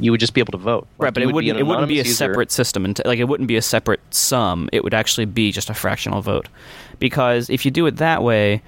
you 0.00 0.10
would 0.10 0.20
just 0.20 0.34
be 0.34 0.40
able 0.40 0.52
to 0.52 0.58
vote. 0.58 0.86
Like, 0.98 1.06
right 1.06 1.14
but 1.14 1.22
it 1.22 1.26
would 1.26 1.34
wouldn't, 1.34 1.58
it 1.58 1.64
wouldn't 1.64 1.88
be 1.88 2.00
a 2.00 2.04
user. 2.04 2.14
separate 2.14 2.50
system 2.52 2.84
and 2.84 3.00
like 3.04 3.18
it 3.18 3.24
wouldn't 3.24 3.48
be 3.48 3.56
a 3.56 3.62
separate 3.62 4.00
sum 4.10 4.68
it 4.72 4.84
would 4.84 4.94
actually 4.94 5.24
be 5.24 5.52
just 5.52 5.70
a 5.70 5.74
fractional 5.74 6.22
vote 6.22 6.48
because 6.98 7.50
if 7.50 7.64
you 7.64 7.70
do 7.70 7.86
it 7.86 7.96
that 7.96 8.22
way 8.22 8.62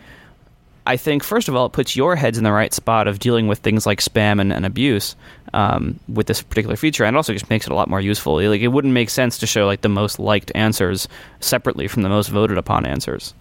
I 0.87 0.97
think 0.97 1.25
first 1.25 1.49
of 1.49 1.57
all, 1.57 1.67
it 1.67 1.73
puts 1.73 1.97
your 1.97 2.15
heads 2.15 2.39
in 2.39 2.45
the 2.45 2.53
right 2.53 2.73
spot 2.73 3.09
of 3.09 3.19
dealing 3.19 3.49
with 3.49 3.59
things 3.59 3.87
like 3.87 4.01
spam 4.01 4.41
and, 4.41 4.53
and 4.53 4.65
abuse 4.65 5.17
um, 5.53 5.99
with 6.09 6.29
this 6.29 6.43
particular 6.43 6.77
feature, 6.77 7.05
and 7.05 7.17
it 7.17 7.19
also 7.19 7.33
just 7.33 7.51
makes 7.51 7.67
it 7.67 7.73
a 7.73 7.75
lot 7.75 7.91
more 7.91 8.01
useful. 8.01 8.37
Like 8.37 8.61
it 8.61 8.69
wouldn't 8.69 8.95
make 8.95 9.11
sense 9.11 9.37
to 9.39 9.49
show 9.49 9.67
like 9.67 9.81
the 9.81 9.89
most 9.89 10.21
liked 10.21 10.53
answers 10.55 11.09
separately 11.41 11.89
from 11.89 12.03
the 12.03 12.09
most 12.09 12.29
voted 12.29 12.57
upon 12.57 12.87
answers. 12.87 13.35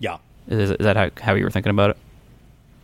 Yeah. 0.00 0.18
Is, 0.48 0.72
is 0.72 0.76
that 0.80 0.96
how, 0.96 1.10
how 1.22 1.34
you 1.34 1.44
were 1.44 1.52
thinking 1.52 1.70
about 1.70 1.90
it? 1.90 1.96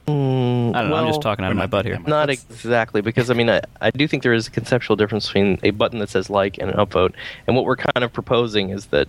Mm, 0.07 0.75
I 0.75 0.83
don't 0.83 0.91
know. 0.91 0.97
I'm 0.97 1.07
just 1.07 1.23
talking 1.23 1.45
out 1.45 1.51
of 1.51 1.57
my 1.57 1.67
butt 1.67 1.85
here. 1.87 1.99
Not 2.07 2.29
Let's- 2.29 2.45
exactly, 2.45 3.01
because 3.01 3.31
I 3.31 3.35
mean, 3.35 3.49
I, 3.49 3.63
I 3.81 3.91
do 3.91 4.07
think 4.07 4.23
there 4.23 4.35
is 4.35 4.49
a 4.49 4.51
conceptual 4.51 4.97
difference 4.97 5.27
between 5.27 5.59
a 5.63 5.71
button 5.71 5.99
that 6.01 6.11
says 6.11 6.29
like 6.29 6.59
and 6.59 6.71
an 6.71 6.77
upvote. 6.77 7.15
And 7.47 7.57
what 7.57 7.65
we're 7.65 7.77
kind 7.77 8.05
of 8.05 8.13
proposing 8.13 8.71
is 8.71 8.87
that, 8.87 9.09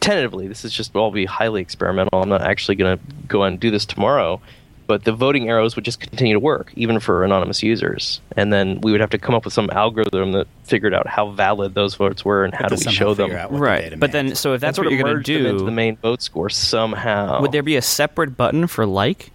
tentatively, 0.00 0.46
this 0.48 0.64
is 0.64 0.72
just 0.72 0.94
all 0.94 1.10
be 1.10 1.24
highly 1.24 1.60
experimental. 1.60 2.22
I'm 2.22 2.28
not 2.28 2.42
actually 2.42 2.76
going 2.76 2.98
to 2.98 3.04
go 3.26 3.42
and 3.42 3.58
do 3.58 3.70
this 3.70 3.84
tomorrow, 3.84 4.40
but 4.86 5.04
the 5.04 5.12
voting 5.12 5.48
arrows 5.48 5.76
would 5.76 5.84
just 5.84 6.00
continue 6.00 6.34
to 6.34 6.40
work, 6.40 6.72
even 6.76 7.00
for 7.00 7.24
anonymous 7.24 7.62
users. 7.62 8.20
And 8.36 8.52
then 8.52 8.80
we 8.80 8.92
would 8.92 9.00
have 9.00 9.10
to 9.10 9.18
come 9.18 9.34
up 9.34 9.44
with 9.44 9.54
some 9.54 9.70
algorithm 9.70 10.32
that 10.32 10.46
figured 10.64 10.94
out 10.94 11.06
how 11.06 11.30
valid 11.30 11.74
those 11.74 11.94
votes 11.94 12.24
were 12.24 12.44
and 12.44 12.54
how 12.54 12.68
do 12.68 12.76
we 12.76 12.92
show 12.92 13.14
them. 13.14 13.28
figure 13.28 13.38
out 13.38 13.50
what 13.50 13.58
the 13.58 13.62
Right, 13.62 14.00
but 14.00 14.12
then 14.12 14.34
so 14.34 14.54
if 14.54 14.60
that's 14.60 14.78
what 14.78 14.90
you're 14.90 15.02
going 15.02 15.06
to 15.10 15.14
merge 15.18 15.30
into 15.30 15.58
do, 15.58 15.64
the 15.64 15.70
main 15.70 15.96
vote 15.96 16.22
score 16.22 16.48
somehow. 16.50 17.40
would 17.40 17.52
there 17.52 17.62
be 17.62 17.76
a 17.76 17.82
separate 17.82 18.36
button 18.36 18.66
for 18.66 18.86
like, 18.86 19.30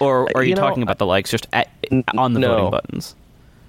or 0.00 0.28
are 0.34 0.42
you, 0.42 0.50
You 0.50 0.54
know, 0.56 0.62
talking 0.62 0.82
about 0.82 0.98
the 0.98 1.06
likes 1.06 1.30
just 1.30 1.46
at, 1.52 1.68
on 2.16 2.34
the 2.34 2.40
no. 2.40 2.48
voting 2.48 2.70
buttons? 2.70 3.14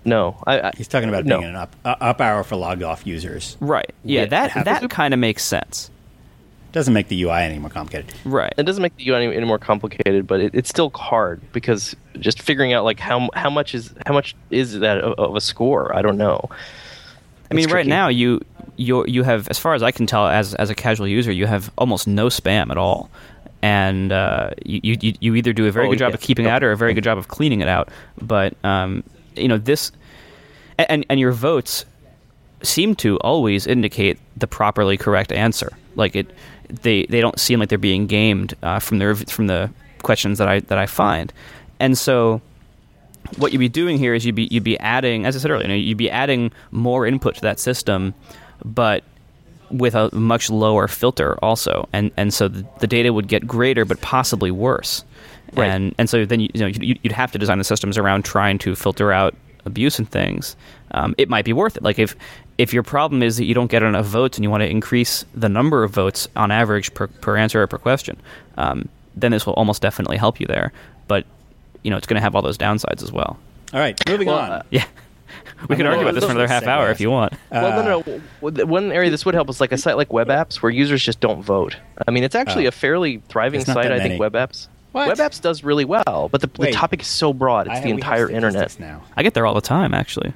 No, 0.04 0.42
I, 0.46 0.60
I, 0.60 0.72
He's 0.78 0.88
talking 0.88 1.10
about 1.10 1.26
no. 1.26 1.40
being 1.40 1.50
an 1.50 1.56
up 1.56 1.76
uh, 1.84 1.96
up 2.00 2.22
arrow 2.22 2.44
for 2.44 2.56
logged 2.56 2.84
off 2.84 3.08
users. 3.08 3.58
Right. 3.60 3.92
Yeah, 4.04 4.22
Yeah, 4.22 4.26
that 4.28 4.66
that 4.66 4.90
kind 4.90 5.14
of 5.14 5.20
makes 5.20 5.44
sense. 5.44 5.90
Doesn't 6.72 6.94
make 6.94 7.08
the 7.08 7.24
UI 7.24 7.40
any 7.42 7.58
more 7.58 7.70
complicated. 7.70 8.14
Right. 8.26 8.54
It 8.58 8.64
doesn't 8.64 8.82
make 8.82 8.96
the 8.98 9.10
UI 9.10 9.26
any, 9.26 9.36
any 9.38 9.46
more 9.46 9.58
complicated, 9.58 10.28
but 10.28 10.42
it, 10.42 10.54
it's 10.54 10.70
still 10.70 10.90
hard 10.90 11.42
because 11.54 11.96
just 12.20 12.42
figuring 12.42 12.74
out 12.74 12.84
like 12.84 13.00
how 13.00 13.30
how 13.34 13.50
much 13.50 13.74
is 13.74 13.94
how 14.06 14.14
much 14.14 14.36
is 14.52 14.80
that 14.80 15.00
of, 15.00 15.14
of 15.18 15.36
a 15.36 15.42
score? 15.42 15.96
I 15.96 16.02
don't 16.02 16.18
know. 16.18 16.50
I 17.50 17.54
mean, 17.54 17.64
It's 17.64 17.74
right 17.74 17.80
tricky. 17.80 17.90
now 17.90 18.10
you 18.10 18.42
you 18.78 19.06
you 19.08 19.24
have, 19.24 19.48
as 19.48 19.58
far 19.58 19.74
as 19.74 19.82
I 19.84 19.92
can 19.92 20.06
tell, 20.06 20.28
as 20.28 20.54
as 20.56 20.70
a 20.70 20.76
casual 20.76 21.08
user, 21.08 21.32
you 21.32 21.48
have 21.48 21.72
almost 21.78 22.08
no 22.08 22.28
spam 22.28 22.70
at 22.72 22.78
all, 22.78 23.10
and 23.66 24.12
uh, 24.12 24.52
you, 24.64 24.96
you 25.02 25.14
you 25.20 25.34
either 25.36 25.52
do 25.52 25.66
a 25.66 25.72
very 25.72 25.88
Oh, 25.88 25.90
good 25.90 25.98
job 25.98 26.12
yeah. 26.12 26.16
of 26.16 26.22
keeping 26.22 26.46
it 26.46 26.50
out 26.50 26.64
or 26.64 26.72
a 26.72 26.78
very 26.78 26.94
good 26.94 27.04
job 27.04 27.18
of 27.18 27.30
cleaning 27.30 27.62
it 27.62 27.68
out. 27.68 27.90
But 28.22 28.54
um, 28.64 29.04
you 29.36 29.48
know 29.48 29.58
this, 29.58 29.92
and 30.78 31.04
and 31.10 31.20
your 31.20 31.32
votes 31.32 31.84
seem 32.62 32.96
to 32.98 33.18
always 33.22 33.66
indicate 33.66 34.20
the 34.38 34.46
properly 34.46 34.98
correct 34.98 35.32
answer. 35.32 35.72
Like 35.96 36.16
it, 36.16 36.28
they 36.84 37.08
they 37.08 37.22
don't 37.22 37.40
seem 37.40 37.60
like 37.60 37.70
they're 37.70 37.80
being 37.80 38.06
gamed 38.06 38.54
uh, 38.62 38.78
from 38.80 39.00
the 39.00 39.16
from 39.28 39.48
the 39.48 39.72
questions 40.04 40.38
that 40.38 40.48
I 40.48 40.60
that 40.60 40.78
I 40.78 40.86
find, 40.86 41.34
and 41.80 41.98
so 41.98 42.42
what 43.38 43.52
you'd 43.52 43.58
be 43.60 43.70
doing 43.70 43.98
here 43.98 44.14
is 44.14 44.28
you'd 44.28 44.36
be 44.36 44.48
you'd 44.52 44.64
be 44.64 44.78
adding, 44.80 45.26
as 45.26 45.36
I 45.36 45.40
said 45.40 45.50
earlier, 45.50 45.64
you 45.64 45.70
know, 45.70 45.74
you'd 45.90 45.98
be 45.98 46.12
adding 46.12 46.52
more 46.70 47.08
input 47.08 47.34
to 47.36 47.42
that 47.42 47.60
system, 47.60 48.14
but 48.64 49.04
with 49.72 49.96
a 49.96 50.14
much 50.16 50.50
lower 50.50 50.88
filter 50.88 51.38
also, 51.44 51.88
and 51.94 52.12
and 52.18 52.34
so 52.34 52.48
the, 52.48 52.66
the 52.80 52.88
data 52.88 53.12
would 53.14 53.28
get 53.28 53.46
greater, 53.48 53.86
but 53.86 54.02
possibly 54.02 54.52
worse, 54.52 55.04
Right. 55.54 55.68
and 55.70 55.96
and 55.98 56.10
so 56.10 56.26
then 56.26 56.40
you, 56.40 56.50
you 56.54 56.62
know 56.62 56.68
you'd, 56.68 57.00
you'd 57.04 57.12
have 57.14 57.32
to 57.32 57.38
design 57.38 57.58
the 57.58 57.64
systems 57.64 57.98
around 57.98 58.26
trying 58.26 58.58
to 58.60 58.76
filter 58.76 59.12
out 59.12 59.36
abuse 59.66 59.98
and 60.00 60.10
things. 60.10 60.56
Um, 60.92 61.16
it 61.18 61.28
might 61.30 61.44
be 61.46 61.54
worth 61.54 61.78
it. 61.78 61.84
Like 61.84 61.98
if 62.00 62.16
if 62.58 62.74
your 62.74 62.84
problem 62.84 63.22
is 63.24 63.38
that 63.38 63.46
you 63.46 63.54
don't 63.54 63.70
get 63.72 63.84
enough 63.84 64.06
votes 64.06 64.38
and 64.38 64.44
you 64.44 64.50
want 64.50 64.62
to 64.62 64.70
increase 64.70 65.26
the 65.34 65.50
number 65.50 65.84
of 65.84 65.92
votes 65.92 66.28
on 66.36 66.52
average 66.52 66.94
per, 66.94 67.08
per 67.08 67.36
answer 67.38 67.62
or 67.62 67.68
per 67.68 67.78
question, 67.78 68.16
um, 68.58 68.88
then 69.16 69.32
this 69.32 69.46
will 69.46 69.54
almost 69.54 69.82
definitely 69.82 70.18
help 70.18 70.40
you 70.40 70.46
there. 70.48 70.72
But 71.08 71.26
you 71.84 71.92
know 71.92 71.98
it's 71.98 72.08
going 72.08 72.16
to 72.16 72.22
have 72.22 72.36
all 72.36 72.42
those 72.42 72.58
downsides 72.58 73.04
as 73.04 73.12
well. 73.12 73.38
All 73.74 73.80
right, 73.80 74.00
moving 74.08 74.28
Well, 74.28 74.38
on. 74.38 74.52
uh, 74.52 74.62
Yeah. 74.70 74.86
We 75.70 75.76
can 75.76 75.86
argue 75.86 76.02
about 76.04 76.16
this 76.16 76.24
for 76.26 76.32
another 76.32 76.48
half 76.48 76.64
segue. 76.64 76.68
hour 76.68 76.90
if 76.90 77.00
you 77.00 77.10
want. 77.12 77.34
well, 77.52 77.80
Uh, 77.80 77.82
no, 77.84 78.04
no. 78.06 78.22
no. 78.52 78.66
One 78.66 78.92
area 78.92 79.10
this 79.10 79.26
would 79.26 79.36
help 79.36 79.50
is 79.50 79.60
like 79.62 79.72
a 79.72 79.78
site 79.78 79.98
like 79.98 80.12
web 80.14 80.28
apps 80.28 80.56
where 80.62 80.72
users 80.72 81.04
just 81.04 81.20
don't 81.20 81.42
vote. 81.42 81.76
I 82.08 82.12
mean, 82.12 82.24
it's 82.24 82.36
actually 82.36 82.66
Oh. 82.66 82.70
a 82.70 82.72
fairly 82.72 83.22
thriving 83.30 83.64
site. 83.64 83.92
I 83.92 84.00
think 84.00 84.20
web 84.20 84.34
apps. 84.34 84.68
What? 84.92 85.10
Web 85.10 85.18
apps 85.18 85.42
does 85.42 85.64
really 85.64 85.84
well, 85.86 86.30
but 86.32 86.40
the, 86.42 86.48
the 86.60 86.72
topic 86.72 87.02
is 87.02 87.08
so 87.08 87.34
broad. 87.34 87.68
It's 87.68 87.76
have- 87.76 87.84
the 87.84 87.90
entire 87.90 88.30
internet. 88.30 88.80
now. 88.80 89.02
I 89.18 89.24
get 89.24 89.34
there 89.34 89.46
all 89.46 89.54
the 89.54 89.62
time, 89.62 89.94
actually. 89.94 90.34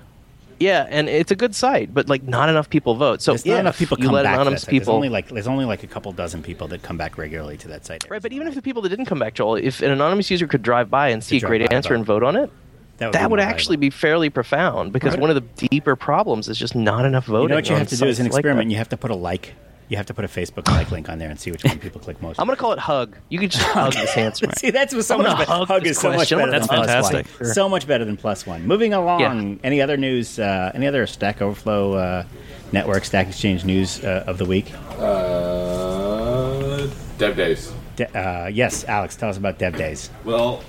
Yeah, 0.60 0.86
and 0.90 1.08
it's 1.08 1.32
a 1.32 1.38
good 1.38 1.56
site, 1.56 1.94
but 1.94 2.10
like 2.10 2.24
not 2.24 2.50
enough 2.50 2.70
people 2.70 2.96
vote. 2.96 3.22
So 3.22 3.32
There's 3.32 3.46
not 3.46 3.60
enough 3.62 3.80
people 3.80 3.98
you 3.98 4.08
come 4.08 4.14
let 4.16 4.24
back 4.24 4.34
to 4.34 4.36
that 4.36 4.42
anonymous 4.42 4.64
site. 4.64 4.72
There's 4.72 4.80
people, 4.82 4.94
only 4.96 5.08
like 5.08 5.30
there's 5.30 5.48
only 5.48 5.64
like 5.64 5.84
a 5.84 5.88
couple 5.88 6.12
dozen 6.12 6.44
people 6.44 6.68
that 6.68 6.84
come 6.84 6.98
back 6.98 7.18
regularly 7.18 7.56
to 7.60 7.70
that 7.70 7.86
site. 7.86 8.04
right? 8.10 8.22
But 8.22 8.34
even 8.34 8.46
if 8.46 8.56
the 8.56 8.62
people 8.62 8.82
that 8.82 8.90
didn't 8.90 9.06
come 9.06 9.20
back, 9.20 9.36
Joel, 9.36 9.56
if 9.56 9.82
an 9.82 9.90
anonymous 9.92 10.30
user 10.30 10.48
could 10.48 10.62
drive 10.62 10.90
by 10.90 11.08
and 11.10 11.24
see 11.24 11.38
a 11.38 11.40
great 11.40 11.72
answer 11.72 11.92
but- 11.92 11.96
and 11.96 12.06
vote 12.06 12.24
on 12.24 12.36
it, 12.36 12.52
night. 13.02 13.14
that 13.14 13.28
be 13.28 13.32
would 13.32 13.40
actually 13.40 13.76
valuable. 13.78 13.82
be 13.82 13.90
fairly 13.90 14.30
profound 14.30 14.92
because 14.94 15.14
Right. 15.14 15.22
one 15.22 15.30
of 15.30 15.36
the 15.36 15.68
deeper 15.70 15.96
problems 15.96 16.48
is 16.50 16.58
just 16.58 16.76
not 16.76 17.06
enough 17.06 17.26
voting. 17.26 17.44
You 17.44 17.48
know 17.50 17.56
what 17.56 17.70
you 17.70 17.76
have 17.76 17.88
to 17.90 17.98
do 17.98 18.06
is 18.06 18.20
an 18.20 18.26
sites 18.26 18.34
like 18.36 18.40
experiment? 18.42 18.68
that. 18.68 18.72
you 18.72 18.78
have 18.78 18.90
to 18.90 18.98
put 18.98 19.12
a 19.12 19.16
like. 19.16 19.54
You 19.88 19.98
have 19.98 20.06
to 20.06 20.14
put 20.14 20.24
a 20.24 20.28
Facebook 20.28 20.68
like 20.68 20.92
link 20.92 21.10
on 21.10 21.18
there 21.18 21.32
and 21.32 21.40
see 21.40 21.50
which 21.50 21.64
one 21.64 21.80
people 21.80 22.00
click 22.00 22.22
most. 22.22 22.40
I'm 22.40 22.46
gonna 22.46 22.58
call 22.58 22.74
it 22.74 22.78
hug. 22.80 23.16
You 23.30 23.40
could 23.40 23.50
just 23.50 23.64
hug 23.70 23.94
this 23.94 24.16
answer. 24.16 24.46
See, 24.56 24.70
that's 24.70 24.92
so 25.04 25.18
much 25.18 25.36
better. 25.36 25.50
hug 25.52 25.68
Hug 25.68 25.88
is 25.88 25.98
so 25.98 26.12
much 26.14 26.30
better 26.30 26.52
That's 26.52 26.68
than 26.68 26.78
fantastic. 26.78 27.26
one. 27.40 27.50
So 27.54 27.68
much 27.68 27.88
better 27.88 28.06
than 28.06 28.16
plus 28.16 28.46
one. 28.46 28.68
Moving 28.68 28.94
along. 28.94 29.60
Any 29.64 29.82
other 29.82 29.98
news? 29.98 30.38
Uh, 30.38 30.72
any 30.76 30.86
other 30.86 31.08
Stack 31.08 31.42
Overflow 31.42 31.94
uh, 31.94 32.24
network 32.72 33.04
Stack 33.04 33.30
Exchange 33.30 33.66
news 33.66 34.04
uh, 34.04 34.26
of 34.28 34.38
the 34.38 34.46
week? 34.46 34.72
Uh, 35.00 36.88
Dev 37.18 37.36
Days. 37.36 37.74
De- 37.96 38.18
uh, 38.18 38.48
yes, 38.48 38.84
Alex, 38.86 39.16
tell 39.16 39.30
us 39.30 39.38
about 39.38 39.58
Dev 39.58 39.76
Days. 39.76 40.10
Well, 40.24 40.64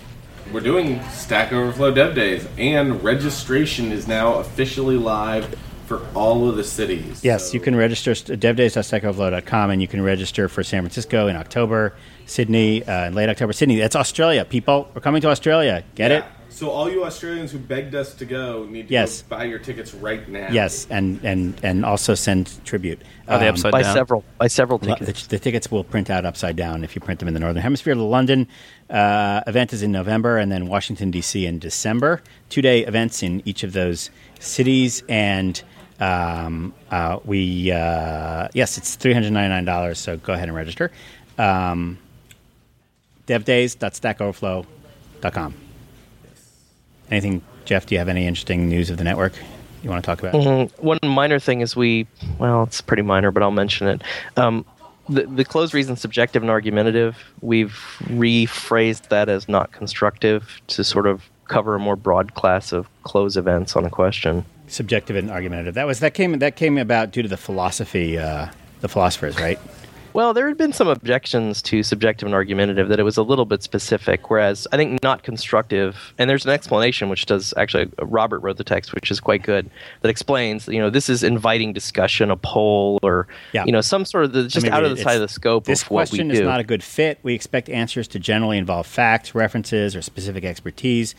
we're 0.53 0.61
doing 0.61 1.03
Stack 1.11 1.53
Overflow 1.53 1.93
Dev 1.93 2.15
Days, 2.15 2.47
and 2.59 3.03
registration 3.05 3.93
is 3.93 4.07
now 4.09 4.35
officially 4.35 4.97
live 4.97 5.57
for 5.87 6.07
all 6.15 6.49
of 6.49 6.57
the 6.57 6.63
cities. 6.65 7.25
Yes, 7.25 7.49
So- 7.49 7.55
you 7.55 7.61
can 7.61 7.75
register 7.75 8.15
st- 8.15 8.39
devdays.stackoverflow.com 8.41 9.71
and 9.71 9.83
you 9.83 9.89
can 9.89 10.03
register 10.03 10.49
for 10.49 10.63
San 10.63 10.83
Francisco 10.83 11.27
in 11.27 11.35
October, 11.37 11.95
Sydney 12.27 12.85
uh, 12.85 13.07
in 13.07 13.15
late 13.15 13.29
October. 13.29 13.53
Sydney, 13.53 13.77
that's 13.77 13.97
Australia, 13.97 14.45
people. 14.45 14.89
We're 14.95 15.01
coming 15.01 15.21
to 15.23 15.29
Australia. 15.29 15.83
Get 15.97 16.13
it? 16.13 16.25
Yeah. 16.61 16.69
So 16.69 16.71
all 16.71 16.91
you 16.91 17.05
Australians 17.05 17.53
who 17.53 17.59
begged 17.59 17.95
us 17.95 18.13
to 18.15 18.25
go 18.27 18.65
need 18.67 18.89
to 18.89 18.93
Yes. 18.93 19.23
go 19.23 19.37
buy 19.37 19.45
your 19.45 19.59
tickets 19.59 19.95
right 19.95 20.27
now. 20.29 20.49
Yes, 20.51 20.87
and, 20.91 21.19
and, 21.25 21.55
and 21.63 21.83
also 21.85 22.15
send 22.15 22.51
tribute. 22.67 23.01
Are 23.29 23.39
they 23.39 23.49
Um, 23.49 23.55
upside 23.55 23.73
by 23.73 23.83
down? 23.83 23.95
several 23.95 24.25
by 24.39 24.47
several 24.49 24.79
tickets. 24.79 25.27
The, 25.27 25.37
the 25.37 25.39
tickets 25.39 25.71
will 25.71 25.85
print 25.85 26.11
out 26.11 26.25
upside 26.27 26.57
down 26.57 26.85
if 26.85 26.95
you 26.95 27.01
print 27.01 27.21
them 27.21 27.29
in 27.29 27.35
the 27.35 27.41
Northern 27.41 27.63
Hemisphere. 27.63 27.95
The 27.95 28.03
London 28.03 28.47
uh, 28.91 29.41
event 29.47 29.73
is 29.73 29.83
in 29.83 29.93
November, 29.93 30.37
and 30.39 30.51
then 30.53 30.67
Washington, 30.67 31.11
D.C. 31.11 31.47
in 31.47 31.59
December. 31.59 32.21
Two 32.51 32.61
day 32.63 32.81
events 32.85 33.23
in 33.23 33.41
each 33.47 33.63
of 33.63 33.73
those 33.73 34.11
cities. 34.39 35.03
And 35.09 35.63
um, 36.01 36.75
uh, 36.91 37.21
we, 37.25 37.71
uh, 37.73 38.49
yes, 38.53 38.77
it's 38.79 38.97
$399, 38.97 39.97
so 39.97 40.17
go 40.17 40.33
ahead 40.35 40.49
and 40.49 40.57
register. 40.57 40.91
Um, 41.39 41.99
devdays.stackoverflow.com. 43.27 45.55
Anything, 47.11 47.43
Jeff? 47.65 47.87
Do 47.87 47.95
you 47.95 47.99
have 47.99 48.09
any 48.09 48.27
interesting 48.27 48.69
news 48.69 48.91
of 48.91 48.97
the 48.99 49.05
network 49.05 49.33
you 49.83 49.91
want 49.91 50.03
to 50.03 50.07
talk 50.07 50.21
about? 50.21 50.35
Mm, 50.35 50.71
One 50.83 50.99
minor 51.05 51.39
thing 51.39 51.61
is 51.61 51.75
we, 51.75 52.07
well, 52.39 52.63
it's 52.65 52.81
pretty 52.81 53.03
minor, 53.03 53.31
but 53.31 53.43
I'll 53.43 53.51
mention 53.51 53.89
it. 53.89 54.03
Um, 54.37 54.65
the, 55.09 55.27
the 55.27 55.45
closed 55.45 55.75
reason 55.75 55.97
subjective 55.97 56.43
and 56.43 56.51
argumentative, 56.51 57.17
we've 57.41 57.73
rephrased 58.05 59.09
that 59.09 59.29
as 59.29 59.49
not 59.49 59.73
constructive 59.73 60.61
to 60.69 60.85
sort 60.85 61.07
of 61.07 61.29
cover 61.49 61.75
a 61.75 61.81
more 61.81 61.97
broad 61.97 62.35
class 62.35 62.71
of 62.73 62.89
close 63.03 63.37
events 63.37 63.75
on 63.75 63.85
a 63.85 63.91
question. 63.91 64.45
Subjective 64.69 65.17
and 65.17 65.31
argumentative. 65.31 65.75
That 65.75 65.87
was 65.89 65.99
that 65.99 66.15
came 66.15 66.39
that 66.39 66.55
came 66.55 66.79
about 66.79 67.11
due 67.11 67.23
to 67.23 67.29
the 67.29 67.37
philosophy, 67.37 68.17
uh, 68.17 68.49
the 68.83 68.89
philosophers, 68.89 69.37
right? 69.41 69.59
Well, 70.13 70.35
there 70.35 70.49
had 70.49 70.57
been 70.57 70.73
some 70.73 70.89
objections 70.89 71.63
to 71.63 71.85
subjective 71.85 72.27
and 72.27 72.35
argumentative 72.35 72.89
that 72.89 72.99
it 72.99 73.05
was 73.05 73.17
a 73.17 73.23
little 73.23 73.45
bit 73.45 73.63
specific, 73.63 74.29
whereas 74.29 74.67
I 74.73 74.77
think 74.77 75.01
not 75.05 75.23
constructive. 75.23 76.13
And 76.19 76.29
there's 76.29 76.45
an 76.45 76.51
explanation 76.51 77.09
which 77.09 77.27
does 77.27 77.55
actually 77.57 77.91
Robert 78.03 78.41
wrote 78.41 78.57
the 78.57 78.65
text, 78.65 78.93
which 78.93 79.11
is 79.13 79.21
quite 79.21 79.43
good, 79.45 79.71
that 80.01 80.09
explains 80.09 80.67
you 80.67 80.81
know 80.81 80.91
this 80.91 81.09
is 81.09 81.23
inviting 81.23 81.73
discussion, 81.73 82.31
a 82.31 82.37
poll, 82.37 82.99
or 83.05 83.29
Yeah. 83.53 83.65
you 83.67 83.73
know 83.73 83.81
some 83.81 84.05
sort 84.05 84.25
of 84.25 84.33
the, 84.33 84.45
just 84.45 84.65
Let 84.65 84.73
me 84.73 84.77
out 84.77 84.85
of 84.85 84.97
the 84.97 85.03
side 85.03 85.15
of 85.15 85.21
the 85.23 85.29
scope 85.29 85.65
This 85.65 85.83
of 85.83 85.91
what 85.91 86.11
we 86.11 86.19
question 86.19 86.29
do. 86.29 86.35
is 86.35 86.41
not 86.41 86.59
a 86.59 86.65
good 86.65 86.83
fit. 86.83 87.21
We 87.23 87.35
expect 87.35 87.69
answers 87.69 88.09
to 88.09 88.19
generally 88.19 88.59
involve 88.59 88.87
facts, 88.89 89.35
references, 89.35 89.95
or 89.95 90.03
specific 90.03 90.45
expertise. 90.45 91.15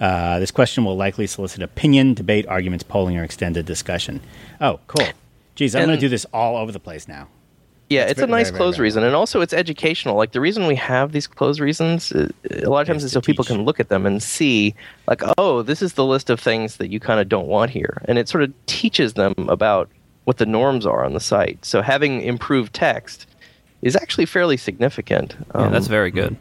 Uh, 0.00 0.38
this 0.38 0.50
question 0.50 0.84
will 0.84 0.96
likely 0.96 1.26
solicit 1.26 1.62
opinion, 1.62 2.12
debate, 2.14 2.46
arguments, 2.46 2.82
polling, 2.82 3.16
or 3.16 3.24
extended 3.24 3.64
discussion. 3.64 4.20
Oh, 4.60 4.80
cool. 4.86 5.06
Geez, 5.54 5.74
I'm 5.74 5.86
going 5.86 5.96
to 5.96 6.00
do 6.00 6.08
this 6.08 6.26
all 6.32 6.56
over 6.56 6.72
the 6.72 6.80
place 6.80 7.06
now. 7.08 7.28
Yeah, 7.90 8.02
It's 8.02 8.12
it's, 8.12 8.20
a 8.22 8.26
nice 8.26 8.48
very, 8.48 8.58
close 8.58 8.76
very 8.76 8.86
reason, 8.86 9.04
and 9.04 9.14
also 9.14 9.40
it's 9.42 9.52
educational. 9.52 10.16
Like 10.16 10.32
the 10.32 10.40
reason 10.40 10.66
we 10.66 10.74
have 10.76 11.12
these 11.12 11.26
close 11.26 11.60
reasons, 11.60 12.12
uh, 12.12 12.28
a 12.62 12.68
lot 12.70 12.80
of 12.80 12.86
times 12.86 13.04
Is 13.04 13.12
so 13.12 13.20
people 13.20 13.44
can 13.44 13.62
look 13.64 13.78
at 13.78 13.88
them 13.90 14.06
and 14.06 14.22
see, 14.22 14.74
like, 15.06 15.20
oh, 15.38 15.62
this 15.62 15.82
is 15.82 15.92
the 15.92 16.04
list 16.04 16.30
of 16.30 16.40
things 16.40 16.78
that 16.78 16.88
you 16.90 16.98
kind 16.98 17.20
of 17.20 17.28
don't 17.28 17.46
want 17.46 17.70
here, 17.70 18.00
and 18.06 18.18
it 18.18 18.28
sort 18.28 18.42
of 18.42 18.52
teaches 18.66 19.12
them 19.14 19.34
about 19.48 19.90
what 20.24 20.38
the 20.38 20.46
norms 20.46 20.86
are 20.86 21.04
on 21.04 21.12
the 21.12 21.20
site. 21.20 21.62
So 21.64 21.82
having 21.82 22.22
improved 22.22 22.72
text 22.72 23.26
is 23.82 23.94
actually 23.96 24.24
fairly 24.24 24.56
significant. 24.56 25.34
Yeah, 25.54 25.68
that's 25.68 25.86
Um, 25.86 25.90
very 25.90 26.10
good. 26.10 26.36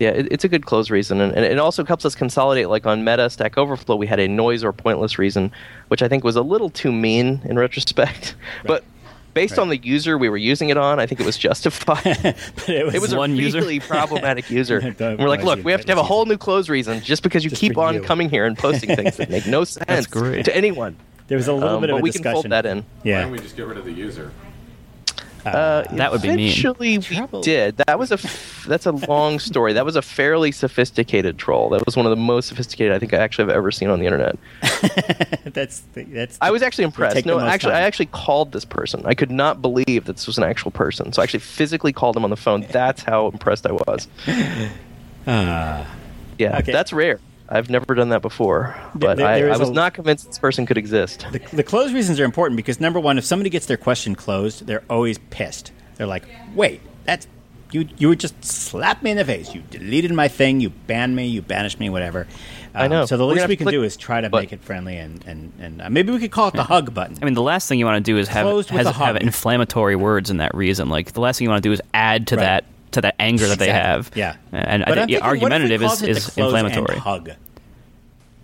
yeah, 0.00 0.08
it, 0.10 0.26
it's 0.32 0.42
a 0.42 0.48
good 0.48 0.66
close 0.66 0.90
reason, 0.90 1.20
and, 1.20 1.32
and 1.32 1.44
it 1.44 1.60
also 1.60 1.84
helps 1.84 2.04
us 2.04 2.16
consolidate. 2.16 2.68
Like 2.68 2.84
on 2.86 3.04
Meta 3.04 3.30
Stack 3.30 3.56
Overflow, 3.56 3.94
we 3.94 4.08
had 4.08 4.18
a 4.18 4.26
noise 4.26 4.64
or 4.64 4.72
pointless 4.72 5.16
reason, 5.16 5.52
which 5.88 6.02
I 6.02 6.08
think 6.08 6.24
was 6.24 6.34
a 6.34 6.42
little 6.42 6.70
too 6.70 6.90
mean 6.90 7.40
in 7.44 7.56
retrospect. 7.56 8.34
But 8.66 8.82
based 9.34 9.56
Right. 9.58 9.62
on 9.62 9.68
the 9.68 9.76
user 9.76 10.16
we 10.16 10.28
were 10.28 10.36
using 10.36 10.70
it 10.70 10.76
on, 10.76 10.98
I 11.00 11.06
think 11.06 11.20
it 11.20 11.26
was 11.26 11.36
justified. 11.36 12.02
but 12.56 12.68
it 12.68 12.84
was, 12.86 12.94
it 12.94 13.00
was 13.00 13.14
One 13.14 13.32
a 13.32 13.34
user? 13.34 13.58
really 13.58 13.80
problematic 13.80 14.48
user. 14.60 14.78
And 14.78 15.18
we're 15.18 15.28
like, 15.28 15.42
look, 15.44 15.62
we 15.64 15.72
have 15.72 15.82
to 15.84 15.88
have 15.92 15.98
a 15.98 16.02
whole 16.02 16.24
new 16.26 16.36
close 16.38 16.68
reason 16.68 17.00
just 17.02 17.22
because 17.22 17.44
you 17.44 17.50
Just 17.50 17.60
keep 17.60 17.76
on 17.76 17.94
you. 17.94 18.00
coming 18.02 18.30
here 18.30 18.46
and 18.46 18.56
posting 18.56 18.94
things 18.96 19.16
that 19.18 19.28
make 19.30 19.46
no 19.46 19.64
sense 19.64 20.06
to 20.06 20.56
anyone. 20.56 20.96
there 21.28 21.36
was 21.38 21.48
a 21.48 21.52
little 21.52 21.68
Um, 21.76 21.80
bit 21.80 21.90
of 21.90 21.94
but 21.94 22.00
a 22.00 22.02
we 22.02 22.10
discussion. 22.10 22.32
can 22.34 22.42
fold 22.42 22.52
that 22.52 22.66
in. 22.66 22.78
Yeah. 22.78 22.82
Why 22.84 23.10
Yeah. 23.10 23.22
don't 23.22 23.32
we 23.32 23.38
just 23.38 23.56
get 23.56 23.66
rid 23.66 23.78
of 23.78 23.84
the 23.84 23.92
user? 23.92 24.30
Uh, 25.46 25.82
That 25.92 26.10
would 26.12 26.22
be 26.22 26.28
mean. 26.28 26.38
Eventually, 26.40 26.98
we 26.98 27.02
Trouble. 27.16 27.40
did. 27.42 27.76
That 27.78 27.98
was 27.98 28.10
a 28.10 28.14
f- 28.14 28.64
that's 28.66 28.86
a 28.86 28.92
long 29.08 29.38
story. 29.38 29.72
That 29.74 29.84
was 29.84 29.96
a 29.96 30.02
fairly 30.02 30.52
sophisticated 30.52 31.38
troll. 31.38 31.68
That 31.70 31.84
was 31.86 31.96
one 31.96 32.06
of 32.06 32.10
the 32.10 32.16
most 32.16 32.48
sophisticated 32.48 32.92
I 32.94 32.98
think 32.98 33.12
I 33.12 33.18
actually 33.18 33.44
have 33.48 33.56
ever 33.56 33.70
seen 33.70 33.88
on 33.90 33.98
the 34.00 34.06
internet. 34.06 34.38
that's 35.52 35.80
the, 35.94 36.04
that's. 36.04 36.38
I 36.40 36.50
was 36.50 36.62
actually 36.62 36.84
impressed. 36.84 37.26
No, 37.26 37.38
actually, 37.40 37.72
time. 37.72 37.82
I 37.82 37.84
actually 37.86 38.06
called 38.06 38.52
this 38.52 38.64
person. 38.64 39.02
I 39.04 39.14
could 39.14 39.30
not 39.30 39.60
believe 39.60 40.04
that 40.06 40.16
this 40.16 40.26
was 40.26 40.38
an 40.38 40.44
actual 40.44 40.70
person. 40.70 41.12
So 41.12 41.20
I 41.20 41.24
actually 41.24 41.40
physically 41.40 41.92
called 41.92 42.16
him 42.16 42.24
on 42.24 42.30
the 42.30 42.36
phone. 42.36 42.66
That's 42.70 43.02
how 43.02 43.28
impressed 43.28 43.66
I 43.66 43.72
was. 43.72 44.08
Ah. 45.26 45.86
Yeah, 46.38 46.58
Okay. 46.58 46.72
that's 46.72 46.92
rare. 46.92 47.18
I've 47.54 47.70
never 47.70 47.94
done 47.94 48.08
that 48.10 48.20
before, 48.22 48.74
but 48.94 49.16
there- 49.16 49.26
I, 49.26 49.38
there 49.38 49.50
I 49.50 49.54
is 49.54 49.60
was 49.60 49.68
a- 49.70 49.72
not 49.72 49.94
convinced 49.94 50.26
this 50.26 50.38
person 50.38 50.66
could 50.66 50.76
exist. 50.76 51.26
the, 51.32 51.38
the 51.52 51.62
close 51.62 51.92
reasons 51.92 52.18
are 52.20 52.24
important 52.24 52.56
because 52.56 52.80
number 52.80 52.98
one, 53.00 53.16
if 53.16 53.24
somebody 53.24 53.48
gets 53.48 53.66
their 53.66 53.76
question 53.76 54.14
closed, 54.14 54.66
they're 54.66 54.82
always 54.90 55.18
pissed. 55.30 55.72
They're 55.96 56.06
like, 56.08 56.24
"Wait, 56.54 56.80
that's 57.04 57.28
you. 57.70 57.88
You 57.96 58.08
would 58.08 58.20
just 58.20 58.44
slap 58.44 59.02
me 59.02 59.12
in 59.12 59.16
the 59.16 59.24
face. 59.24 59.54
You 59.54 59.62
deleted 59.70 60.12
my 60.12 60.26
thing. 60.28 60.60
You 60.60 60.70
banned 60.70 61.14
me. 61.14 61.26
You 61.28 61.40
banished 61.42 61.78
me. 61.78 61.88
Whatever." 61.90 62.26
I 62.76 62.86
Um, 62.86 62.90
know. 62.90 63.06
So 63.06 63.16
the 63.16 63.24
We're 63.24 63.34
least 63.34 63.46
we 63.46 63.56
can 63.56 63.68
do 63.68 63.84
is 63.84 63.96
try 63.96 64.20
to 64.20 64.28
but- 64.28 64.40
make 64.42 64.52
it 64.52 64.60
friendly 64.62 64.96
and 64.96 65.24
and 65.24 65.52
and 65.60 65.80
uh, 65.82 65.88
maybe 65.90 66.10
we 66.12 66.18
could 66.18 66.32
call 66.32 66.48
it 66.48 66.54
the 66.54 66.64
hug 66.64 66.92
button. 66.92 67.16
I 67.22 67.24
mean, 67.24 67.34
the 67.34 67.42
last 67.42 67.68
thing 67.68 67.78
you 67.78 67.84
want 67.86 68.04
to 68.04 68.12
do 68.12 68.18
is 68.18 68.26
have 68.26 68.66
has, 68.68 68.88
have 68.96 69.16
inflammatory 69.18 69.94
words 69.94 70.28
in 70.30 70.38
that 70.38 70.52
reason. 70.56 70.88
Like 70.88 71.12
the 71.12 71.20
last 71.20 71.38
thing 71.38 71.44
you 71.44 71.50
want 71.50 71.62
to 71.62 71.68
do 71.68 71.72
is 71.72 71.80
add 71.94 72.26
to 72.28 72.36
Right. 72.36 72.42
that 72.42 72.64
to 72.94 73.00
that 73.02 73.14
anger 73.18 73.46
that 73.48 73.58
they 73.58 73.70
have. 73.70 74.10
Yeah. 74.14 74.36
and 74.52 74.84
But 74.86 74.98
I'm 74.98 75.08
think 75.08 75.20
yeah, 75.20 75.30
thinking, 75.30 75.42
what 75.42 75.52
if 75.52 75.68
we 75.68 75.76
argumentative 75.76 75.82
is, 75.82 76.02
is 76.02 76.36
inflammatory. 76.38 76.98
hug. 76.98 77.30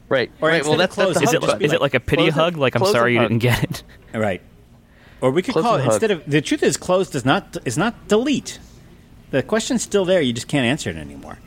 Right. 0.09 0.31
Or 0.41 0.49
right. 0.49 0.63
Well, 0.63 0.73
of 0.73 0.79
that's 0.79 0.95
close, 0.95 1.15
that's 1.15 1.31
the 1.31 1.37
Is 1.39 1.43
hug 1.43 1.43
it 1.45 1.51
hug 1.53 1.63
is 1.63 1.73
it 1.73 1.81
like 1.81 1.95
a 1.95 2.01
pity 2.01 2.29
hug? 2.29 2.57
Like 2.57 2.75
I'm 2.75 2.85
sorry 2.87 3.15
you 3.15 3.21
and 3.21 3.41
didn't 3.41 3.43
get 3.43 3.65
it. 3.65 3.83
Right. 4.13 4.43
Or 5.21 5.31
we 5.31 5.43
could 5.43 5.53
Close 5.53 5.65
call 5.65 5.75
and 5.75 5.83
it 5.83 5.85
hug. 5.85 5.93
instead 5.95 6.11
of 6.11 6.25
the 6.27 6.41
truth 6.41 6.63
is 6.63 6.77
closed 6.77 7.13
does 7.13 7.25
not 7.25 7.57
is 7.65 7.79
not 7.79 8.09
delete. 8.09 8.59
The 9.31 9.43
question's 9.43 9.83
still 9.83 10.05
there. 10.05 10.21
You 10.21 10.33
just 10.33 10.49
can't 10.49 10.67
answer 10.67 10.91
it 10.91 10.97
anymore. 10.97 11.39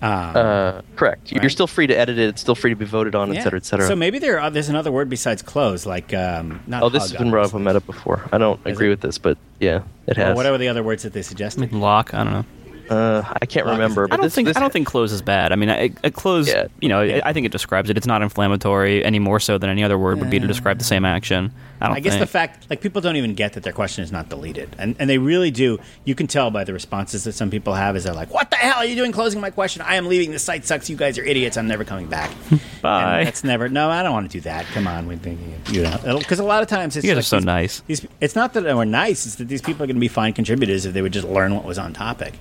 Um, 0.00 0.36
Uh, 0.36 0.80
correct. 0.96 1.32
You're 1.32 1.42
Right. 1.42 1.50
still 1.50 1.66
free 1.66 1.86
to 1.88 1.94
edit 1.98 2.18
it. 2.18 2.28
It's 2.28 2.40
still 2.40 2.54
free 2.54 2.70
to 2.70 2.76
be 2.76 2.84
voted 2.84 3.14
on, 3.14 3.32
yeah. 3.32 3.40
et 3.40 3.42
cetera, 3.42 3.56
et 3.58 3.64
cetera. 3.66 3.86
So 3.86 3.96
maybe 3.96 4.18
there 4.18 4.40
are, 4.40 4.48
there's 4.50 4.68
another 4.68 4.92
word 4.92 5.08
besides 5.10 5.42
close, 5.42 5.86
like 5.86 6.14
um, 6.14 6.60
not. 6.66 6.82
oh, 6.82 6.88
this 6.88 7.02
hug, 7.04 7.10
has 7.12 7.18
been 7.18 7.30
brought 7.30 7.46
up 7.46 7.54
on 7.54 7.62
obviously. 7.66 7.74
Meta 7.90 7.98
before. 7.98 8.28
I 8.32 8.38
don't 8.38 8.60
Is 8.64 8.72
agree 8.74 8.86
it? 8.86 8.90
with 8.90 9.00
this, 9.00 9.18
but 9.18 9.36
yeah, 9.58 9.80
it 10.06 10.16
Or 10.16 10.20
has. 10.22 10.36
what 10.36 10.46
are 10.46 10.56
the 10.56 10.68
other 10.68 10.82
words 10.84 11.02
that 11.02 11.12
they 11.12 11.22
suggested? 11.22 11.72
Lock. 11.72 12.14
I 12.14 12.24
don't 12.24 12.32
know. 12.32 12.44
Uh, 12.90 13.22
I 13.42 13.44
can't 13.46 13.66
Lock 13.66 13.74
is- 13.74 13.78
remember. 13.80 14.04
I 14.04 14.06
But 14.06 14.16
don't 14.16 14.26
this, 14.26 14.34
think 14.34 14.46
this, 14.48 14.56
I 14.56 14.60
don't 14.60 14.72
think 14.72 14.86
close 14.86 15.12
is 15.12 15.20
bad. 15.20 15.52
I 15.52 15.56
mean, 15.56 15.68
a, 15.68 15.92
a 16.04 16.10
close. 16.10 16.48
Yeah. 16.48 16.68
You 16.80 16.88
know, 16.88 17.00
I 17.24 17.32
think 17.32 17.44
it 17.44 17.52
describes 17.52 17.90
it. 17.90 17.96
It's 17.98 18.06
not 18.06 18.22
inflammatory 18.22 19.04
any 19.04 19.18
more 19.18 19.40
so 19.40 19.58
than 19.58 19.68
any 19.68 19.82
other 19.84 19.98
word 19.98 20.20
would 20.20 20.30
be 20.30 20.38
to 20.40 20.46
describe 20.46 20.78
the 20.78 20.84
same 20.84 21.04
action. 21.04 21.52
I 21.80 21.86
don't. 21.88 21.96
I 21.96 22.00
guess 22.00 22.14
think. 22.14 22.20
the 22.20 22.26
fact, 22.26 22.66
like, 22.70 22.80
people 22.80 23.00
don't 23.00 23.16
even 23.16 23.34
get 23.34 23.52
that 23.52 23.62
their 23.62 23.72
question 23.72 24.02
is 24.04 24.10
not 24.10 24.28
deleted, 24.28 24.74
and 24.78 24.96
and 24.98 25.08
they 25.08 25.18
really 25.18 25.50
do. 25.50 25.78
You 26.04 26.14
can 26.14 26.26
tell 26.26 26.50
by 26.50 26.64
the 26.64 26.72
responses 26.72 27.24
that 27.24 27.32
some 27.32 27.50
people 27.50 27.74
have. 27.74 27.94
Is 27.96 28.04
they're 28.04 28.14
like, 28.14 28.32
"What 28.34 28.50
the 28.50 28.56
hell 28.56 28.78
are 28.78 28.84
you 28.84 28.96
doing 28.96 29.12
closing 29.12 29.40
my 29.40 29.50
question? 29.50 29.82
I 29.82 29.94
am 29.94 30.06
leaving. 30.08 30.30
This 30.32 30.42
site 30.42 30.64
sucks. 30.66 30.90
You 30.90 30.96
guys 30.96 31.18
are 31.18 31.24
idiots. 31.24 31.56
I'm 31.56 31.68
never 31.68 31.84
coming 31.84 32.06
back." 32.08 32.30
Bye. 32.82 33.18
And 33.18 33.26
that's 33.28 33.44
never. 33.44 33.68
No, 33.68 33.90
I 33.90 34.02
don't 34.02 34.12
want 34.12 34.30
to 34.30 34.36
do 34.38 34.40
that. 34.42 34.64
Come 34.74 34.86
on, 34.86 35.06
we 35.06 35.16
think 35.16 35.40
you 35.70 35.82
know, 35.82 36.18
because 36.18 36.38
a 36.40 36.44
lot 36.44 36.62
of 36.62 36.68
times 36.68 36.96
it's 36.96 37.04
You 37.06 37.10
guys 37.14 37.16
like 37.16 37.22
are 37.22 37.26
so 37.26 37.36
these- 37.36 37.44
nice. 37.46 37.80
These, 37.86 38.06
it's 38.20 38.34
not 38.34 38.54
that 38.54 38.64
we're 38.64 38.84
nice. 38.84 39.26
It's 39.26 39.36
that 39.36 39.48
these 39.48 39.62
people 39.62 39.82
are 39.84 39.86
going 39.86 39.96
to 39.96 40.00
be 40.00 40.08
fine 40.08 40.32
contributors 40.32 40.84
if 40.86 40.94
they 40.94 41.02
would 41.02 41.12
just 41.12 41.28
learn 41.28 41.54
what 41.54 41.64
was 41.64 41.78
on 41.78 41.92
topic. 41.92 42.34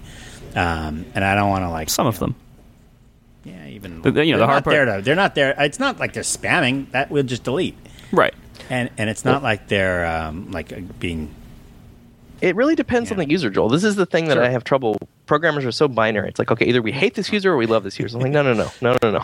Um, 0.55 1.05
and 1.13 1.23
I 1.23 1.35
don't 1.35 1.49
want 1.49 1.63
to 1.63 1.69
like 1.69 1.89
Some 1.89 2.07
of 2.07 2.17
them. 2.19 2.35
Yeah, 3.43 3.67
even 3.67 4.01
The- 4.01 4.11
the- 4.11 4.25
you 4.25 4.33
know, 4.33 4.39
the 4.39 4.45
hard 4.47 4.63
part- 4.63 4.87
to, 4.87 5.01
they're 5.03 5.15
not 5.15 5.35
there. 5.35 5.53
It's 5.59 5.79
not 5.79 5.99
like 5.99 6.13
they're 6.13 6.23
spamming. 6.23 6.89
That 6.91 7.09
we'll 7.11 7.23
just 7.23 7.43
delete. 7.43 7.75
Right. 8.11 8.33
And 8.69 8.89
and 8.97 9.09
it's 9.09 9.23
not 9.25 9.43
like 9.43 9.67
they're 9.67 10.05
um, 10.05 10.51
like 10.51 10.73
uh, 10.73 10.81
being 10.99 11.33
It 12.41 12.55
really 12.55 12.75
depends 12.75 13.11
on 13.11 13.17
the 13.17 13.27
user, 13.27 13.49
Joel. 13.49 13.69
This 13.69 13.83
is 13.83 13.95
the 13.95 14.05
thing 14.05 14.27
that 14.27 14.35
Sure. 14.35 14.43
I 14.43 14.49
have 14.49 14.63
trouble. 14.63 14.97
Programmers 15.25 15.65
are 15.65 15.71
so 15.71 15.87
binary. 15.87 16.29
It's 16.29 16.39
like, 16.39 16.51
okay, 16.51 16.65
either 16.65 16.81
we 16.81 16.91
hate 16.91 17.15
this 17.15 17.31
user 17.33 17.51
or 17.51 17.57
we 17.57 17.65
love 17.65 17.83
this 17.83 17.99
user. 17.99 18.15
I'm 18.17 18.23
like, 18.23 18.31
no, 18.31 18.43
no, 18.43 18.53
no, 18.53 18.69
no, 18.81 18.95
no, 19.01 19.11
no. 19.11 19.23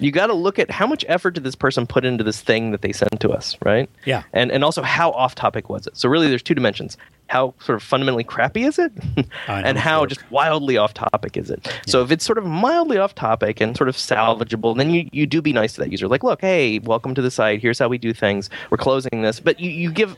You 0.00 0.10
got 0.10 0.26
to 0.28 0.34
look 0.34 0.58
at 0.58 0.68
how 0.70 0.86
much 0.86 1.04
effort 1.08 1.32
did 1.32 1.44
this 1.44 1.54
person 1.54 1.86
put 1.86 2.04
into 2.04 2.24
this 2.24 2.40
thing 2.40 2.72
that 2.72 2.82
they 2.82 2.92
sent 2.92 3.20
to 3.20 3.30
us, 3.30 3.56
right? 3.64 3.88
Yeah. 4.04 4.22
And 4.32 4.50
and 4.50 4.64
also 4.64 4.82
how 4.82 5.10
off 5.12 5.34
topic 5.34 5.68
was 5.68 5.86
it? 5.86 5.96
So 5.96 6.08
really, 6.08 6.28
there's 6.28 6.42
two 6.42 6.54
dimensions. 6.54 6.96
How 7.28 7.54
sort 7.60 7.76
of 7.76 7.82
fundamentally 7.82 8.24
crappy 8.24 8.64
is 8.64 8.78
it, 8.78 8.92
and 9.48 9.78
how 9.78 10.00
work. 10.00 10.10
just 10.10 10.30
wildly 10.30 10.76
off 10.76 10.94
topic 10.94 11.36
is 11.36 11.50
it? 11.50 11.72
So 11.86 12.02
if 12.02 12.10
it's 12.10 12.24
sort 12.24 12.38
of 12.38 12.44
mildly 12.44 12.98
off 12.98 13.14
topic 13.14 13.60
and 13.60 13.76
sort 13.76 13.88
of 13.88 13.96
salvageable, 13.96 14.76
then 14.76 14.90
you, 14.90 15.08
you 15.12 15.26
do 15.26 15.42
be 15.42 15.52
nice 15.52 15.74
to 15.74 15.80
that 15.82 15.90
user. 15.90 16.08
Like, 16.08 16.24
look, 16.24 16.40
hey, 16.40 16.78
welcome 16.78 17.14
to 17.14 17.22
the 17.22 17.30
site. 17.30 17.60
Here's 17.60 17.78
how 17.78 17.88
we 17.88 17.98
do 17.98 18.14
things. 18.14 18.48
We're 18.70 18.78
closing 18.78 19.22
this, 19.22 19.40
but 19.40 19.60
you, 19.60 19.70
you 19.70 19.92
give 19.92 20.16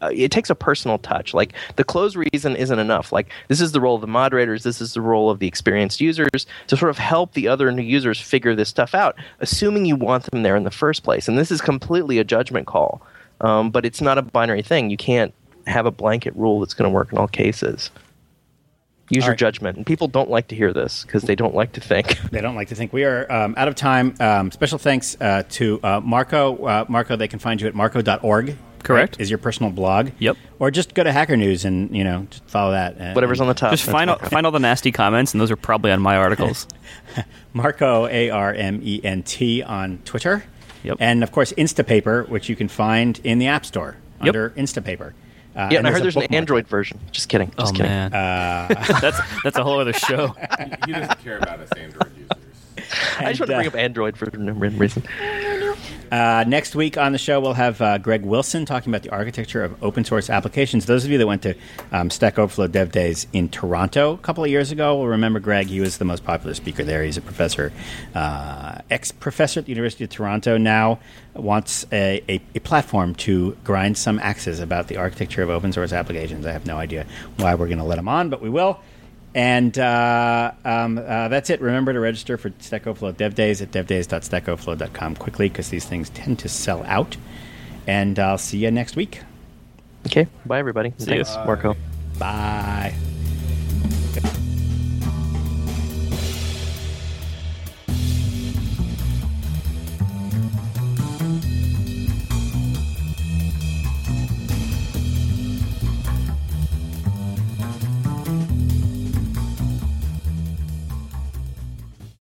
uh, 0.00 0.10
it 0.14 0.30
takes 0.30 0.50
a 0.50 0.54
personal 0.54 0.98
touch. 0.98 1.34
Like 1.34 1.52
the 1.76 1.84
close 1.84 2.16
reason 2.16 2.56
isn't 2.56 2.78
enough. 2.78 3.12
Like 3.12 3.30
this 3.48 3.60
is 3.60 3.72
the 3.72 3.80
role 3.80 3.96
of 3.96 4.00
the 4.00 4.06
moderators, 4.06 4.62
this 4.62 4.80
is 4.80 4.94
the 4.94 5.00
role 5.00 5.30
of 5.30 5.38
the 5.38 5.46
experienced 5.46 6.00
users 6.00 6.46
to 6.68 6.76
sort 6.76 6.90
of 6.90 6.98
help 6.98 7.32
the 7.32 7.48
other 7.48 7.70
new 7.72 7.82
users 7.82 8.20
figure 8.20 8.54
this 8.54 8.68
stuff 8.68 8.94
out, 8.94 9.16
assuming 9.40 9.84
you 9.84 9.96
want 9.96 10.30
them 10.30 10.42
there 10.42 10.56
in 10.56 10.64
the 10.64 10.70
first 10.70 11.02
place. 11.02 11.28
And 11.28 11.38
this 11.38 11.50
is 11.50 11.60
completely 11.60 12.18
a 12.18 12.24
judgment 12.24 12.66
call, 12.66 13.02
um, 13.40 13.70
but 13.70 13.84
it's 13.84 14.00
not 14.00 14.18
a 14.18 14.22
binary 14.22 14.62
thing. 14.62 14.90
You 14.90 14.96
can't 14.96 15.34
have 15.68 15.86
a 15.86 15.90
blanket 15.90 16.34
rule 16.36 16.60
that's 16.60 16.74
going 16.74 16.88
to 16.90 16.94
work 16.94 17.12
in 17.12 17.18
all 17.18 17.28
cases. 17.28 17.90
Use 19.10 19.24
All 19.24 19.28
your 19.28 19.32
right. 19.32 19.38
judgment. 19.38 19.76
And 19.78 19.86
people 19.86 20.06
don't 20.06 20.28
like 20.28 20.48
to 20.48 20.54
hear 20.54 20.72
this 20.74 21.04
because 21.04 21.22
they 21.22 21.34
don't 21.34 21.54
like 21.54 21.72
to 21.72 21.80
think. 21.80 22.18
they 22.30 22.42
don't 22.42 22.56
like 22.56 22.68
to 22.68 22.74
think 22.74 22.92
we 22.92 23.04
are 23.04 23.30
um, 23.32 23.54
out 23.56 23.66
of 23.66 23.74
time. 23.74 24.14
Um, 24.20 24.50
special 24.52 24.76
thanks 24.78 25.16
uh, 25.18 25.44
to 25.50 25.80
uh, 25.82 26.00
Marco. 26.04 26.56
Uh, 26.62 26.84
Marco, 26.88 27.16
they 27.16 27.26
can 27.28 27.38
find 27.38 27.58
you 27.60 27.66
at 27.68 27.74
marco.org. 27.74 28.56
Correct. 28.82 29.14
right, 29.16 29.20
Is 29.20 29.30
your 29.30 29.38
personal 29.38 29.72
blog. 29.72 30.10
Yep. 30.18 30.36
Or 30.58 30.70
just 30.70 30.94
go 30.94 31.02
to 31.02 31.10
Hacker 31.10 31.36
News 31.36 31.64
and 31.64 31.94
you 31.96 32.04
know 32.04 32.26
just 32.30 32.44
follow 32.44 32.72
that. 32.72 33.00
Uh, 33.00 33.12
Whatever's 33.12 33.40
on 33.40 33.48
the 33.48 33.54
top. 33.54 33.70
Just 33.70 33.84
find 33.84 34.08
all, 34.10 34.18
find 34.18 34.46
all 34.46 34.52
the 34.52 34.60
nasty 34.60 34.92
comments, 34.92 35.32
and 35.32 35.40
those 35.40 35.50
are 35.50 35.56
probably 35.56 35.90
on 35.90 36.00
my 36.00 36.16
articles. 36.16 36.68
Marco 37.54 38.06
A 38.08 38.30
R 38.30 38.52
M 38.54 38.80
E 38.82 39.00
N 39.02 39.22
T 39.22 39.62
on 39.62 39.98
Twitter. 40.04 40.44
Yep. 40.84 40.98
And 41.00 41.22
of 41.24 41.32
course 41.32 41.52
Instapaper, 41.54 42.28
which 42.28 42.48
you 42.48 42.54
can 42.56 42.68
find 42.68 43.18
in 43.24 43.38
the 43.38 43.48
App 43.48 43.64
Store 43.66 43.96
Yep. 44.20 44.28
under 44.28 44.50
Instapaper. 44.50 45.12
Uh, 45.58 45.68
Yeah, 45.72 45.78
and 45.78 45.86
I 45.88 45.90
heard 45.92 46.02
there's 46.02 46.14
an 46.16 46.20
bookmark. 46.22 46.36
Android 46.38 46.68
version. 46.68 47.00
Just 47.10 47.28
kidding. 47.28 47.50
Just 47.58 47.74
oh 47.74 47.76
kidding. 47.76 47.90
man, 47.90 48.10
that's 49.00 49.20
that's 49.42 49.58
a 49.58 49.64
whole 49.64 49.80
other 49.80 49.92
show. 49.92 50.28
He 50.86 50.92
doesn't 50.92 51.18
care 51.22 51.38
about 51.38 51.58
us 51.60 51.68
Android 51.76 52.10
users. 52.16 52.30
I 53.18 53.32
just 53.32 53.40
want 53.40 53.40
And, 53.40 53.40
to 53.40 53.46
bring 53.46 53.66
uh, 53.66 53.68
up 53.70 53.74
Android 53.74 54.16
for 54.16 54.30
no 54.36 54.52
reason. 54.52 55.02
Uh, 56.10 56.44
next 56.46 56.74
week 56.74 56.96
on 56.96 57.12
the 57.12 57.18
show, 57.18 57.38
we'll 57.40 57.52
have 57.52 57.80
uh, 57.82 57.98
Greg 57.98 58.22
Wilson 58.22 58.64
talking 58.64 58.90
about 58.90 59.02
the 59.02 59.10
architecture 59.10 59.62
of 59.62 59.82
open 59.82 60.04
source 60.04 60.30
applications. 60.30 60.86
Those 60.86 61.04
of 61.04 61.10
you 61.10 61.18
that 61.18 61.26
went 61.26 61.42
to 61.42 61.54
um, 61.92 62.08
Stack 62.08 62.38
Overflow 62.38 62.68
Dev 62.68 62.92
Days 62.92 63.26
in 63.32 63.48
Toronto 63.48 64.14
a 64.14 64.18
couple 64.18 64.42
of 64.42 64.50
years 64.50 64.72
ago 64.72 64.96
will 64.96 65.08
remember 65.08 65.38
Greg. 65.38 65.66
He 65.66 65.80
was 65.80 65.98
the 65.98 66.04
most 66.04 66.24
popular 66.24 66.54
speaker 66.54 66.82
there. 66.82 67.02
He's 67.02 67.18
a 67.18 67.20
professor, 67.20 67.72
uh, 68.14 68.78
ex 68.90 69.12
professor 69.12 69.60
at 69.60 69.66
the 69.66 69.72
University 69.72 70.04
of 70.04 70.10
Toronto, 70.10 70.56
now 70.56 70.98
wants 71.34 71.84
a, 71.92 72.22
a, 72.28 72.40
a 72.54 72.60
platform 72.60 73.14
to 73.16 73.56
grind 73.64 73.98
some 73.98 74.18
axes 74.20 74.60
about 74.60 74.88
the 74.88 74.96
architecture 74.96 75.42
of 75.42 75.50
open 75.50 75.72
source 75.72 75.92
applications. 75.92 76.46
I 76.46 76.52
have 76.52 76.66
no 76.66 76.78
idea 76.78 77.06
why 77.36 77.54
we're 77.54 77.66
going 77.66 77.78
to 77.78 77.84
let 77.84 77.98
him 77.98 78.08
on, 78.08 78.30
but 78.30 78.40
we 78.40 78.48
will. 78.48 78.80
And 79.38 79.78
uh, 79.78 80.50
um, 80.64 80.98
uh, 80.98 81.28
that's 81.28 81.48
it. 81.48 81.60
Remember 81.60 81.92
to 81.92 82.00
register 82.00 82.36
for 82.36 82.52
Stack 82.58 82.88
Overflow 82.88 83.12
Dev 83.12 83.36
Days 83.36 83.62
at 83.62 83.70
devdays.stackoverflow.com 83.70 85.14
quickly 85.14 85.48
because 85.48 85.68
these 85.68 85.84
things 85.84 86.10
tend 86.10 86.40
to 86.40 86.48
sell 86.48 86.82
out. 86.86 87.16
And 87.86 88.18
I'll 88.18 88.36
see 88.36 88.58
you 88.58 88.72
next 88.72 88.96
week. 88.96 89.22
Okay. 90.06 90.26
Bye, 90.44 90.58
everybody. 90.58 90.92
See 90.98 91.16
ya. 91.16 91.22
Thanks, 91.22 91.36
Marco. 91.46 91.76
Bye. 92.18 92.94